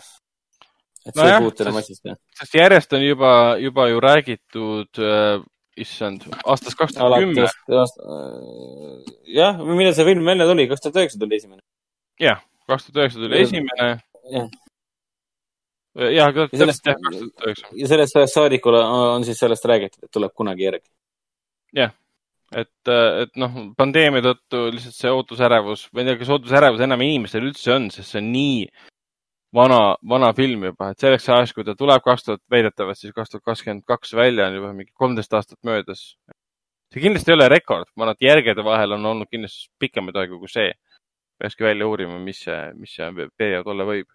Et 1.06 1.14
no 1.14 1.22
see 1.22 1.34
ei 1.34 1.44
puutu 1.44 1.66
enam 1.66 1.78
asjast. 1.80 2.10
sest 2.40 2.58
järjest 2.58 2.96
on 2.98 3.04
juba, 3.06 3.32
juba 3.62 3.88
ju 3.92 4.02
räägitud 4.02 5.02
äh,, 5.02 5.40
issand, 5.76 6.26
aastast 6.44 6.78
kaks 6.78 6.96
tuhat 6.96 7.20
kümme. 7.20 7.46
Äh, 7.46 7.88
jah, 9.36 9.58
millal 9.62 9.96
see 9.96 10.08
film 10.08 10.28
välja 10.28 10.48
tuli, 10.48 10.68
kaks 10.70 10.84
tuhat 10.84 11.02
üheksa 11.02 11.20
tuli 11.22 11.40
esimene? 11.40 11.62
jah, 12.22 12.40
kaks 12.70 12.88
tuhat 12.88 13.04
üheksa 13.04 13.22
tuli 13.24 13.42
esimene. 13.42 13.90
jah 14.34 14.48
täpselt 15.96 16.90
jah, 16.90 16.98
kaks 17.02 17.20
tuhat 17.20 17.46
üheksa. 17.46 17.70
ja 17.80 17.92
sellest 17.92 18.18
ajast 18.20 18.36
saadik 18.40 18.66
on 18.72 19.24
siis 19.24 19.38
sellest 19.40 19.64
räägitud, 19.68 20.04
et 20.04 20.12
tuleb 20.12 20.34
kunagi 20.36 20.68
järgi. 20.68 20.88
jah 21.76 21.94
et, 22.54 22.90
et 23.22 23.32
noh, 23.40 23.56
pandeemia 23.78 24.22
tõttu 24.24 24.66
lihtsalt 24.74 24.96
see 24.96 25.12
ootusärevus, 25.12 25.88
ma 25.92 26.02
ei 26.02 26.10
tea, 26.10 26.18
kas 26.20 26.30
ootusärevus 26.36 26.84
enam 26.86 27.02
inimestel 27.02 27.48
üldse 27.48 27.72
on, 27.74 27.88
sest 27.94 28.12
see 28.12 28.22
on 28.22 28.30
nii 28.34 28.60
vana, 29.54 29.96
vana 30.08 30.32
film 30.36 30.64
juba, 30.68 30.90
et 30.90 31.02
selleks 31.02 31.28
ajaks, 31.28 31.54
kui 31.56 31.64
ta 31.66 31.74
tuleb 31.78 32.02
kaks 32.04 32.26
tuhat, 32.26 32.42
väidetavalt 32.50 32.98
siis 32.98 33.14
kaks 33.16 33.32
tuhat 33.32 33.44
kakskümmend 33.52 33.84
kaks 33.86 34.14
välja, 34.18 34.48
on 34.48 34.58
juba 34.58 34.72
mingi 34.72 34.92
kolmteist 34.94 35.34
aastat 35.34 35.58
möödas. 35.64 36.16
see 36.94 37.02
kindlasti 37.02 37.32
ei 37.32 37.34
ole 37.34 37.48
rekord, 37.50 37.88
ma 37.96 38.06
arvan, 38.06 38.16
et 38.16 38.26
järgede 38.28 38.64
vahel 38.64 38.92
on 38.96 39.06
olnud 39.12 39.28
kindlasti 39.30 39.68
pikemaid 39.78 40.16
aegu 40.16 40.38
kui 40.38 40.48
see. 40.48 40.72
peakski 41.38 41.64
välja 41.64 41.86
uurima, 41.86 42.18
mis 42.18 42.38
see, 42.46 42.60
mis 42.80 42.94
see 42.96 43.26
periood 43.36 43.66
olla 43.68 43.84
võib. 43.84 44.06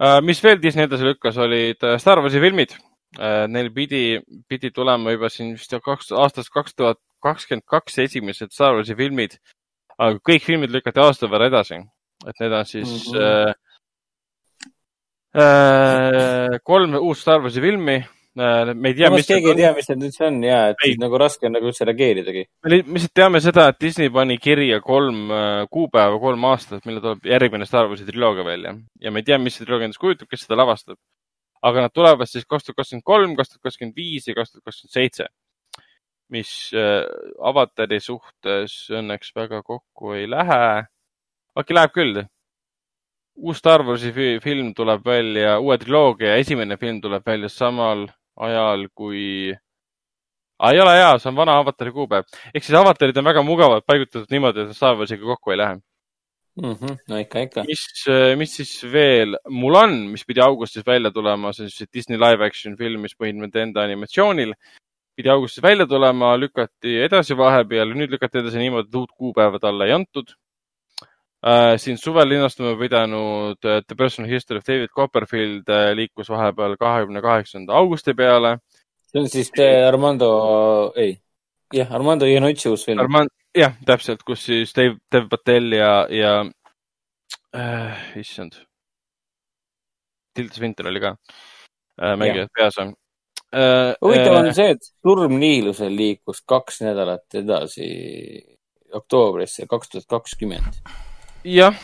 Uh, 0.00 0.20
mis 0.24 0.40
veel 0.44 0.60
Disney 0.60 0.86
edasi 0.88 1.04
lükkas, 1.04 1.36
olid 1.36 1.82
uh, 1.84 1.98
Star 2.00 2.22
Warsi 2.24 2.40
filmid. 2.40 2.72
Uh, 3.16 3.44
neil 3.48 3.68
pidi, 3.72 4.20
pidi 4.48 4.70
tulema 4.72 5.12
juba 5.12 5.28
siin 5.32 5.54
vist 5.56 5.72
kaks, 5.84 6.12
aastast 6.12 6.52
kaks 6.52 6.74
tuhat 6.76 7.00
kakskümmend 7.24 7.64
kaks 7.68 7.98
esimesed 8.06 8.52
Star 8.52 8.76
Warsi 8.76 8.96
filmid, 8.96 9.36
aga 9.98 10.16
kõik 10.24 10.44
filmid 10.44 10.72
lükati 10.72 11.00
aasta 11.04 11.28
võrra 11.28 11.50
edasi. 11.52 11.82
et 12.26 12.40
need 12.40 12.52
on 12.52 12.64
siis 12.64 12.88
mm 13.12 13.18
-hmm. 13.18 13.54
Äh, 15.36 16.58
kolm 16.64 16.96
uut 16.98 17.18
Star 17.18 17.42
Warsi 17.44 17.60
filmi 17.60 17.96
äh,. 17.96 18.74
me 18.74 18.92
ei 18.92 18.96
tea, 18.98 19.10
mis 19.12 19.28
keegi 19.28 19.52
ei 19.52 19.58
tea, 19.60 19.72
mis 19.76 19.88
need 19.90 20.06
üldse 20.08 20.26
on 20.28 20.38
ja, 20.44 20.60
et 20.72 20.84
ei. 20.86 20.96
nagu 21.00 21.20
raske 21.20 21.48
on 21.48 21.56
nagu 21.56 21.70
üldse 21.70 21.86
reageeridagi. 21.88 22.44
me 22.64 22.72
lihtsalt 22.74 23.14
teame 23.20 23.42
seda, 23.44 23.68
et 23.72 23.80
Disney 23.82 24.12
pani 24.12 24.38
kirja 24.42 24.80
kolm 24.84 25.30
äh, 25.30 25.62
kuupäeva, 25.72 26.20
kolm 26.22 26.48
aastat, 26.50 26.84
millal 26.88 27.04
tuleb 27.04 27.30
järgmine 27.32 27.68
Star 27.68 27.90
Warsi 27.90 28.08
triloogia 28.08 28.46
välja 28.46 28.76
ja 29.00 29.12
me 29.12 29.24
ei 29.24 29.30
tea, 29.30 29.40
mis 29.42 29.58
see 29.58 29.66
triloogia 29.66 29.90
endast 29.90 30.02
kujutab, 30.02 30.30
kes 30.32 30.46
seda 30.46 30.60
lavastab. 30.62 31.00
aga 31.66 31.86
nad 31.86 31.94
tulevad 31.94 32.28
siis 32.30 32.44
kaks 32.44 32.68
tuhat 32.68 32.82
kakskümmend 32.82 33.06
kolm, 33.06 33.36
kaks 33.36 33.54
tuhat 33.54 33.68
kakskümmend 33.70 33.96
viis 33.96 34.28
ja 34.28 34.36
kaks 34.36 34.54
tuhat 34.54 34.70
kakskümmend 34.70 35.00
seitse 35.00 35.28
mis 36.34 36.52
avatari 37.38 38.00
suhtes 38.02 38.74
õnneks 38.90 39.30
väga 39.36 39.62
kokku 39.62 40.16
ei 40.18 40.26
lähe. 40.30 40.86
äkki 41.56 41.76
läheb 41.76 41.92
küll? 41.94 42.24
Uus 43.36 43.58
Star 43.58 43.84
Warsi 43.86 44.12
film 44.42 44.72
tuleb 44.74 45.04
välja, 45.04 45.58
uue 45.60 45.78
triloogia 45.78 46.36
esimene 46.40 46.76
film 46.80 47.00
tuleb 47.00 47.24
välja 47.26 47.48
samal 47.52 48.06
ajal 48.36 48.86
kui 48.94 49.52
ah,. 50.58 50.72
ei 50.72 50.80
ole 50.80 50.94
hea, 50.96 51.18
see 51.18 51.30
on 51.30 51.36
vana 51.36 51.58
avatari 51.60 51.92
kuupäev. 51.92 52.24
ehk 52.54 52.64
siis 52.64 52.78
avatarid 52.78 53.16
on 53.16 53.28
väga 53.32 53.42
mugavalt 53.42 53.86
paigutatud 53.86 54.32
niimoodi, 54.32 54.66
et 54.66 54.76
Star 54.76 54.96
Warsiga 54.96 55.24
kokku 55.34 55.52
ei 55.52 55.60
lähe 55.62 55.76
mm. 56.62 56.72
-hmm. 56.72 56.96
no 57.08 57.18
ikka, 57.18 57.40
ikka. 57.48 57.64
mis, 57.68 57.84
äh, 58.08 58.36
mis 58.38 58.56
siis 58.56 58.72
veel? 58.92 59.36
Mulan, 59.48 59.94
mis 60.12 60.24
pidi 60.24 60.40
augustis 60.40 60.86
välja 60.86 61.10
tulema, 61.10 61.52
see 61.52 61.64
on 61.64 61.70
siis 61.70 61.92
Disney 61.92 62.18
live 62.18 62.46
action 62.46 62.76
film, 62.76 63.00
mis 63.00 63.14
põhineb 63.14 63.46
nende 63.46 63.62
enda 63.62 63.84
animatsioonil 63.84 64.54
pidi 65.16 65.30
augustis 65.32 65.62
välja 65.62 65.86
tulema, 65.86 66.34
lükati 66.36 66.98
edasi 67.06 67.36
vahepeal, 67.36 67.94
nüüd 67.96 68.12
lükati 68.12 68.42
edasi 68.42 68.60
niimoodi, 68.60 68.90
et 68.90 68.98
uut 69.00 69.12
kuupäeva 69.16 69.58
talle 69.58 69.88
ei 69.88 69.94
antud. 69.96 70.34
Siin 71.78 71.98
suvel 71.98 72.28
linastuma 72.28 72.74
pidanud 72.80 73.64
äh, 73.64 73.82
The 73.86 73.94
Personal 73.94 74.30
History 74.30 74.58
of 74.58 74.64
David 74.66 74.90
Copperfield 74.94 75.68
äh, 75.68 75.92
liikus 75.94 76.30
vahepeal 76.32 76.76
kahekümne 76.80 77.22
kaheksanda 77.22 77.76
augusti 77.76 78.14
peale. 78.14 78.58
see 79.12 79.20
on 79.20 79.28
siis 79.28 79.50
äh, 79.58 79.86
Armando, 79.88 80.92
ei, 80.96 81.18
jah, 81.74 81.92
Armando 81.92 82.26
Iannucci 82.26 82.68
uus 82.68 82.86
film 82.86 83.00
Armand,. 83.00 83.30
jah, 83.54 83.76
täpselt, 83.86 84.22
kus 84.26 84.46
siis 84.46 84.74
Dave, 84.76 84.96
Dev 85.12 85.28
Patel 85.30 85.72
ja, 85.72 86.06
ja 86.10 86.34
äh, 87.54 88.18
issand. 88.18 88.58
Tilda 90.34 90.54
Swinton 90.54 90.86
oli 90.86 91.00
ka 91.00 91.16
äh, 92.02 92.16
mängijad 92.16 92.50
peas 92.56 92.78
on 92.78 92.96
Äh, 93.54 93.94
huvitav 94.02 94.34
on 94.34 94.48
äh, 94.50 94.54
see, 94.54 94.72
et 94.74 94.82
Surm 94.82 95.38
Niilusel 95.38 95.94
liikus 95.96 96.42
kaks 96.50 96.80
nädalat 96.82 97.36
edasi 97.38 97.86
oktoobrisse 98.98 99.68
kaks 99.70 99.92
tuhat 99.92 100.08
kakskümmend. 100.10 100.80
Jah. 101.46 101.76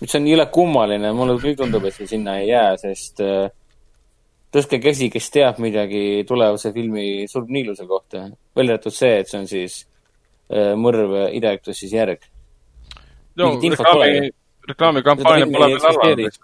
mis 0.00 0.14
on 0.18 0.26
jõle 0.28 0.46
kummaline, 0.52 1.12
mulle 1.16 1.36
küll 1.42 1.56
tundub, 1.58 1.84
et 1.88 1.96
see 1.96 2.08
sinna 2.10 2.38
ei 2.40 2.50
jää, 2.50 2.76
sest 2.80 3.22
äh, 3.24 3.48
tõstke 4.54 4.80
käsi, 4.82 5.08
kes 5.12 5.30
teab 5.34 5.60
midagi 5.62 6.24
tulevase 6.28 6.72
filmi 6.74 7.26
Surm 7.30 7.50
Niiluse 7.52 7.86
kohta. 7.88 8.28
välja 8.56 8.76
arvatud 8.76 8.94
see, 8.94 9.18
et 9.20 9.30
see 9.30 9.40
on 9.40 9.50
siis 9.50 9.80
äh, 10.52 10.72
mõrv 10.78 11.16
Ida-Egiptuses 11.32 11.92
järg. 11.92 12.24
no 13.40 13.54
reklaami, 13.60 14.30
reklaamikampaania 14.68 15.50
pole 15.52 15.74
veel 15.74 15.90
alanud. 15.90 16.40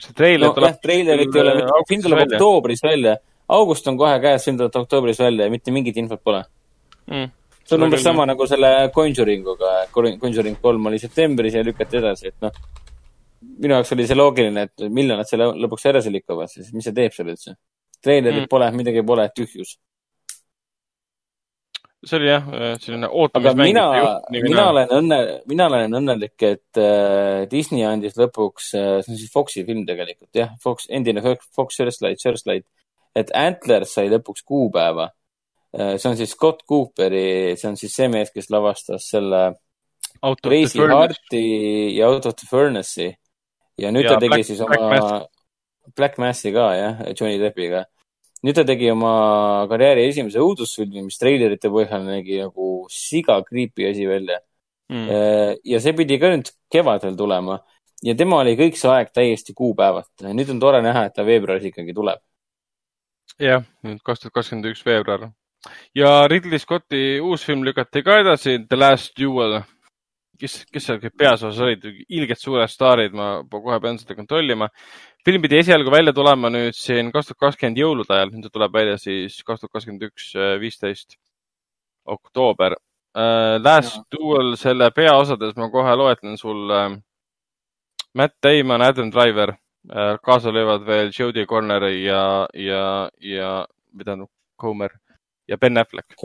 see 0.00 0.16
treiler 0.16 0.48
no, 0.48 0.56
tuleb. 0.56 0.82
treilerit 0.82 1.38
ei 1.38 1.46
ole, 1.46 1.70
film 1.88 2.08
tuleb 2.08 2.26
oktoobris 2.26 2.82
välja 2.82 3.16
august 3.48 3.88
on 3.88 3.98
kohe 4.00 4.18
käes, 4.22 4.44
film 4.44 4.58
tuleb 4.58 4.76
oktoobris 4.84 5.20
välja 5.20 5.48
ja 5.48 5.52
mitte 5.52 5.74
mingit 5.74 5.96
infot 6.00 6.22
pole 6.24 6.44
mm.. 7.10 7.30
See 7.64 7.76
on 7.76 7.86
umbes 7.86 8.02
sama 8.04 8.26
nagu 8.28 8.46
selle 8.48 8.72
Conjuring 8.94 9.46
uga, 9.54 9.74
Conjuring 9.94 10.58
kolm 10.62 10.90
oli 10.90 11.00
septembris 11.02 11.56
ja 11.56 11.64
lükati 11.64 12.00
edasi, 12.00 12.32
et 12.32 12.44
noh. 12.44 12.52
minu 13.60 13.76
jaoks 13.76 13.94
oli 13.96 14.06
see 14.08 14.18
loogiline, 14.18 14.68
et 14.68 14.86
millal 14.90 15.20
nad 15.20 15.30
selle 15.30 15.50
lõpuks 15.64 15.88
edasi 15.92 16.12
lükkavad, 16.12 16.52
siis 16.52 16.70
mis 16.76 16.86
see 16.88 16.96
teeb 16.96 17.16
seal 17.16 17.32
üldse. 17.32 17.56
treilerit 18.04 18.44
mm. 18.44 18.52
pole, 18.52 18.70
midagi 18.76 19.04
pole, 19.06 19.26
tühjus. 19.36 19.76
see 22.04 22.18
oli 22.20 22.28
jah, 22.28 22.48
selline 22.84 23.08
ootamismäng. 23.08 23.72
mina, 23.72 23.86
mina 24.34 24.68
olen 24.70 24.94
õnne, 24.98 25.20
mina 25.48 25.68
olen 25.72 26.00
õnnelik, 26.00 26.36
et 26.44 26.80
äh, 26.80 27.48
Disney 27.50 27.86
andis 27.88 28.18
lõpuks 28.20 28.74
äh,, 28.76 28.94
see 29.04 29.14
on 29.14 29.20
siis 29.22 29.32
Foxi 29.32 29.64
film 29.64 29.86
tegelikult, 29.88 30.32
jah, 30.36 30.52
Fox, 30.60 30.90
endine 30.92 31.24
Fox 31.24 31.80
Searchlight, 31.80 32.20
Searchlight 32.20 32.68
et 33.18 33.30
Antlers 33.34 33.94
sai 33.96 34.10
lõpuks 34.12 34.44
kuupäeva. 34.46 35.08
Äh, 35.74 35.96
see 35.98 36.10
on 36.10 36.16
siis 36.16 36.30
Scott 36.30 36.62
Cooperi, 36.68 37.56
see 37.58 37.68
on 37.70 37.78
siis 37.78 37.94
see 37.96 38.08
mees, 38.12 38.30
kes 38.34 38.50
lavastas 38.54 39.08
selle 39.10 39.42
Crazy 40.44 40.78
Hearti 40.78 41.44
ja 41.96 42.08
Out 42.08 42.28
of 42.30 42.36
the 42.38 42.46
Furnace'i. 42.48 43.10
ja 43.78 43.90
nüüd 43.90 44.06
ja 44.06 44.14
ta 44.14 44.20
tegi 44.22 44.30
Black, 44.30 44.46
siis 44.46 44.60
oma 44.62 44.70
Black, 44.70 45.02
Mass. 45.02 45.92
Black 45.96 46.18
Massi 46.22 46.52
ka 46.54 46.68
jah, 46.78 47.02
Johnny 47.18 47.40
Deppiga. 47.42 47.84
nüüd 48.46 48.54
ta 48.54 48.64
tegi 48.68 48.90
oma 48.92 49.66
karjääri 49.70 50.06
esimese 50.12 50.38
õudusfilmi, 50.44 51.06
mis 51.08 51.18
treilerite 51.18 51.72
põhjal 51.72 52.06
nägi 52.06 52.38
nagu 52.44 52.86
siga 52.92 53.40
creepy 53.42 53.88
asi 53.90 54.06
välja 54.06 54.38
mm.. 54.92 55.08
ja 55.64 55.80
see 55.80 55.96
pidi 55.96 56.20
ka 56.20 56.30
nüüd 56.30 56.52
kevadel 56.70 57.16
tulema 57.18 57.58
ja 58.04 58.14
tema 58.14 58.42
oli 58.44 58.54
kõik 58.60 58.78
see 58.78 58.92
aeg 58.92 59.10
täiesti 59.16 59.56
kuupäevata. 59.56 60.30
nüüd 60.30 60.54
on 60.54 60.60
tore 60.62 60.84
näha, 60.84 61.06
et 61.08 61.16
ta 61.16 61.26
veebruaris 61.26 61.72
ikkagi 61.72 61.96
tuleb 61.96 62.22
jah, 63.40 63.64
nüüd 63.82 64.02
kaks 64.04 64.22
tuhat 64.22 64.34
kakskümmend 64.38 64.70
üks 64.70 64.84
veebruar. 64.86 65.32
Ja 65.94 66.26
Ridley 66.28 66.58
Scotti 66.58 67.20
uus 67.20 67.44
film 67.46 67.64
lükati 67.64 68.02
ka 68.04 68.18
edasi, 68.22 68.58
The 68.68 68.76
Last 68.76 69.14
Duel. 69.18 69.60
kes, 70.38 70.64
kes 70.66 70.88
seal 70.88 70.98
peaosas 71.14 71.58
olid, 71.62 71.84
ilgelt 72.10 72.40
suured 72.40 72.68
staarid, 72.68 73.12
ma 73.14 73.28
kohe 73.48 73.78
pean 73.80 73.98
seda 73.98 74.16
kontrollima. 74.18 74.68
film 75.24 75.42
pidi 75.42 75.60
esialgu 75.62 75.90
välja 75.90 76.12
tulema 76.12 76.50
nüüd 76.50 76.74
siin 76.76 77.12
kaks 77.12 77.30
tuhat 77.30 77.40
kakskümmend 77.46 77.78
jõulude 77.80 78.12
ajal, 78.12 78.32
nüüd 78.34 78.44
ta 78.44 78.50
tuleb 78.52 78.74
välja 78.74 78.98
siis 78.98 79.38
kaks 79.42 79.62
tuhat 79.62 79.72
kakskümmend 79.72 80.08
üks, 80.10 80.32
viisteist 80.60 81.16
oktoober. 82.04 82.76
Äh, 83.16 83.62
Last 83.62 84.02
Duel, 84.12 84.56
selle 84.58 84.90
peaosades 84.90 85.54
ma 85.56 85.70
kohe 85.70 85.94
loetlen 85.96 86.36
sulle 86.36 86.80
Matt 88.14 88.34
Damon, 88.42 88.82
Adam 88.82 89.10
Driver, 89.10 89.54
äh, 89.90 90.16
kaasa 90.22 90.52
löövad 90.52 90.84
veel 90.86 91.10
Jodie 91.18 91.46
Corner 91.46 91.88
ja, 91.94 92.46
ja, 92.54 93.08
ja, 93.20 93.54
või 93.94 94.04
tähendab, 94.04 94.30
Comer 94.60 94.92
ja 95.48 95.58
Ben 95.58 95.78
Affleck. 95.78 96.16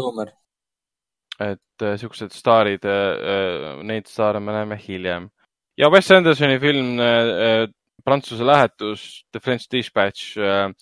Et 1.40 1.82
äh, 1.82 1.96
siuksed 2.00 2.34
staarid 2.36 2.86
äh,, 2.86 3.84
neid 3.88 4.10
staare 4.12 4.40
me 4.44 4.52
näeme 4.52 4.76
hiljem. 4.80 5.30
ja 5.78 5.88
Wes 5.92 6.12
Andersoni 6.12 6.60
film 6.60 7.00
äh, 7.00 7.70
Prantsuse 8.04 8.44
lähetus 8.46 9.26
The 9.32 9.40
French 9.40 9.70
Dispatch 9.72 10.38
äh,. 10.38 10.74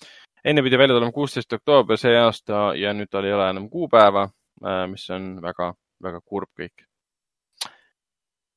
enne 0.43 0.63
pidi 0.63 0.77
välja 0.77 0.95
tulema 0.95 1.11
kuusteist 1.11 1.53
oktoober 1.53 1.97
see 1.97 2.17
aasta 2.17 2.71
ja 2.75 2.93
nüüd 2.93 3.09
tal 3.11 3.25
ei 3.25 3.33
ole 3.33 3.49
enam 3.49 3.69
kuupäeva 3.69 4.29
äh,, 4.65 4.87
mis 4.89 5.09
on 5.09 5.35
väga, 5.41 5.73
väga 6.03 6.21
kurb 6.25 6.49
kõik. 6.57 6.87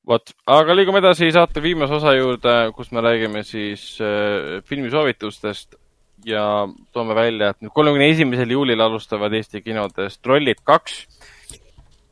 vot, 0.06 0.32
aga 0.46 0.74
liigume 0.74 1.04
edasi 1.04 1.28
saate 1.32 1.60
viimase 1.60 1.94
osa 2.00 2.14
juurde, 2.16 2.72
kus 2.72 2.92
me 2.92 3.04
räägime 3.04 3.44
siis 3.44 4.00
äh, 4.00 4.64
filmisoovitustest 4.64 5.76
ja 6.26 6.44
toome 6.92 7.14
välja, 7.14 7.50
et 7.50 7.64
nüüd 7.64 7.72
kolmekümne 7.74 8.10
esimesel 8.12 8.50
juulil 8.56 8.80
alustavad 8.80 9.32
Eesti 9.36 9.62
kinodes 9.64 10.18
Trollid 10.20 10.60
kaks 10.64 11.04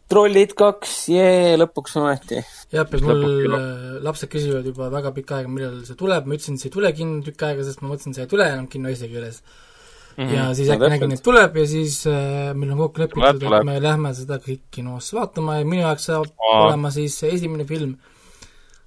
trollid 0.09 0.55
kaks, 0.57 0.93
jee, 1.13 1.55
lõpuks 1.61 1.97
ometi. 2.01 2.41
jah, 2.73 2.89
et 2.89 3.05
mul 3.05 3.57
lapsed 4.05 4.31
küsivad 4.33 4.67
juba 4.69 4.89
väga 4.93 5.13
pikka 5.17 5.39
aega, 5.39 5.53
millal 5.53 5.81
see 5.87 5.97
tuleb, 6.01 6.29
ma 6.29 6.37
ütlesin, 6.37 6.57
et 6.57 6.65
see 6.65 6.71
ei 6.71 6.77
tule 6.77 6.93
kinno 6.97 7.25
tükk 7.27 7.45
aega, 7.49 7.65
sest 7.67 7.83
ma 7.83 7.93
mõtlesin, 7.93 8.17
see 8.17 8.25
ei 8.25 8.31
tule 8.31 8.49
enam 8.49 8.69
kinno 8.73 8.93
eesti 8.93 9.11
keeles 9.13 9.43
mm. 9.43 10.25
-hmm. 10.25 10.35
ja 10.37 10.49
siis 10.57 10.73
äkki 10.73 10.93
nägin, 10.95 11.17
et 11.17 11.25
tuleb 11.25 11.57
ja 11.61 11.67
siis 11.69 12.01
äh, 12.09 12.55
meil 12.57 12.73
on 12.73 12.85
kokku 12.87 13.05
lepitud, 13.05 13.49
et 13.53 13.69
me 13.69 13.79
lähme 13.85 14.15
seda 14.17 14.41
kõik 14.45 14.69
kinos 14.71 15.13
vaatama 15.17 15.59
ja 15.61 15.69
minu 15.69 15.85
jaoks 15.85 16.09
saab 16.11 16.31
Aa. 16.33 16.63
olema 16.67 16.91
siis 16.91 17.23
esimene 17.29 17.69
film, 17.69 17.99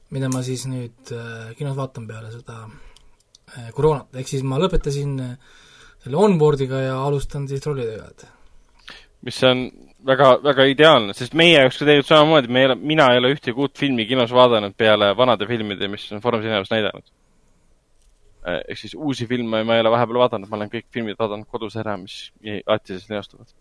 mida 0.10 0.30
ma 0.30 0.41
siis 0.43 0.65
nüüd 0.65 1.14
äh, 1.14 1.52
kinos 1.57 1.77
vaatan 1.77 2.10
peale 2.10 2.34
seda 2.34 2.64
äh, 2.65 2.90
koroonat, 3.76 4.14
ehk 4.15 4.28
siis 4.32 4.44
ma 4.48 4.60
lõpetasin 4.61 5.18
äh, 5.23 5.57
selle 6.03 6.18
onboard'iga 6.18 6.86
ja 6.88 6.99
alustan 7.06 7.48
siis 7.49 7.64
trollidega, 7.64 8.11
et 8.11 8.30
mis 9.22 9.38
on 9.45 9.65
väga, 10.06 10.36
väga 10.44 10.65
ideaalne, 10.72 11.15
sest 11.18 11.36
meie 11.38 11.57
jaoks 11.60 11.80
ka 11.80 11.86
tegelikult 11.86 12.10
samamoodi, 12.10 12.52
me 12.52 12.64
ei 12.64 12.69
ole, 12.69 12.78
mina 12.94 13.07
ei 13.14 13.22
ole 13.22 13.34
ühtegi 13.36 13.57
uut 13.57 13.78
filmi 13.78 14.06
kinos 14.10 14.34
vaadanud 14.36 14.76
peale 14.78 15.11
vanade 15.18 15.48
filmide, 15.49 15.90
mis 15.91 16.07
on 16.11 16.23
Foorum 16.23 16.41
Cinemas 16.45 16.72
näidanud. 16.73 17.11
Eh, 18.41 18.61
ehk 18.73 18.80
siis 18.82 18.95
uusi 18.98 19.28
filme 19.30 19.61
ma 19.68 19.76
ei 19.78 19.84
ole 19.84 19.91
vahepeal 19.94 20.23
vaadanud, 20.23 20.49
ma 20.49 20.57
olen 20.57 20.72
kõik 20.72 20.88
filmid 20.94 21.19
vaadanud 21.19 21.49
kodus 21.49 21.78
ära, 21.78 21.94
mis 22.02 22.32
alati 22.64 22.95
siis 22.95 23.11
linastuvad. 23.11 23.53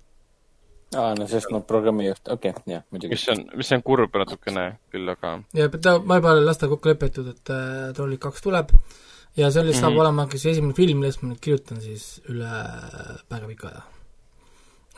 aa, 0.97 1.12
no 1.15 1.27
sest 1.31 1.53
ma 1.55 1.61
programmijuht, 1.62 2.25
okei 2.33 2.51
okay,, 2.51 2.73
jah, 2.73 2.81
muidugi. 2.91 3.12
mis 3.12 3.29
on, 3.31 3.45
mis 3.61 3.69
on 3.77 3.83
kurb 3.87 4.17
natukene 4.19 4.65
küll, 4.91 5.12
aga. 5.12 5.37
ja 5.55 5.69
ta, 5.77 5.99
ma 6.01 6.17
juba 6.19 6.33
olen 6.33 6.49
lastega 6.49 6.73
kokku 6.73 6.91
lepitud, 6.91 7.29
et 7.31 7.53
äh, 7.53 7.93
Trollid 7.95 8.19
kaks 8.25 8.43
tuleb 8.49 8.73
ja 9.36 9.51
sellest 9.51 9.57
mm 9.57 9.78
-hmm. 9.78 9.81
saab 9.81 9.93
mhm. 9.93 10.01
olema 10.01 10.27
ka 10.27 10.39
siis 10.39 10.52
esimene 10.57 10.74
film, 10.74 10.98
millest 10.98 11.23
ma 11.23 11.32
nüüd 11.32 11.40
kirjutan 11.40 11.81
siis 11.81 12.20
üle 12.28 12.51
väga 13.31 13.47
pika 13.47 13.69
aja 13.69 13.82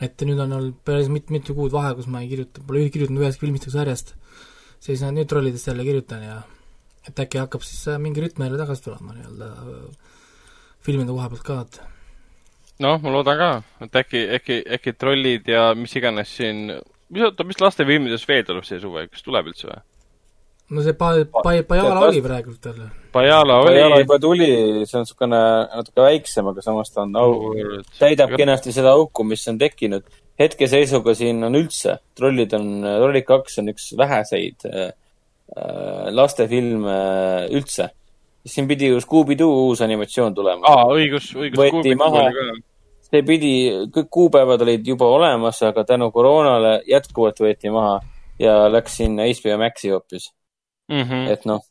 et 0.00 0.24
nüüd 0.26 0.40
on 0.42 0.56
olnud 0.56 0.80
päris 0.86 1.10
mit-, 1.12 1.30
mitu 1.30 1.54
kuud 1.54 1.72
vahe, 1.74 1.94
kus 1.98 2.08
ma 2.10 2.22
ei 2.22 2.30
kirjuta, 2.30 2.64
pole 2.66 2.88
kirjutanud 2.90 3.22
ühest 3.22 3.42
filmist 3.42 3.68
sarjast, 3.70 4.14
siis 4.82 5.02
nüüd 5.04 5.28
trollidest 5.30 5.68
jälle 5.70 5.86
kirjutan 5.86 6.24
ja 6.24 6.40
et 7.08 7.18
äkki 7.18 7.40
hakkab 7.42 7.64
siis 7.66 7.98
mingi 8.02 8.22
rütm 8.22 8.44
jälle 8.46 8.60
tagasi 8.60 8.84
tulema 8.86 9.14
nii-öelda 9.16 9.50
äh, 9.62 10.18
filmide 10.86 11.14
koha 11.14 11.28
pealt 11.32 11.46
ka, 11.46 11.60
et 11.66 11.80
noh, 12.82 12.98
ma 13.02 13.14
loodan 13.14 13.38
ka, 13.38 13.52
et 13.86 14.02
äkki, 14.02 14.24
äkki, 14.38 14.58
äkki 14.78 14.96
trollid 14.98 15.48
ja 15.50 15.70
mis 15.78 15.94
iganes 15.98 16.34
siin, 16.38 16.68
mis 17.12 17.26
oota, 17.26 17.46
mis 17.46 17.60
lastefilmides 17.62 18.26
veel 18.28 18.46
tuleb 18.48 18.66
see 18.66 18.80
suve, 18.82 19.06
kas 19.12 19.26
tuleb 19.26 19.52
üldse 19.52 19.70
või? 19.70 19.80
No 20.70 20.82
see 20.82 20.94
pa-, 20.96 21.24
pa-, 21.42 21.62
Pajala 21.68 22.06
oli 22.08 22.22
praegult 22.22 22.64
jälle. 22.64 22.88
Pajala 23.12 23.58
oli. 23.60 23.74
Pajala 23.74 24.00
juba 24.00 24.18
tuli, 24.18 24.48
see 24.86 24.98
on 24.98 25.06
niisugune 25.06 25.40
natuke 25.76 26.04
väiksem, 26.06 26.48
aga 26.52 26.64
samas 26.64 26.92
ta 26.92 27.04
on 27.04 27.14
au, 27.20 27.52
täidab 27.98 28.34
kenasti 28.38 28.74
seda 28.74 28.94
auku, 28.96 29.26
mis 29.28 29.46
on 29.52 29.60
tekkinud. 29.60 30.08
hetkeseisuga 30.40 31.12
siin 31.14 31.44
on 31.44 31.54
üldse, 31.54 31.98
Trollid 32.18 32.54
on, 32.56 32.68
Trollid 32.82 33.26
kaks 33.28 33.60
on 33.60 33.68
üks 33.74 33.90
väheseid 33.98 34.64
äh, 34.66 34.90
äh 35.52 36.08
lastefilme 36.10 36.96
üldse. 37.52 37.90
siin 38.46 38.66
pidi 38.68 38.88
ju 38.88 39.00
Scooby-Doo 39.00 39.68
uus 39.68 39.82
animatsioon 39.84 40.34
tulema. 40.34 40.66
aa, 40.66 40.88
õigus, 40.90 41.34
õigus. 41.36 41.58
võeti 41.60 41.94
maha, 41.94 42.30
see 43.10 43.22
pidi, 43.22 43.54
kõik 43.92 44.08
kuupäevad 44.10 44.64
olid 44.64 44.86
juba 44.88 45.06
olemas, 45.06 45.60
aga 45.62 45.84
tänu 45.84 46.10
koroonale 46.10 46.80
jätkuvalt 46.88 47.44
võeti 47.44 47.70
maha 47.70 48.00
ja 48.40 48.70
läks 48.72 48.96
sinna 49.02 49.28
HBO 49.28 49.58
Maxi 49.60 49.92
hoopis 49.92 50.32
mm. 50.92 51.08
-hmm. 51.08 51.30
et 51.32 51.46
noh, 51.48 51.62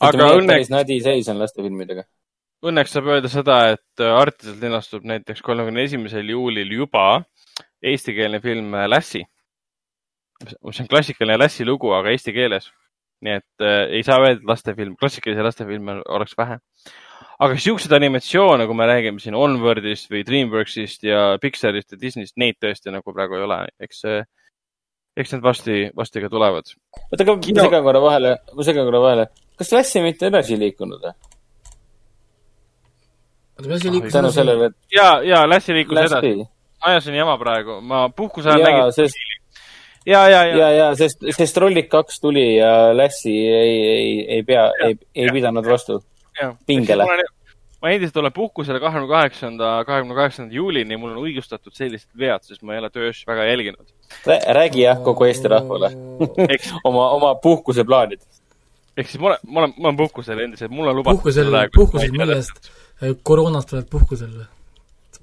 aga 0.00 0.32
õnneks. 0.38 0.72
nadi 0.72 0.98
seis 1.04 1.30
on 1.32 1.40
lastefilmidega. 1.42 2.04
Õnneks 2.62 2.92
saab 2.94 3.08
öelda 3.10 3.30
seda, 3.30 3.56
et 3.74 4.02
äh, 4.02 4.14
Artiselt 4.14 4.62
linastub 4.62 5.06
näiteks 5.08 5.42
kolmekümne 5.42 5.82
esimesel 5.82 6.28
juulil 6.30 6.70
juba 6.70 7.24
eestikeelne 7.82 8.38
film 8.40 8.74
äh, 8.78 8.86
Lassi. 8.88 9.24
mis 10.62 10.80
on 10.80 10.88
klassikaline 10.90 11.38
Lassi 11.38 11.66
lugu, 11.66 11.90
aga 11.94 12.10
eesti 12.14 12.34
keeles. 12.34 12.70
nii 13.22 13.34
et 13.38 13.62
äh, 13.62 13.80
ei 13.98 14.02
saa 14.02 14.18
öelda, 14.20 14.40
et 14.40 14.46
lastefilm, 14.46 14.94
klassikalisi 14.98 15.42
lastefilme 15.42 16.00
oleks 16.08 16.38
vähe. 16.38 16.58
aga 17.42 17.58
siukseid 17.58 17.92
animatsioone, 17.98 18.66
kui 18.66 18.78
me 18.78 18.86
räägime 18.86 19.18
siin 19.18 19.34
Onwardist 19.34 20.10
või 20.10 20.22
Dreamworksist 20.26 21.02
ja 21.02 21.38
Pixarist 21.42 21.92
ja 21.92 21.98
Disneyst, 21.98 22.36
neid 22.38 22.60
tõesti 22.62 22.94
nagu 22.94 23.14
praegu 23.14 23.38
ei 23.38 23.46
ole. 23.48 23.60
eks 23.80 24.04
äh, 24.06 24.22
eks 25.16 25.34
need 25.34 25.44
varsti, 25.44 25.82
varsti 25.96 26.22
ka 26.24 26.30
tulevad. 26.32 26.72
oota, 27.10 27.24
aga 27.24 27.36
ma 27.36 27.66
segan 27.66 27.84
korra 27.84 28.00
vahele, 28.04 28.32
ma 28.56 28.66
segan 28.66 28.88
korra 28.88 29.02
vahele. 29.04 29.26
kas 29.58 29.72
Lässi 29.72 30.02
mitte 30.04 30.30
edasi 30.30 30.58
liikunud 30.60 31.04
või? 31.04 31.12
oota, 33.58 33.68
Lässi 33.74 33.92
liikus 33.92 34.16
tänu 34.16 34.32
sellele, 34.32 34.70
et. 34.72 34.78
ja, 34.96 35.08
ja 35.26 35.44
Lässi 35.48 35.76
liikus 35.76 35.98
Lässi. 35.98 36.16
edasi. 36.16 36.48
ajasin 36.80 37.20
jama 37.20 37.36
praegu, 37.38 37.80
ma 37.80 38.06
puhkuse 38.08 38.50
ajal 38.50 38.64
nägin. 38.68 38.94
Sest... 38.96 39.20
ja, 40.06 40.24
ja, 40.28 40.44
ja, 40.46 40.56
ja, 40.56 40.70
ja, 40.78 40.88
sest, 40.96 41.28
sest 41.36 41.58
Trollid 41.58 41.90
kaks 41.92 42.20
tuli 42.24 42.46
ja 42.56 42.72
Lässi 42.96 43.36
ei, 43.36 43.76
ei, 43.92 44.16
ei 44.38 44.48
pea, 44.48 44.70
ei, 44.86 44.98
ei 45.14 45.36
pidanud 45.36 45.68
vastu 45.68 46.00
pingele 46.66 47.06
ma 47.82 47.90
endiselt 47.90 48.16
olen 48.16 48.32
puhkusel 48.32 48.78
kahekümne 48.80 49.10
kaheksanda, 49.10 49.72
kahekümne 49.88 50.14
kaheksanda 50.14 50.54
juulini, 50.54 50.96
mul 50.96 51.16
on 51.16 51.24
õigustatud 51.24 51.74
sellised 51.74 52.10
vead, 52.18 52.44
sest 52.46 52.62
ma 52.62 52.76
ei 52.76 52.82
ole 52.82 52.90
töös 52.94 53.24
väga 53.26 53.48
jälginud 53.50 53.88
räägi 54.58 54.82
jah 54.82 55.02
kogu 55.02 55.24
Eesti 55.24 55.48
rahvale 55.48 55.90
oma, 56.88 57.10
oma 57.10 57.34
puhkuseplaanid. 57.34 58.20
ehk 58.96 59.08
siis 59.08 59.20
ma 59.20 59.26
olen, 59.26 59.38
ma 59.46 59.60
olen, 59.60 59.74
ma 59.78 59.88
olen 59.88 59.96
puhkusel 59.96 60.38
endiselt, 60.38 60.70
mul 60.70 60.88
on 60.88 60.96
lubatud 60.96 61.18
puhkusel, 61.18 61.68
puhkusel 61.76 62.10
millest? 62.16 62.70
koroonast 63.22 63.72
oled 63.72 63.88
puhkusel 63.90 64.30
või? 64.30 64.46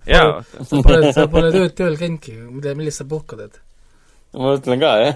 jaa. 0.10 0.44
sa 0.62 0.82
pole, 0.84 1.14
sa 1.14 1.28
pole 1.32 1.52
tööd 1.56 1.74
tööl 1.78 1.98
käinudki, 2.00 2.32
mille, 2.50 2.76
millest 2.76 2.98
sa 3.04 3.08
puhkad, 3.10 3.40
et? 3.48 3.56
ma 4.34 4.40
mõtlen 4.54 4.80
ka, 4.84 4.92
jah. 5.06 5.16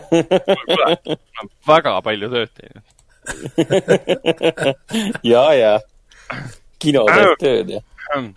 väga 1.67 1.91
palju 2.07 2.27
tööd 2.35 2.51
teinud 2.59 2.85
ja, 5.33 5.43
ja 5.55 5.79
kino 6.83 7.05
teeb 7.09 7.39
tööd 7.41 7.71
ja 7.77 7.81
uh,. 8.17 8.27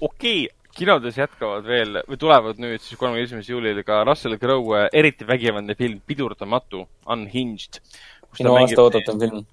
okei 0.00 0.44
okay., 0.46 0.52
kinodes 0.74 1.18
jätkavad 1.18 1.66
veel 1.68 2.00
või 2.08 2.18
tulevad 2.18 2.60
nüüd 2.62 2.82
siis 2.82 2.98
kolmekümne 2.98 3.28
esimesel 3.28 3.54
juulil 3.54 3.80
ka 3.86 4.02
Russell 4.06 4.38
Crowe 4.42 4.88
eriti 4.92 5.26
vägivaldne 5.26 5.76
film 5.78 6.00
Pidurdamatu, 6.06 6.84
Unhinged. 7.14 7.78
minu 8.40 8.56
aasta 8.58 8.82
oodatum 8.82 9.20
film. 9.22 9.44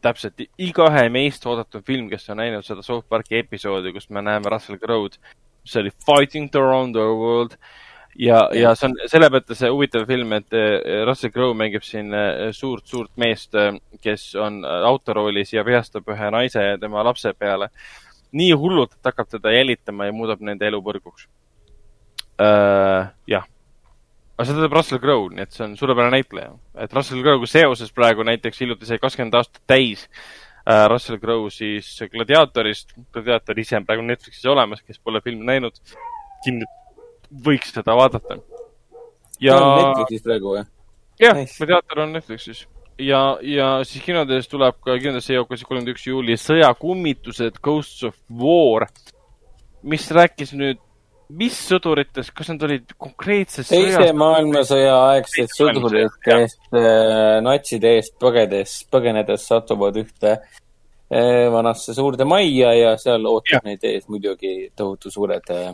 täpselt, 0.00 0.40
igaühe 0.58 1.08
meist 1.12 1.46
oodatud 1.46 1.84
film, 1.86 2.08
kes 2.12 2.30
on 2.30 2.38
näinud 2.40 2.64
seda 2.64 2.86
South 2.86 3.08
Park'i 3.10 3.42
episoodi, 3.42 3.92
kus 3.92 4.08
me 4.14 4.22
näeme 4.22 4.52
Russell 4.52 4.78
Crowe'd, 4.80 5.18
mis 5.64 5.76
oli 5.76 5.92
Fighting 6.06 6.48
the 6.54 6.62
Underworld 6.62 7.58
ja, 8.20 8.40
ja 8.56 8.72
see 8.76 8.90
on 8.90 8.96
selle 9.10 9.28
mõttes 9.32 9.62
huvitav 9.64 10.06
film, 10.08 10.34
et 10.36 10.56
eh, 10.56 11.02
Russell 11.08 11.32
Crowe 11.34 11.56
mängib 11.56 11.84
siin 11.86 12.12
suurt-suurt 12.56 13.12
eh, 13.14 13.20
meest, 13.22 13.54
eh, 13.56 13.78
kes 14.02 14.30
on 14.40 14.60
autoroolis 14.64 15.54
ja 15.54 15.64
vihastab 15.66 16.08
ühe 16.12 16.32
naise 16.34 16.64
ja 16.72 16.80
tema 16.80 17.04
lapse 17.06 17.32
peale 17.38 17.70
nii 18.36 18.52
hullult, 18.54 18.92
et 18.94 19.10
hakkab 19.10 19.30
teda 19.30 19.54
jälitama 19.54 20.06
ja 20.06 20.14
muudab 20.14 20.42
nende 20.46 20.68
elu 20.68 20.82
põrguks 20.84 21.26
uh,. 22.38 23.08
jah. 23.30 23.48
aga 24.36 24.46
seda 24.46 24.62
teeb 24.62 24.76
Russell 24.76 25.02
Crowe, 25.02 25.32
nii 25.34 25.46
et 25.46 25.56
see 25.56 25.64
on 25.66 25.74
suurepärane 25.80 26.20
näitleja. 26.20 26.52
et 26.78 26.94
Russell 26.94 27.24
Crowe'ga 27.24 27.50
seoses 27.50 27.90
praegu 27.96 28.26
näiteks 28.26 28.62
hiljuti 28.62 28.88
sai 28.88 29.00
kakskümmend 29.02 29.34
aastat 29.40 29.64
täis 29.66 30.06
uh, 30.06 30.86
Russell 30.92 31.18
Crowe 31.18 31.50
siis 31.50 31.88
Gladiatorist. 32.12 32.94
Gladiator 33.12 33.58
ise 33.58 33.80
on 33.80 33.88
praegu 33.88 34.06
Netflixis 34.06 34.46
olemas, 34.46 34.84
kes 34.86 35.02
pole 35.02 35.22
filmi 35.24 35.48
näinud, 35.48 35.82
kindlasti 36.44 36.79
võiks 37.30 37.72
seda 37.74 37.96
vaadata. 37.96 38.40
ja. 39.40 39.56
Netflixis 39.56 40.26
praegu 40.26 40.56
või? 40.56 40.66
jah 41.20 41.36
nice., 41.36 41.56
Gladiator 41.58 42.04
on 42.04 42.14
Netflixis 42.16 42.66
ja, 43.00 43.22
ja 43.42 43.70
siis 43.86 44.04
kinodes 44.04 44.48
tuleb 44.50 44.78
ka, 44.84 44.96
ka 44.98 45.16
siis 45.22 45.64
kolmkümmend 45.64 45.90
üks 45.94 46.06
juuli 46.08 46.36
Sõjakummitused 46.40 47.60
Ghosts 47.62 48.06
of 48.08 48.16
War, 48.40 48.86
mis 49.82 50.06
rääkis 50.14 50.54
nüüd, 50.58 50.80
mis 51.40 51.56
sõduritest, 51.68 52.32
kas 52.36 52.50
need 52.50 52.64
olid 52.66 52.94
konkreetses 52.98 53.70
teise 53.70 54.10
maailmasõja 54.18 54.96
aegsed 55.12 55.52
sõdurid, 55.54 56.16
kes 56.24 56.56
äh, 56.74 57.38
natside 57.44 57.94
eest 58.00 58.16
põgedes, 58.22 58.80
põgenedes 58.90 59.46
satuvad 59.48 60.00
ühte 60.02 60.34
äh, 60.36 61.46
vanasse 61.54 61.94
suurde 61.96 62.26
majja 62.28 62.74
ja 62.76 62.96
seal 63.00 63.28
ootab 63.30 63.68
neid 63.68 63.86
ees 63.86 64.08
muidugi 64.10 64.72
tohutu 64.76 65.12
suured 65.14 65.54
äh,, 65.54 65.70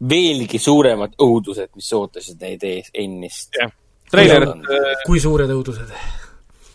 veelgi 0.00 0.58
suuremad 0.58 1.14
õudused, 1.22 1.70
mis 1.76 1.92
ootasid 1.96 2.40
neid 2.42 2.64
ees 2.66 2.90
ennist. 2.94 3.56
treiler. 4.10 4.48
kui 5.06 5.20
suured 5.22 5.50
õudused? 5.50 5.94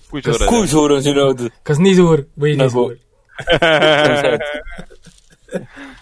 kui 0.10 0.24
suur, 0.26 0.46
kui 0.50 0.68
suur 0.68 0.98
on 0.98 1.04
sinu 1.06 1.28
õudus? 1.30 1.54
kas 1.64 1.80
nii 1.84 1.96
suur 2.00 2.26
või 2.40 2.56
nagu... 2.60 2.90
nii 2.90 2.98
suur? 2.98 2.98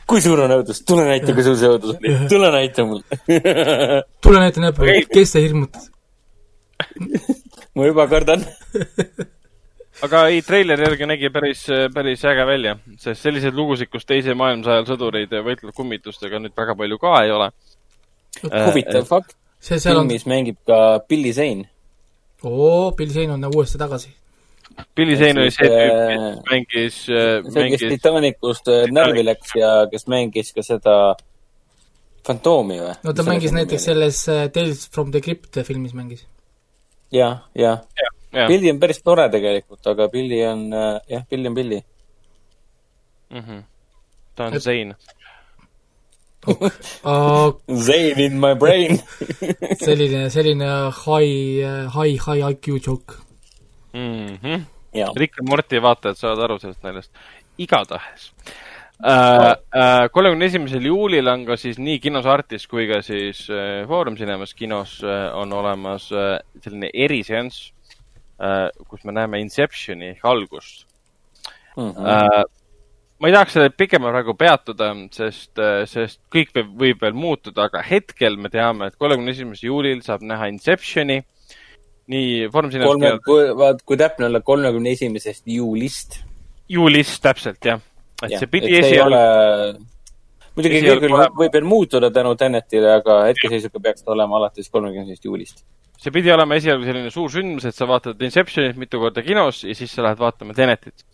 Kui 0.07 0.22
suur 0.23 0.39
on 0.44 0.52
õudus, 0.57 0.81
tule 0.88 1.06
näita, 1.07 1.31
kui 1.35 1.44
suur 1.44 1.56
see 1.60 1.69
õudus 1.72 1.94
oli, 1.94 2.14
tule 2.31 2.49
näita 2.52 2.84
mulle. 2.88 3.19
Tule 4.23 4.41
näita 4.44 4.64
näpuga, 4.64 4.95
kes 5.11 5.34
see 5.35 5.44
hirmutas? 5.45 5.89
Ma 7.76 7.88
juba 7.88 8.07
kardan 8.11 8.44
aga 10.05 10.27
ei, 10.31 10.41
treileri 10.45 10.85
järgi 10.85 11.07
nägi 11.09 11.31
päris, 11.33 11.63
päris 11.93 12.25
äge 12.29 12.45
välja, 12.47 12.75
sest 13.01 13.23
selliseid 13.25 13.55
lugusid, 13.57 13.89
kus 13.93 14.05
teise 14.05 14.35
maailmasõja 14.37 14.81
ajal 14.81 14.91
sõdurid 14.91 15.33
võitlevad 15.33 15.75
kummitustega 15.77 16.41
nüüd 16.43 16.55
väga 16.57 16.75
palju 16.77 16.99
ka 17.01 17.15
ei 17.23 17.33
ole. 17.33 17.49
huvitav 18.43 19.01
äh, 19.01 19.09
fakt, 19.09 19.35
filmis 19.63 20.25
on... 20.27 20.31
mängib 20.33 20.59
ka 20.67 20.79
Billy 21.09 21.33
Zane 21.33 21.69
oo, 22.45 22.91
Bill 22.97 23.11
Zane 23.11 23.33
on 23.33 23.41
nagu 23.41 23.57
uuesti 23.57 23.79
tagasi. 23.81 24.11
Billy 24.95 25.15
Zane 25.17 25.41
oli 25.41 25.53
see 25.55 25.69
tüüp, 25.71 26.03
kes 26.11 26.51
mängis, 26.51 26.99
see, 27.07 27.69
kes 27.73 27.85
Titanicust 27.95 28.69
äh, 28.69 28.85
närvi 28.93 29.25
läks 29.25 29.55
ja 29.57 29.71
kes 29.91 30.05
mängis 30.11 30.53
ka 30.53 30.65
seda 30.65 30.97
Fantoomi 32.27 32.77
või? 32.83 32.93
no 33.07 33.15
ta 33.17 33.25
mängis 33.25 33.55
näiteks 33.55 33.89
selles 33.89 34.21
äh, 34.29 34.45
Tales 34.53 34.85
from 34.93 35.09
the 35.15 35.23
Crypt 35.23 35.57
filmis 35.65 35.97
mängis. 35.97 36.27
jah, 37.15 37.41
jah 37.57 37.81
ja, 38.31 38.41
ja. 38.41 38.47
Billy 38.47 38.71
on 38.71 38.79
päris 38.79 39.01
tore 39.03 39.29
tegelikult, 39.31 39.85
aga 39.87 40.07
Billy 40.11 40.41
on, 40.45 40.67
äh, 40.73 40.99
jah, 41.09 41.23
Billy 41.29 41.47
on 41.47 41.55
Billy 41.55 41.81
mm. 43.29 43.39
-hmm. 43.39 43.63
ta 44.35 44.45
on. 44.45 44.59
Zane 44.59 44.95
uh, 46.47 47.51
Zane 47.87 48.25
in 48.25 48.39
my 48.39 48.55
brain 48.55 48.99
selline, 49.85 50.29
selline 50.29 50.91
high, 51.05 51.87
high, 51.93 52.17
high 52.25 52.51
IQ 52.51 52.79
joke 52.87 53.13
mm. 53.93 54.37
-hmm. 54.41 54.65
Rick 55.15 55.39
and 55.39 55.49
Morty 55.49 55.81
vaatajad 55.81 56.17
saavad 56.17 56.43
aru 56.43 56.59
sellest 56.59 56.83
naljast. 56.83 57.11
igatahes 57.57 58.33
äh, 59.05 59.55
äh, 59.75 60.09
kolmekümne 60.11 60.45
esimesel 60.45 60.85
juulil 60.85 61.27
on 61.27 61.45
ka 61.45 61.57
siis 61.57 61.77
nii 61.77 61.99
kinos 61.99 62.25
Artis 62.25 62.67
kui 62.67 62.87
ka 62.87 63.01
siis 63.01 63.49
äh, 63.49 63.87
Foorum 63.87 64.15
Cinemas 64.15 64.53
kinos 64.53 65.03
äh, 65.03 65.35
on 65.35 65.53
olemas 65.53 66.11
äh, 66.11 66.39
selline 66.61 66.89
eriseanss 66.93 67.71
äh,, 67.71 67.76
kus 68.38 69.03
me 69.03 69.15
näeme 69.18 69.39
Inceptioni 69.41 70.11
ehk 70.14 70.26
algust 70.26 70.85
mm. 71.77 71.89
-hmm. 71.89 72.05
Äh, 72.05 72.43
ma 73.19 73.27
ei 73.27 73.34
tahaks 73.34 73.55
sellel 73.57 73.73
pikemalt 73.73 74.14
praegu 74.14 74.35
peatuda, 74.38 74.91
sest, 75.15 75.57
sest 75.89 76.19
kõik 76.34 76.53
võib, 76.53 76.69
võib 76.84 77.01
veel 77.01 77.18
muutuda, 77.18 77.65
aga 77.72 77.81
hetkel 77.85 78.38
me 78.38 78.51
teame, 78.53 78.91
et 78.91 78.97
kolmekümne 78.99 79.34
esimesel 79.34 79.72
juulil 79.72 80.03
saab 80.05 80.22
näha 80.22 80.51
Inceptioni. 80.53 81.23
nii 82.07 82.47
Cinemas. 82.47 82.88
kolme, 82.88 83.09
kui, 83.26 83.49
vaat 83.57 83.81
kui 83.84 83.97
täpne 83.99 84.30
olla, 84.30 84.39
kolmekümne 84.39 84.91
esimesest 84.91 85.43
juulist. 85.47 86.22
juulist, 86.69 87.22
täpselt, 87.23 87.65
jah. 87.65 87.81
et 88.23 88.31
ja, 88.31 88.39
see 88.39 88.47
pidi 88.47 88.77
esialgu 88.77 89.15
ole... 89.15 89.96
muidugi 90.57 90.84
kõik 90.84 91.05
küll 91.05 91.17
võib 91.41 91.57
veel 91.57 91.67
muutuda 91.69 92.11
tänu 92.13 92.35
Tenetile, 92.35 92.97
aga 92.99 93.23
hetkeseisuga 93.29 93.84
peaks 93.89 94.05
ta 94.05 94.15
olema 94.15 94.39
alates 94.41 94.69
kolmekümnendast 94.73 95.25
juulist 95.29 95.65
see 96.01 96.13
pidi 96.13 96.31
olema 96.34 96.57
esialgu 96.59 96.85
selline 96.85 97.11
suur 97.13 97.31
sündmus, 97.34 97.65
et 97.65 97.75
sa 97.75 97.88
vaatad 97.89 98.21
Inceptionit 98.21 98.77
mitu 98.77 99.01
korda 99.01 99.23
kinos 99.25 99.63
ja 99.65 99.75
siis 99.75 99.93
sa 99.93 100.05
lähed 100.05 100.19
vaatama 100.21 100.53
Tenetit. 100.57 101.05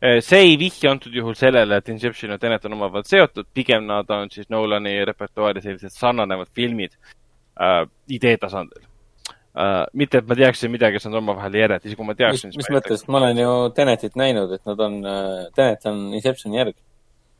Äh, 0.00 0.20
see 0.24 0.40
ei 0.46 0.54
vihja 0.60 0.94
antud 0.94 1.14
juhul 1.14 1.36
sellele, 1.36 1.76
et 1.76 1.88
Inception 1.92 2.32
ja 2.32 2.38
Tenet 2.40 2.64
on 2.64 2.76
omavahel 2.78 3.04
seotud, 3.08 3.50
pigem 3.54 3.84
nad 3.88 4.08
on 4.16 4.30
siis 4.32 4.48
Nolani 4.48 4.94
repertuaari 5.04 5.60
sellised 5.64 5.92
sarnanevad 5.92 6.48
filmid 6.56 6.96
äh, 6.96 7.82
idee 8.08 8.38
tasandil 8.40 8.80
äh,. 8.80 9.84
mitte, 9.92 10.22
et 10.22 10.30
ma 10.30 10.38
teaksin 10.38 10.72
midagi, 10.72 10.96
kes 10.96 11.10
on 11.10 11.18
omavahel 11.20 11.58
järjed, 11.60 11.84
isegi 11.84 12.00
kui 12.00 12.08
ma 12.08 12.16
teaksin. 12.16 12.54
mis, 12.54 12.62
mis 12.62 12.72
mõttes, 12.78 13.04
ma 13.12 13.20
olen 13.20 13.42
ju 13.42 13.52
Tenetit 13.76 14.16
näinud, 14.16 14.56
et 14.56 14.72
nad 14.72 14.80
on 14.88 14.96
äh,, 15.04 15.44
Tenet 15.58 15.84
on 15.92 16.00
Inceptioni 16.16 16.62
järg. 16.62 16.80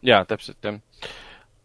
jaa, 0.04 0.20
täpselt, 0.28 0.60
jah 0.60 0.76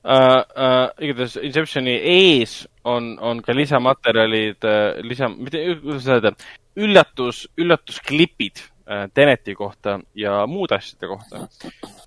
uh,. 0.05 0.43
Uh, 0.55 0.85
igatahes 1.01 1.39
Inceptioni 1.41 1.95
ees 1.97 2.61
on, 2.85 3.15
on 3.19 3.41
ka 3.41 3.55
lisamaterjalid 3.57 4.69
uh,, 4.69 5.01
lisa, 5.01 5.29
mitte, 5.33 5.63
kuidas 5.81 6.07
öelda, 6.13 6.35
üllatus, 6.77 7.45
üllatusklipid 7.57 8.61
Äh, 8.89 9.09
Teneti 9.13 9.55
kohta 9.55 9.99
ja 10.15 10.47
muude 10.47 10.75
asjade 10.75 11.07
kohta. 11.07 11.47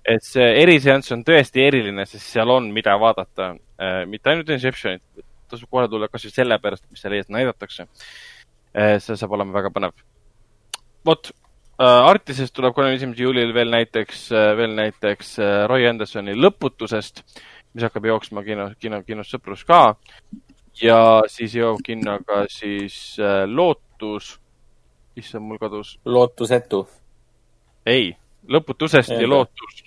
et 0.05 0.23
see 0.23 0.45
eriseanss 0.61 1.11
on 1.11 1.25
tõesti 1.27 1.65
eriline, 1.67 2.05
sest 2.07 2.23
seal 2.37 2.53
on, 2.53 2.69
mida 2.71 2.93
vaadata. 2.99 3.49
Äh, 3.75 4.05
mitte 4.07 4.31
ainult 4.31 4.47
Inceptionit, 4.55 5.03
tasub 5.51 5.67
kohe 5.67 5.89
tulla 5.91 6.07
kasvõi 6.07 6.31
sellepärast, 6.31 6.85
mis 6.87 7.03
seal 7.03 7.17
ees 7.17 7.27
näidatakse. 7.35 7.83
Äh, 8.71 8.95
see 9.03 9.19
saab 9.19 9.35
olema 9.35 9.57
väga 9.59 9.73
põnev. 9.75 9.91
vot, 11.05 11.31
Artisest 11.79 12.51
tuleb 12.55 12.73
kolmekümne 12.75 12.97
esimesel 12.99 13.23
juulil 13.23 13.53
veel 13.55 13.69
näiteks, 13.71 14.25
veel 14.59 14.73
näiteks 14.75 15.29
Roy 15.71 15.85
Andersoni 15.87 16.33
Lõputusest, 16.35 17.21
mis 17.73 17.85
hakkab 17.85 18.05
jooksma 18.05 18.43
kino, 18.43 18.71
kino, 18.79 19.03
kinos 19.03 19.31
Sõprus 19.33 19.65
ka. 19.65 19.95
ja 20.81 20.99
siis 21.27 21.55
jõuab 21.55 21.81
kinno 21.85 22.19
ka 22.25 22.45
siis 22.49 23.17
Lootus 23.47 24.37
issand, 25.19 25.43
mul 25.45 25.57
kadus. 25.57 25.99
lootusetu. 26.05 26.87
ei, 27.85 28.15
lõputusest 28.47 29.15
ja 29.21 29.27
lootus. 29.27 29.83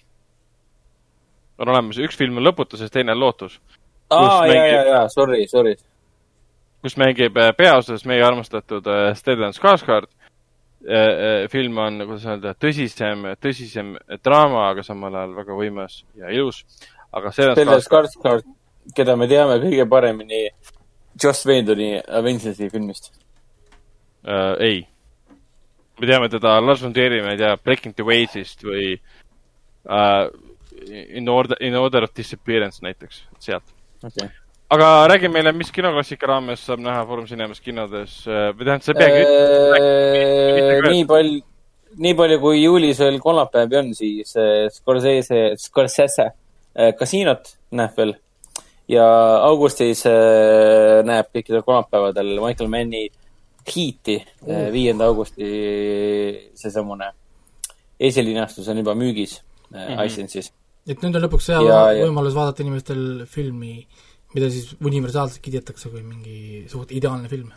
on 1.59 1.69
olemas, 1.69 1.99
üks 1.99 2.19
film 2.19 2.41
on 2.41 2.47
lõputusest, 2.49 2.93
teine 2.93 3.15
on 3.17 3.21
lootus. 3.21 3.61
aa, 4.11 4.47
ja, 4.47 4.67
ja, 4.67 4.83
ja, 4.95 5.03
sorry, 5.09 5.47
sorry. 5.49 5.77
kus 6.83 6.97
mängib 7.01 7.37
äh, 7.39 7.53
peaosas 7.57 8.05
meie 8.05 8.25
armastatud 8.27 8.87
äh, 8.87 9.13
Stellan 9.15 9.57
Skarsgård. 9.57 10.11
Äh, 10.83 11.47
film 11.47 11.77
on, 11.79 12.01
kuidas 12.09 12.25
öelda, 12.27 12.57
tõsisem, 12.59 13.21
tõsisem 13.39 13.93
draama, 14.25 14.65
aga 14.73 14.83
samal 14.83 15.15
ajal 15.15 15.37
väga 15.37 15.55
võimas 15.55 16.01
ja 16.19 16.33
ilus. 16.35 16.65
Aga 17.13 17.33
Stellan 17.35 17.83
Skarsgård, 17.85 18.47
keda 18.97 19.17
me 19.21 19.29
teame 19.31 19.59
kõige 19.63 19.87
paremini 19.91 20.47
Joss 21.23 21.45
Whedoni 21.47 21.95
Avengersi 22.01 22.71
filmist 22.73 23.13
uh,. 24.25 24.57
ei 24.59 24.87
me 26.01 26.09
teame 26.09 26.31
teda 26.33 26.57
Lars 26.61 26.83
von 26.83 26.95
Trieri, 26.95 27.21
ma 27.23 27.35
ei 27.35 27.41
tea, 27.41 27.57
Breaking 27.63 27.95
the 27.95 28.07
Ways'ist 28.07 28.65
või 28.67 28.95
uh, 29.87 30.27
In 30.83 31.29
order, 31.31 31.61
In 31.63 31.77
order 31.79 32.09
of 32.09 32.15
disappearance 32.17 32.83
näiteks, 32.83 33.21
sealt 33.39 33.69
okay. 34.03 34.33
aga 34.73 34.89
räägi 35.13 35.31
meile, 35.31 35.53
mis 35.55 35.71
kinoklassika 35.71 36.27
raames 36.27 36.65
saab 36.67 36.83
näha 36.83 37.05
Foorum 37.07 37.29
Cinemas 37.29 37.63
kinodes 37.63 38.23
äh, 38.27 38.49
või 38.57 38.67
tähendab, 38.67 38.87
sa 38.89 38.95
ei 38.97 38.99
peagi 38.99 39.21
ütlema. 39.29 40.95
nii 40.97 41.05
palju, 41.13 41.43
nii 42.03 42.17
palju 42.19 42.41
kui 42.43 42.65
juulis 42.65 43.05
veel 43.05 43.21
kolmapäevi 43.23 43.79
on, 43.79 43.93
siis 43.95 44.35
Scorsese, 44.75 45.45
Scorsese 45.61 46.33
kasiinot 46.99 47.57
näeb 47.79 47.97
veel 47.97 48.15
ja 48.89 49.07
augustis 49.47 50.05
näeb 50.07 51.29
kõikidel 51.35 51.65
kolmapäevadel 51.67 52.39
Michael 52.41 52.71
Manni 52.73 53.09
Heat'i 53.63 54.17
mm., 54.19 54.71
viienda 54.75 55.07
augusti 55.07 55.49
seesamune 56.59 57.13
esilinastus 58.03 58.69
on 58.69 58.81
juba 58.83 58.95
müügis 58.99 59.39
mm 59.71 59.79
-hmm. 59.79 60.07
iSense'is. 60.07 60.53
et 60.87 61.03
nüüd 61.03 61.17
on 61.17 61.23
lõpuks 61.27 61.53
hea 61.53 61.61
ja, 61.69 62.07
võimalus 62.07 62.35
vaadata 62.35 62.65
inimestel 62.65 63.27
filmi, 63.27 63.87
mida 64.35 64.51
siis 64.51 64.75
universaalselt 64.85 65.43
kiidetakse 65.45 65.91
kui 65.93 66.03
mingi 66.03 66.65
suht 66.69 66.93
ideaalne 66.93 67.29
film. 67.29 67.53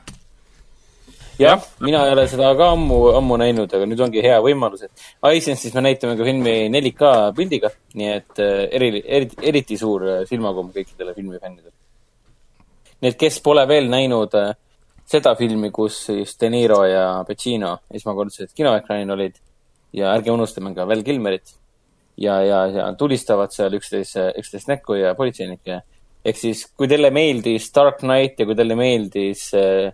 Jah, 1.39 1.63
mina 1.83 2.03
ei 2.05 2.13
ole 2.15 2.25
seda 2.31 2.51
ka 2.57 2.71
ammu, 2.75 2.99
ammu 3.19 3.37
näinud, 3.41 3.71
aga 3.77 3.87
nüüd 3.89 4.03
ongi 4.05 4.23
hea 4.23 4.37
võimalus, 4.43 4.85
et 4.87 5.35
iSense'is 5.39 5.73
me 5.75 5.85
näitame 5.87 6.17
ka 6.19 6.27
filmi 6.27 6.55
4K 6.73 7.13
pildiga, 7.37 7.71
nii 7.99 8.11
et 8.11 8.43
äh, 8.43 8.67
eri, 8.77 8.91
eriti, 9.03 9.39
eriti 9.51 9.79
suur 9.79 10.05
äh, 10.07 10.21
silmakomm 10.29 10.71
kõikidele 10.75 11.15
filmifännidele. 11.17 11.73
nii 13.01 13.11
et 13.11 13.19
kes 13.19 13.41
pole 13.43 13.65
veel 13.67 13.89
näinud 13.91 14.37
äh, 14.39 14.53
seda 15.05 15.35
filmi, 15.37 15.71
kus 15.75 16.05
siis 16.07 16.37
De 16.41 16.49
Niro 16.49 16.81
ja 16.87 17.23
Pacino 17.27 17.75
esmakordselt 17.93 18.55
kinoekraanil 18.55 19.11
olid 19.17 19.35
ja 19.95 20.13
ärge 20.15 20.31
unustame 20.33 20.73
ka 20.75 20.87
Val 20.87 21.03
Kilmerit. 21.03 21.55
ja, 22.17 22.39
ja, 22.41 22.65
ja 22.71 22.87
tulistavad 22.95 23.51
seal 23.51 23.73
üksteise, 23.75 24.31
üksteist 24.39 24.71
näkku 24.71 24.95
ja 24.95 25.13
politseinikke. 25.15 25.81
ehk 26.25 26.37
siis, 26.39 26.65
kui 26.77 26.87
teile 26.87 27.11
meeldis 27.11 27.69
Dark 27.75 27.99
Knight 27.99 28.39
ja 28.39 28.45
kui 28.45 28.55
teile 28.55 28.75
meeldis 28.79 29.51
äh, 29.53 29.91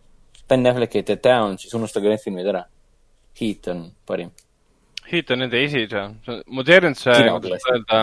Ben 0.52 0.68
Affleck 0.68 0.95
ja 0.99 1.03
The 1.07 1.18
Town, 1.23 1.56
siis 1.60 1.73
unustage 1.78 2.11
need 2.11 2.23
filmid 2.23 2.49
ära. 2.52 2.65
Heat 3.40 3.69
on 3.72 3.86
parim. 4.07 4.34
Heat 5.07 5.32
on 5.32 5.45
nende 5.45 5.61
esise, 5.64 6.03
modernse, 6.52 7.15
kuidas 7.44 7.68
öelda, 7.72 8.02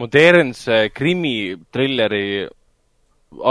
modernse 0.00 0.80
krimitrilleri 0.94 2.24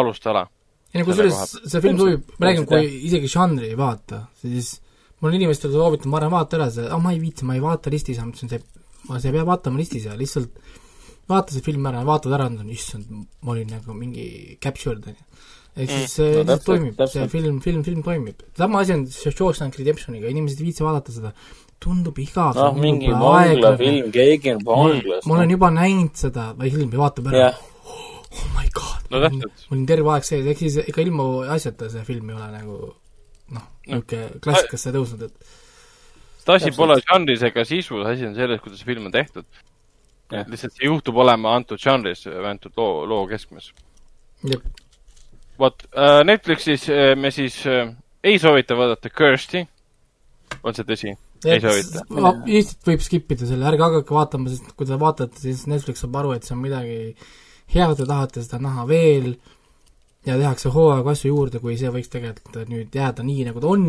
alustala. 0.02 0.46
ei 0.94 1.02
no 1.02 1.08
kusjuures 1.08 1.56
see 1.66 1.82
film 1.82 1.98
sobib, 1.98 2.28
ma 2.38 2.46
räägin, 2.46 2.68
kui 2.70 2.90
isegi 3.08 3.30
žanri 3.32 3.72
ei 3.72 3.78
vaata, 3.80 4.20
siis 4.38 4.76
ma 5.18 5.26
olen 5.26 5.40
inimestele 5.40 5.74
soovitanud, 5.74 6.12
ma 6.12 6.20
arvan, 6.20 6.34
vaata 6.36 6.60
ära 6.60 6.68
see, 6.76 6.86
aa 6.86 7.00
ma 7.02 7.16
ei 7.16 7.22
viitsi, 7.24 7.48
ma 7.50 7.56
ei 7.58 7.64
vaata 7.64 7.90
listis, 7.90 8.20
ma 8.22 8.30
ütlesin, 8.30 8.52
see, 8.52 8.62
ma, 9.08 9.18
sa 9.18 9.32
ei 9.32 9.34
pea 9.34 9.48
vaatama 9.48 9.82
listis 9.82 10.06
ja 10.06 10.14
lihtsalt 10.20 10.54
vaata 11.32 11.56
see 11.56 11.66
film 11.66 11.90
ära, 11.90 12.04
vaatad 12.06 12.36
ära, 12.38 12.50
issand, 12.76 13.10
ma 13.42 13.56
olin 13.56 13.74
nagu 13.74 13.98
mingi 13.98 14.28
captured, 14.62 15.10
on 15.10 15.18
ju. 15.18 15.42
Ehk 15.74 15.90
siis 15.90 16.16
see 16.20 16.32
no 16.38 16.46
täpselt, 16.48 16.70
toimib, 16.70 17.04
see 17.10 17.28
film, 17.32 17.60
film, 17.66 17.84
film 17.86 18.02
toimib. 18.06 18.48
sama 18.58 18.84
asi 18.84 18.96
on 18.96 19.06
Shawshank 19.10 19.78
Redemptioniga, 19.80 20.30
inimesed 20.30 20.62
ei 20.62 20.70
viitsi 20.70 20.86
vaadata 20.86 21.16
seda, 21.16 21.34
tundub 21.84 22.20
igav. 22.22 22.58
noh, 22.60 22.78
mingi 22.80 23.12
vanglafilm, 23.12 24.12
keegi 24.14 24.56
on 24.56 24.66
vanglas. 24.68 25.26
ma 25.30 25.40
olen 25.40 25.56
juba 25.58 25.72
näinud 25.74 26.18
seda 26.20 26.52
või 26.58 26.74
filmi, 26.76 27.00
vaatab 27.00 27.32
ära 27.32 27.48
jah, 27.48 27.64
oh 28.34 28.50
my 28.58 28.70
god 28.74 28.94
No 29.14 29.20
ma 29.22 29.30
olin 29.76 29.84
terve 29.86 30.10
aeg 30.10 30.26
sees, 30.26 30.46
ehk 30.50 30.62
siis 30.64 30.80
ega 30.82 31.04
ilma 31.04 31.26
asjata 31.54 31.90
see 31.92 32.06
film 32.08 32.32
ei 32.32 32.38
ole 32.38 32.48
nagu 32.50 32.78
noh, 33.54 33.68
niisugune 33.86 34.40
klassikasse 34.42 34.94
tõusnud, 34.96 35.28
et 35.28 35.60
seda 36.44 36.58
asi 36.58 36.74
pole 36.76 36.98
žanris 37.04 37.44
ega 37.48 37.66
sisus, 37.68 38.02
asi 38.10 38.26
on 38.28 38.34
selles, 38.38 38.62
kuidas 38.64 38.82
see 38.82 38.90
film 38.90 39.08
on 39.10 39.14
tehtud. 39.14 39.46
Jah. 40.34 40.48
lihtsalt 40.50 40.74
see 40.74 40.88
juhtub 40.88 41.20
olema 41.22 41.54
antud 41.60 41.82
žanris, 41.82 42.26
antud 42.50 42.74
loo, 42.80 43.04
loo 43.06 43.28
keskmes. 43.30 43.70
Vot 45.60 45.84
äh,, 45.94 46.24
Netflixis 46.28 46.88
äh, 46.90 47.14
me 47.20 47.32
siis 47.32 47.60
äh, 47.70 47.92
ei 48.24 48.40
soovita 48.40 48.76
vaadata 48.78 49.10
Kirsti. 49.10 49.66
on 50.64 50.74
see 50.78 50.86
tõsi? 50.88 51.14
ei 51.46 51.60
soovita. 51.60 52.06
Eestit 52.48 52.88
võib 52.88 53.02
skip 53.04 53.32
ida 53.36 53.46
selle, 53.50 53.66
ärge 53.68 53.84
hakake 53.84 54.16
vaatama, 54.16 54.50
sest 54.54 54.70
kui 54.80 54.88
te 54.88 54.96
vaatate, 55.00 55.40
siis 55.44 55.66
Netflix 55.68 56.00
saab 56.04 56.16
aru, 56.22 56.32
et 56.38 56.44
see 56.48 56.56
on 56.56 56.62
midagi 56.64 57.00
head, 57.74 57.98
te 58.00 58.06
tahate 58.08 58.44
seda 58.46 58.62
näha 58.64 58.86
veel 58.88 59.34
ja 60.26 60.38
tehakse 60.40 60.70
hooaega 60.72 61.12
asju 61.12 61.34
juurde, 61.34 61.60
kui 61.60 61.76
see 61.80 61.92
võiks 61.92 62.08
tegelikult 62.14 62.70
nüüd 62.72 62.96
jääda 62.96 63.26
nii, 63.28 63.44
nagu 63.50 63.60
ta 63.60 63.68
on 63.74 63.88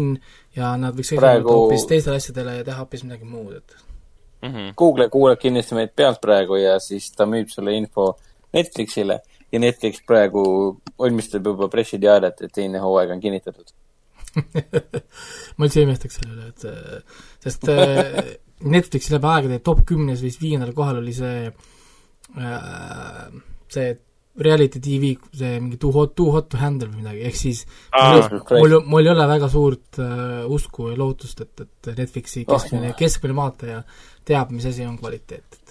ja 0.57 0.73
nad 0.81 0.97
võiks 0.99 1.13
Praegu- 1.21 1.53
hoopis 1.55 1.87
teistele 1.87 2.19
asjadele 2.19 2.57
ja 2.59 2.65
teha 2.67 2.81
hoopis 2.83 3.05
midagi 3.07 3.25
muud, 3.29 3.57
et 3.63 3.77
Mhm. 4.45 4.75
Google 4.77 5.07
kuulab 5.09 5.39
kindlasti 5.41 5.73
meid 5.75 5.95
pealt 5.97 6.19
praegu 6.21 6.59
ja 6.61 6.75
siis 6.83 7.07
ta 7.17 7.25
müüb 7.25 7.49
selle 7.49 7.73
info 7.79 8.11
Netflixile 8.53 9.21
ja 9.55 9.63
Netflix 9.63 10.03
praegu 10.07 10.45
valmistab 10.99 11.47
juba 11.47 11.71
pressiteadet, 11.73 12.45
et 12.45 12.55
teine 12.55 12.83
hooaeg 12.83 13.15
on 13.15 13.23
kinnitatud. 13.23 13.75
ma 15.57 15.67
üldse 15.67 15.81
ei 15.81 15.87
imestaks 15.87 16.19
selle 16.19 16.35
üle, 16.35 16.49
et 16.51 16.65
äh, 16.67 17.21
sest 17.45 17.69
äh, 17.71 18.33
Netflixi 18.65 19.15
läbi 19.15 19.31
aegade 19.31 19.61
top 19.63 19.85
kümnes 19.87 20.23
või 20.23 20.33
siis 20.33 20.43
viiendal 20.43 20.73
kohal 20.75 20.99
oli 20.99 21.15
see 21.15 21.47
äh, 21.47 23.29
see 23.71 23.93
reality 24.45 24.81
tv, 24.83 25.13
see 25.31 25.61
mingi 25.63 25.79
Too 25.79 25.93
hot, 25.95 26.17
too 26.19 26.33
hot 26.35 26.49
to 26.51 26.59
handle 26.59 26.89
või 26.91 27.05
midagi, 27.05 27.23
ehk 27.29 27.39
siis 27.39 27.61
Aa, 27.95 28.17
mul, 28.17 28.41
mul, 28.51 28.79
mul 28.91 29.07
ei 29.07 29.13
ole 29.13 29.29
väga 29.31 29.47
suurt 29.53 30.01
usku 30.51 30.89
ja 30.91 30.99
lootust, 30.99 31.45
et, 31.45 31.63
et 31.63 31.93
Netflixi 32.01 32.43
Oh, 32.43 32.57
keskmine 32.57 32.91
jah., 32.91 32.97
keskmine 32.99 33.37
vaataja 33.39 33.85
teab, 34.27 34.51
mis 34.57 34.67
asi 34.67 34.83
on 34.89 34.99
kvaliteet, 34.99 35.61
et 35.61 35.64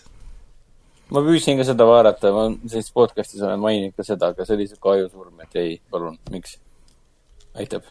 ma 1.14 1.22
püüdsin 1.22 1.60
ka 1.60 1.66
seda 1.68 1.86
vaadata, 1.88 2.32
ma 2.34 2.48
selles 2.66 2.92
podcast'is 2.96 3.44
olen 3.46 3.62
maininud 3.62 3.96
ka 3.98 4.06
seda, 4.08 4.32
aga 4.34 4.46
see 4.48 4.58
oli 4.58 4.68
siuke 4.72 4.96
ajusurm, 4.96 5.36
et 5.46 5.60
ei, 5.62 5.76
palun, 5.94 6.18
miks? 6.34 6.58
aitab. 7.54 7.86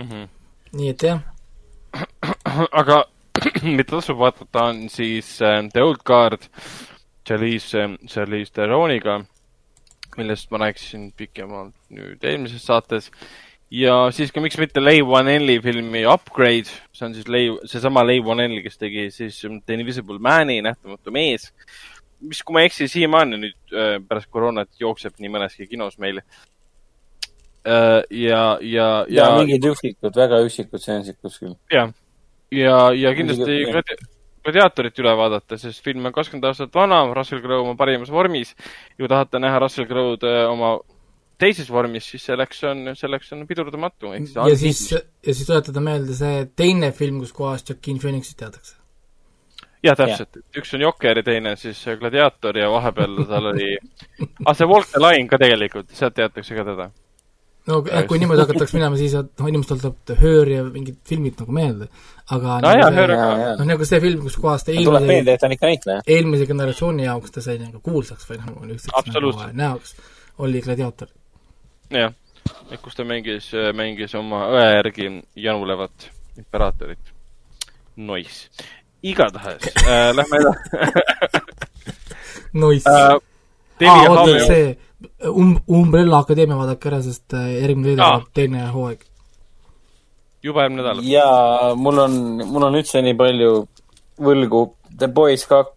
Mhm. 0.00 0.28
nii 0.76 0.88
et 0.92 1.02
jah, 1.04 1.20
aga 2.80 3.04
mida 3.76 3.90
tasub 3.90 4.20
vaadata, 4.20 4.68
on 4.70 4.86
siis 4.92 5.36
äh, 5.44 5.62
The 5.72 5.84
Old 5.84 6.04
Guard 6.04 6.48
Charlize, 7.26 7.88
Charlize 8.06 8.52
Theroniga, 8.54 9.18
millest 10.16 10.50
ma 10.52 10.62
rääkisin 10.62 11.10
pikemalt 11.16 11.74
nüüd 11.92 12.24
eelmises 12.24 12.64
saates. 12.64 13.10
ja 13.70 14.12
siis 14.14 14.30
ka 14.32 14.40
miks 14.40 14.56
mitte 14.62 14.80
Leigh 14.80 15.04
Whannelli 15.04 15.58
filmi 15.60 16.04
Upgrade, 16.06 16.70
see 16.94 17.06
on 17.08 17.16
siis 17.16 17.28
Leigh, 17.28 17.58
seesama 17.66 18.04
Leigh 18.06 18.24
Whannelli, 18.24 18.62
kes 18.62 18.78
tegi 18.78 19.08
siis 19.10 19.40
The 19.42 19.74
Invisible 19.74 20.20
Man'i, 20.22 20.60
Nähtamatu 20.62 21.10
mees, 21.10 21.50
mis, 22.20 22.42
kui 22.42 22.56
ma 22.56 22.64
ei 22.64 22.70
eksi, 22.70 22.88
siiamaani 22.92 23.40
nüüd 23.42 23.76
äh, 23.76 23.96
pärast 24.08 24.30
koroonat 24.32 24.70
jookseb 24.80 25.18
nii 25.20 25.32
mõneski 25.36 25.68
kinos 25.70 25.98
meil. 26.02 26.22
ja, 27.66 28.06
ja, 28.14 28.60
ja 28.62 28.90
ja, 29.10 29.30
mingid 29.40 29.64
üksikud, 29.66 30.14
väga 30.14 30.38
üksikud 30.46 30.78
seansid 30.78 31.16
kuskil. 31.18 31.56
jah, 31.72 31.90
ja, 32.54 32.76
ja 32.94 33.14
kindlasti 33.18 33.64
gladiaatorit 34.46 35.00
üle 35.02 35.14
vaadata, 35.18 35.58
sest 35.58 35.82
film 35.84 36.06
on 36.06 36.14
kakskümmend 36.14 36.46
aastat 36.50 36.74
vana, 36.76 37.00
Russell 37.16 37.42
Crowe 37.42 37.64
oma 37.64 37.74
parimas 37.78 38.12
vormis. 38.12 38.54
kui 38.96 39.08
tahate 39.10 39.40
näha 39.42 39.58
Russell 39.64 39.88
Crowe'd 39.90 40.26
äh, 40.26 40.44
oma 40.50 40.76
teises 41.40 41.68
vormis, 41.72 42.06
siis 42.12 42.24
selleks 42.30 42.62
on, 42.70 42.90
selleks 42.96 43.32
on 43.36 43.46
pidurdamatu. 43.48 44.14
ja 44.14 44.56
siis, 44.56 44.90
ja 44.92 45.32
siis 45.32 45.46
tuletada 45.46 45.82
meelde 45.82 46.16
see 46.16 46.46
teine 46.56 46.92
film, 46.92 47.20
kus 47.24 47.34
kohas 47.36 47.66
Joaquin 47.68 47.98
Phoenixit 48.02 48.38
teatakse. 48.42 48.76
jah, 49.84 49.96
täpselt, 49.96 50.36
üks 50.56 50.74
on 50.74 50.80
Jokker 50.80 51.16
ja 51.16 51.22
teine 51.26 51.56
siis 51.56 51.80
äh, 51.88 51.98
gladiaator 52.00 52.56
ja 52.58 52.70
vahepeal 52.70 53.24
tal 53.28 53.50
oli, 53.52 53.76
ah 54.46 54.54
see 54.54 54.66
Walk 54.68 54.88
the 54.92 55.00
Line 55.02 55.28
ka 55.28 55.38
tegelikult, 55.38 55.90
sealt 55.92 56.14
teatakse 56.14 56.54
ka 56.56 56.64
teda. 56.64 56.90
no 57.66 57.80
Ja 57.86 58.02
kui 58.06 58.16
just. 58.16 58.20
niimoodi 58.22 58.40
hakatakse 58.44 58.76
minema, 58.78 58.96
siis 58.96 59.14
on- 59.18 59.30
noh, 59.38 59.48
inimestel 59.48 59.78
tuleb 59.82 60.18
Höör 60.20 60.48
ja 60.48 60.64
mingid 60.64 60.96
filmid 61.04 61.34
nagu 61.40 61.52
meelde, 61.52 61.88
aga 62.30 62.60
no 62.62 62.68
jaa, 62.74 62.90
see- 62.90 62.96
Höör 63.00 63.10
aga, 63.16 63.56
noh, 63.58 63.64
nagu 63.72 63.84
see 63.84 64.00
film, 64.00 64.22
kus 64.22 64.36
kohas 64.36 64.64
ta 64.64 64.72
tuleb 64.72 65.02
meelde, 65.02 65.14
eelmise, 65.16 65.34
et 65.34 65.40
ta 65.40 65.46
on 65.46 65.52
ikka 65.56 65.66
näitleja. 65.72 66.02
eelmise 66.06 66.46
generatsiooni 66.46 67.04
jaoks 67.08 67.30
ta 67.34 67.40
sai 67.40 67.58
nagu 67.58 67.80
kuulsaks 67.80 68.28
või 68.30 68.38
noh, 68.38 68.62
üksteist 68.76 68.94
Absoluutselt. 68.94 69.52
nagu 69.52 69.56
näoks, 69.62 69.96
oli 70.38 70.60
gladiaator. 70.62 71.08
jah, 71.90 72.12
et 72.70 72.80
kus 72.82 72.94
ta 72.94 73.02
mängis, 73.04 73.50
mängis 73.74 74.14
oma 74.14 74.46
õe 74.54 74.64
järgi 74.76 75.10
janulevat 75.36 76.10
imperaatorit. 76.38 77.12
Nice. 77.96 78.50
Igatahes 79.12 79.70
äh,, 79.84 80.10
lähme 80.16 80.42
edasi 80.42 80.64
Nice 82.60 82.90
äh,. 82.90 83.16
Devi 83.80 84.08
oota, 84.08 84.20
Hamel, 84.22 84.40
see 84.48 84.76
um-, 85.28 85.60
Umbrella 85.66 86.22
Akadeemia 86.24 86.56
vaadake 86.56 86.90
ära, 86.90 87.02
sest 87.04 87.34
äh, 87.36 87.50
järgmine 87.60 87.92
reede 87.92 88.02
tuleb 88.02 88.28
teine 88.36 88.66
hooaeg. 88.72 89.04
juba 90.46 90.64
eelmine 90.64 90.82
nädal. 90.82 91.02
ja 91.10 91.26
mul 91.76 92.04
on, 92.06 92.20
mul 92.44 92.68
on 92.68 92.78
üldse 92.80 93.02
nii 93.04 93.16
palju 93.18 93.50
võlgu. 94.22 94.62
The 94.96 95.10
Boys 95.12 95.44
kak-, 95.50 95.74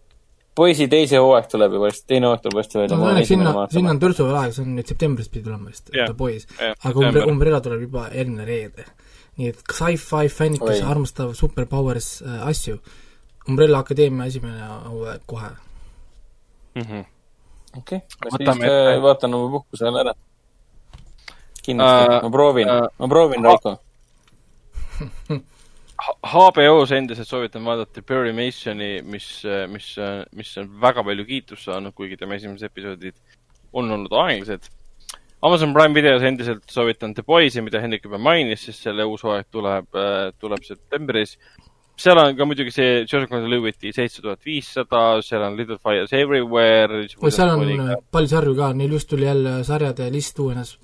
poisi 0.56 0.88
teise 0.92 1.20
hooaeg 1.20 1.50
tuleb 1.52 1.76
juba 1.76 1.90
varsti, 1.90 2.06
teine 2.14 2.30
hooaeg 2.30 2.46
tuleb 2.46 2.56
varsti 2.60 2.80
välja. 2.80 2.96
no 2.96 3.10
õnneks 3.10 3.32
sinna, 3.34 3.66
sinna 3.74 3.92
on 3.94 4.00
törtsu 4.02 4.28
veel 4.28 4.40
aega, 4.40 4.56
see 4.56 4.64
on 4.64 4.72
nüüd 4.78 4.94
septembris 4.94 5.28
pidi 5.28 5.44
tulema 5.48 5.68
vist 5.68 5.92
Jah. 5.92 6.08
The 6.08 6.16
Boys. 6.16 6.48
Jah, 6.56 6.74
aga 6.80 7.04
Umbre-. 7.04 7.26
Umbrella 7.34 7.60
tuleb 7.64 7.84
juba 7.88 8.08
järgmine 8.14 8.48
reede. 8.48 8.88
nii 9.40 9.52
et 9.52 9.60
sci-fi 9.72 10.28
fännid, 10.32 10.60
kes 10.64 10.82
armastavad 10.84 11.36
superpowers 11.38 12.08
äh, 12.24 12.40
asju, 12.50 12.80
Umbrella 13.48 13.78
Akadeemia 13.82 14.26
esimene 14.30 14.66
hooaeg 14.88 15.22
kohe. 15.26 15.50
Mhm. 16.78 17.04
okei, 17.78 18.00
ma 18.24 18.30
Võtame 18.34 18.64
siis 18.64 18.66
ette. 18.66 18.94
äh, 18.94 19.02
vaatan 19.02 19.34
oma 19.34 19.48
puhkuse 19.56 19.84
ajal 19.86 20.00
ära. 20.04 20.14
kindlasti 21.62 22.16
uh,, 22.16 22.22
ma 22.24 22.30
proovin 22.30 22.68
uh,, 22.70 22.88
ma 22.98 23.08
proovin, 23.08 23.44
Raiko. 23.44 23.76
HBO-s 26.32 26.92
endiselt 26.96 27.28
soovitan 27.28 27.64
vaadata 27.64 28.02
Barry 28.08 28.32
Masoni, 28.32 29.02
mis, 29.04 29.42
mis, 29.68 29.88
mis 30.36 30.52
on 30.60 30.68
väga 30.80 31.04
palju 31.04 31.24
kiitust 31.28 31.66
saanud, 31.68 31.92
kuigi 31.96 32.16
tema 32.16 32.38
esimesed 32.38 32.70
episoodid 32.70 33.16
on 33.72 33.90
olnud 33.92 34.14
aeglased. 34.22 34.70
Amazon 35.42 35.72
Prime 35.76 35.94
videos 35.96 36.22
endiselt 36.24 36.64
soovitan 36.68 37.14
The 37.16 37.24
Boys'i, 37.24 37.62
mida 37.64 37.80
Hendrik 37.80 38.04
juba 38.04 38.18
mainis, 38.20 38.64
sest 38.66 38.84
selle 38.88 39.04
uus 39.08 39.22
hooaeg 39.24 39.46
tuleb, 39.52 39.86
tuleb 40.40 40.64
septembris. 40.66 41.36
Seal 42.00 42.18
on 42.20 42.36
ka 42.36 42.46
muidugi 42.48 42.72
see 42.74 43.04
Joseph 43.04 43.30
Gordon-Levitti 43.30 43.92
seitse 43.94 44.22
tuhat 44.24 44.44
viissada, 44.46 45.02
seal 45.24 45.44
on 45.46 45.56
Little 45.58 45.78
Fires 45.78 46.12
Everywhere. 46.16 47.04
seal 47.08 47.52
on 47.52 47.64
äh, 47.86 47.96
palju 48.12 48.32
sarju 48.32 48.56
ka, 48.58 48.72
neil 48.76 48.96
just 48.96 49.10
tuli 49.10 49.28
jälle 49.28 49.60
sarjade 49.66 50.10
list 50.12 50.38
uuenes. 50.38 50.76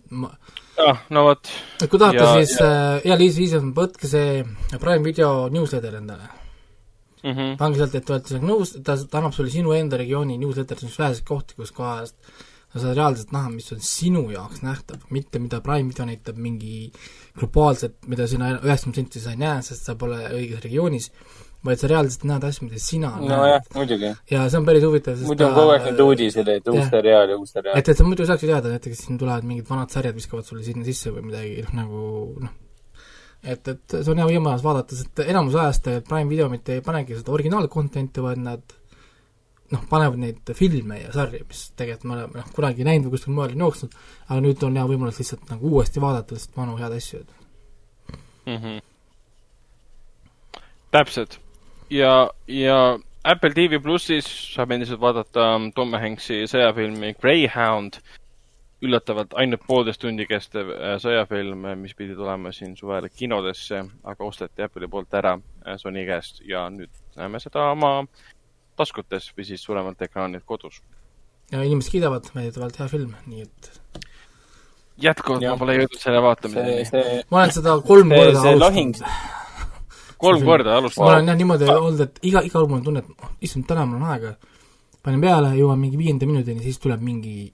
ah, 0.86 1.04
no 1.10 1.26
vot, 1.30 1.52
et 1.82 1.90
kui 1.90 2.00
tahate, 2.00 2.26
siis 2.40 2.56
äh, 2.60 3.04
hea 3.04 3.20
Liis 3.20 3.38
Viisas, 3.40 3.64
võtke 3.76 4.10
see 4.10 4.42
Prime 4.78 5.04
video 5.04 5.48
newsletter 5.52 6.02
endale. 6.02 6.32
Mhm. 7.26 7.56
pange 7.58 7.80
sealt, 7.80 7.94
et 7.98 8.04
te 8.06 8.12
olete 8.12 8.34
seal 8.34 8.44
nõus, 8.46 8.76
ta, 8.86 8.94
ta 8.94 9.18
annab 9.18 9.32
sulle 9.34 9.50
sinu 9.50 9.72
enda 9.74 9.98
regiooni 9.98 10.36
newsletter, 10.38 10.78
see 10.78 10.86
on 10.86 10.92
üks 10.92 11.00
väheseid 11.00 11.26
kohti, 11.26 11.56
kus 11.58 11.72
kohast 11.74 12.14
sa 12.76 12.90
saad 12.90 12.98
reaalselt 12.98 13.32
näha, 13.34 13.50
mis 13.54 13.72
on 13.74 13.80
sinu 13.84 14.26
jaoks 14.32 14.62
nähtav, 14.64 15.06
mitte 15.14 15.40
mida 15.42 15.62
Prime 15.64 15.88
video 15.88 16.06
näitab 16.08 16.38
mingi 16.40 16.90
globaalselt, 17.38 17.98
mida 18.10 18.28
sina 18.28 18.52
üheksakümmend 18.58 18.96
protsenti 18.96 19.22
sa 19.22 19.34
ei 19.34 19.40
näe, 19.40 19.62
sest 19.64 19.88
sa 19.88 19.96
pole 19.98 20.18
õiges 20.36 20.62
regioonis, 20.64 21.08
vaid 21.66 21.80
sa 21.80 21.90
reaalselt 21.90 22.26
näed 22.28 22.44
asju, 22.46 22.68
mida 22.68 22.82
sina 22.82 23.14
nojah 23.20 23.64
muidugi. 23.74 24.12
ja 24.30 24.44
see 24.50 24.60
on 24.60 24.68
päris 24.68 24.84
huvitav, 24.86 25.16
sest 25.16 25.30
muidu 25.30 25.48
on 25.48 25.56
kogu 25.56 25.74
aeg 25.74 25.88
neid 25.88 26.04
uudiseid, 26.04 26.52
et 26.52 26.70
uus 26.72 26.92
seriaal 26.92 27.32
ja 27.32 27.40
uus 27.40 27.56
seriaal. 27.56 27.80
et, 27.80 27.88
et 27.88 27.98
sa 27.98 28.06
muidu 28.06 28.28
saaksid 28.28 28.52
teada, 28.52 28.72
näiteks 28.76 29.02
siin 29.06 29.18
tulevad 29.20 29.48
mingid 29.48 29.68
vanad 29.70 29.92
sarjad, 29.94 30.16
viskavad 30.16 30.46
sulle 30.46 30.64
sinna 30.66 30.86
sisse 30.86 31.12
või 31.14 31.26
midagi, 31.30 31.66
noh 31.66 31.76
nagu 31.80 32.06
noh, 32.44 32.54
et, 33.42 33.72
et 33.74 33.96
see 33.98 34.12
on 34.14 34.22
hea 34.22 34.28
võimalus 34.30 34.64
vaadata, 34.66 34.98
sest 34.98 35.24
enamus 35.26 35.58
ajast 35.62 35.90
Prime 36.08 36.28
video 36.30 36.48
mitte 36.52 36.78
ei 36.78 36.84
panegi 36.86 37.18
seda 37.18 37.34
originaalcontent'i, 37.36 38.24
vaid 38.24 38.42
nad 38.42 38.76
noh, 39.72 39.86
panevad 39.90 40.20
neid 40.20 40.52
filme 40.54 41.00
ja 41.00 41.12
sarju, 41.14 41.44
mis 41.48 41.62
tegelikult 41.78 42.08
me 42.08 42.16
oleme 42.16 42.40
noh, 42.40 42.50
kunagi 42.56 42.86
näinud 42.86 43.08
või 43.08 43.16
kuskil 43.16 43.34
mujal 43.36 43.56
on 43.56 43.64
jooksnud, 43.66 43.96
aga 44.28 44.38
nüüd 44.44 44.66
on 44.66 44.78
hea 44.78 44.86
võimalus 44.90 45.18
lihtsalt 45.22 45.50
nagu 45.50 45.72
uuesti 45.72 46.02
vaadata 46.02 46.36
lihtsalt 46.36 46.60
vanu 46.60 46.76
head 46.80 46.96
asju 46.96 47.22
mm. 48.46 48.56
-hmm. 48.56 48.78
täpselt. 50.90 51.40
ja, 51.90 52.30
ja 52.46 52.98
Apple 53.24 53.50
TV 53.54 53.80
plussis 53.82 54.26
saab 54.54 54.70
endiselt 54.70 55.00
vaadata 55.00 55.48
Tom 55.74 55.92
Hanks'i 55.98 56.44
sõjafilmi 56.46 57.14
Greyhound, 57.18 57.98
üllatavalt 58.86 59.34
ainult 59.34 59.64
poolteist 59.66 60.00
tundi 60.00 60.26
kestev 60.30 60.70
äh, 60.70 60.94
sõjafilm, 61.02 61.64
mis 61.80 61.94
pidi 61.94 62.14
tulema 62.14 62.52
siin 62.52 62.76
suvel 62.76 63.08
kinodesse, 63.08 63.82
aga 64.04 64.24
osteti 64.24 64.62
Apple'i 64.62 64.88
poolt 64.88 65.14
ära 65.14 65.34
äh, 65.38 65.74
Sony 65.76 66.04
käest 66.06 66.42
ja 66.46 66.68
nüüd 66.70 66.92
näeme 67.16 67.40
seda 67.42 67.70
oma 67.72 68.06
taskutes 68.76 69.32
või 69.36 69.48
siis 69.48 69.64
suuremalt 69.64 70.02
ekraanilt 70.02 70.44
kodus. 70.44 70.82
ja 71.52 71.62
inimesed 71.62 71.94
kiidavad, 71.94 72.30
väidetavalt 72.34 72.78
hea 72.80 72.88
film, 72.92 73.14
nii 73.26 73.42
et 73.46 73.72
jätkuvalt 75.02 75.44
ma 75.44 75.56
pole 75.60 75.80
jõudnud 75.80 76.00
selle 76.00 76.22
vaatamiseni. 76.22 77.24
ma 77.30 77.42
olen 77.42 77.58
seda 77.58 77.80
kolm 77.86 78.14
korda 78.16 78.46
alustanud 78.52 79.02
kolm 80.18 80.44
korda 80.44 80.76
alustanud. 80.76 81.08
ma 81.08 81.16
olen 81.16 81.28
jah 81.30 81.38
niimoodi 81.38 81.68
olnud, 81.72 82.00
et 82.06 82.18
iga, 82.22 82.42
iga 82.46 82.58
kord 82.58 82.70
mul 82.70 82.80
on 82.80 82.86
tunne, 82.88 83.02
et 83.04 83.24
oh, 83.24 83.36
issand, 83.44 83.66
täna 83.68 83.84
mul 83.86 84.00
on 84.00 84.08
aega. 84.14 84.34
panen 85.04 85.22
peale, 85.22 85.52
jõuan 85.58 85.78
mingi 85.78 86.00
viienda 86.00 86.26
minutini, 86.26 86.64
siis 86.64 86.80
tuleb 86.82 87.02
mingi, 87.04 87.52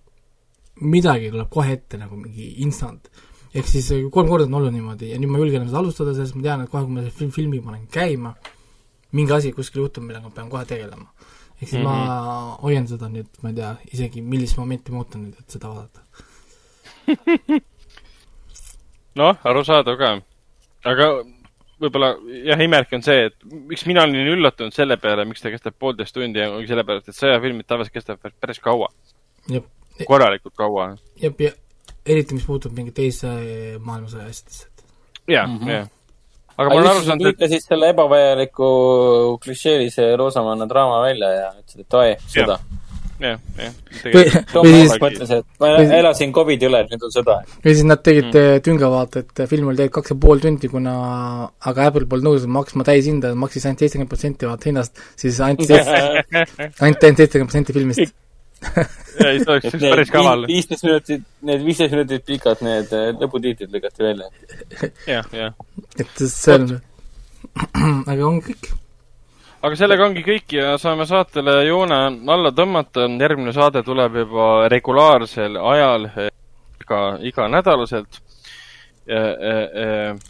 midagi 0.88 1.28
tuleb 1.34 1.50
kohe 1.52 1.74
ette 1.76 2.00
nagu 2.00 2.16
mingi 2.16 2.54
instant. 2.64 3.10
ehk 3.52 3.68
siis 3.68 3.90
kolm 4.10 4.30
korda 4.30 4.48
on 4.48 4.60
olnud 4.60 4.72
niimoodi 4.72 5.12
ja 5.12 5.20
nüüd 5.20 5.32
ma 5.32 5.42
julgen 5.42 5.66
seda 5.68 5.82
alustada, 5.82 6.14
sest 6.16 6.38
ma 6.38 6.46
tean, 6.46 6.64
et 6.64 6.72
kohe, 6.72 6.86
kui 6.86 6.94
ma 6.94 7.02
selle 7.02 7.16
film, 7.18 7.32
filmi 7.34 7.60
panen 7.60 7.86
käima, 7.92 8.34
mingi 9.12 9.32
asi 9.32 9.52
kuskil 9.52 9.82
juhtub, 9.84 10.04
millega 10.06 10.28
ma 10.28 10.34
pean 10.34 10.50
kohe 10.50 10.64
tegelema. 10.68 11.08
ehk 11.60 11.68
siis 11.68 11.80
mm 11.80 11.86
-hmm. 11.86 12.06
ma 12.06 12.52
mhm. 12.52 12.62
hoian 12.62 12.88
seda 12.88 13.08
nüüd, 13.08 13.28
ma 13.42 13.48
ei 13.48 13.54
tea 13.54 13.76
isegi, 13.92 14.22
millist 14.22 14.56
momenti 14.56 14.92
ma 14.92 14.98
ootan 14.98 15.22
nüüd, 15.26 15.36
et 15.38 15.50
seda 15.50 15.68
vaadata 15.68 16.00
noh, 19.20 19.36
arusaadav 19.44 19.98
ka. 19.98 20.10
aga 20.90 21.08
võib-olla 21.82 22.12
jah, 22.46 22.60
imelik 22.62 22.94
on 22.96 23.04
see, 23.06 23.28
et 23.28 23.36
miks 23.70 23.84
mina 23.90 24.04
olin 24.06 24.32
üllatunud 24.36 24.74
selle 24.74 24.96
peale, 25.02 25.26
miks 25.28 25.42
ta 25.42 25.52
kestab 25.52 25.76
poolteist 25.78 26.14
tundi, 26.16 26.42
ongi 26.46 26.70
sellepärast, 26.70 27.10
et 27.10 27.18
sõjafilmid 27.18 27.68
tavaliselt 27.68 27.96
kestavad 27.96 28.36
päris 28.40 28.62
kaua. 28.62 28.88
korralikult 30.06 30.54
kaua. 30.58 30.92
jep, 31.22 31.40
ja 31.40 31.52
eriti, 32.06 32.38
mis 32.38 32.46
puutub 32.46 32.74
mingi 32.76 32.94
teise 32.94 33.32
maailmasõja 33.80 34.28
asjadesse. 34.30 34.68
jah 35.28 35.48
-hmm. 35.48 35.70
jah. 35.70 35.90
Aga 36.56 36.68
ma 36.68 36.76
olen 36.76 36.90
aru 36.92 37.02
saanud, 37.06 37.24
et 37.26 37.32
lõikasid 37.32 37.66
selle 37.66 37.90
ebavajaliku 37.94 38.68
klišeelise 39.42 40.12
roosamanna 40.20 40.68
draama 40.70 41.02
välja 41.06 41.32
ja 41.38 41.50
ütlesid, 41.56 41.84
et 41.86 42.00
oi, 42.02 42.14
sõda 42.32 42.60
jah, 43.22 43.38
jah. 43.58 44.38
Tom 44.52 44.66
Hanks 44.66 44.98
mõtles, 45.02 45.32
et 45.36 45.62
ma 45.62 45.70
elasin 45.98 46.32
Covidi 46.34 46.68
üle, 46.68 46.82
nüüd 46.90 47.06
on 47.06 47.14
sõda. 47.14 47.38
või 47.64 47.74
siis 47.76 47.86
nad 47.88 48.02
tegid 48.04 48.30
mm. 48.30 48.64
tünga 48.66 48.90
vaata, 48.92 49.22
et 49.22 49.44
film 49.50 49.70
oli 49.70 49.78
tegelikult 49.80 50.08
kaks 50.08 50.14
ja 50.14 50.18
pool 50.24 50.42
tundi, 50.42 50.70
kuna 50.72 50.96
aga 51.70 51.88
Apple 51.90 52.08
polnud 52.10 52.30
nõus 52.30 52.48
maksma 52.58 52.86
täishinda, 52.88 53.34
maksis 53.38 53.68
ainult 53.68 53.84
seitsekümmend 53.84 54.12
protsenti 54.12 54.50
vaata 54.50 54.70
hinnast, 54.70 55.06
siis 55.20 55.40
ainult 55.44 55.70
ainult 55.76 56.82
ainult 56.82 57.06
seitsekümmend 57.06 57.48
protsenti 57.48 57.76
filmist 57.78 58.18
ja 58.62 59.32
siis 59.32 59.48
oleks 59.48 59.70
üks 59.70 59.82
päris 59.82 60.12
kaval. 60.12 60.46
viisteist 60.50 60.86
minutit, 60.86 61.26
need 61.48 61.64
viisteist 61.66 61.96
minutit 61.96 62.26
pikad, 62.28 62.62
need 62.66 62.92
äh, 62.96 63.10
lõputiitrid 63.20 63.74
lükati 63.74 64.06
välja. 64.06 64.30
jah, 65.06 65.26
jah. 65.36 65.58
et 65.98 66.24
see 66.26 66.58
on, 66.58 66.78
aga 68.12 68.22
on 68.28 68.40
kõik 68.44 68.72
aga 69.62 69.78
sellega 69.78 70.06
ongi 70.08 70.24
kõik 70.26 70.56
ja 70.56 70.74
saame 70.80 71.06
saatele 71.06 71.60
joone 71.68 72.00
alla 72.34 72.50
tõmmata. 72.54 73.06
järgmine 73.20 73.54
saade 73.54 73.82
tuleb 73.86 74.18
juba 74.24 74.68
regulaarsel 74.72 75.56
ajal, 75.74 76.10
iga, 76.82 77.00
iganädalaselt. 77.30 78.20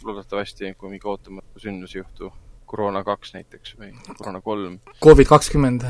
loodetavasti, 0.03 0.73
kui 0.77 0.89
mingi 0.89 1.05
ootamatu 1.07 1.61
sündmus 1.61 1.93
ei 1.95 2.01
juhtu, 2.01 2.31
koroona 2.65 3.03
kaks 3.05 3.35
näiteks 3.35 3.75
või 3.77 3.93
koroona 4.17 4.41
kolm. 4.41 4.79
Covid 5.03 5.29
kakskümmend. 5.29 5.85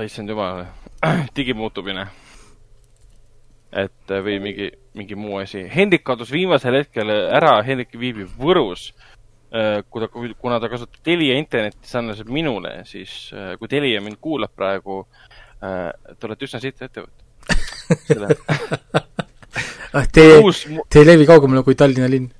Issand 0.00 0.32
jumal, 0.32 0.66
digimuutumine. 1.36 2.06
et 3.72 4.12
või 4.24 4.36
mingi, 4.40 4.70
mingi 4.94 5.16
muu 5.16 5.38
asi. 5.40 5.64
Hendrik 5.68 6.02
kadus 6.04 6.32
viimasel 6.32 6.74
hetkel 6.82 7.08
ära, 7.10 7.62
Hendrik 7.64 7.94
viibib 7.96 8.28
Võrus 8.36 8.90
Äh, 9.52 9.82
kui 9.90 10.00
ta, 10.00 10.08
kuna 10.40 10.56
ta 10.60 10.68
kasutab 10.72 11.02
Telia 11.04 11.34
internetti 11.36 11.84
sarnaselt 11.84 12.30
minule, 12.32 12.70
siis 12.88 13.10
äh, 13.36 13.50
kui 13.60 13.68
Telia 13.68 14.00
mind 14.00 14.16
kuulab 14.24 14.54
praegu, 14.56 15.02
äh, 15.60 15.90
te 16.16 16.24
olete 16.24 16.46
üsna 16.48 16.60
sitt 16.62 16.80
ettevõte. 16.80 17.20
ah, 19.92 20.06
te, 20.08 20.24
te 20.88 21.02
ei 21.02 21.04
levi 21.04 21.28
kaugemale 21.28 21.60
kui 21.66 21.76
Tallinna 21.76 22.08
linn? 22.08 22.30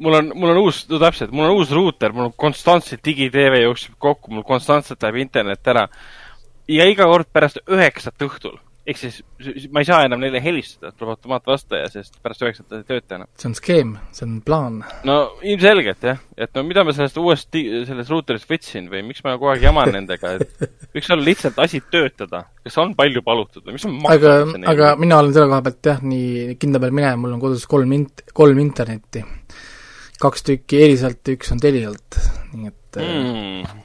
mul 0.00 0.16
on, 0.16 0.32
mul 0.40 0.54
on 0.54 0.62
uus, 0.62 0.78
no 0.88 1.02
täpselt, 1.02 1.36
mul 1.36 1.50
on 1.50 1.60
uus 1.60 1.74
ruuter, 1.76 2.16
mul 2.16 2.30
on 2.30 2.34
konstantselt 2.46 3.04
digitv 3.04 3.58
jookseb 3.60 4.00
kokku, 4.00 4.32
mul 4.32 4.48
konstantselt 4.48 5.04
läheb 5.04 5.20
internet 5.20 5.68
ära. 5.74 5.84
Ja 6.68 6.86
iga 6.90 7.08
kord 7.10 7.28
pärast 7.32 7.60
üheksat 7.66 8.26
õhtul 8.26 8.58
ehk 8.86 8.98
siis 9.00 9.16
ma 9.74 9.82
ei 9.82 9.88
saa 9.88 10.04
enam 10.06 10.20
neile 10.22 10.38
helistada, 10.42 10.92
tuleb 10.94 11.16
automaatvastaja, 11.16 11.88
sest 11.90 12.18
pärast 12.22 12.42
üheksat 12.44 12.74
ei 12.76 12.84
tööta 12.86 13.16
enam. 13.18 13.30
see 13.38 13.48
on 13.50 13.56
skeem, 13.58 13.94
see 14.14 14.26
on 14.28 14.36
plaan. 14.46 14.78
no 15.08 15.16
ilmselgelt 15.42 16.06
jah, 16.06 16.20
et 16.38 16.52
no 16.54 16.62
mida 16.66 16.84
ma 16.86 16.94
sellest 16.94 17.18
uuest, 17.20 17.50
sellest 17.88 18.12
ruuterist 18.12 18.50
võtsin 18.50 18.86
või 18.92 19.02
miks 19.08 19.24
ma 19.26 19.34
kogu 19.34 19.50
aeg 19.52 19.66
jaman 19.66 19.90
nendega, 19.96 20.36
et 20.38 20.68
võiks 20.94 21.10
olla 21.10 21.26
lihtsalt 21.26 21.58
asi 21.64 21.82
töötada. 21.90 22.44
kas 22.62 22.78
on 22.82 22.94
palju 22.98 23.24
palutud 23.26 23.66
või 23.66 23.78
mis 23.78 23.88
on 23.88 23.98
aga, 24.12 24.36
aga 24.74 24.92
mina 25.02 25.18
olen 25.22 25.34
selle 25.34 25.50
koha 25.50 25.64
pealt 25.66 25.90
jah, 25.90 26.04
nii 26.14 26.58
kindla 26.62 26.82
peal 26.84 26.94
minev, 27.00 27.18
mul 27.24 27.34
on 27.34 27.42
kodus 27.42 27.66
kolm 27.70 27.96
int-, 27.98 28.22
kolm 28.36 28.62
internetti. 28.62 29.24
kaks 30.22 30.46
tükki 30.46 30.84
Elisalt, 30.86 31.34
üks 31.34 31.50
on 31.54 31.62
Telialt, 31.62 32.22
nii 32.54 32.70
et 32.70 33.02
mm 33.02 33.82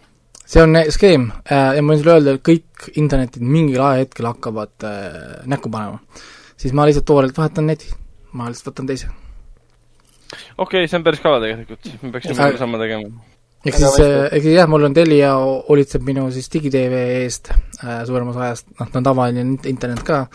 see 0.51 0.63
on 0.63 0.75
skeem 0.91 1.29
äh, 1.47 1.71
ja 1.77 1.81
ma 1.83 1.93
võin 1.93 2.01
sulle 2.01 2.17
öelda, 2.17 2.35
et 2.35 2.45
kõik 2.45 2.91
internetid 2.99 3.43
mingil 3.45 3.81
ajahetkel 3.85 4.27
hakkavad 4.31 4.87
äh, 4.87 5.17
näkku 5.49 5.71
panema. 5.71 6.01
siis 6.59 6.75
ma 6.75 6.85
lihtsalt 6.87 7.07
toorelt 7.07 7.37
vahetan 7.37 7.69
neti, 7.71 7.91
ma 8.35 8.49
lihtsalt 8.49 8.73
võtan 8.73 8.89
teise. 8.91 9.11
okei 10.57 10.83
okay,, 10.83 10.87
see 10.91 10.99
on 10.99 11.05
päris 11.07 11.23
kaua 11.23 11.41
tegelikult, 11.43 11.93
me 12.01 12.15
peaksime 12.15 12.49
äh, 12.49 12.57
sama 12.59 12.81
tegema. 12.81 13.23
ehk 13.63 13.77
siis, 13.77 13.99
äh, 14.03 14.25
ehk 14.27 14.47
siis 14.47 14.57
jah, 14.57 14.69
mul 14.71 14.89
on 14.89 14.97
Telia 14.97 15.35
hoolitseb 15.39 16.03
minu 16.07 16.27
siis 16.35 16.51
digitv 16.51 16.97
eest 16.99 17.53
äh, 17.53 18.01
suurem 18.09 18.33
osa 18.33 18.49
ajast, 18.49 18.73
noh, 18.75 18.91
ta 18.91 18.99
on 18.99 19.07
tavaline 19.07 19.47
internet 19.71 20.03
ka, 20.07 20.25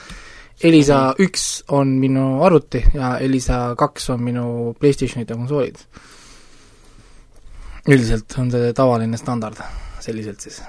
Elisa 0.64 1.10
mhm. 1.10 1.26
üks 1.26 1.48
on 1.76 1.98
minu 2.00 2.28
arvuti 2.46 2.80
ja 2.94 3.18
Elisa 3.20 3.74
kaks 3.76 4.14
on 4.14 4.24
minu 4.24 4.46
PlayStationid 4.80 5.28
ja 5.28 5.36
konsoolid. 5.36 5.82
üldiselt 7.86 8.32
on 8.40 8.48
see 8.50 8.72
tavaline 8.74 9.20
standard 9.20 9.60
selliselt 10.06 10.46
siis. 10.46 10.62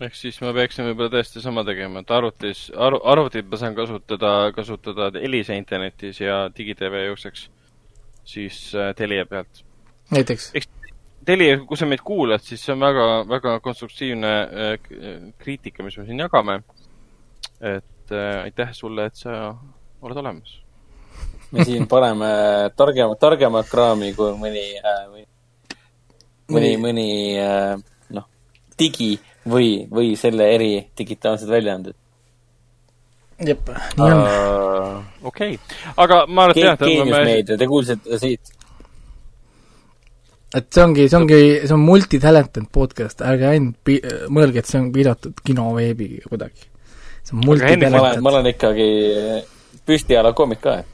ehk 0.00 0.16
siis 0.16 0.40
me 0.40 0.52
peaksime 0.56 0.90
võib-olla 0.90 1.12
tõesti 1.18 1.44
sama 1.44 1.64
tegema, 1.68 2.02
et 2.02 2.12
arvutis, 2.16 2.66
arv-, 2.88 3.02
arvutit 3.12 3.48
ma 3.50 3.60
saan 3.60 3.78
kasutada, 3.78 4.34
kasutada 4.56 5.12
Elisa 5.20 5.56
internetis 5.58 6.20
ja 6.24 6.42
digitv 6.56 6.96
jookseks 7.04 7.48
siis 8.24 8.74
äh, 8.74 8.94
Telia 8.96 9.26
pealt. 9.26 9.64
näiteks? 10.10 10.50
eks 10.54 10.68
Telia, 11.24 11.58
kui 11.68 11.76
sa 11.76 11.86
meid 11.86 12.00
kuulad, 12.04 12.40
siis 12.40 12.62
see 12.64 12.72
on 12.72 12.80
väga, 12.80 13.06
väga 13.28 13.58
konstruktiivne 13.64 14.30
äh, 14.40 14.70
kriitika, 15.38 15.84
mis 15.84 15.98
me 16.00 16.06
siin 16.08 16.22
jagame. 16.24 16.62
et 17.60 18.12
äh, 18.12 18.42
aitäh 18.42 18.72
sulle, 18.72 19.06
et 19.06 19.16
sa 19.16 19.54
oled 20.00 20.16
olemas. 20.16 20.60
me 21.50 21.64
siin 21.64 21.86
paneme 21.88 22.30
targemat, 22.76 23.18
targemat 23.20 23.68
kraami 23.68 24.14
kui 24.14 24.32
mõni 24.38 24.64
äh,, 24.80 25.04
mõni, 25.10 25.26
mõni, 26.48 26.72
mõni 26.86 27.08
äh, 27.42 27.76
digi 28.80 29.10
või, 29.48 29.72
või 29.90 30.14
selle 30.20 30.46
eri 30.54 30.70
digitaalsed 30.98 31.50
väljaanded. 31.50 31.96
jep, 33.46 33.68
nii 33.96 34.06
on 34.06 34.18
uh,. 34.20 34.96
okei 35.24 35.54
okay., 35.56 35.92
aga 35.96 36.24
ma 36.28 36.48
arvan, 36.48 36.58
et 36.58 36.64
jah, 36.66 36.80
tõmbame 36.80 37.22
meedia, 37.24 37.56
te 37.60 37.68
kuulsite 37.70 38.18
siit. 38.20 38.52
et 40.56 40.68
see 40.68 40.84
ongi, 40.84 41.08
see 41.08 41.20
ongi, 41.20 41.40
see 41.62 41.76
on 41.76 41.86
multitalented 41.86 42.68
podcast, 42.72 43.24
ärge 43.24 43.48
ainult 43.54 43.78
pi-, 43.84 44.02
mõelge, 44.28 44.60
et 44.60 44.68
see 44.68 44.82
on 44.82 44.90
piiratud 44.92 45.40
kino 45.46 45.70
veebiga 45.78 46.28
kuidagi. 46.28 46.68
see 47.22 47.38
on 47.38 47.46
multitalented. 47.46 47.96
ma 47.96 48.04
olen, 48.04 48.24
ma 48.26 48.34
olen 48.34 48.52
ikkagi 48.52 48.90
püstiala 49.88 50.34
koomik 50.36 50.60
ka, 50.66 50.80
et 50.82 50.89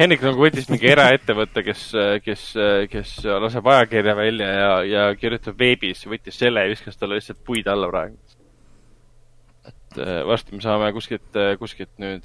Hendrik 0.00 0.22
nagu 0.24 0.40
võttis 0.40 0.68
mingi 0.70 0.88
eraettevõtte, 0.88 1.60
kes, 1.60 1.80
kes, 2.24 2.42
kes 2.88 3.14
laseb 3.44 3.66
ajakirja 3.68 4.14
välja 4.16 4.48
ja, 4.48 4.68
ja 4.88 5.06
kirjutab 5.20 5.58
veebis, 5.60 6.06
võttis 6.08 6.38
selle 6.40 6.62
ja 6.64 6.70
viskas 6.70 6.96
talle 6.96 7.18
lihtsalt 7.18 7.42
puid 7.44 7.66
alla 7.68 7.90
praegu. 7.90 8.16
et 9.68 9.98
äh, 10.00 10.22
varsti 10.24 10.54
me 10.56 10.62
saame 10.64 10.88
kuskilt, 10.96 11.36
kuskilt 11.60 11.90
nüüd 12.00 12.24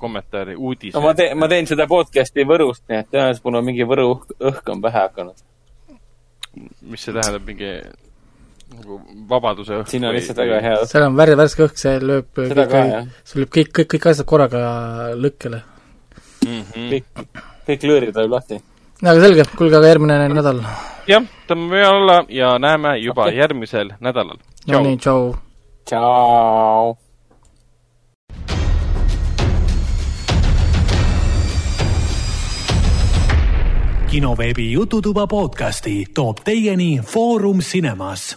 kommentaari, 0.00 0.56
uudise. 0.56 0.96
no 0.98 1.04
ma 1.04 1.12
teen, 1.14 1.36
ma 1.38 1.48
teen 1.52 1.68
seda 1.70 1.86
podcast'i 1.86 2.46
Võrust, 2.50 2.82
nii 2.90 3.04
et 3.04 3.12
tõenäoliselt 3.12 3.46
mul 3.46 3.58
on 3.60 3.68
mingi 3.68 3.86
Võru 3.86 4.08
õhk 4.50 4.72
on 4.74 4.82
pähe 4.82 5.02
hakanud. 5.04 5.44
mis 6.82 7.04
see 7.04 7.14
tähendab, 7.14 7.44
mingi 7.46 7.76
nagu 8.74 8.98
vabaduse 9.30 9.76
õhk? 9.76 9.92
siin 9.92 10.08
on 10.08 10.16
lihtsalt 10.18 10.42
väga 10.42 10.58
hea 10.66 10.80
õhk. 10.80 10.90
seal 10.96 11.06
on 11.06 11.20
värv, 11.22 11.38
värske 11.44 11.68
õhk, 11.68 11.78
see 11.78 11.94
lööb, 12.02 12.42
see 12.42 12.58
lööb 12.58 13.54
kõik, 13.54 13.70
kõik, 13.70 13.92
kõik 13.94 14.10
asjad 14.10 14.26
korraga 14.34 14.64
lõkkele 15.14 15.62
mm. 16.46 16.64
-hmm. 16.72 16.90
kõik, 16.92 17.04
kõik 17.68 17.86
lõõrid 17.90 18.18
lööb 18.18 18.36
lahti. 18.36 18.60
aga 19.02 19.20
selge, 19.20 19.46
kuulge, 19.56 19.76
aga 19.76 19.92
järgmine 19.92 20.28
nädal. 20.28 20.60
jah, 21.08 21.24
tõmbame 21.48 21.86
alla 21.86 22.24
ja 22.28 22.58
näeme 22.58 22.98
juba 22.98 23.26
okay. 23.28 23.36
järgmisel 23.36 23.94
nädalal. 24.00 24.38
no 24.66 24.80
nii, 24.80 24.98
tšau. 24.98 25.34
tšau. 25.84 26.96
kinoveebi 34.14 34.72
Jututuba 34.72 35.26
podcasti 35.26 36.06
toob 36.14 36.44
teieni 36.44 37.00
Foorum 37.02 37.58
Cinemas 37.58 38.36